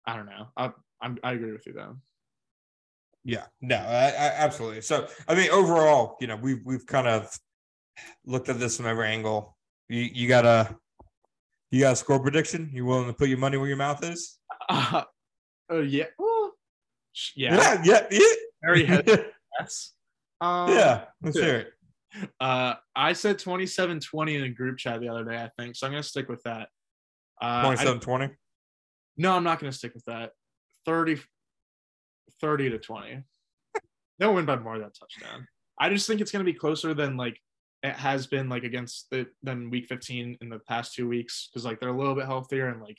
I 0.07 0.17
don't 0.17 0.27
know. 0.27 0.49
I 0.57 0.71
I'm, 1.01 1.19
I 1.23 1.33
agree 1.33 1.53
with 1.53 1.67
you 1.67 1.73
though. 1.73 1.97
Yeah, 3.25 3.45
no, 3.63 3.77
I, 3.77 4.09
I, 4.09 4.33
absolutely. 4.37 4.83
So, 4.83 5.09
I 5.27 5.35
mean, 5.35 5.51
overall, 5.51 6.17
you 6.21 6.27
know, 6.27 6.37
we've 6.37 6.61
we've 6.67 6.85
kind 6.85 7.07
of 7.09 7.35
looked 8.27 8.49
at 8.49 8.59
this 8.59 8.77
from 8.77 8.87
every 8.87 9.09
angle. 9.09 9.57
You 9.89 10.01
you 10.01 10.29
got 10.29 10.45
a 10.45 10.77
you 11.71 11.81
got 11.81 11.95
a 11.95 11.97
score 11.97 12.21
prediction? 12.21 12.71
You 12.73 12.85
willing 12.85 13.07
to 13.07 13.15
put 13.15 13.29
your 13.29 13.39
money 13.39 13.57
where 13.57 13.69
your 13.69 13.77
mouth 13.77 14.05
is? 14.05 14.39
Uh, 14.67 15.03
oh 15.69 15.83
yeah. 15.83 16.07
Well, 16.19 16.53
yeah. 17.37 17.55
yeah, 17.55 17.83
yeah, 17.85 18.07
yeah. 18.11 18.35
Very 18.63 18.85
heavy. 18.87 19.13
Yes. 19.61 19.93
Um, 20.41 20.71
yeah. 20.71 21.05
Let's 21.23 21.39
hear 21.39 21.57
it. 21.59 21.73
Uh, 22.41 22.75
I 22.95 23.13
said 23.13 23.39
27-20 23.39 24.37
in 24.37 24.45
a 24.45 24.49
group 24.49 24.79
chat 24.79 25.01
the 25.01 25.09
other 25.09 25.25
day, 25.25 25.37
I 25.37 25.51
think. 25.59 25.77
So 25.77 25.87
I'm 25.87 25.93
gonna 25.93 26.03
stick 26.03 26.29
with 26.29 26.43
that. 26.45 26.69
Uh, 27.43 27.45
I- 27.45 27.63
Twenty-seven 27.65 28.01
twenty. 28.01 28.29
no, 29.17 29.33
I'm 29.37 29.45
not 29.45 29.59
gonna 29.61 29.73
stick 29.73 29.95
with 29.95 30.05
that. 30.05 30.33
30, 30.87 31.21
30 32.41 32.71
to 32.71 32.79
20. 32.79 33.23
They'll 34.19 34.35
win 34.35 34.45
by 34.45 34.57
more 34.57 34.75
than 34.79 34.89
that 34.89 34.95
touchdown. 34.99 35.49
I 35.81 35.89
just 35.89 36.07
think 36.07 36.21
it's 36.21 36.31
gonna 36.31 36.45
be 36.45 36.55
closer 36.55 36.95
than 36.95 37.17
like 37.17 37.41
it 37.83 37.95
has 37.97 38.27
been 38.27 38.49
like 38.49 38.63
against 38.65 39.09
the 39.11 39.27
than 39.43 39.69
week 39.71 39.87
15 39.89 40.39
in 40.41 40.49
the 40.49 40.59
past 40.61 40.95
two 40.95 41.09
weeks 41.09 41.49
because 41.53 41.65
like 41.65 41.81
they're 41.81 41.89
a 41.91 41.97
little 41.97 42.15
bit 42.15 42.25
healthier 42.27 42.69
and 42.69 42.81
like 42.81 42.97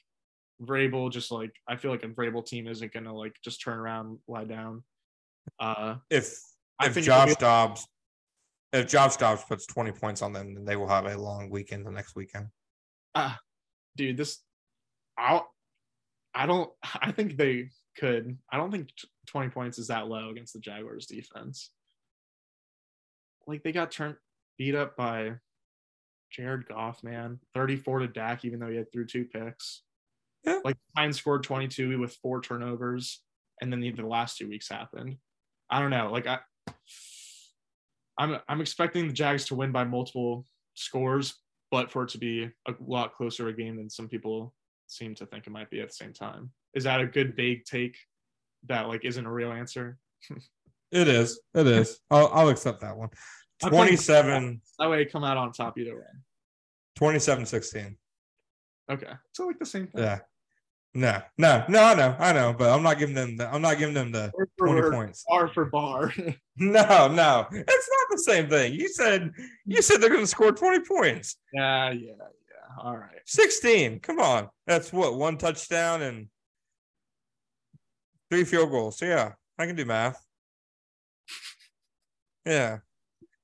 Vrabel 0.61 1.11
just 1.11 1.31
like 1.31 1.51
I 1.67 1.75
feel 1.77 1.91
like 1.91 2.03
a 2.03 2.07
Vrabel 2.07 2.45
team 2.45 2.67
isn't 2.67 2.91
gonna 2.93 3.15
like 3.15 3.35
just 3.43 3.61
turn 3.61 3.77
around, 3.79 4.19
lie 4.27 4.43
down. 4.45 4.83
Uh, 5.59 5.95
If 6.09 6.37
if 6.83 7.01
Josh 7.03 7.29
be- 7.29 7.35
Dobbs 7.39 7.87
if 8.75 8.87
Josh 8.87 9.15
Dobbs 9.17 9.43
puts 9.43 9.65
twenty 9.65 9.91
points 9.91 10.21
on 10.21 10.33
them, 10.33 10.53
then 10.53 10.65
they 10.65 10.75
will 10.75 10.87
have 10.87 11.05
a 11.05 11.17
long 11.17 11.49
weekend 11.49 11.85
the 11.85 11.91
next 11.91 12.15
weekend. 12.15 12.47
ah, 13.15 13.39
dude, 13.95 14.17
this 14.17 14.39
I'll 15.17 15.49
I 16.33 16.45
don't 16.45 16.69
I 17.01 17.11
think 17.11 17.37
they 17.37 17.69
could. 17.97 18.37
I 18.51 18.57
don't 18.57 18.71
think 18.71 18.89
20 19.27 19.49
points 19.49 19.79
is 19.79 19.87
that 19.87 20.07
low 20.07 20.29
against 20.29 20.53
the 20.53 20.59
Jaguars 20.59 21.05
defense. 21.05 21.71
Like 23.47 23.63
they 23.63 23.71
got 23.71 23.91
turned 23.91 24.15
beat 24.57 24.75
up 24.75 24.97
by 24.97 25.35
Jared 26.31 26.67
Goff, 26.67 27.03
man. 27.03 27.39
34 27.53 27.99
to 27.99 28.07
Dak, 28.07 28.43
even 28.43 28.59
though 28.59 28.69
he 28.69 28.77
had 28.77 28.91
threw 28.91 29.05
two 29.05 29.25
picks. 29.25 29.83
Yeah. 30.43 30.59
Like 30.63 30.77
Pine 30.95 31.13
scored 31.13 31.43
22 31.43 31.99
with 31.99 32.17
four 32.21 32.41
turnovers, 32.41 33.21
and 33.61 33.71
then 33.71 33.79
the, 33.79 33.91
the 33.91 34.05
last 34.05 34.37
two 34.37 34.47
weeks 34.47 34.69
happened. 34.69 35.17
I 35.69 35.79
don't 35.79 35.89
know. 35.89 36.11
Like 36.11 36.27
I 36.27 36.39
I'm 38.17 38.39
I'm 38.47 38.61
expecting 38.61 39.07
the 39.07 39.13
Jags 39.13 39.45
to 39.45 39.55
win 39.55 39.71
by 39.71 39.83
multiple 39.83 40.45
scores, 40.73 41.35
but 41.71 41.91
for 41.91 42.03
it 42.03 42.09
to 42.09 42.17
be 42.17 42.49
a 42.67 42.73
lot 42.79 43.13
closer 43.15 43.47
a 43.47 43.53
game 43.53 43.77
than 43.77 43.89
some 43.89 44.07
people 44.07 44.53
seem 44.87 45.15
to 45.15 45.25
think 45.25 45.47
it 45.47 45.51
might 45.51 45.69
be 45.69 45.81
at 45.81 45.89
the 45.89 45.93
same 45.93 46.13
time. 46.13 46.51
Is 46.73 46.83
that 46.83 47.01
a 47.01 47.07
good 47.07 47.35
vague 47.35 47.65
take 47.65 47.97
that 48.67 48.87
like 48.87 49.05
isn't 49.05 49.25
a 49.25 49.31
real 49.31 49.51
answer? 49.51 49.97
It 50.91 51.07
is. 51.07 51.39
It 51.53 51.67
is. 51.67 51.99
I'll, 52.11 52.29
I'll 52.33 52.49
accept 52.49 52.81
that 52.81 52.95
one. 52.95 53.09
27, 53.61 54.61
That 54.79 54.89
way, 54.89 55.05
come 55.05 55.23
out 55.23 55.37
on 55.37 55.51
top 55.51 55.77
either 55.77 55.95
way. 55.95 56.03
27 56.95 57.45
16. 57.45 57.97
Okay, 58.91 59.07
so 59.33 59.47
like 59.47 59.59
the 59.59 59.65
same 59.65 59.87
thing. 59.87 60.03
Yeah. 60.03 60.19
No, 60.97 61.21
no, 61.37 61.65
no, 61.67 61.83
I 61.83 61.93
know, 61.93 62.15
I 62.19 62.31
know, 62.31 62.55
but 62.57 62.69
I'm 62.73 62.81
not 62.81 62.97
giving 62.97 63.15
them 63.15 63.35
the 63.35 63.53
I'm 63.53 63.61
not 63.61 63.77
giving 63.77 63.93
them 63.93 64.11
the 64.13 64.31
for 64.57 64.67
20 64.67 64.81
word, 64.81 64.93
points. 64.93 65.25
bar 65.27 65.49
for 65.49 65.65
bar. 65.65 66.13
No, 66.57 67.09
no, 67.09 67.47
it's 67.51 67.89
not 67.89 68.07
the 68.11 68.23
same 68.25 68.47
thing. 68.47 68.73
You 68.73 68.87
said 68.87 69.29
you 69.65 69.81
said 69.81 69.99
they're 69.99 70.09
gonna 70.09 70.25
score 70.25 70.53
20 70.53 70.85
points. 70.85 71.35
yeah, 71.53 71.91
yeah, 71.91 72.11
yeah. 72.13 72.81
All 72.81 72.95
right. 72.95 73.19
16. 73.25 73.99
Come 73.99 74.19
on. 74.21 74.47
That's 74.65 74.93
what 74.93 75.17
one 75.17 75.37
touchdown 75.37 76.01
and 76.01 76.27
three 78.31 78.45
field 78.45 78.71
goals. 78.71 78.97
So 78.99 79.05
yeah, 79.05 79.33
I 79.59 79.65
can 79.65 79.75
do 79.75 79.83
math. 79.85 80.23
Yeah. 82.45 82.77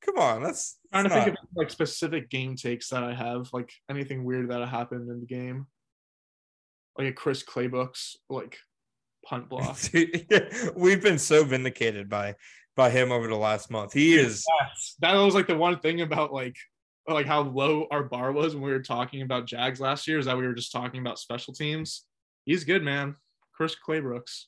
Come 0.06 0.18
on. 0.18 0.44
That's 0.44 0.78
trying 0.92 1.04
to 1.06 1.10
that's 1.10 1.26
think 1.26 1.36
not- 1.36 1.44
of 1.44 1.50
like 1.56 1.70
specific 1.72 2.30
game 2.30 2.56
takes 2.56 2.90
that 2.90 3.04
I 3.04 3.14
have, 3.14 3.50
like 3.52 3.74
anything 3.90 4.24
weird 4.24 4.50
that 4.52 4.66
happened 4.70 5.10
in 5.10 5.20
the 5.20 5.26
game, 5.26 5.68
like 7.02 7.14
a 7.14 7.16
Chris 7.16 7.44
Claybrooks 7.44 8.16
like 8.30 8.58
punt 9.26 9.50
block. 9.50 9.78
We've 10.76 11.02
been 11.02 11.20
so 11.20 11.44
vindicated 11.44 12.10
by 12.10 12.36
by 12.76 12.90
him 12.90 13.12
over 13.12 13.28
the 13.28 13.36
last 13.36 13.70
month. 13.70 13.94
He 13.94 14.14
is 14.14 14.46
Yes, 14.62 14.96
that 15.00 15.16
was 15.16 15.36
like 15.36 15.48
the 15.48 15.58
one 15.58 15.80
thing 15.80 16.02
about 16.02 16.34
like 16.34 16.56
like 17.08 17.26
how 17.26 17.42
low 17.42 17.88
our 17.92 18.04
bar 18.04 18.32
was 18.32 18.54
when 18.54 18.64
we 18.64 18.72
were 18.72 18.82
talking 18.82 19.22
about 19.22 19.48
Jags 19.48 19.82
last 19.82 20.08
year 20.08 20.20
is 20.20 20.26
that 20.26 20.38
we 20.38 20.46
were 20.46 20.54
just 20.54 20.72
talking 20.72 21.02
about 21.02 21.20
special 21.20 21.54
teams. 21.54 22.06
He's 22.46 22.64
good, 22.64 22.84
man. 22.84 23.16
Chris 23.54 23.76
Claybrooks, 23.76 24.46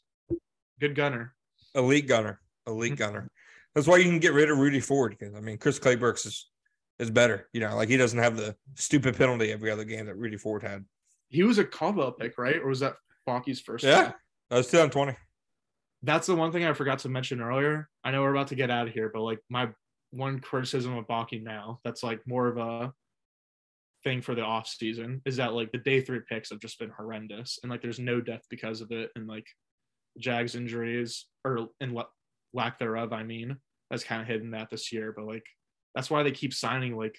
good 0.80 0.96
gunner. 0.96 1.36
elite 1.76 2.08
gunner. 2.08 2.40
Elite 2.66 2.94
mm-hmm. 2.94 2.98
gunner. 2.98 3.30
That's 3.76 3.88
why 3.88 3.98
you 3.98 4.06
can 4.06 4.20
get 4.20 4.34
rid 4.34 4.50
of 4.50 4.58
Rudy 4.58 4.80
Ford 4.80 5.16
because 5.18 5.36
I 5.36 5.40
mean 5.40 5.58
Chris 5.58 5.80
Claybrooks 5.80 6.26
is 6.26 6.50
is 7.00 7.10
better. 7.10 7.50
You 7.54 7.62
know, 7.62 7.76
like 7.76 7.90
he 7.90 7.98
doesn't 7.98 8.20
have 8.20 8.38
the 8.38 8.56
stupid 8.76 9.18
penalty 9.18 9.52
every 9.52 9.72
other 9.72 9.84
game 9.84 10.06
that 10.06 10.16
Rudy 10.16 10.38
Ford 10.38 10.64
had. 10.64 10.86
He 11.34 11.44
was 11.44 11.58
a 11.58 11.66
Caldwell 11.66 12.12
pick, 12.14 12.38
right? 12.38 12.58
Or 12.58 12.68
was 12.68 12.80
that 12.80 12.96
Baalke's 13.28 13.60
first? 13.60 13.84
Yeah. 13.84 14.06
pick? 14.06 14.16
That 14.50 14.58
was 14.58 14.68
2020. 14.68 15.18
that's 16.04 16.28
the 16.28 16.36
one 16.36 16.52
thing 16.52 16.64
I 16.66 16.74
forgot 16.74 17.00
to 17.00 17.10
mention 17.10 17.42
earlier. 17.42 17.90
I 18.04 18.12
know 18.12 18.22
we're 18.22 18.32
about 18.36 18.50
to 18.50 18.56
get 18.56 18.70
out 18.70 18.88
of 18.88 18.94
here, 18.94 19.10
but 19.14 19.22
like 19.22 19.40
my 19.50 19.70
one 20.12 20.40
criticism 20.40 20.96
of 20.96 21.08
Baalke 21.08 21.42
now, 21.42 21.80
that's 21.84 22.04
like 22.04 22.20
more 22.28 22.48
of 22.48 22.58
a 22.58 22.94
thing 24.04 24.22
for 24.22 24.36
the 24.36 24.42
off 24.44 24.68
season, 24.68 25.22
is 25.26 25.38
that 25.38 25.54
like 25.54 25.72
the 25.72 25.78
day 25.80 26.02
three 26.02 26.20
picks 26.30 26.52
have 26.52 26.60
just 26.60 26.78
been 26.78 26.92
horrendous, 26.92 27.58
and 27.64 27.72
like 27.72 27.82
there's 27.82 28.00
no 28.00 28.22
depth 28.22 28.46
because 28.50 28.82
of 28.82 28.92
it, 28.92 29.10
and 29.16 29.28
like 29.28 29.48
Jags 30.20 30.54
injuries 30.56 31.26
or 31.44 31.70
and 31.82 31.94
la- 31.94 32.06
lack 32.54 32.78
thereof, 32.78 33.12
I 33.12 33.24
mean, 33.24 33.58
has 33.90 34.04
kind 34.04 34.22
of 34.22 34.28
hidden 34.28 34.52
that 34.52 34.70
this 34.70 34.92
year. 34.92 35.14
But 35.16 35.26
like 35.26 35.46
that's 35.96 36.12
why 36.12 36.22
they 36.22 36.32
keep 36.32 36.54
signing 36.54 36.96
like 36.96 37.18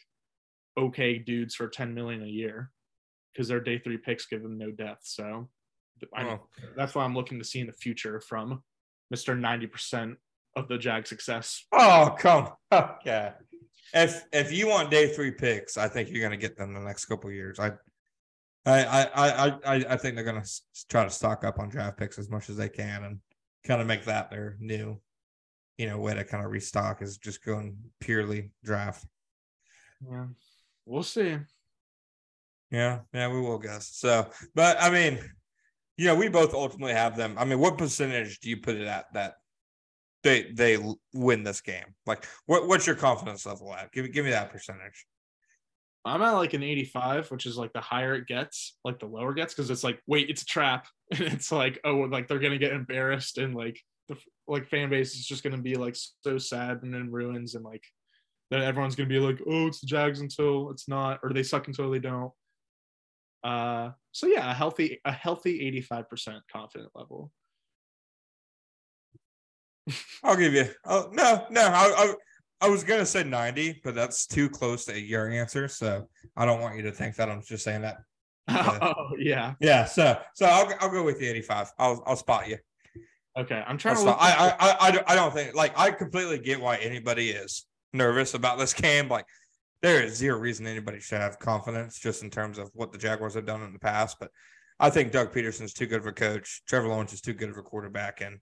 okay 0.76 1.18
dudes 1.18 1.54
for 1.54 1.68
10 1.68 1.94
million 1.94 2.22
a 2.22 2.26
year 2.26 2.70
because 3.34 3.48
their 3.48 3.60
day 3.60 3.78
three 3.78 3.96
picks 3.98 4.26
give 4.26 4.42
them 4.42 4.56
no 4.56 4.70
depth. 4.70 5.06
So 5.06 5.48
I 6.14 6.22
Oh. 6.24 6.48
that's 6.76 6.94
why 6.94 7.04
I'm 7.04 7.14
looking 7.14 7.38
to 7.38 7.44
see 7.44 7.60
in 7.60 7.66
the 7.66 7.72
future 7.72 8.20
from 8.20 8.62
Mr. 9.14 9.36
90% 9.38 10.16
of 10.56 10.68
the 10.68 10.78
Jag 10.78 11.06
success. 11.06 11.64
Oh, 11.72 12.14
come 12.18 12.52
okay. 12.72 13.32
If 13.92 14.24
if 14.32 14.52
you 14.52 14.68
want 14.68 14.90
day 14.90 15.08
three 15.12 15.30
picks, 15.32 15.76
I 15.76 15.88
think 15.88 16.10
you're 16.10 16.22
gonna 16.22 16.36
get 16.36 16.56
them 16.56 16.74
the 16.74 16.80
next 16.80 17.04
couple 17.06 17.28
of 17.30 17.34
years. 17.36 17.58
I 17.60 17.72
I 18.66 18.84
I 18.84 19.04
I 19.12 19.46
I 19.66 19.74
I 19.90 19.96
think 19.96 20.14
they're 20.16 20.24
gonna 20.24 20.40
s- 20.40 20.62
try 20.88 21.04
to 21.04 21.10
stock 21.10 21.44
up 21.44 21.58
on 21.58 21.68
draft 21.68 21.98
picks 21.98 22.18
as 22.18 22.28
much 22.30 22.48
as 22.50 22.56
they 22.56 22.68
can 22.68 23.04
and 23.04 23.20
kind 23.64 23.80
of 23.80 23.86
make 23.86 24.04
that 24.04 24.30
their 24.30 24.56
new, 24.58 25.00
you 25.78 25.86
know, 25.86 25.98
way 25.98 26.14
to 26.14 26.24
kind 26.24 26.44
of 26.44 26.50
restock 26.50 27.02
is 27.02 27.18
just 27.18 27.44
going 27.44 27.76
purely 28.00 28.50
draft. 28.64 29.04
Yeah. 30.08 30.26
We'll 30.86 31.02
see. 31.02 31.38
Yeah, 32.74 32.98
yeah, 33.12 33.32
we 33.32 33.40
will 33.40 33.58
guess. 33.58 33.88
So, 33.94 34.28
but 34.56 34.82
I 34.82 34.90
mean, 34.90 35.20
you 35.96 36.06
know, 36.06 36.16
we 36.16 36.28
both 36.28 36.52
ultimately 36.52 36.92
have 36.92 37.16
them. 37.16 37.36
I 37.38 37.44
mean, 37.44 37.60
what 37.60 37.78
percentage 37.78 38.40
do 38.40 38.50
you 38.50 38.56
put 38.56 38.74
it 38.74 38.88
at 38.88 39.06
that 39.14 39.34
they 40.24 40.50
they 40.50 40.78
win 41.12 41.44
this 41.44 41.60
game? 41.60 41.94
Like, 42.04 42.26
what 42.46 42.66
what's 42.66 42.84
your 42.84 42.96
confidence 42.96 43.46
level 43.46 43.72
at? 43.72 43.92
Give 43.92 44.04
me 44.04 44.10
give 44.10 44.24
me 44.24 44.32
that 44.32 44.50
percentage. 44.50 45.06
I'm 46.04 46.20
at 46.20 46.32
like 46.32 46.52
an 46.52 46.64
85, 46.64 47.30
which 47.30 47.46
is 47.46 47.56
like 47.56 47.72
the 47.72 47.80
higher 47.80 48.16
it 48.16 48.26
gets, 48.26 48.76
like 48.84 48.98
the 48.98 49.06
lower 49.06 49.34
gets, 49.34 49.54
because 49.54 49.70
it's 49.70 49.84
like, 49.84 50.02
wait, 50.08 50.28
it's 50.28 50.42
a 50.42 50.46
trap. 50.46 50.86
And 51.12 51.22
it's 51.22 51.52
like, 51.52 51.78
oh, 51.84 51.98
like 51.98 52.26
they're 52.26 52.40
gonna 52.40 52.58
get 52.58 52.72
embarrassed 52.72 53.38
and 53.38 53.54
like 53.54 53.80
the 54.08 54.16
like 54.48 54.66
fan 54.66 54.90
base 54.90 55.14
is 55.14 55.26
just 55.26 55.44
gonna 55.44 55.58
be 55.58 55.76
like 55.76 55.96
so 56.24 56.38
sad 56.38 56.82
and 56.82 56.92
in 56.92 57.12
ruins 57.12 57.54
and 57.54 57.64
like 57.64 57.84
then 58.50 58.62
everyone's 58.62 58.96
gonna 58.96 59.08
be 59.08 59.20
like, 59.20 59.40
oh, 59.46 59.68
it's 59.68 59.80
the 59.80 59.86
Jags 59.86 60.20
until 60.20 60.70
it's 60.70 60.88
not, 60.88 61.20
or 61.22 61.32
they 61.32 61.44
suck 61.44 61.68
until 61.68 61.88
they 61.88 62.00
don't. 62.00 62.32
Uh 63.44 63.90
so 64.12 64.26
yeah, 64.26 64.50
a 64.50 64.54
healthy, 64.54 65.00
a 65.04 65.12
healthy 65.12 65.70
85% 65.90 66.40
confident 66.50 66.90
level. 66.94 67.30
I'll 70.22 70.36
give 70.36 70.54
you. 70.54 70.66
Oh 70.86 71.10
no, 71.12 71.46
no. 71.50 71.60
I, 71.62 71.92
I 71.96 72.14
I 72.62 72.68
was 72.68 72.84
gonna 72.84 73.04
say 73.04 73.24
ninety, 73.24 73.80
but 73.84 73.94
that's 73.94 74.26
too 74.26 74.48
close 74.48 74.84
to 74.86 74.98
your 74.98 75.28
answer. 75.30 75.68
So 75.68 76.08
I 76.36 76.46
don't 76.46 76.60
want 76.60 76.76
you 76.76 76.82
to 76.82 76.92
think 76.92 77.16
that 77.16 77.28
I'm 77.28 77.42
just 77.42 77.64
saying 77.64 77.82
that. 77.82 77.98
Yeah. 78.48 78.78
oh 78.82 79.10
yeah. 79.18 79.54
Yeah. 79.60 79.84
So 79.86 80.18
so 80.34 80.46
I'll 80.46 80.72
I'll 80.80 80.90
go 80.90 81.02
with 81.02 81.18
the 81.18 81.26
eighty 81.26 81.42
five. 81.42 81.72
I'll 81.78 82.02
I'll 82.06 82.16
spot 82.16 82.48
you. 82.48 82.58
Okay. 83.38 83.62
I'm 83.66 83.78
trying 83.78 83.96
I'll 83.96 84.04
to 84.04 84.10
spot- 84.10 84.20
I, 84.20 84.56
I 84.58 84.88
I 84.88 85.04
I 85.08 85.14
don't 85.14 85.32
think 85.34 85.54
like 85.54 85.78
I 85.78 85.90
completely 85.90 86.38
get 86.38 86.60
why 86.60 86.76
anybody 86.76 87.30
is 87.30 87.66
nervous 87.92 88.34
about 88.34 88.58
this 88.58 88.72
game. 88.86 89.08
Like 89.08 89.26
there 89.84 90.02
is 90.02 90.14
zero 90.16 90.38
reason 90.38 90.66
anybody 90.66 90.98
should 90.98 91.20
have 91.20 91.38
confidence 91.38 91.98
just 91.98 92.22
in 92.22 92.30
terms 92.30 92.56
of 92.56 92.70
what 92.72 92.90
the 92.90 92.96
Jaguars 92.96 93.34
have 93.34 93.44
done 93.44 93.62
in 93.62 93.74
the 93.74 93.78
past. 93.78 94.16
But 94.18 94.30
I 94.80 94.88
think 94.88 95.12
Doug 95.12 95.30
Pederson's 95.30 95.74
too 95.74 95.84
good 95.86 96.00
of 96.00 96.06
a 96.06 96.12
coach. 96.12 96.62
Trevor 96.66 96.88
Lawrence 96.88 97.12
is 97.12 97.20
too 97.20 97.34
good 97.34 97.50
of 97.50 97.58
a 97.58 97.62
quarterback, 97.62 98.22
and 98.22 98.38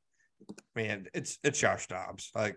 man, 0.77 1.09
it's 1.13 1.39
it's 1.43 1.59
Josh 1.59 1.89
Dobbs. 1.89 2.31
Like 2.33 2.57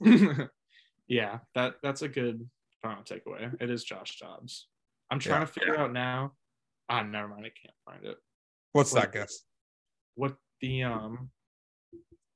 yeah, 1.08 1.38
that 1.54 1.76
that's 1.82 2.02
a 2.02 2.08
good 2.08 2.46
final 2.82 3.02
takeaway. 3.04 3.50
It 3.58 3.70
is 3.70 3.84
Josh 3.84 4.18
Dobbs. 4.20 4.68
I'm 5.10 5.18
trying 5.18 5.40
Yeah. 5.40 5.46
to 5.46 5.52
figure 5.52 5.78
out 5.78 5.94
now. 5.94 6.32
Ah, 6.90 7.02
never 7.02 7.28
mind. 7.28 7.46
I 7.46 7.52
can't 7.58 7.74
find 7.86 8.04
it. 8.04 8.18
what's 8.72 8.92
What- 8.92 9.00
that 9.00 9.12
guess? 9.12 9.44
What 10.14 10.36
the 10.60 10.82
um 10.82 11.30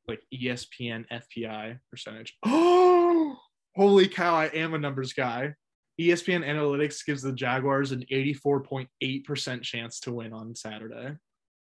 like 0.08 0.22
ESPN 0.34 1.04
FPI 1.12 1.78
percentage? 1.90 2.38
Oh, 2.42 3.36
holy 3.76 4.08
cow! 4.08 4.34
I 4.34 4.46
am 4.46 4.72
a 4.72 4.78
numbers 4.78 5.12
guy. 5.12 5.54
ESPN 5.98 6.44
Analytics 6.46 7.04
gives 7.04 7.22
the 7.22 7.32
Jaguars 7.32 7.92
an 7.92 8.04
84.8% 8.10 9.62
chance 9.62 10.00
to 10.00 10.12
win 10.12 10.32
on 10.32 10.54
Saturday. 10.54 11.16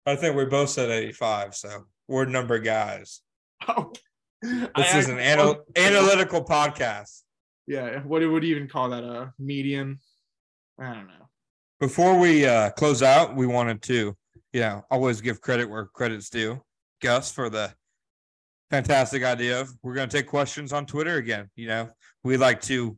I 0.06 0.16
think 0.16 0.36
we 0.36 0.46
both 0.46 0.70
said 0.70 0.90
85, 0.90 1.56
so 1.56 1.86
we're 2.08 2.26
number 2.26 2.60
guys. 2.60 3.22
Oh, 3.68 3.94
This 4.76 4.96
is 4.96 5.08
an 5.10 5.20
anal- 5.20 5.64
analytical 5.78 6.44
podcast. 6.44 7.22
Yeah, 7.68 8.00
what 8.00 8.28
would 8.28 8.44
you 8.44 8.56
even 8.56 8.68
call 8.68 8.90
that? 8.90 9.04
A 9.04 9.32
median? 9.38 10.00
I 10.80 10.96
don't 10.96 11.06
know. 11.06 11.30
Before 11.80 12.18
we 12.18 12.48
uh, 12.48 12.72
close 12.72 13.04
out, 13.04 13.36
we 13.36 13.46
wanted 13.46 13.84
to, 13.84 14.18
you 14.52 14.60
know, 14.62 14.84
always 14.90 15.22
give 15.22 15.42
credit 15.42 15.70
where 15.70 15.86
credit's 15.86 16.32
due. 16.32 16.60
Gus 17.04 17.32
for 17.32 17.52
the 17.52 17.72
fantastic 18.72 19.24
idea 19.24 19.62
of 19.62 19.72
we're 19.84 19.94
going 19.94 20.10
to 20.10 20.18
take 20.18 20.28
questions 20.28 20.74
on 20.74 20.88
Twitter 20.88 21.18
again. 21.18 21.50
You 21.56 21.68
know, 21.68 21.90
we 22.24 22.38
like 22.38 22.62
to, 22.62 22.98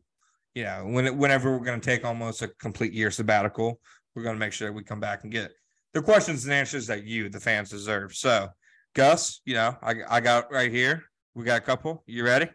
you 0.55 0.63
know, 0.63 0.85
when 0.85 1.17
whenever 1.17 1.51
we're 1.57 1.65
going 1.65 1.79
to 1.79 1.85
take 1.85 2.05
almost 2.05 2.41
a 2.41 2.47
complete 2.47 2.93
year 2.93 3.11
sabbatical, 3.11 3.79
we're 4.15 4.23
going 4.23 4.35
to 4.35 4.39
make 4.39 4.53
sure 4.53 4.71
we 4.71 4.83
come 4.83 4.99
back 4.99 5.23
and 5.23 5.31
get 5.31 5.51
the 5.93 6.01
questions 6.01 6.43
and 6.45 6.53
answers 6.53 6.87
that 6.87 7.03
you, 7.05 7.29
the 7.29 7.39
fans, 7.39 7.69
deserve. 7.69 8.15
So, 8.15 8.49
Gus, 8.93 9.41
you 9.45 9.55
know, 9.55 9.75
I 9.81 9.95
I 10.09 10.19
got 10.19 10.51
right 10.51 10.71
here. 10.71 11.03
We 11.33 11.43
got 11.45 11.57
a 11.57 11.65
couple. 11.65 12.03
You 12.05 12.23
ready? 12.23 12.47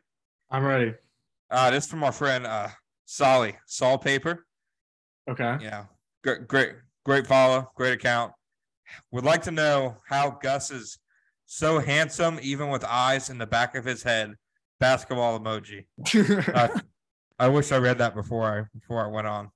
I'm 0.51 0.65
ready. 0.65 0.95
Uh, 1.51 1.71
this 1.71 1.87
from 1.87 2.05
our 2.05 2.13
friend 2.13 2.47
uh 2.47 2.69
Solly 3.05 3.57
Saul 3.67 3.99
Paper. 3.99 4.47
Okay. 5.29 5.59
Yeah. 5.61 5.85
great, 6.23 6.47
great, 6.47 6.73
great 7.05 7.27
follow, 7.27 7.71
great 7.75 7.93
account. 7.93 8.33
Would 9.11 9.25
like 9.25 9.43
to 9.43 9.51
know 9.51 9.97
how 10.09 10.39
Gus 10.43 10.71
is 10.71 10.99
so 11.47 11.79
handsome, 11.79 12.39
even 12.43 12.69
with 12.69 12.85
eyes 12.85 13.29
in 13.31 13.39
the 13.39 13.47
back 13.47 13.75
of 13.75 13.85
his 13.85 14.03
head. 14.03 14.35
Basketball 14.79 15.41
emoji. 15.41 15.87
Uh, 16.55 16.69
I 17.39 17.49
wish 17.49 17.71
I 17.73 17.79
read 17.79 17.99
that 17.99 18.15
before 18.15 18.45
I 18.47 18.65
before 18.79 19.05
I 19.05 19.09
went 19.09 19.27
on. 19.27 19.51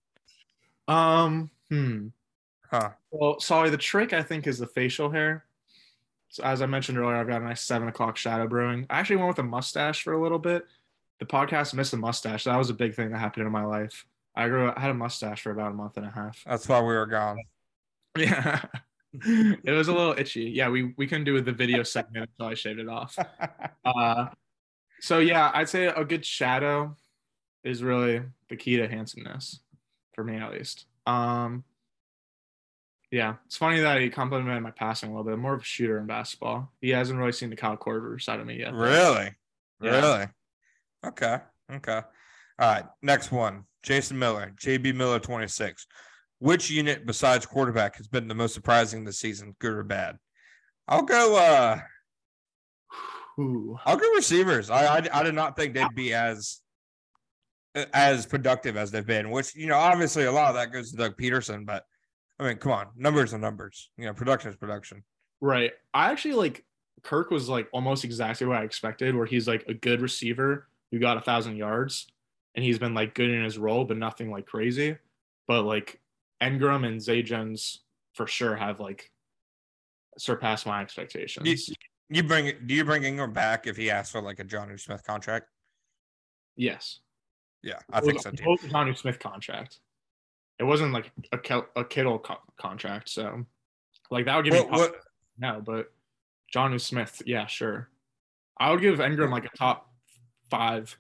um. 0.89 1.51
Hmm. 1.69 2.09
Huh. 2.71 2.91
Well, 3.11 3.41
sorry. 3.41 3.71
The 3.71 3.77
trick 3.77 4.13
I 4.13 4.23
think 4.23 4.47
is 4.47 4.59
the 4.59 4.67
facial 4.67 5.11
hair. 5.11 5.45
So 6.29 6.43
as 6.45 6.63
I 6.63 6.67
mentioned 6.67 6.97
earlier, 6.99 7.17
I've 7.17 7.29
got 7.29 7.43
a 7.43 7.45
nice 7.45 7.63
seven 7.63 7.89
o'clock 7.89 8.17
shadow 8.17 8.47
brewing. 8.47 8.87
I 8.89 8.99
actually 9.01 9.17
went 9.17 9.29
with 9.29 9.39
a 9.39 9.43
mustache 9.43 10.03
for 10.03 10.13
a 10.15 10.23
little 10.23 10.39
bit. 10.39 10.67
the 11.19 11.27
podcast 11.27 11.75
missed 11.75 11.93
a 11.93 11.97
mustache. 11.97 12.45
That 12.45 12.57
was 12.57 12.71
a 12.71 12.75
big 12.75 12.95
thing 12.95 13.11
that 13.11 13.19
happened 13.19 13.47
in 13.47 13.53
my 13.53 13.65
life. 13.65 14.07
I 14.35 14.49
grew 14.49 14.71
I 14.75 14.81
had 14.81 14.91
a 14.91 14.95
mustache 14.95 15.43
for 15.43 15.51
about 15.51 15.73
a 15.73 15.75
month 15.75 15.97
and 15.99 16.07
a 16.07 16.11
half. 16.11 16.43
That's 16.47 16.67
why 16.69 16.81
we 16.81 16.95
were 16.95 17.07
gone. 17.07 17.39
Yeah. 18.17 18.63
it 19.15 19.71
was 19.73 19.89
a 19.89 19.93
little 19.93 20.15
itchy. 20.19 20.45
Yeah, 20.45 20.69
we 20.71 20.95
we 20.97 21.07
couldn't 21.07 21.25
do 21.25 21.33
with 21.35 21.45
the 21.47 21.53
video 21.53 21.83
segment 21.83 22.31
until 22.31 22.51
I 22.51 22.55
shaved 22.55 22.81
it 22.81 22.89
off. 22.89 23.17
Uh 23.85 24.27
so 25.01 25.19
yeah, 25.19 25.51
I'd 25.53 25.69
say 25.69 25.87
a 25.87 26.05
good 26.05 26.25
shadow 26.25 26.97
is 27.65 27.83
really 27.83 28.23
the 28.49 28.57
key 28.57 28.77
to 28.77 28.89
handsomeness 28.89 29.61
for 30.15 30.25
me 30.25 30.37
at 30.37 30.53
least. 30.53 30.87
Um 31.07 31.65
yeah, 33.11 33.35
it's 33.45 33.59
funny 33.59 33.81
that 33.81 34.01
he 34.01 34.09
complimented 34.09 34.63
my 34.63 34.71
passing 34.71 35.11
a 35.11 35.13
little 35.13 35.25
bit. 35.25 35.35
I'm 35.35 35.41
more 35.41 35.53
of 35.53 35.61
a 35.61 35.65
shooter 35.65 35.99
in 35.99 36.07
basketball. 36.07 36.73
He 36.81 36.91
hasn't 36.91 37.19
really 37.19 37.33
seen 37.33 37.51
the 37.51 37.57
Kyle 37.57 37.77
Korver 37.77 38.21
side 38.21 38.41
of 38.41 38.47
me 38.47 38.61
yet. 38.61 38.73
really? 38.73 39.35
Yeah. 39.83 40.01
Really? 40.01 40.27
Okay. 41.07 41.39
Okay. 41.71 42.01
All 42.59 42.73
right. 42.73 42.85
Next 43.03 43.31
one. 43.31 43.65
Jason 43.83 44.19
Miller, 44.19 44.55
JB 44.59 44.95
Miller 44.95 45.19
26. 45.19 45.87
Which 46.39 46.71
unit 46.71 47.05
besides 47.07 47.45
quarterback 47.45 47.97
has 47.97 48.09
been 48.09 48.29
the 48.29 48.35
most 48.35 48.55
surprising 48.55 49.05
this 49.05 49.19
season, 49.19 49.55
good 49.59 49.75
or 49.75 49.85
bad? 49.85 50.17
I'll 50.89 51.03
go 51.03 51.37
uh 51.37 51.81
Ooh. 53.39 53.79
I'll 53.85 53.97
go 53.97 54.11
receivers. 54.15 54.71
I, 54.71 54.99
I 54.99 55.09
I 55.13 55.23
did 55.23 55.35
not 55.35 55.57
think 55.57 55.75
they'd 55.75 55.95
be 55.95 56.15
as 56.15 56.62
as 57.93 58.27
productive 58.27 58.77
as 58.77 58.91
they've 58.91 59.07
been, 59.07 59.31
which 59.31 59.55
you 59.55 59.67
know, 59.67 59.77
obviously 59.77 60.25
a 60.25 60.33
lot 60.33 60.49
of 60.49 60.55
that 60.55 60.73
goes 60.73 60.91
to 60.91 60.97
Doug 60.97 61.17
Pederson, 61.17 61.65
but 61.65 61.85
I 62.39 62.49
mean, 62.49 62.57
come 62.57 62.73
on, 62.73 62.89
numbers 62.97 63.33
are 63.33 63.39
numbers. 63.39 63.91
You 63.97 64.07
know, 64.07 64.15
production 64.15 64.51
is 64.51 64.57
production. 64.57 65.03
Right. 65.41 65.73
I 65.95 66.11
actually 66.11 66.35
like 66.35 66.65
Kirk 67.03 67.31
was 67.31 67.49
like 67.49 67.69
almost 67.73 68.05
exactly 68.05 68.47
what 68.47 68.59
I 68.59 68.65
expected, 68.65 69.15
where 69.15 69.27
he's 69.27 69.49
like 69.49 69.65
a 69.69 69.75
good 69.75 70.01
receiver 70.01 70.69
who 70.91 70.99
got 70.99 71.17
a 71.17 71.21
thousand 71.21 71.57
yards 71.57 72.07
and 72.55 72.65
he's 72.65 72.79
been 72.79 72.95
like 72.95 73.15
good 73.15 73.31
in 73.31 73.43
his 73.43 73.59
role, 73.59 73.85
but 73.85 73.97
nothing 73.97 74.31
like 74.31 74.47
crazy. 74.47 74.97
But 75.49 75.63
like 75.63 76.01
Engram 76.43 76.87
and 76.87 77.01
Zay 77.01 77.23
Jones 77.23 77.81
for 78.15 78.27
sure 78.27 78.55
have 78.55 78.81
like 78.81 79.11
surpassed 80.19 80.67
my 80.67 80.83
expectations. 80.83 81.69
You, 81.69 81.75
you 82.11 82.23
bring 82.23 82.53
do 82.67 82.75
you 82.75 82.85
bring 82.85 83.03
Engram 83.03 83.33
back 83.33 83.67
if 83.67 83.77
he 83.77 83.91
asks 83.91 84.13
for 84.13 84.21
like 84.21 84.39
a 84.39 84.45
Jonnu 84.45 84.79
Smith 84.79 85.05
contract? 85.05 85.47
yes. 86.57 87.01
Yeah, 87.63 87.79
I 87.93 88.01
think 88.01 88.21
so 88.21 88.31
It 88.31 88.37
too. 88.39 88.45
was 88.47 88.65
a 88.65 88.69
Jonnu 88.69 88.97
Smith 88.97 89.19
contract. 89.19 89.79
It 90.59 90.65
wasn't 90.65 90.93
like 90.93 91.11
a, 91.33 91.39
Kel- 91.39 91.69
a 91.77 91.85
Kittle 91.85 92.19
co- 92.19 92.39
contract. 92.59 93.09
So 93.09 93.45
like 94.11 94.27
that 94.27 94.37
would 94.37 94.45
give 94.45 94.55
What, 94.55 94.71
me 94.71 94.79
what, 94.79 94.95
no, 95.39 95.63
but 95.65 95.93
Jonnu 96.55 96.81
Smith, 96.81 97.23
yeah, 97.27 97.47
sure. 97.47 97.89
I 98.59 98.71
would 98.71 98.81
give 98.81 98.99
Engram 98.99 99.31
like 99.31 99.45
a 99.45 99.57
top 99.57 99.91
five 100.51 100.97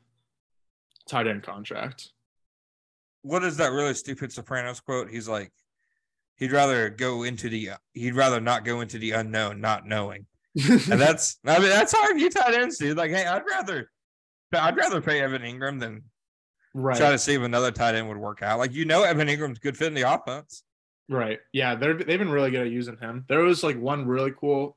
tight 1.08 1.26
end 1.26 1.42
contract. 1.42 2.10
what 3.22 3.44
is 3.44 3.56
that 3.58 3.72
really 3.72 3.94
stupid 3.94 4.32
Sopranos 4.32 4.80
quote? 4.80 5.10
He's 5.10 5.28
like, 5.28 5.52
he'd 6.36 6.52
rather 6.52 6.88
go 6.88 7.22
into 7.24 7.48
the 7.48 7.70
he'd 7.92 8.14
rather 8.14 8.40
not 8.40 8.64
go 8.64 8.80
into 8.80 8.98
the 8.98 9.12
unknown, 9.12 9.60
not 9.60 9.86
knowing. 9.86 10.26
And 10.56 10.80
that's 11.00 11.38
I 11.46 11.58
mean 11.58 11.68
that's 11.68 11.92
how 11.92 12.02
I 12.08 12.12
view 12.14 12.30
tight 12.30 12.54
ends, 12.54 12.78
dude. 12.78 12.96
Like, 12.96 13.10
hey, 13.10 13.26
I'd 13.26 13.42
rather 13.48 13.90
I'd 14.54 14.76
rather 14.76 15.00
pay 15.00 15.20
Evan 15.20 15.42
Engram 15.42 15.78
than 15.80 16.02
right. 16.74 16.96
try 16.96 17.10
to 17.10 17.18
see 17.18 17.34
if 17.34 17.42
another 17.42 17.70
tight 17.70 17.94
end 17.94 18.08
would 18.08 18.18
work 18.18 18.42
out. 18.42 18.58
Like 18.58 18.72
you 18.72 18.84
know 18.84 19.02
Evan 19.02 19.28
Engram's 19.28 19.58
good 19.58 19.76
fit 19.76 19.88
in 19.88 19.94
the 19.94 20.02
offense. 20.02 20.64
Right. 21.08 21.40
Yeah, 21.52 21.74
they're 21.74 21.94
they've 21.94 22.18
been 22.18 22.30
really 22.30 22.50
good 22.50 22.66
at 22.66 22.72
using 22.72 22.96
him. 22.96 23.24
There 23.28 23.40
was 23.40 23.62
like 23.62 23.78
one 23.80 24.06
really 24.06 24.32
cool 24.32 24.76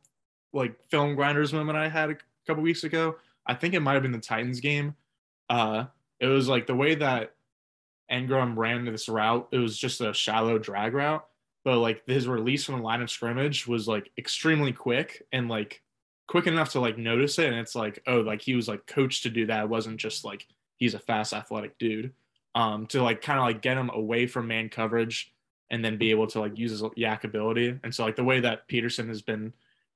like 0.54 0.82
film 0.90 1.16
grinders 1.16 1.54
moment 1.54 1.78
I 1.78 1.90
had 1.90 2.12
a 2.12 2.18
couple 2.48 2.64
weeks 2.64 2.84
ago. 2.84 3.16
I 3.46 3.54
think 3.54 3.74
it 3.74 3.82
might 3.82 3.94
have 3.94 4.04
been 4.04 4.12
the 4.12 4.20
Titans 4.20 4.60
game. 4.60 4.96
Uh 5.50 5.86
it 6.20 6.28
was 6.28 6.48
like 6.48 6.68
the 6.68 6.76
way 6.76 6.96
that 6.96 7.34
Engram 8.12 8.56
ran 8.56 8.86
this 8.86 9.10
route, 9.10 9.48
it 9.52 9.58
was 9.58 9.78
just 9.78 10.02
a 10.02 10.14
shallow 10.14 10.58
drag 10.58 10.94
route, 10.94 11.26
but 11.64 11.80
like 11.80 12.04
his 12.08 12.28
release 12.28 12.64
from 12.66 12.76
the 12.76 12.84
line 12.84 13.02
of 13.02 13.10
scrimmage 13.10 13.68
was 13.68 13.88
like 13.88 14.12
extremely 14.18 14.72
quick 14.72 15.24
and 15.32 15.50
like 15.50 15.82
quick 16.28 16.48
enough 16.48 16.72
to 16.72 16.80
like 16.80 16.98
notice 16.98 17.38
it 17.38 17.50
and 17.50 17.58
it's 17.58 17.76
like 17.76 18.02
oh 18.08 18.22
like 18.22 18.42
he 18.42 18.56
was 18.56 18.68
like 18.68 18.86
coached 18.88 19.24
to 19.24 19.30
do 19.30 19.46
that. 19.46 19.64
It 19.64 19.70
wasn't 19.70 19.98
just 19.98 20.26
like 20.26 20.48
he's 20.78 20.94
a 20.94 21.00
fast 21.00 21.34
athletic 21.34 21.78
dude. 21.78 22.14
Um 22.54 22.88
to 22.88 23.02
like 23.02 23.22
kind 23.22 23.40
of 23.40 23.46
like 23.46 23.62
get 23.62 23.78
him 23.78 23.90
away 23.94 24.28
from 24.28 24.48
man 24.48 24.70
coverage 24.70 25.34
and 25.70 25.84
then 25.84 25.98
be 25.98 26.12
able 26.12 26.28
to 26.28 26.40
like 26.40 26.58
use 26.58 26.72
his 26.72 26.82
YAC 26.82 27.24
ability. 27.24 27.80
And 27.84 27.94
so 27.94 28.06
like 28.06 28.16
the 28.16 28.24
way 28.24 28.40
that 28.40 28.68
Pederson 28.68 29.08
has 29.08 29.22
been 29.22 29.54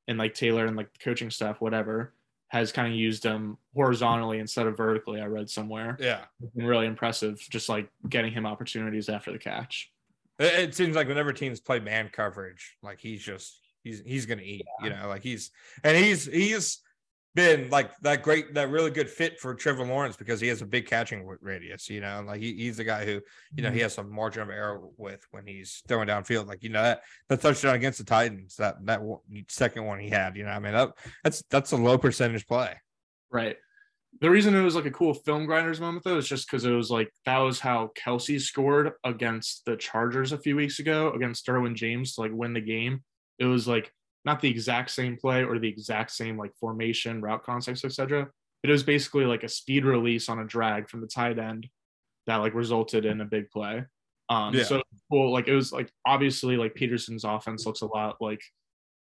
and 0.07 0.17
like 0.17 0.33
Taylor 0.33 0.65
and 0.65 0.75
like 0.75 0.89
coaching 0.99 1.29
staff, 1.29 1.61
whatever, 1.61 2.13
has 2.47 2.71
kind 2.71 2.91
of 2.91 2.97
used 2.97 3.23
him 3.23 3.57
horizontally 3.75 4.39
instead 4.39 4.65
of 4.65 4.75
vertically. 4.75 5.21
I 5.21 5.27
read 5.27 5.49
somewhere. 5.49 5.97
Yeah. 5.99 6.21
Really 6.55 6.87
impressive, 6.87 7.39
just 7.49 7.69
like 7.69 7.89
getting 8.09 8.31
him 8.31 8.45
opportunities 8.45 9.07
after 9.07 9.31
the 9.31 9.37
catch. 9.37 9.91
It, 10.39 10.53
it 10.69 10.75
seems 10.75 10.95
like 10.95 11.07
whenever 11.07 11.31
teams 11.31 11.59
play 11.59 11.79
man 11.79 12.09
coverage, 12.11 12.77
like 12.81 12.99
he's 12.99 13.21
just 13.21 13.59
he's 13.83 14.01
he's 14.01 14.25
gonna 14.25 14.41
eat, 14.41 14.65
you 14.83 14.89
know, 14.89 15.07
like 15.07 15.21
he's 15.21 15.51
and 15.83 15.95
he's 15.95 16.25
he's 16.25 16.79
been 17.35 17.69
like 17.69 17.95
that 18.01 18.23
great 18.23 18.53
that 18.55 18.69
really 18.69 18.89
good 18.89 19.09
fit 19.09 19.39
for 19.39 19.53
Trevor 19.53 19.85
Lawrence 19.85 20.17
because 20.17 20.41
he 20.41 20.47
has 20.47 20.61
a 20.61 20.65
big 20.65 20.87
catching 20.87 21.25
radius, 21.41 21.89
you 21.89 22.01
know, 22.01 22.23
like 22.25 22.41
he, 22.41 22.53
he's 22.55 22.77
the 22.77 22.83
guy 22.83 23.05
who 23.05 23.21
you 23.55 23.61
know 23.63 23.69
he 23.69 23.75
mm-hmm. 23.75 23.83
has 23.83 23.93
some 23.93 24.11
margin 24.11 24.41
of 24.41 24.49
error 24.49 24.81
with 24.97 25.25
when 25.31 25.45
he's 25.45 25.83
throwing 25.87 26.07
downfield, 26.07 26.47
like 26.47 26.63
you 26.63 26.69
know 26.69 26.81
that 26.81 27.01
the 27.27 27.37
touchdown 27.37 27.75
against 27.75 27.99
the 27.99 28.03
Titans 28.05 28.55
that 28.55 28.83
that 28.85 29.01
second 29.47 29.85
one 29.85 29.99
he 29.99 30.09
had, 30.09 30.35
you 30.35 30.43
know, 30.43 30.49
I 30.49 30.59
mean 30.59 30.73
that 30.73 30.91
that's 31.23 31.43
that's 31.49 31.71
a 31.71 31.77
low 31.77 31.97
percentage 31.97 32.47
play. 32.47 32.75
Right. 33.31 33.57
The 34.21 34.29
reason 34.29 34.55
it 34.55 34.63
was 34.63 34.75
like 34.75 34.87
a 34.87 34.91
cool 34.91 35.13
film 35.13 35.45
grinders 35.45 35.79
moment 35.79 36.03
though 36.03 36.17
is 36.17 36.27
just 36.27 36.49
because 36.49 36.65
it 36.65 36.71
was 36.71 36.89
like 36.89 37.11
that 37.25 37.37
was 37.37 37.59
how 37.59 37.91
Kelce 37.97 38.41
scored 38.41 38.93
against 39.03 39.65
the 39.65 39.77
Chargers 39.77 40.31
a 40.31 40.37
few 40.39 40.55
weeks 40.55 40.79
ago 40.79 41.11
against 41.11 41.45
Derwin 41.45 41.75
James 41.75 42.15
to 42.15 42.21
like 42.21 42.31
win 42.33 42.53
the 42.53 42.61
game. 42.61 43.03
It 43.37 43.45
was 43.45 43.67
like 43.67 43.93
not 44.25 44.41
the 44.41 44.49
exact 44.49 44.91
same 44.91 45.17
play 45.17 45.43
or 45.43 45.59
the 45.59 45.67
exact 45.69 46.11
same 46.11 46.37
like 46.37 46.55
formation, 46.59 47.21
route 47.21 47.43
concepts, 47.43 47.85
etc. 47.85 48.27
But 48.61 48.69
it 48.69 48.73
was 48.73 48.83
basically 48.83 49.25
like 49.25 49.43
a 49.43 49.49
speed 49.49 49.85
release 49.85 50.29
on 50.29 50.39
a 50.39 50.45
drag 50.45 50.89
from 50.89 51.01
the 51.01 51.07
tight 51.07 51.39
end 51.39 51.67
that 52.27 52.37
like 52.37 52.53
resulted 52.53 53.05
in 53.05 53.21
a 53.21 53.25
big 53.25 53.49
play. 53.49 53.83
Um 54.29 54.53
Yeah. 54.53 54.63
so 54.63 54.81
cool. 55.11 55.31
Like 55.31 55.47
it 55.47 55.55
was 55.55 55.71
like 55.71 55.89
obviously 56.05 56.57
like 56.57 56.75
Pederson's 56.75 57.23
offense 57.23 57.65
looks 57.65 57.81
a 57.81 57.87
lot 57.87 58.17
like 58.19 58.41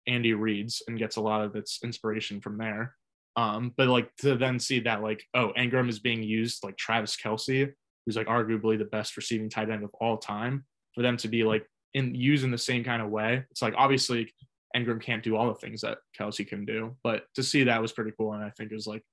Andy 0.06 0.34
Reid's 0.34 0.82
and 0.86 0.98
gets 0.98 1.16
a 1.16 1.20
lot 1.20 1.42
of 1.42 1.56
its 1.56 1.80
inspiration 1.82 2.40
from 2.40 2.58
there. 2.58 2.94
Um, 3.36 3.72
but 3.76 3.88
like 3.88 4.14
to 4.18 4.36
then 4.36 4.58
see 4.60 4.80
that 4.80 5.02
like, 5.02 5.24
oh, 5.34 5.52
Engram 5.56 5.88
is 5.88 5.98
being 5.98 6.22
used 6.22 6.62
like 6.62 6.76
Travis 6.76 7.16
Kelce, 7.16 7.72
who's 8.04 8.16
like 8.16 8.26
arguably 8.26 8.78
the 8.78 8.84
best 8.84 9.16
receiving 9.16 9.48
tight 9.48 9.70
end 9.70 9.82
of 9.82 9.90
all 10.00 10.18
time, 10.18 10.64
for 10.94 11.02
them 11.02 11.16
to 11.18 11.28
be 11.28 11.42
like 11.42 11.66
in 11.94 12.14
using 12.14 12.50
the 12.50 12.58
same 12.58 12.84
kind 12.84 13.02
of 13.02 13.10
way. 13.10 13.44
It's 13.50 13.62
like 13.62 13.74
obviously 13.76 14.32
Engram 14.74 15.00
can't 15.00 15.22
do 15.22 15.36
all 15.36 15.48
the 15.48 15.54
things 15.54 15.82
that 15.82 15.98
Kelce 16.18 16.46
can 16.46 16.64
do, 16.64 16.96
but 17.02 17.24
to 17.34 17.42
see 17.42 17.64
that 17.64 17.80
was 17.80 17.92
pretty 17.92 18.12
cool. 18.18 18.32
And 18.32 18.42
I 18.42 18.50
think 18.50 18.70
it 18.72 18.74
was 18.74 18.86
like 18.86 19.04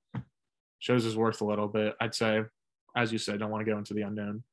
shows 0.79 1.03
his 1.03 1.15
worth 1.15 1.41
a 1.41 1.45
little 1.45 1.67
bit. 1.67 1.95
I'd 2.01 2.15
say, 2.15 2.41
as 2.95 3.11
you 3.11 3.17
said, 3.19 3.39
don't 3.39 3.51
want 3.51 3.63
to 3.65 3.71
go 3.71 3.77
into 3.77 3.93
the 3.93 4.01
unknown, 4.01 4.43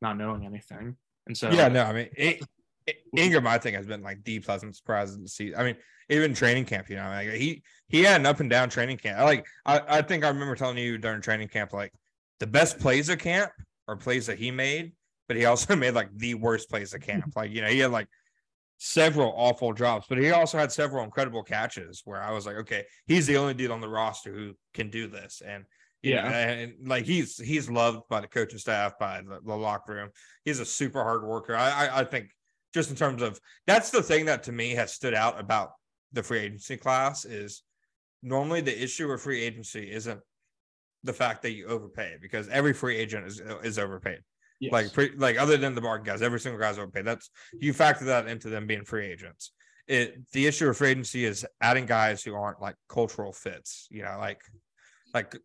not 0.00 0.16
knowing 0.16 0.46
anything. 0.46 0.96
And 1.26 1.36
so 1.36 1.50
Yeah, 1.50 1.68
no, 1.68 1.82
I 1.82 1.92
mean 1.92 2.08
it, 2.16 2.42
it- 2.86 2.98
Engram, 3.16 3.46
I 3.48 3.58
think, 3.58 3.76
has 3.76 3.86
been 3.86 4.02
like 4.02 4.22
the 4.24 4.38
pleasant 4.38 4.76
surprise 4.76 5.16
to 5.16 5.28
see. 5.28 5.52
I 5.54 5.64
mean, 5.64 5.76
even 6.08 6.32
training 6.34 6.66
camp, 6.66 6.88
you 6.88 6.94
know, 6.96 7.08
like 7.08 7.30
he 7.30 7.62
he 7.88 8.04
had 8.04 8.20
an 8.20 8.26
up 8.26 8.38
and 8.38 8.48
down 8.48 8.68
training 8.70 8.98
camp. 8.98 9.18
I 9.18 9.24
like 9.24 9.46
I, 9.64 9.80
I 9.88 10.02
think 10.02 10.24
I 10.24 10.28
remember 10.28 10.54
telling 10.54 10.78
you 10.78 10.96
during 10.96 11.20
training 11.20 11.48
camp, 11.48 11.72
like 11.72 11.92
the 12.38 12.46
best 12.46 12.78
plays 12.78 13.08
of 13.08 13.18
camp 13.18 13.50
are 13.88 13.96
plays 13.96 14.26
that 14.26 14.38
he 14.38 14.52
made, 14.52 14.92
but 15.26 15.36
he 15.36 15.44
also 15.46 15.74
made 15.84 15.94
like 15.94 16.16
the 16.16 16.34
worst 16.34 16.70
plays 16.70 16.94
of 16.94 17.00
camp. 17.00 17.24
Like, 17.36 17.50
you 17.50 17.60
know, 17.60 17.68
he 17.68 17.80
had 17.80 17.90
like 17.90 18.06
several 18.78 19.32
awful 19.36 19.72
drops, 19.72 20.06
but 20.08 20.18
he 20.18 20.30
also 20.30 20.58
had 20.58 20.70
several 20.70 21.04
incredible 21.04 21.42
catches 21.42 22.02
where 22.04 22.22
I 22.22 22.30
was 22.32 22.46
like, 22.46 22.56
okay, 22.56 22.84
he's 23.06 23.26
the 23.26 23.36
only 23.38 23.54
dude 23.54 23.70
on 23.70 23.80
the 23.80 23.88
roster 23.88 24.32
who 24.32 24.52
can 24.74 24.90
do 24.90 25.06
this. 25.08 25.42
And 25.46 25.64
you 26.02 26.14
know, 26.14 26.22
Yeah. 26.22 26.30
and 26.50 26.88
like 26.88 27.04
he's 27.06 27.38
he's 27.38 27.70
loved 27.70 28.02
by 28.08 28.20
the 28.20 28.26
coaching 28.28 28.58
staff, 28.58 28.98
by 28.98 29.22
the, 29.22 29.40
the 29.44 29.56
locker 29.56 29.94
room. 29.94 30.10
He's 30.44 30.60
a 30.60 30.64
super 30.66 31.02
hard 31.02 31.24
worker. 31.24 31.56
I, 31.56 31.86
I 31.86 32.00
I 32.00 32.04
think 32.04 32.30
just 32.74 32.90
in 32.90 32.96
terms 32.96 33.22
of 33.22 33.40
that's 33.66 33.90
the 33.90 34.02
thing 34.02 34.26
that 34.26 34.42
to 34.44 34.52
me 34.52 34.70
has 34.72 34.92
stood 34.92 35.14
out 35.14 35.40
about 35.40 35.70
the 36.12 36.22
free 36.22 36.40
agency 36.40 36.76
class 36.76 37.24
is 37.24 37.62
normally 38.22 38.60
the 38.60 38.82
issue 38.82 39.08
with 39.08 39.22
free 39.22 39.42
agency 39.42 39.90
isn't 39.90 40.20
the 41.02 41.12
fact 41.12 41.42
that 41.42 41.52
you 41.52 41.66
overpay 41.66 42.16
because 42.20 42.48
every 42.48 42.72
free 42.74 42.96
agent 42.96 43.26
is 43.26 43.40
is 43.62 43.78
overpaid. 43.78 44.18
Yes. 44.60 44.72
Like 44.72 44.92
pre, 44.92 45.10
like 45.16 45.38
other 45.38 45.56
than 45.56 45.74
the 45.74 45.80
market 45.80 46.06
guys, 46.06 46.22
every 46.22 46.40
single 46.40 46.60
guy's 46.60 46.78
overpaid. 46.78 47.04
That's 47.04 47.30
you 47.58 47.72
factor 47.72 48.04
that 48.06 48.28
into 48.28 48.48
them 48.48 48.66
being 48.66 48.84
free 48.84 49.06
agents. 49.06 49.52
It 49.86 50.30
the 50.32 50.46
issue 50.46 50.68
of 50.68 50.76
free 50.76 50.90
agency 50.90 51.24
is 51.24 51.46
adding 51.60 51.86
guys 51.86 52.22
who 52.22 52.34
aren't 52.34 52.60
like 52.60 52.76
cultural 52.88 53.32
fits. 53.32 53.86
You 53.90 54.02
know, 54.02 54.16
like 54.18 54.40
like 55.14 55.36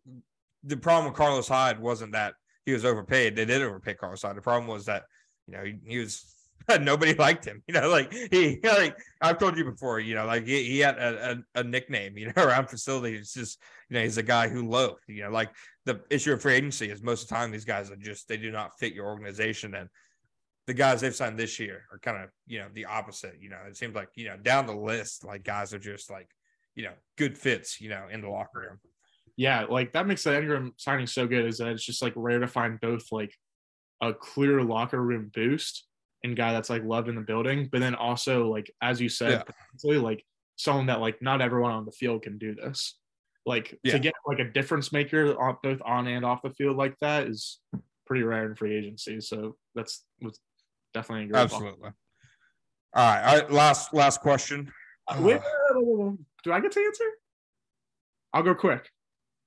the 0.64 0.76
problem 0.76 1.06
with 1.06 1.16
Carlos 1.16 1.48
Hyde 1.48 1.80
wasn't 1.80 2.12
that 2.12 2.34
he 2.66 2.72
was 2.72 2.84
overpaid. 2.84 3.36
They 3.36 3.44
did 3.44 3.62
overpay 3.62 3.94
Carlos 3.94 4.22
Hyde. 4.22 4.36
The 4.36 4.42
problem 4.42 4.68
was 4.68 4.86
that 4.86 5.04
you 5.46 5.54
know 5.54 5.64
he, 5.64 5.78
he 5.84 5.98
was 5.98 6.24
nobody 6.80 7.14
liked 7.14 7.44
him. 7.44 7.62
You 7.66 7.74
know, 7.74 7.88
like 7.88 8.12
he 8.12 8.60
like 8.64 8.96
I've 9.20 9.38
told 9.38 9.56
you 9.56 9.64
before. 9.64 10.00
You 10.00 10.14
know, 10.14 10.26
like 10.26 10.46
he, 10.46 10.64
he 10.64 10.78
had 10.80 10.98
a, 10.98 11.32
a, 11.54 11.60
a 11.60 11.64
nickname. 11.64 12.16
You 12.22 12.32
know, 12.34 12.44
around 12.44 12.68
facility. 12.68 13.16
It's 13.16 13.34
just 13.34 13.60
you 13.88 13.94
know 13.94 14.02
he's 14.02 14.18
a 14.18 14.22
guy 14.22 14.48
who 14.48 14.68
loafed. 14.68 15.08
You 15.08 15.24
know, 15.24 15.30
like 15.30 15.50
the 15.84 16.00
issue 16.10 16.32
of 16.32 16.42
free 16.42 16.54
agency 16.54 16.90
is 16.90 17.02
most 17.02 17.24
of 17.24 17.28
the 17.28 17.34
time 17.34 17.50
these 17.50 17.64
guys 17.64 17.90
are 17.90 17.96
just 17.96 18.28
they 18.28 18.36
do 18.36 18.50
not 18.50 18.78
fit 18.78 18.94
your 18.94 19.06
organization 19.06 19.74
and 19.74 19.88
the 20.66 20.74
guys 20.74 21.00
they've 21.00 21.14
signed 21.14 21.38
this 21.38 21.58
year 21.58 21.84
are 21.90 21.98
kind 21.98 22.22
of 22.22 22.30
you 22.46 22.58
know 22.60 22.68
the 22.72 22.84
opposite 22.84 23.34
you 23.40 23.50
know 23.50 23.58
it 23.68 23.76
seems 23.76 23.94
like 23.94 24.08
you 24.14 24.28
know 24.28 24.36
down 24.36 24.66
the 24.66 24.74
list 24.74 25.24
like 25.24 25.42
guys 25.42 25.74
are 25.74 25.78
just 25.78 26.10
like 26.10 26.28
you 26.74 26.84
know 26.84 26.92
good 27.18 27.36
fits 27.36 27.80
you 27.80 27.88
know 27.88 28.06
in 28.10 28.20
the 28.20 28.28
locker 28.28 28.60
room 28.60 28.80
Yeah, 29.36 29.64
like 29.64 29.92
that 29.92 30.06
makes 30.06 30.24
the 30.24 30.30
Engram 30.30 30.72
signing 30.76 31.06
so 31.06 31.26
good 31.26 31.46
is 31.46 31.58
that 31.58 31.68
it's 31.68 31.84
just 31.84 32.02
like 32.02 32.12
rare 32.16 32.38
to 32.38 32.46
find 32.46 32.80
both 32.80 33.10
like 33.10 33.34
a 34.00 34.12
clear 34.12 34.62
locker 34.62 35.02
room 35.02 35.30
boost 35.34 35.86
and 36.24 36.36
guy 36.36 36.52
that's 36.52 36.70
like 36.70 36.84
loved 36.84 37.08
in 37.08 37.14
the 37.14 37.20
building, 37.20 37.68
but 37.70 37.80
then 37.80 37.94
also 37.94 38.48
like 38.48 38.70
as 38.80 39.00
you 39.00 39.08
said, 39.08 39.44
Yeah. 39.84 39.98
like 40.00 40.24
someone 40.56 40.86
that 40.86 41.00
like 41.00 41.20
not 41.22 41.40
everyone 41.40 41.72
on 41.72 41.84
the 41.84 41.92
field 41.92 42.22
can 42.22 42.38
do 42.38 42.54
this. 42.54 42.98
Like 43.44 43.78
Yeah. 43.82 43.94
to 43.94 43.98
get 43.98 44.14
like 44.26 44.38
a 44.38 44.44
difference 44.50 44.92
maker 44.92 45.40
on 45.40 45.56
both 45.62 45.80
on 45.84 46.06
and 46.06 46.24
off 46.24 46.42
the 46.42 46.50
field 46.50 46.76
like 46.76 46.96
that 47.00 47.26
is 47.26 47.60
pretty 48.06 48.22
rare 48.22 48.46
in 48.46 48.54
free 48.54 48.76
agency. 48.76 49.20
So 49.20 49.56
that's 49.74 50.04
was 50.20 50.38
definitely 50.94 51.24
a 51.24 51.28
great 51.28 51.40
absolutely 51.40 51.90
all 52.94 53.02
right, 53.02 53.22
all 53.24 53.38
right 53.40 53.50
last 53.50 53.94
last 53.94 54.20
question 54.20 54.70
Uh, 55.08 55.18
wait. 55.20 55.40
do 56.44 56.52
I 56.52 56.60
get 56.60 56.72
to 56.72 56.80
answer? 56.80 57.04
I'll 58.34 58.42
go 58.42 58.54
quick 58.54 58.88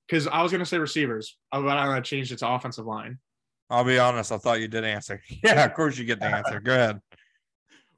because 0.08 0.28
I 0.28 0.42
was 0.44 0.52
gonna 0.52 0.66
say 0.66 0.78
receivers, 0.78 1.38
uh, 1.52 1.62
but 1.62 1.78
I 1.78 2.00
changed 2.02 2.32
it 2.32 2.40
to 2.40 2.50
offensive 2.50 2.86
line. 2.86 3.20
I'll 3.70 3.84
be 3.84 3.98
honest 3.98 4.32
i 4.32 4.38
thought 4.38 4.60
you 4.60 4.68
did 4.68 4.84
answer 4.84 5.22
yeah 5.44 5.66
of 5.66 5.74
course 5.74 5.98
you 5.98 6.06
get 6.06 6.20
the 6.20 6.28
answer 6.28 6.60
go 6.60 6.74
ahead 6.74 7.02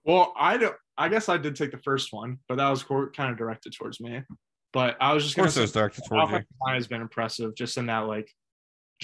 Well, 0.07 0.33
I 0.37 0.55
don't. 0.55 0.75
I 0.97 1.09
guess 1.09 1.27
I 1.27 1.37
did 1.37 1.55
take 1.57 1.71
the 1.71 1.77
first 1.77 2.13
one, 2.13 2.39
but 2.47 2.55
that 2.55 2.69
was 2.69 2.83
kind 2.83 3.29
of 3.29 3.37
directed 3.37 3.73
towards 3.73 3.99
me. 3.99 4.23
But 4.71 4.95
I 5.01 5.13
was 5.13 5.25
just 5.25 5.35
course 5.35 5.57
it 5.57 5.67
say 5.67 5.73
directed 5.73 6.05
towards 6.07 6.31
you 6.31 6.73
has 6.73 6.87
been 6.87 7.01
impressive, 7.01 7.55
just 7.55 7.77
in 7.77 7.87
that 7.87 8.07
like, 8.07 8.31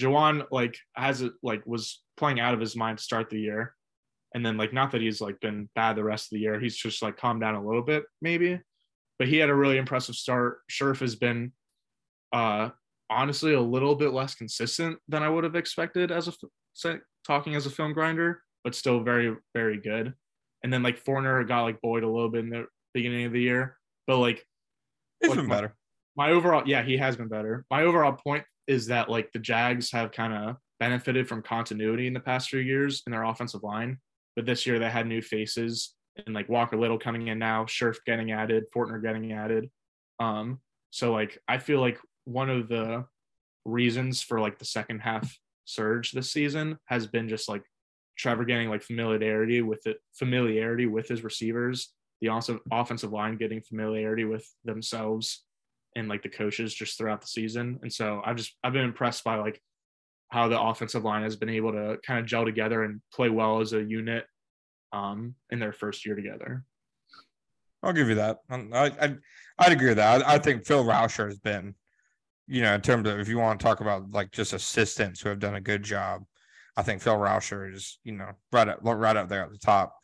Jawaan 0.00 0.46
like 0.50 0.78
has 0.96 1.20
it 1.20 1.32
like 1.42 1.62
was 1.66 2.02
playing 2.16 2.40
out 2.40 2.54
of 2.54 2.60
his 2.60 2.74
mind 2.74 2.98
to 2.98 3.04
start 3.04 3.28
the 3.28 3.38
year, 3.38 3.74
and 4.34 4.44
then 4.44 4.56
like 4.56 4.72
not 4.72 4.92
that 4.92 5.02
he's 5.02 5.20
like 5.20 5.38
been 5.40 5.68
bad 5.74 5.96
the 5.96 6.02
rest 6.02 6.26
of 6.26 6.30
the 6.36 6.40
year. 6.40 6.58
He's 6.58 6.76
just 6.76 7.02
like 7.02 7.18
calmed 7.18 7.42
down 7.42 7.54
a 7.54 7.64
little 7.64 7.82
bit 7.82 8.04
maybe, 8.22 8.58
but 9.18 9.28
he 9.28 9.36
had 9.36 9.50
a 9.50 9.54
really 9.54 9.76
impressive 9.76 10.14
start. 10.14 10.60
Scherff 10.70 11.00
has 11.00 11.16
been, 11.16 11.52
uh, 12.32 12.70
honestly 13.10 13.54
a 13.54 13.60
little 13.60 13.94
bit 13.94 14.12
less 14.12 14.34
consistent 14.34 14.98
than 15.08 15.22
I 15.22 15.28
would 15.28 15.44
have 15.44 15.56
expected 15.56 16.10
as 16.10 16.28
a 16.28 17.00
talking 17.26 17.54
as 17.54 17.66
a 17.66 17.70
film 17.70 17.92
grinder, 17.92 18.42
but 18.64 18.74
still 18.74 19.00
very 19.00 19.36
very 19.54 19.78
good. 19.78 20.14
And 20.62 20.72
then 20.72 20.82
like 20.82 21.02
Fortner 21.04 21.46
got 21.46 21.62
like 21.62 21.80
Boyd 21.82 22.02
a 22.04 22.08
little 22.08 22.30
bit 22.30 22.44
in 22.44 22.50
the 22.50 22.66
beginning 22.94 23.26
of 23.26 23.32
the 23.32 23.40
year, 23.40 23.76
but 24.06 24.18
like 24.18 24.44
it's 25.20 25.28
Look, 25.28 25.36
been 25.36 25.46
my- 25.46 25.54
better. 25.54 25.74
my 26.16 26.30
overall 26.30 26.62
yeah 26.66 26.82
he 26.82 26.96
has 26.96 27.16
been 27.16 27.28
better. 27.28 27.64
My 27.70 27.82
overall 27.82 28.12
point 28.12 28.44
is 28.66 28.86
that 28.86 29.08
like 29.10 29.30
the 29.32 29.38
jags 29.38 29.90
have 29.92 30.10
kind 30.12 30.32
of 30.32 30.56
benefited 30.80 31.28
from 31.28 31.42
continuity 31.42 32.06
in 32.06 32.14
the 32.14 32.20
past 32.20 32.48
few 32.50 32.58
years 32.60 33.02
in 33.06 33.12
their 33.12 33.22
offensive 33.22 33.62
line 33.62 33.96
but 34.34 34.44
this 34.44 34.66
year 34.66 34.78
they 34.80 34.90
had 34.90 35.06
new 35.06 35.22
faces 35.22 35.94
and 36.26 36.34
like 36.34 36.48
walker 36.48 36.76
little 36.76 36.98
coming 36.98 37.28
in 37.28 37.38
now 37.38 37.64
Scherff 37.64 37.98
getting 38.04 38.32
added 38.32 38.64
fortner 38.74 39.00
getting 39.00 39.32
added. 39.32 39.70
Um 40.18 40.58
so 40.90 41.12
like 41.12 41.38
i 41.46 41.58
feel 41.58 41.80
like 41.80 41.98
one 42.24 42.50
of 42.50 42.68
the 42.68 43.04
reasons 43.64 44.22
for 44.22 44.40
like 44.40 44.58
the 44.58 44.64
second 44.64 45.00
half 45.00 45.38
surge 45.64 46.12
this 46.12 46.30
season 46.30 46.78
has 46.86 47.06
been 47.06 47.28
just 47.28 47.48
like 47.48 47.62
trevor 48.18 48.44
getting 48.44 48.68
like 48.68 48.82
familiarity 48.82 49.62
with 49.62 49.86
it 49.86 49.96
familiarity 50.12 50.86
with 50.86 51.08
his 51.08 51.24
receivers 51.24 51.94
the 52.20 52.62
offensive 52.72 53.12
line 53.12 53.36
getting 53.36 53.60
familiarity 53.60 54.24
with 54.24 54.48
themselves 54.64 55.44
and 55.96 56.08
like 56.08 56.22
the 56.22 56.28
coaches 56.28 56.74
just 56.74 56.98
throughout 56.98 57.20
the 57.20 57.26
season. 57.26 57.78
And 57.82 57.92
so 57.92 58.20
I've 58.24 58.36
just 58.36 58.56
I've 58.62 58.72
been 58.72 58.84
impressed 58.84 59.24
by 59.24 59.36
like 59.36 59.60
how 60.28 60.48
the 60.48 60.60
offensive 60.60 61.04
line 61.04 61.22
has 61.22 61.36
been 61.36 61.48
able 61.48 61.72
to 61.72 61.98
kind 62.04 62.18
of 62.18 62.26
gel 62.26 62.44
together 62.44 62.84
and 62.84 63.00
play 63.12 63.28
well 63.28 63.60
as 63.60 63.72
a 63.72 63.82
unit 63.82 64.24
um 64.92 65.34
in 65.50 65.58
their 65.58 65.72
first 65.72 66.04
year 66.06 66.14
together. 66.14 66.64
I'll 67.82 67.92
give 67.92 68.08
you 68.08 68.14
that. 68.14 68.38
I, 68.50 68.56
I 69.00 69.16
I'd 69.58 69.72
agree 69.72 69.88
with 69.88 69.98
that. 69.98 70.26
I, 70.26 70.34
I 70.34 70.38
think 70.38 70.64
Phil 70.64 70.84
Rauscher 70.84 71.26
has 71.26 71.38
been, 71.38 71.74
you 72.46 72.62
know, 72.62 72.74
in 72.74 72.80
terms 72.80 73.08
of 73.08 73.18
if 73.20 73.28
you 73.28 73.38
want 73.38 73.58
to 73.60 73.64
talk 73.64 73.80
about 73.80 74.10
like 74.10 74.30
just 74.30 74.52
assistants 74.52 75.20
who 75.20 75.28
have 75.28 75.38
done 75.38 75.54
a 75.54 75.60
good 75.60 75.82
job, 75.82 76.22
I 76.76 76.82
think 76.82 77.00
Phil 77.02 77.16
Rauscher 77.16 77.72
is, 77.72 77.98
you 78.04 78.12
know, 78.12 78.30
right 78.52 78.68
up 78.68 78.78
right 78.82 79.16
up 79.16 79.28
there 79.28 79.44
at 79.44 79.50
the 79.50 79.58
top. 79.58 79.94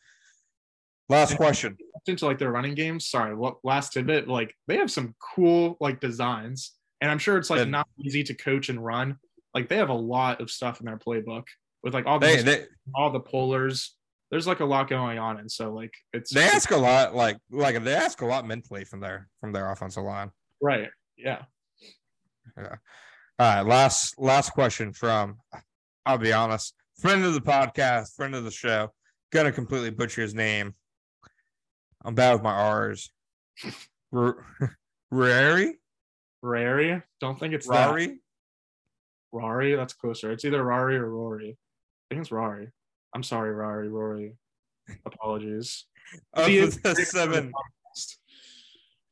Last 1.09 1.35
question. 1.35 1.77
Into 2.07 2.25
like 2.25 2.39
their 2.39 2.51
running 2.51 2.73
games. 2.73 3.07
Sorry, 3.07 3.35
last 3.63 3.93
tidbit, 3.93 4.27
like 4.27 4.55
they 4.67 4.77
have 4.77 4.89
some 4.89 5.13
cool 5.35 5.77
like 5.79 5.99
designs. 5.99 6.71
And 7.01 7.11
I'm 7.11 7.19
sure 7.19 7.37
it's 7.37 7.49
like 7.49 7.61
And- 7.61 7.71
not 7.71 7.87
easy 8.03 8.23
to 8.23 8.33
coach 8.33 8.69
and 8.69 8.83
run. 8.83 9.17
Like 9.53 9.67
they 9.67 9.75
have 9.77 9.89
a 9.89 9.93
lot 9.93 10.39
of 10.39 10.49
stuff 10.49 10.79
in 10.79 10.85
their 10.85 10.97
playbook 10.97 11.43
with 11.83 11.93
like 11.93 12.05
all 12.05 12.19
the 12.19 12.27
They 12.27 12.41
they 12.41 12.65
all 12.95 13.11
the 13.11 13.19
polars. 13.19 13.89
There's 14.31 14.47
like 14.47 14.61
a 14.61 14.65
lot 14.65 14.89
going 14.89 15.19
on. 15.19 15.37
And 15.39 15.51
so 15.51 15.73
like 15.73 15.93
it's 16.13 16.33
they 16.33 16.43
ask 16.43 16.71
a 16.71 16.77
lot, 16.77 17.13
like 17.13 17.37
like 17.51 17.83
they 17.83 17.93
ask 17.93 18.21
a 18.21 18.25
lot 18.25 18.47
mentally 18.47 18.85
from 18.85 19.01
their 19.01 19.27
from 19.41 19.51
their 19.51 19.69
offensive 19.69 20.03
line. 20.03 20.31
right. 20.61 20.89
Yeah. 21.17 21.43
All 22.57 22.65
right, 23.39 23.61
last 23.61 24.19
last 24.19 24.51
question 24.51 24.93
from 24.93 25.37
I'll 26.05 26.17
be 26.17 26.33
honest, 26.33 26.75
friend 26.99 27.23
of 27.23 27.33
the 27.33 27.41
podcast, 27.41 28.15
friend 28.15 28.35
of 28.35 28.43
the 28.43 28.51
show. 28.51 28.91
Gonna 29.31 29.51
completely 29.51 29.91
butcher 29.91 30.21
his 30.21 30.35
name. 30.35 30.75
I'm 32.03 32.15
bad 32.15 32.33
with 32.33 32.43
my 32.43 32.53
R's. 32.53 33.11
R- 34.13 34.45
Rary? 35.09 35.79
Rari. 36.41 37.01
Don't 37.19 37.39
think 37.39 37.53
it's 37.53 37.67
that. 37.67 37.89
Rari? 37.89 38.19
Rari, 39.31 39.75
that's 39.75 39.93
closer. 39.93 40.31
It's 40.31 40.43
either 40.43 40.63
Rari 40.63 40.97
or 40.97 41.09
Rory. 41.09 41.57
I 42.09 42.15
think 42.15 42.21
it's 42.21 42.31
Rari. 42.31 42.69
I'm 43.15 43.23
sorry, 43.23 43.53
Rari, 43.53 43.89
Rory. 43.89 44.35
Apologies. 45.05 45.85
Of 46.33 46.47
He 46.47 46.59
the, 46.59 46.95
seven 46.95 47.51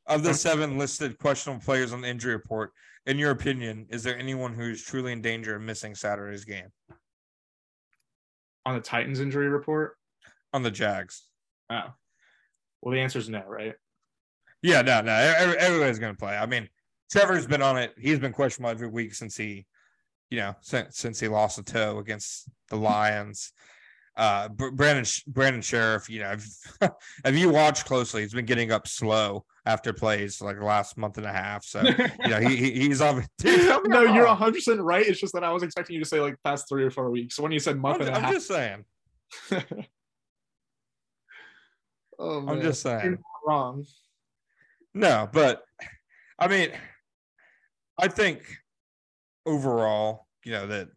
of 0.07 0.23
the 0.23 0.33
seven 0.33 0.77
listed 0.77 1.17
questionable 1.17 1.63
players 1.63 1.93
on 1.93 2.01
the 2.01 2.09
injury 2.09 2.33
report, 2.33 2.71
in 3.05 3.17
your 3.17 3.31
opinion, 3.31 3.87
is 3.89 4.03
there 4.03 4.17
anyone 4.17 4.53
who's 4.53 4.83
truly 4.83 5.11
in 5.11 5.21
danger 5.21 5.55
of 5.55 5.61
missing 5.61 5.95
Saturday's 5.95 6.45
game 6.45 6.67
On 8.65 8.75
the 8.75 8.81
Titans 8.81 9.19
injury 9.19 9.49
report. 9.49 9.97
on 10.53 10.63
the 10.63 10.71
Jags? 10.71 11.23
Oh. 11.69 11.93
Well, 12.81 12.93
the 12.93 13.01
answer 13.01 13.19
is 13.19 13.29
no, 13.29 13.43
right? 13.45 13.73
Yeah, 14.61 14.81
no, 14.81 15.01
no. 15.01 15.13
Everybody's 15.13 15.99
going 15.99 16.13
to 16.13 16.19
play. 16.19 16.35
I 16.35 16.45
mean, 16.45 16.69
Trevor's 17.11 17.47
been 17.47 17.61
on 17.61 17.77
it. 17.77 17.93
He's 17.97 18.19
been 18.19 18.33
questionable 18.33 18.69
every 18.71 18.87
week 18.87 19.13
since 19.13 19.35
he, 19.35 19.65
you 20.29 20.37
know, 20.37 20.55
since, 20.61 20.97
since 20.97 21.19
he 21.19 21.27
lost 21.27 21.57
a 21.57 21.63
toe 21.63 21.99
against 21.99 22.49
the 22.69 22.75
Lions. 22.75 23.51
Uh, 24.19 24.49
Brandon 24.49 25.05
Brandon 25.27 25.61
Scherff, 25.61 26.09
you 26.09 26.19
know, 26.19 26.31
if, 26.33 26.45
if 27.25 27.37
you 27.37 27.49
watch 27.49 27.85
closely, 27.85 28.21
he's 28.21 28.33
been 28.33 28.45
getting 28.45 28.69
up 28.69 28.85
slow 28.85 29.45
after 29.65 29.93
plays 29.93 30.41
like 30.41 30.59
the 30.59 30.65
last 30.65 30.97
month 30.97 31.17
and 31.17 31.25
a 31.25 31.31
half. 31.31 31.63
So 31.63 31.81
you 31.81 32.27
know, 32.27 32.39
he, 32.41 32.57
he 32.57 32.71
he's 32.87 32.99
on. 32.99 33.25
Dude, 33.37 33.81
no, 33.85 34.01
you're 34.01 34.27
on. 34.27 34.37
100 34.37 34.55
percent 34.55 34.81
right. 34.81 35.07
It's 35.07 35.21
just 35.21 35.31
that 35.35 35.45
I 35.45 35.53
was 35.53 35.63
expecting 35.63 35.93
you 35.93 36.03
to 36.03 36.09
say 36.09 36.19
like 36.19 36.35
past 36.43 36.67
three 36.67 36.83
or 36.83 36.91
four 36.91 37.09
weeks. 37.09 37.37
So 37.37 37.43
when 37.43 37.53
you 37.53 37.59
said 37.59 37.77
month 37.77 38.01
I'm, 38.01 38.07
and 38.07 38.09
a 38.09 38.15
I'm 38.17 38.23
half, 38.23 38.33
just 38.33 38.47
saying. 38.49 38.83
oh, 42.19 42.39
I'm 42.39 42.45
man. 42.45 42.61
just 42.61 42.83
You're 42.83 42.99
saying. 42.99 43.11
not 43.11 43.21
wrong. 43.47 43.85
No, 44.93 45.29
but 45.31 45.63
I 46.37 46.49
mean, 46.49 46.71
I 47.97 48.09
think 48.09 48.41
overall, 49.45 50.27
you 50.43 50.51
know, 50.51 50.67
that 50.67 50.89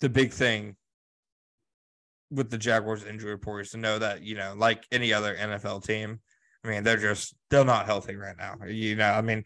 the 0.00 0.08
big 0.08 0.30
thing 0.30 0.76
with 2.30 2.50
the 2.50 2.58
Jaguars 2.58 3.04
injury 3.04 3.30
report 3.30 3.66
is 3.66 3.70
to 3.72 3.76
know 3.78 3.98
that, 3.98 4.22
you 4.22 4.34
know, 4.34 4.54
like 4.56 4.84
any 4.90 5.12
other 5.12 5.34
NFL 5.36 5.84
team, 5.86 6.20
I 6.64 6.68
mean, 6.68 6.82
they're 6.82 6.96
just 6.96 7.34
they're 7.50 7.64
not 7.64 7.86
healthy 7.86 8.16
right 8.16 8.36
now. 8.36 8.56
You 8.66 8.96
know, 8.96 9.10
I 9.10 9.20
mean, 9.22 9.44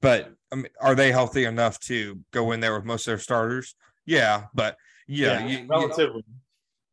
but 0.00 0.32
I 0.52 0.56
mean, 0.56 0.68
are 0.80 0.94
they 0.94 1.10
healthy 1.10 1.44
enough 1.44 1.80
to 1.80 2.20
go 2.32 2.52
in 2.52 2.60
there 2.60 2.74
with 2.74 2.84
most 2.84 3.06
of 3.08 3.12
their 3.12 3.18
starters? 3.18 3.74
Yeah, 4.06 4.44
but 4.54 4.76
yeah, 5.08 5.44
you- 5.46 5.58
you- 5.58 5.66
relatively. 5.68 6.22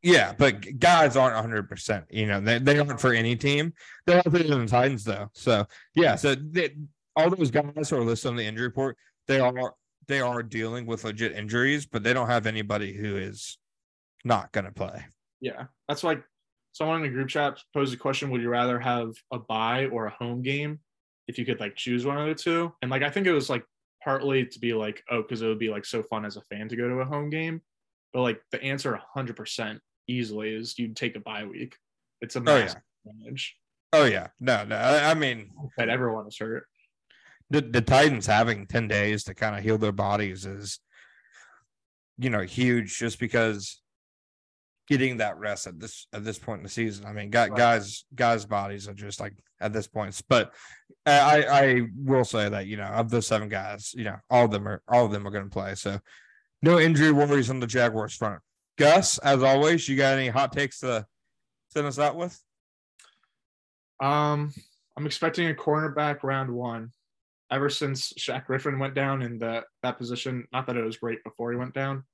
yeah, 0.02 0.32
but 0.36 0.78
guys 0.80 1.16
aren't 1.16 1.36
100%. 1.36 2.04
You 2.10 2.26
know, 2.26 2.40
they, 2.40 2.58
they 2.58 2.78
aren't 2.78 3.00
for 3.00 3.12
any 3.12 3.36
team. 3.36 3.72
They're 4.06 4.20
healthier 4.22 4.48
than 4.48 4.62
the 4.62 4.66
Titans, 4.66 5.04
though. 5.04 5.28
So, 5.34 5.66
yeah, 5.94 6.16
so 6.16 6.34
they, 6.34 6.74
all 7.16 7.30
those 7.30 7.50
guys 7.52 7.90
who 7.90 7.96
are 7.96 8.04
listed 8.04 8.30
on 8.30 8.36
the 8.36 8.44
injury 8.44 8.66
report, 8.66 8.96
they 9.28 9.38
are 9.40 9.74
they 10.08 10.20
are 10.20 10.42
dealing 10.42 10.86
with 10.86 11.04
legit 11.04 11.32
injuries, 11.32 11.86
but 11.86 12.02
they 12.02 12.12
don't 12.14 12.28
have 12.28 12.46
anybody 12.46 12.94
who 12.94 13.16
is 13.16 13.58
not 14.24 14.50
going 14.52 14.64
to 14.64 14.72
play. 14.72 15.04
Yeah, 15.40 15.64
that's 15.88 16.04
like 16.04 16.22
someone 16.72 16.96
in 16.96 17.02
the 17.02 17.08
group 17.08 17.28
chat 17.28 17.58
posed 17.74 17.94
a 17.94 17.96
question: 17.96 18.30
Would 18.30 18.42
you 18.42 18.48
rather 18.50 18.78
have 18.78 19.12
a 19.32 19.38
bye 19.38 19.86
or 19.86 20.06
a 20.06 20.10
home 20.10 20.42
game 20.42 20.80
if 21.26 21.38
you 21.38 21.44
could 21.44 21.60
like 21.60 21.76
choose 21.76 22.04
one 22.04 22.18
of 22.18 22.26
the 22.26 22.34
two? 22.34 22.72
And 22.82 22.90
like 22.90 23.02
I 23.02 23.10
think 23.10 23.26
it 23.26 23.32
was 23.32 23.48
like 23.50 23.64
partly 24.02 24.46
to 24.46 24.58
be 24.60 24.72
like, 24.74 25.02
oh, 25.10 25.22
because 25.22 25.42
it 25.42 25.46
would 25.48 25.58
be 25.58 25.70
like 25.70 25.84
so 25.84 26.02
fun 26.02 26.24
as 26.24 26.36
a 26.36 26.42
fan 26.42 26.68
to 26.68 26.76
go 26.76 26.88
to 26.88 26.94
a 27.00 27.04
home 27.04 27.30
game, 27.30 27.60
but 28.12 28.22
like 28.22 28.40
the 28.52 28.62
answer 28.62 28.98
100% 29.16 29.78
easily 30.08 30.54
is 30.54 30.78
you'd 30.78 30.96
take 30.96 31.16
a 31.16 31.20
bye 31.20 31.44
week. 31.44 31.76
It's 32.20 32.36
a 32.36 32.40
Oh, 32.40 32.44
massive 32.44 32.80
advantage 33.06 33.56
Oh 33.92 34.04
yeah, 34.04 34.28
no, 34.38 34.64
no. 34.64 34.76
I, 34.76 35.10
I 35.10 35.14
mean, 35.14 35.50
that 35.78 35.88
everyone 35.88 36.26
is 36.26 36.36
hurt. 36.38 36.66
the 37.50 37.62
the 37.62 37.80
Titans 37.80 38.26
having 38.26 38.66
ten 38.66 38.86
days 38.86 39.24
to 39.24 39.34
kind 39.34 39.56
of 39.56 39.62
heal 39.62 39.78
their 39.78 39.92
bodies 39.92 40.44
is, 40.44 40.78
you 42.18 42.28
know, 42.30 42.42
huge. 42.42 42.98
Just 42.98 43.18
because 43.18 43.80
getting 44.88 45.18
that 45.18 45.38
rest 45.38 45.66
at 45.66 45.78
this 45.78 46.06
at 46.12 46.24
this 46.24 46.38
point 46.38 46.58
in 46.58 46.62
the 46.64 46.70
season. 46.70 47.04
I 47.04 47.12
mean, 47.12 47.30
got 47.30 47.56
guys 47.56 48.04
guys' 48.14 48.46
bodies 48.46 48.88
are 48.88 48.94
just 48.94 49.20
like 49.20 49.34
at 49.60 49.72
this 49.72 49.86
point. 49.86 50.20
But 50.28 50.54
I 51.06 51.42
I 51.42 51.82
will 51.96 52.24
say 52.24 52.48
that 52.48 52.66
you 52.66 52.76
know 52.76 52.84
of 52.84 53.10
the 53.10 53.22
seven 53.22 53.48
guys, 53.48 53.92
you 53.94 54.04
know, 54.04 54.16
all 54.30 54.46
of 54.46 54.50
them 54.50 54.66
are 54.66 54.82
all 54.88 55.04
of 55.04 55.12
them 55.12 55.26
are 55.26 55.30
going 55.30 55.44
to 55.44 55.50
play. 55.50 55.74
So 55.74 56.00
no 56.62 56.78
injury 56.78 57.12
worries 57.12 57.50
on 57.50 57.60
the 57.60 57.66
Jaguars 57.66 58.14
front. 58.14 58.40
Gus, 58.78 59.18
as 59.18 59.42
always, 59.42 59.88
you 59.88 59.96
got 59.96 60.16
any 60.16 60.28
hot 60.28 60.52
takes 60.52 60.80
to 60.80 61.06
send 61.68 61.86
us 61.86 61.98
out 61.98 62.16
with? 62.16 62.40
Um, 64.00 64.52
I'm 64.96 65.06
expecting 65.06 65.48
a 65.48 65.54
cornerback 65.54 66.22
round 66.22 66.50
one. 66.50 66.92
Ever 67.50 67.70
since 67.70 68.12
Shaq 68.12 68.46
Griffin 68.46 68.78
went 68.78 68.94
down 68.94 69.22
in 69.22 69.38
the 69.38 69.64
that 69.82 69.98
position, 69.98 70.46
not 70.52 70.66
that 70.66 70.76
it 70.76 70.84
was 70.84 70.98
great 70.98 71.24
before 71.24 71.50
he 71.50 71.56
went 71.56 71.74
down, 71.74 72.04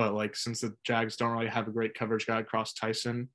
but 0.00 0.14
like 0.14 0.34
since 0.34 0.62
the 0.62 0.74
Jags 0.82 1.14
don't 1.16 1.32
really 1.32 1.46
have 1.46 1.68
a 1.68 1.70
great 1.70 1.92
coverage 1.92 2.24
guy 2.26 2.40
across 2.40 2.72
Tyson, 2.72 3.28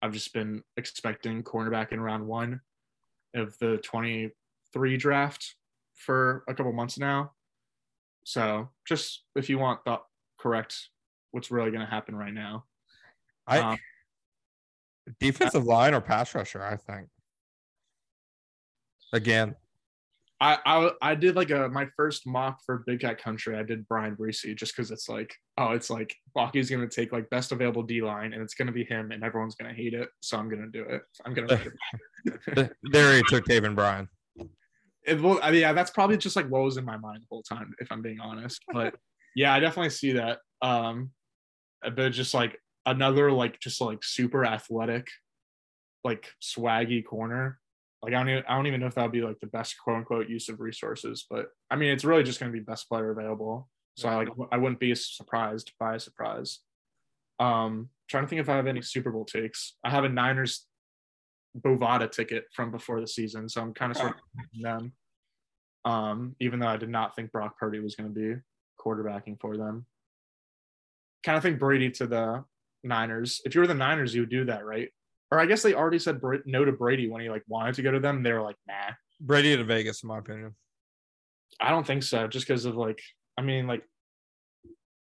I've 0.00 0.12
just 0.12 0.32
been 0.32 0.62
expecting 0.76 1.42
cornerback 1.42 1.90
in 1.90 2.00
round 2.00 2.24
one 2.24 2.60
of 3.34 3.58
the 3.58 3.78
23 3.78 4.96
draft 4.96 5.56
for 5.96 6.44
a 6.46 6.54
couple 6.54 6.72
months 6.72 7.00
now. 7.00 7.32
So 8.22 8.68
just 8.86 9.24
if 9.34 9.48
you 9.48 9.58
want 9.58 9.84
the 9.84 9.98
correct 10.38 10.88
what's 11.32 11.50
really 11.50 11.72
going 11.72 11.84
to 11.84 11.90
happen 11.90 12.14
right 12.14 12.32
now. 12.32 12.64
I 13.48 13.58
Um, 13.58 13.78
defensive 15.18 15.64
line 15.64 15.94
or 15.94 16.00
pass 16.00 16.32
rusher, 16.32 16.62
I 16.62 16.76
think. 16.76 17.08
Again, 19.12 19.56
I, 20.40 20.58
I 20.66 20.90
I 21.00 21.14
did 21.14 21.36
like 21.36 21.50
a 21.50 21.68
my 21.68 21.86
first 21.96 22.26
mock 22.26 22.60
for 22.66 22.82
Big 22.86 23.00
Cat 23.00 23.22
Country. 23.22 23.56
I 23.56 23.62
did 23.62 23.86
Bryan 23.88 24.16
Bresee 24.16 24.56
just 24.56 24.76
because 24.76 24.90
it's 24.90 25.08
like 25.08 25.34
oh 25.58 25.72
it's 25.72 25.90
like 25.90 26.14
Baalke's 26.36 26.68
gonna 26.68 26.88
take 26.88 27.12
like 27.12 27.30
best 27.30 27.52
available 27.52 27.82
D 27.82 28.02
line 28.02 28.32
and 28.32 28.42
it's 28.42 28.54
gonna 28.54 28.72
be 28.72 28.84
him 28.84 29.12
and 29.12 29.22
everyone's 29.22 29.54
gonna 29.54 29.72
hate 29.72 29.94
it 29.94 30.08
so 30.20 30.36
I'm 30.36 30.48
gonna 30.48 30.66
do 30.66 30.82
it. 30.84 31.02
I'm 31.24 31.34
gonna. 31.34 31.54
it. 32.26 32.40
th- 32.54 32.70
there 32.82 33.16
he 33.16 33.22
took 33.28 33.44
Taven 33.46 33.74
Bryan. 33.74 34.08
it 35.06 35.20
will, 35.20 35.38
I 35.42 35.50
mean, 35.50 35.60
yeah, 35.60 35.72
that's 35.72 35.90
probably 35.90 36.16
just 36.16 36.36
like 36.36 36.48
what 36.48 36.62
was 36.62 36.76
in 36.76 36.84
my 36.84 36.96
mind 36.96 37.22
the 37.22 37.26
whole 37.30 37.42
time 37.42 37.74
if 37.78 37.90
I'm 37.92 38.02
being 38.02 38.20
honest. 38.20 38.60
But 38.72 38.96
yeah, 39.36 39.54
I 39.54 39.60
definitely 39.60 39.90
see 39.90 40.12
that. 40.12 40.40
Um, 40.62 41.10
but 41.94 42.10
just 42.10 42.34
like 42.34 42.58
another 42.86 43.30
like 43.30 43.60
just 43.60 43.80
like 43.80 44.02
super 44.02 44.44
athletic, 44.44 45.08
like 46.02 46.32
swaggy 46.42 47.04
corner. 47.04 47.58
Like 48.04 48.12
I 48.12 48.18
don't 48.18 48.28
even, 48.28 48.44
I 48.48 48.54
don't 48.54 48.66
even 48.66 48.80
know 48.80 48.86
if 48.86 48.94
that'd 48.94 49.12
be 49.12 49.22
like 49.22 49.40
the 49.40 49.46
best 49.46 49.76
quote 49.82 49.96
unquote 49.96 50.28
use 50.28 50.50
of 50.50 50.60
resources, 50.60 51.26
but 51.28 51.46
I 51.70 51.76
mean 51.76 51.90
it's 51.90 52.04
really 52.04 52.22
just 52.22 52.38
going 52.38 52.52
to 52.52 52.58
be 52.58 52.62
best 52.62 52.88
player 52.88 53.10
available. 53.10 53.68
So 53.96 54.08
I 54.08 54.16
like 54.16 54.28
I 54.52 54.58
wouldn't 54.58 54.80
be 54.80 54.94
surprised 54.94 55.72
by 55.80 55.94
a 55.94 56.00
surprise. 56.00 56.58
Um, 57.38 57.88
trying 58.08 58.24
to 58.24 58.28
think 58.28 58.40
if 58.40 58.48
I 58.48 58.56
have 58.56 58.66
any 58.66 58.82
Super 58.82 59.10
Bowl 59.10 59.24
takes. 59.24 59.76
I 59.84 59.90
have 59.90 60.04
a 60.04 60.08
Niners 60.08 60.66
Bovada 61.58 62.10
ticket 62.10 62.44
from 62.52 62.70
before 62.70 63.00
the 63.00 63.06
season, 63.06 63.48
so 63.48 63.62
I'm 63.62 63.72
kind 63.72 63.92
of 63.92 63.96
sort 63.96 64.10
of 64.12 64.16
them. 64.60 64.92
Um, 65.84 66.36
even 66.40 66.58
though 66.58 66.68
I 66.68 66.76
did 66.76 66.88
not 66.88 67.14
think 67.14 67.30
Brock 67.30 67.58
Purdy 67.58 67.78
was 67.78 67.94
going 67.94 68.12
to 68.12 68.20
be 68.20 68.40
quarterbacking 68.84 69.40
for 69.40 69.56
them. 69.56 69.86
Kind 71.24 71.36
of 71.36 71.42
think 71.42 71.58
Brady 71.58 71.90
to 71.92 72.06
the 72.06 72.44
Niners. 72.82 73.40
If 73.44 73.54
you 73.54 73.60
were 73.60 73.66
the 73.66 73.74
Niners, 73.74 74.14
you 74.14 74.22
would 74.22 74.30
do 74.30 74.44
that, 74.46 74.64
right? 74.64 74.90
Or 75.34 75.40
I 75.40 75.46
guess 75.46 75.62
they 75.62 75.74
already 75.74 75.98
said 75.98 76.20
no 76.46 76.64
to 76.64 76.70
Brady 76.70 77.08
when 77.08 77.20
he 77.20 77.28
like 77.28 77.42
wanted 77.48 77.74
to 77.74 77.82
go 77.82 77.90
to 77.90 77.98
them. 77.98 78.22
They 78.22 78.32
were 78.32 78.40
like, 78.42 78.54
nah. 78.68 78.92
Brady 79.20 79.56
to 79.56 79.64
Vegas, 79.64 80.04
in 80.04 80.08
my 80.08 80.18
opinion. 80.18 80.54
I 81.60 81.70
don't 81.70 81.84
think 81.84 82.04
so. 82.04 82.28
Just 82.28 82.46
because 82.46 82.64
of 82.66 82.76
like, 82.76 83.00
I 83.36 83.42
mean, 83.42 83.66
like, 83.66 83.82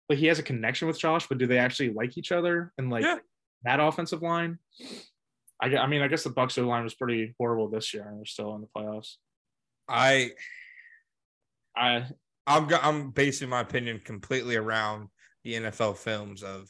like 0.08 0.18
he 0.18 0.26
has 0.28 0.38
a 0.38 0.42
connection 0.42 0.88
with 0.88 0.98
Josh, 0.98 1.26
but 1.26 1.36
do 1.36 1.46
they 1.46 1.58
actually 1.58 1.90
like 1.90 2.16
each 2.16 2.32
other? 2.32 2.72
And 2.78 2.88
like 2.88 3.02
Yeah. 3.02 3.18
that 3.64 3.78
offensive 3.78 4.22
line, 4.22 4.58
I, 5.60 5.76
I 5.76 5.86
mean, 5.86 6.00
I 6.00 6.08
guess 6.08 6.24
the 6.24 6.30
Bucks 6.30 6.56
O 6.56 6.66
line 6.66 6.84
was 6.84 6.94
pretty 6.94 7.34
horrible 7.38 7.68
this 7.68 7.92
year, 7.92 8.06
and 8.08 8.16
they're 8.18 8.24
still 8.24 8.54
in 8.54 8.62
the 8.62 8.68
playoffs. 8.74 9.16
I 9.86 10.30
I 11.76 12.06
I'm 12.46 12.68
I'm 12.72 13.10
basing 13.10 13.50
my 13.50 13.60
opinion 13.60 14.00
completely 14.02 14.56
around 14.56 15.08
the 15.44 15.54
NFL 15.54 15.98
films 15.98 16.42
of 16.42 16.68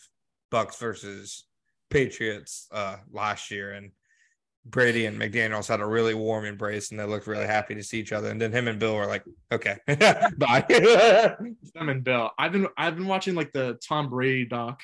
Bucks 0.51 0.78
versus 0.78 1.44
Patriots 1.93 2.69
uh 2.73 2.97
last 3.12 3.51
year 3.51 3.73
and 3.73 3.93
Brady 4.64 5.06
and 5.06 5.20
McDaniels 5.20 5.66
had 5.66 5.81
a 5.81 5.86
really 5.86 6.14
warm 6.14 6.44
embrace 6.44 6.90
and 6.90 7.01
they 7.01 7.05
looked 7.05 7.27
really 7.27 7.47
happy 7.47 7.74
to 7.74 7.82
see 7.82 7.98
each 7.98 8.12
other. 8.12 8.31
And 8.31 8.40
then 8.40 8.52
him 8.52 8.69
and 8.69 8.78
Bill 8.78 8.94
were 8.94 9.06
like, 9.06 9.24
okay, 9.51 9.77
bye. 10.39 10.64
them 11.74 11.89
and 11.89 12.05
Bill. 12.05 12.31
I've 12.39 12.52
been 12.52 12.69
I've 12.77 12.97
been 12.97 13.09
watching 13.09 13.35
like 13.35 13.52
the 13.52 13.78
Tom 13.86 14.09
Brady 14.09 14.44
doc 14.44 14.81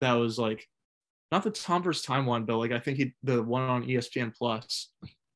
that 0.00 0.14
was 0.14 0.38
like 0.38 0.66
not 1.30 1.42
the 1.42 1.50
Tom 1.50 1.82
versus 1.82 2.04
Time 2.04 2.26
one, 2.26 2.44
but 2.44 2.56
like 2.56 2.72
I 2.72 2.78
think 2.78 2.96
he 2.96 3.14
the 3.22 3.42
one 3.42 3.68
on 3.68 3.84
ESPN 3.84 4.34
Plus, 4.34 4.90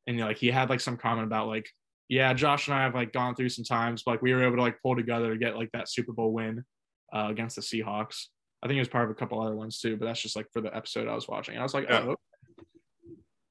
and 0.06 0.18
like 0.18 0.38
he 0.38 0.50
had 0.50 0.70
like 0.70 0.80
some 0.80 0.96
comment 0.96 1.26
about 1.26 1.48
like 1.48 1.68
yeah, 2.08 2.32
Josh 2.32 2.68
and 2.68 2.74
I 2.74 2.82
have 2.82 2.94
like 2.94 3.12
gone 3.12 3.34
through 3.34 3.50
some 3.50 3.64
times, 3.64 4.02
but 4.02 4.12
like 4.12 4.22
we 4.22 4.32
were 4.32 4.42
able 4.42 4.56
to 4.56 4.62
like 4.62 4.80
pull 4.82 4.96
together 4.96 5.32
to 5.32 5.38
get 5.38 5.56
like 5.56 5.70
that 5.72 5.90
Super 5.90 6.12
Bowl 6.12 6.32
win 6.32 6.64
uh, 7.12 7.26
against 7.28 7.56
the 7.56 7.62
Seahawks. 7.62 8.26
I 8.62 8.66
think 8.66 8.76
it 8.76 8.80
was 8.80 8.88
part 8.88 9.04
of 9.04 9.10
a 9.10 9.14
couple 9.14 9.40
other 9.40 9.54
ones 9.54 9.78
too, 9.80 9.96
but 9.96 10.06
that's 10.06 10.20
just 10.20 10.36
like 10.36 10.46
for 10.52 10.60
the 10.60 10.74
episode 10.74 11.08
I 11.08 11.14
was 11.14 11.28
watching. 11.28 11.56
I 11.56 11.62
was 11.62 11.74
like, 11.74 11.88
Yeah. 11.88 12.14
oh. 12.14 12.16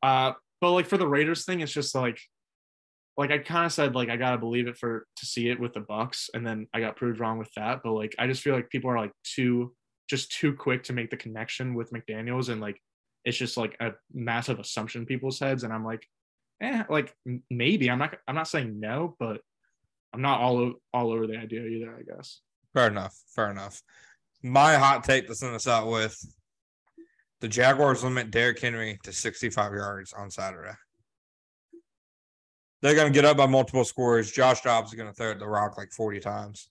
Uh, 0.03 0.33
but 0.61 0.71
like 0.71 0.85
for 0.85 0.97
the 0.97 1.07
Raiders 1.07 1.45
thing, 1.45 1.61
it's 1.61 1.71
just 1.71 1.95
like 1.95 2.19
like 3.17 3.31
I 3.31 3.39
kind 3.39 3.65
of 3.65 3.73
said 3.73 3.95
like 3.95 4.09
I 4.09 4.17
gotta 4.17 4.37
believe 4.37 4.67
it 4.67 4.77
for 4.77 5.05
to 5.17 5.25
see 5.25 5.49
it 5.49 5.59
with 5.59 5.73
the 5.73 5.79
Bucks, 5.79 6.29
and 6.33 6.45
then 6.45 6.67
I 6.73 6.79
got 6.79 6.95
proved 6.95 7.19
wrong 7.19 7.37
with 7.39 7.51
that. 7.55 7.81
But 7.83 7.93
like 7.93 8.15
I 8.19 8.27
just 8.27 8.41
feel 8.43 8.53
like 8.53 8.69
people 8.69 8.89
are 8.91 8.97
like 8.97 9.11
too 9.23 9.73
just 10.09 10.31
too 10.31 10.53
quick 10.53 10.83
to 10.83 10.93
make 10.93 11.09
the 11.09 11.17
connection 11.17 11.73
with 11.73 11.91
McDaniel's, 11.91 12.49
and 12.49 12.61
like 12.61 12.79
it's 13.25 13.37
just 13.37 13.57
like 13.57 13.75
a 13.79 13.91
massive 14.13 14.59
assumption 14.59 15.01
in 15.01 15.07
people's 15.07 15.39
heads. 15.39 15.63
And 15.63 15.73
I'm 15.73 15.83
like, 15.83 16.05
eh, 16.61 16.83
like 16.89 17.13
maybe 17.49 17.89
I'm 17.89 17.99
not 17.99 18.15
I'm 18.27 18.35
not 18.35 18.47
saying 18.47 18.79
no, 18.79 19.15
but 19.19 19.41
I'm 20.13 20.21
not 20.21 20.39
all 20.39 20.73
all 20.93 21.11
over 21.11 21.27
the 21.27 21.37
idea 21.37 21.65
either. 21.65 21.95
I 21.97 22.03
guess. 22.03 22.41
fair 22.73 22.87
enough. 22.87 23.15
Fair 23.35 23.49
enough. 23.51 23.81
My 24.43 24.75
hot 24.75 25.03
take 25.03 25.27
to 25.27 25.35
send 25.35 25.55
us 25.55 25.67
out 25.67 25.87
with 25.87 26.17
the 27.41 27.47
Jaguars 27.47 28.03
limit 28.03 28.31
Derrick 28.31 28.59
Henry 28.59 28.99
to 29.03 29.11
65 29.11 29.73
yards 29.73 30.13
on 30.13 30.29
Saturday. 30.29 30.73
They're 32.81 32.95
going 32.95 33.11
to 33.11 33.13
get 33.13 33.25
up 33.25 33.37
by 33.37 33.47
multiple 33.47 33.83
scores. 33.83 34.31
Josh 34.31 34.61
Dobbs 34.61 34.89
is 34.89 34.95
going 34.95 35.09
to 35.09 35.13
throw 35.13 35.33
the 35.33 35.47
rock 35.47 35.77
like 35.77 35.91
40 35.91 36.19
times. 36.19 36.69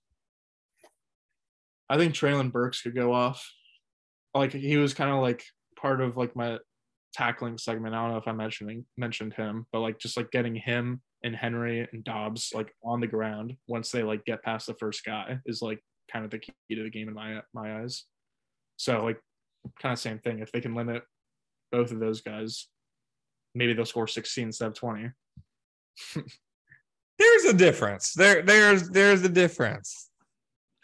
I 1.89 1.97
think 1.97 2.15
Treylon 2.15 2.53
Burks 2.53 2.83
could 2.83 2.95
go 2.95 3.13
off. 3.13 3.49
Like 4.35 4.53
he 4.53 4.77
was 4.77 4.95
kind 4.95 5.11
of 5.11 5.21
like 5.21 5.45
part 5.81 6.01
of 6.01 6.17
like 6.17 6.37
my 6.37 6.59
tackling 7.13 7.59
segment. 7.59 7.95
I 7.95 8.03
don't 8.03 8.13
know 8.13 8.19
if 8.19 8.29
I 8.29 8.33
mentioning 8.33 8.85
mentioned 8.97 9.35
him, 9.35 9.67
but 9.73 9.81
like 9.81 9.99
just 9.99 10.17
like 10.17 10.31
getting 10.31 10.55
him 10.55 11.01
and 11.25 11.35
Henry 11.35 11.89
and 11.93 12.05
Dobbs 12.05 12.53
like 12.55 12.73
on 12.85 13.01
the 13.01 13.07
ground 13.07 13.57
once 13.67 13.91
they 13.91 14.03
like 14.03 14.25
get 14.25 14.43
past 14.43 14.67
the 14.67 14.75
first 14.75 15.05
guy 15.05 15.39
is 15.47 15.63
like 15.63 15.81
kind 16.11 16.25
of 16.25 16.31
the 16.31 16.39
key 16.39 16.53
to 16.71 16.83
the 16.83 16.91
game 16.91 17.09
in 17.09 17.15
my 17.15 17.43
my 17.53 17.81
eyes. 17.81 18.05
So 18.77 19.05
like 19.05 19.21
kind 19.81 19.93
of 19.93 19.99
same 19.99 20.19
thing. 20.19 20.41
If 20.41 20.53
they 20.53 20.61
can 20.61 20.75
limit 20.75 21.03
both 21.73 21.93
of 21.93 21.99
those 21.99 22.21
guys, 22.21 22.69
maybe 23.55 23.73
they'll 23.73 23.85
score 23.85 24.07
16 24.07 24.45
instead 24.45 24.69
of 24.69 24.75
20. 24.75 25.11
There's 27.19 27.45
a 27.45 27.55
difference. 27.55 28.13
There, 28.13 28.43
there's, 28.43 28.91
there's 28.91 29.23
a 29.23 29.29
difference. 29.29 30.11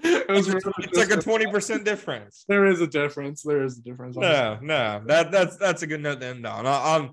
It 0.03 0.27
It's, 0.29 0.49
really 0.49 0.73
it's 0.79 0.99
like 0.99 1.11
a 1.11 1.23
twenty 1.23 1.47
percent 1.47 1.85
difference. 1.85 2.45
There 2.49 2.67
is 2.67 2.81
a 2.81 2.87
difference. 2.87 3.43
There 3.43 3.63
is 3.63 3.79
a 3.79 3.83
difference. 3.83 4.17
No, 4.17 4.59
no, 4.61 5.03
that 5.07 5.31
that's 5.31 5.57
that's 5.59 5.83
a 5.83 5.87
good 5.87 6.01
note 6.01 6.21
to 6.21 6.27
end 6.27 6.47
on. 6.47 6.67
Um, 6.67 7.11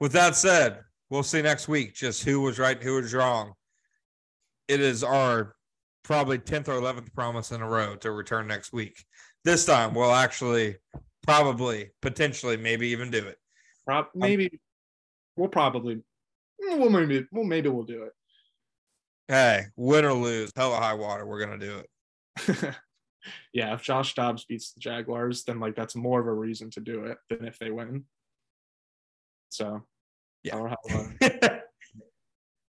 with 0.00 0.12
that 0.12 0.34
said, 0.34 0.80
we'll 1.08 1.22
see 1.22 1.42
next 1.42 1.68
week 1.68 1.94
just 1.94 2.24
who 2.24 2.40
was 2.40 2.58
right, 2.58 2.82
who 2.82 2.94
was 2.94 3.14
wrong. 3.14 3.52
It 4.66 4.80
is 4.80 5.04
our 5.04 5.55
probably 6.06 6.38
tenth 6.38 6.68
or 6.68 6.74
eleventh 6.74 7.12
promise 7.14 7.50
in 7.50 7.60
a 7.60 7.68
row 7.68 7.96
to 7.96 8.10
return 8.12 8.46
next 8.46 8.72
week. 8.72 9.04
This 9.44 9.66
time 9.66 9.92
we'll 9.92 10.14
actually 10.14 10.76
probably 11.26 11.90
potentially 12.00 12.56
maybe 12.56 12.88
even 12.88 13.10
do 13.10 13.26
it. 13.26 13.38
Prob- 13.84 14.06
um, 14.06 14.10
maybe 14.14 14.60
we'll 15.36 15.48
probably 15.48 15.96
mm, 15.96 16.78
well 16.78 16.90
maybe 16.90 17.26
well 17.32 17.44
maybe 17.44 17.68
we'll 17.68 17.84
do 17.84 18.04
it. 18.04 18.12
Hey, 19.28 19.64
win 19.74 20.04
or 20.04 20.12
lose, 20.12 20.52
hell 20.54 20.72
or 20.72 20.80
high 20.80 20.94
water, 20.94 21.26
we're 21.26 21.40
gonna 21.40 21.58
do 21.58 21.82
it. 21.82 22.74
yeah, 23.52 23.74
if 23.74 23.82
Josh 23.82 24.14
Dobbs 24.14 24.44
beats 24.44 24.72
the 24.72 24.80
Jaguars, 24.80 25.44
then 25.44 25.58
like 25.58 25.74
that's 25.74 25.96
more 25.96 26.20
of 26.20 26.26
a 26.28 26.32
reason 26.32 26.70
to 26.70 26.80
do 26.80 27.04
it 27.06 27.18
than 27.28 27.44
if 27.44 27.58
they 27.58 27.70
win. 27.70 28.04
So 29.48 29.82
Yeah. 30.44 30.68
Have 30.68 31.20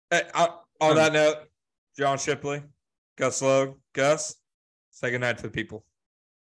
Hey, 0.09 0.23
uh, 0.33 0.47
on 0.81 0.91
um, 0.91 0.95
that 0.97 1.13
note, 1.13 1.37
John 1.97 2.17
Shipley, 2.17 2.61
Gus 3.17 3.41
Logue, 3.41 3.77
Gus, 3.93 4.35
say 4.89 5.11
goodnight 5.11 5.37
to 5.37 5.43
the 5.43 5.49
people. 5.49 5.85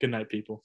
good 0.00 0.10
night, 0.10 0.28
people. 0.28 0.64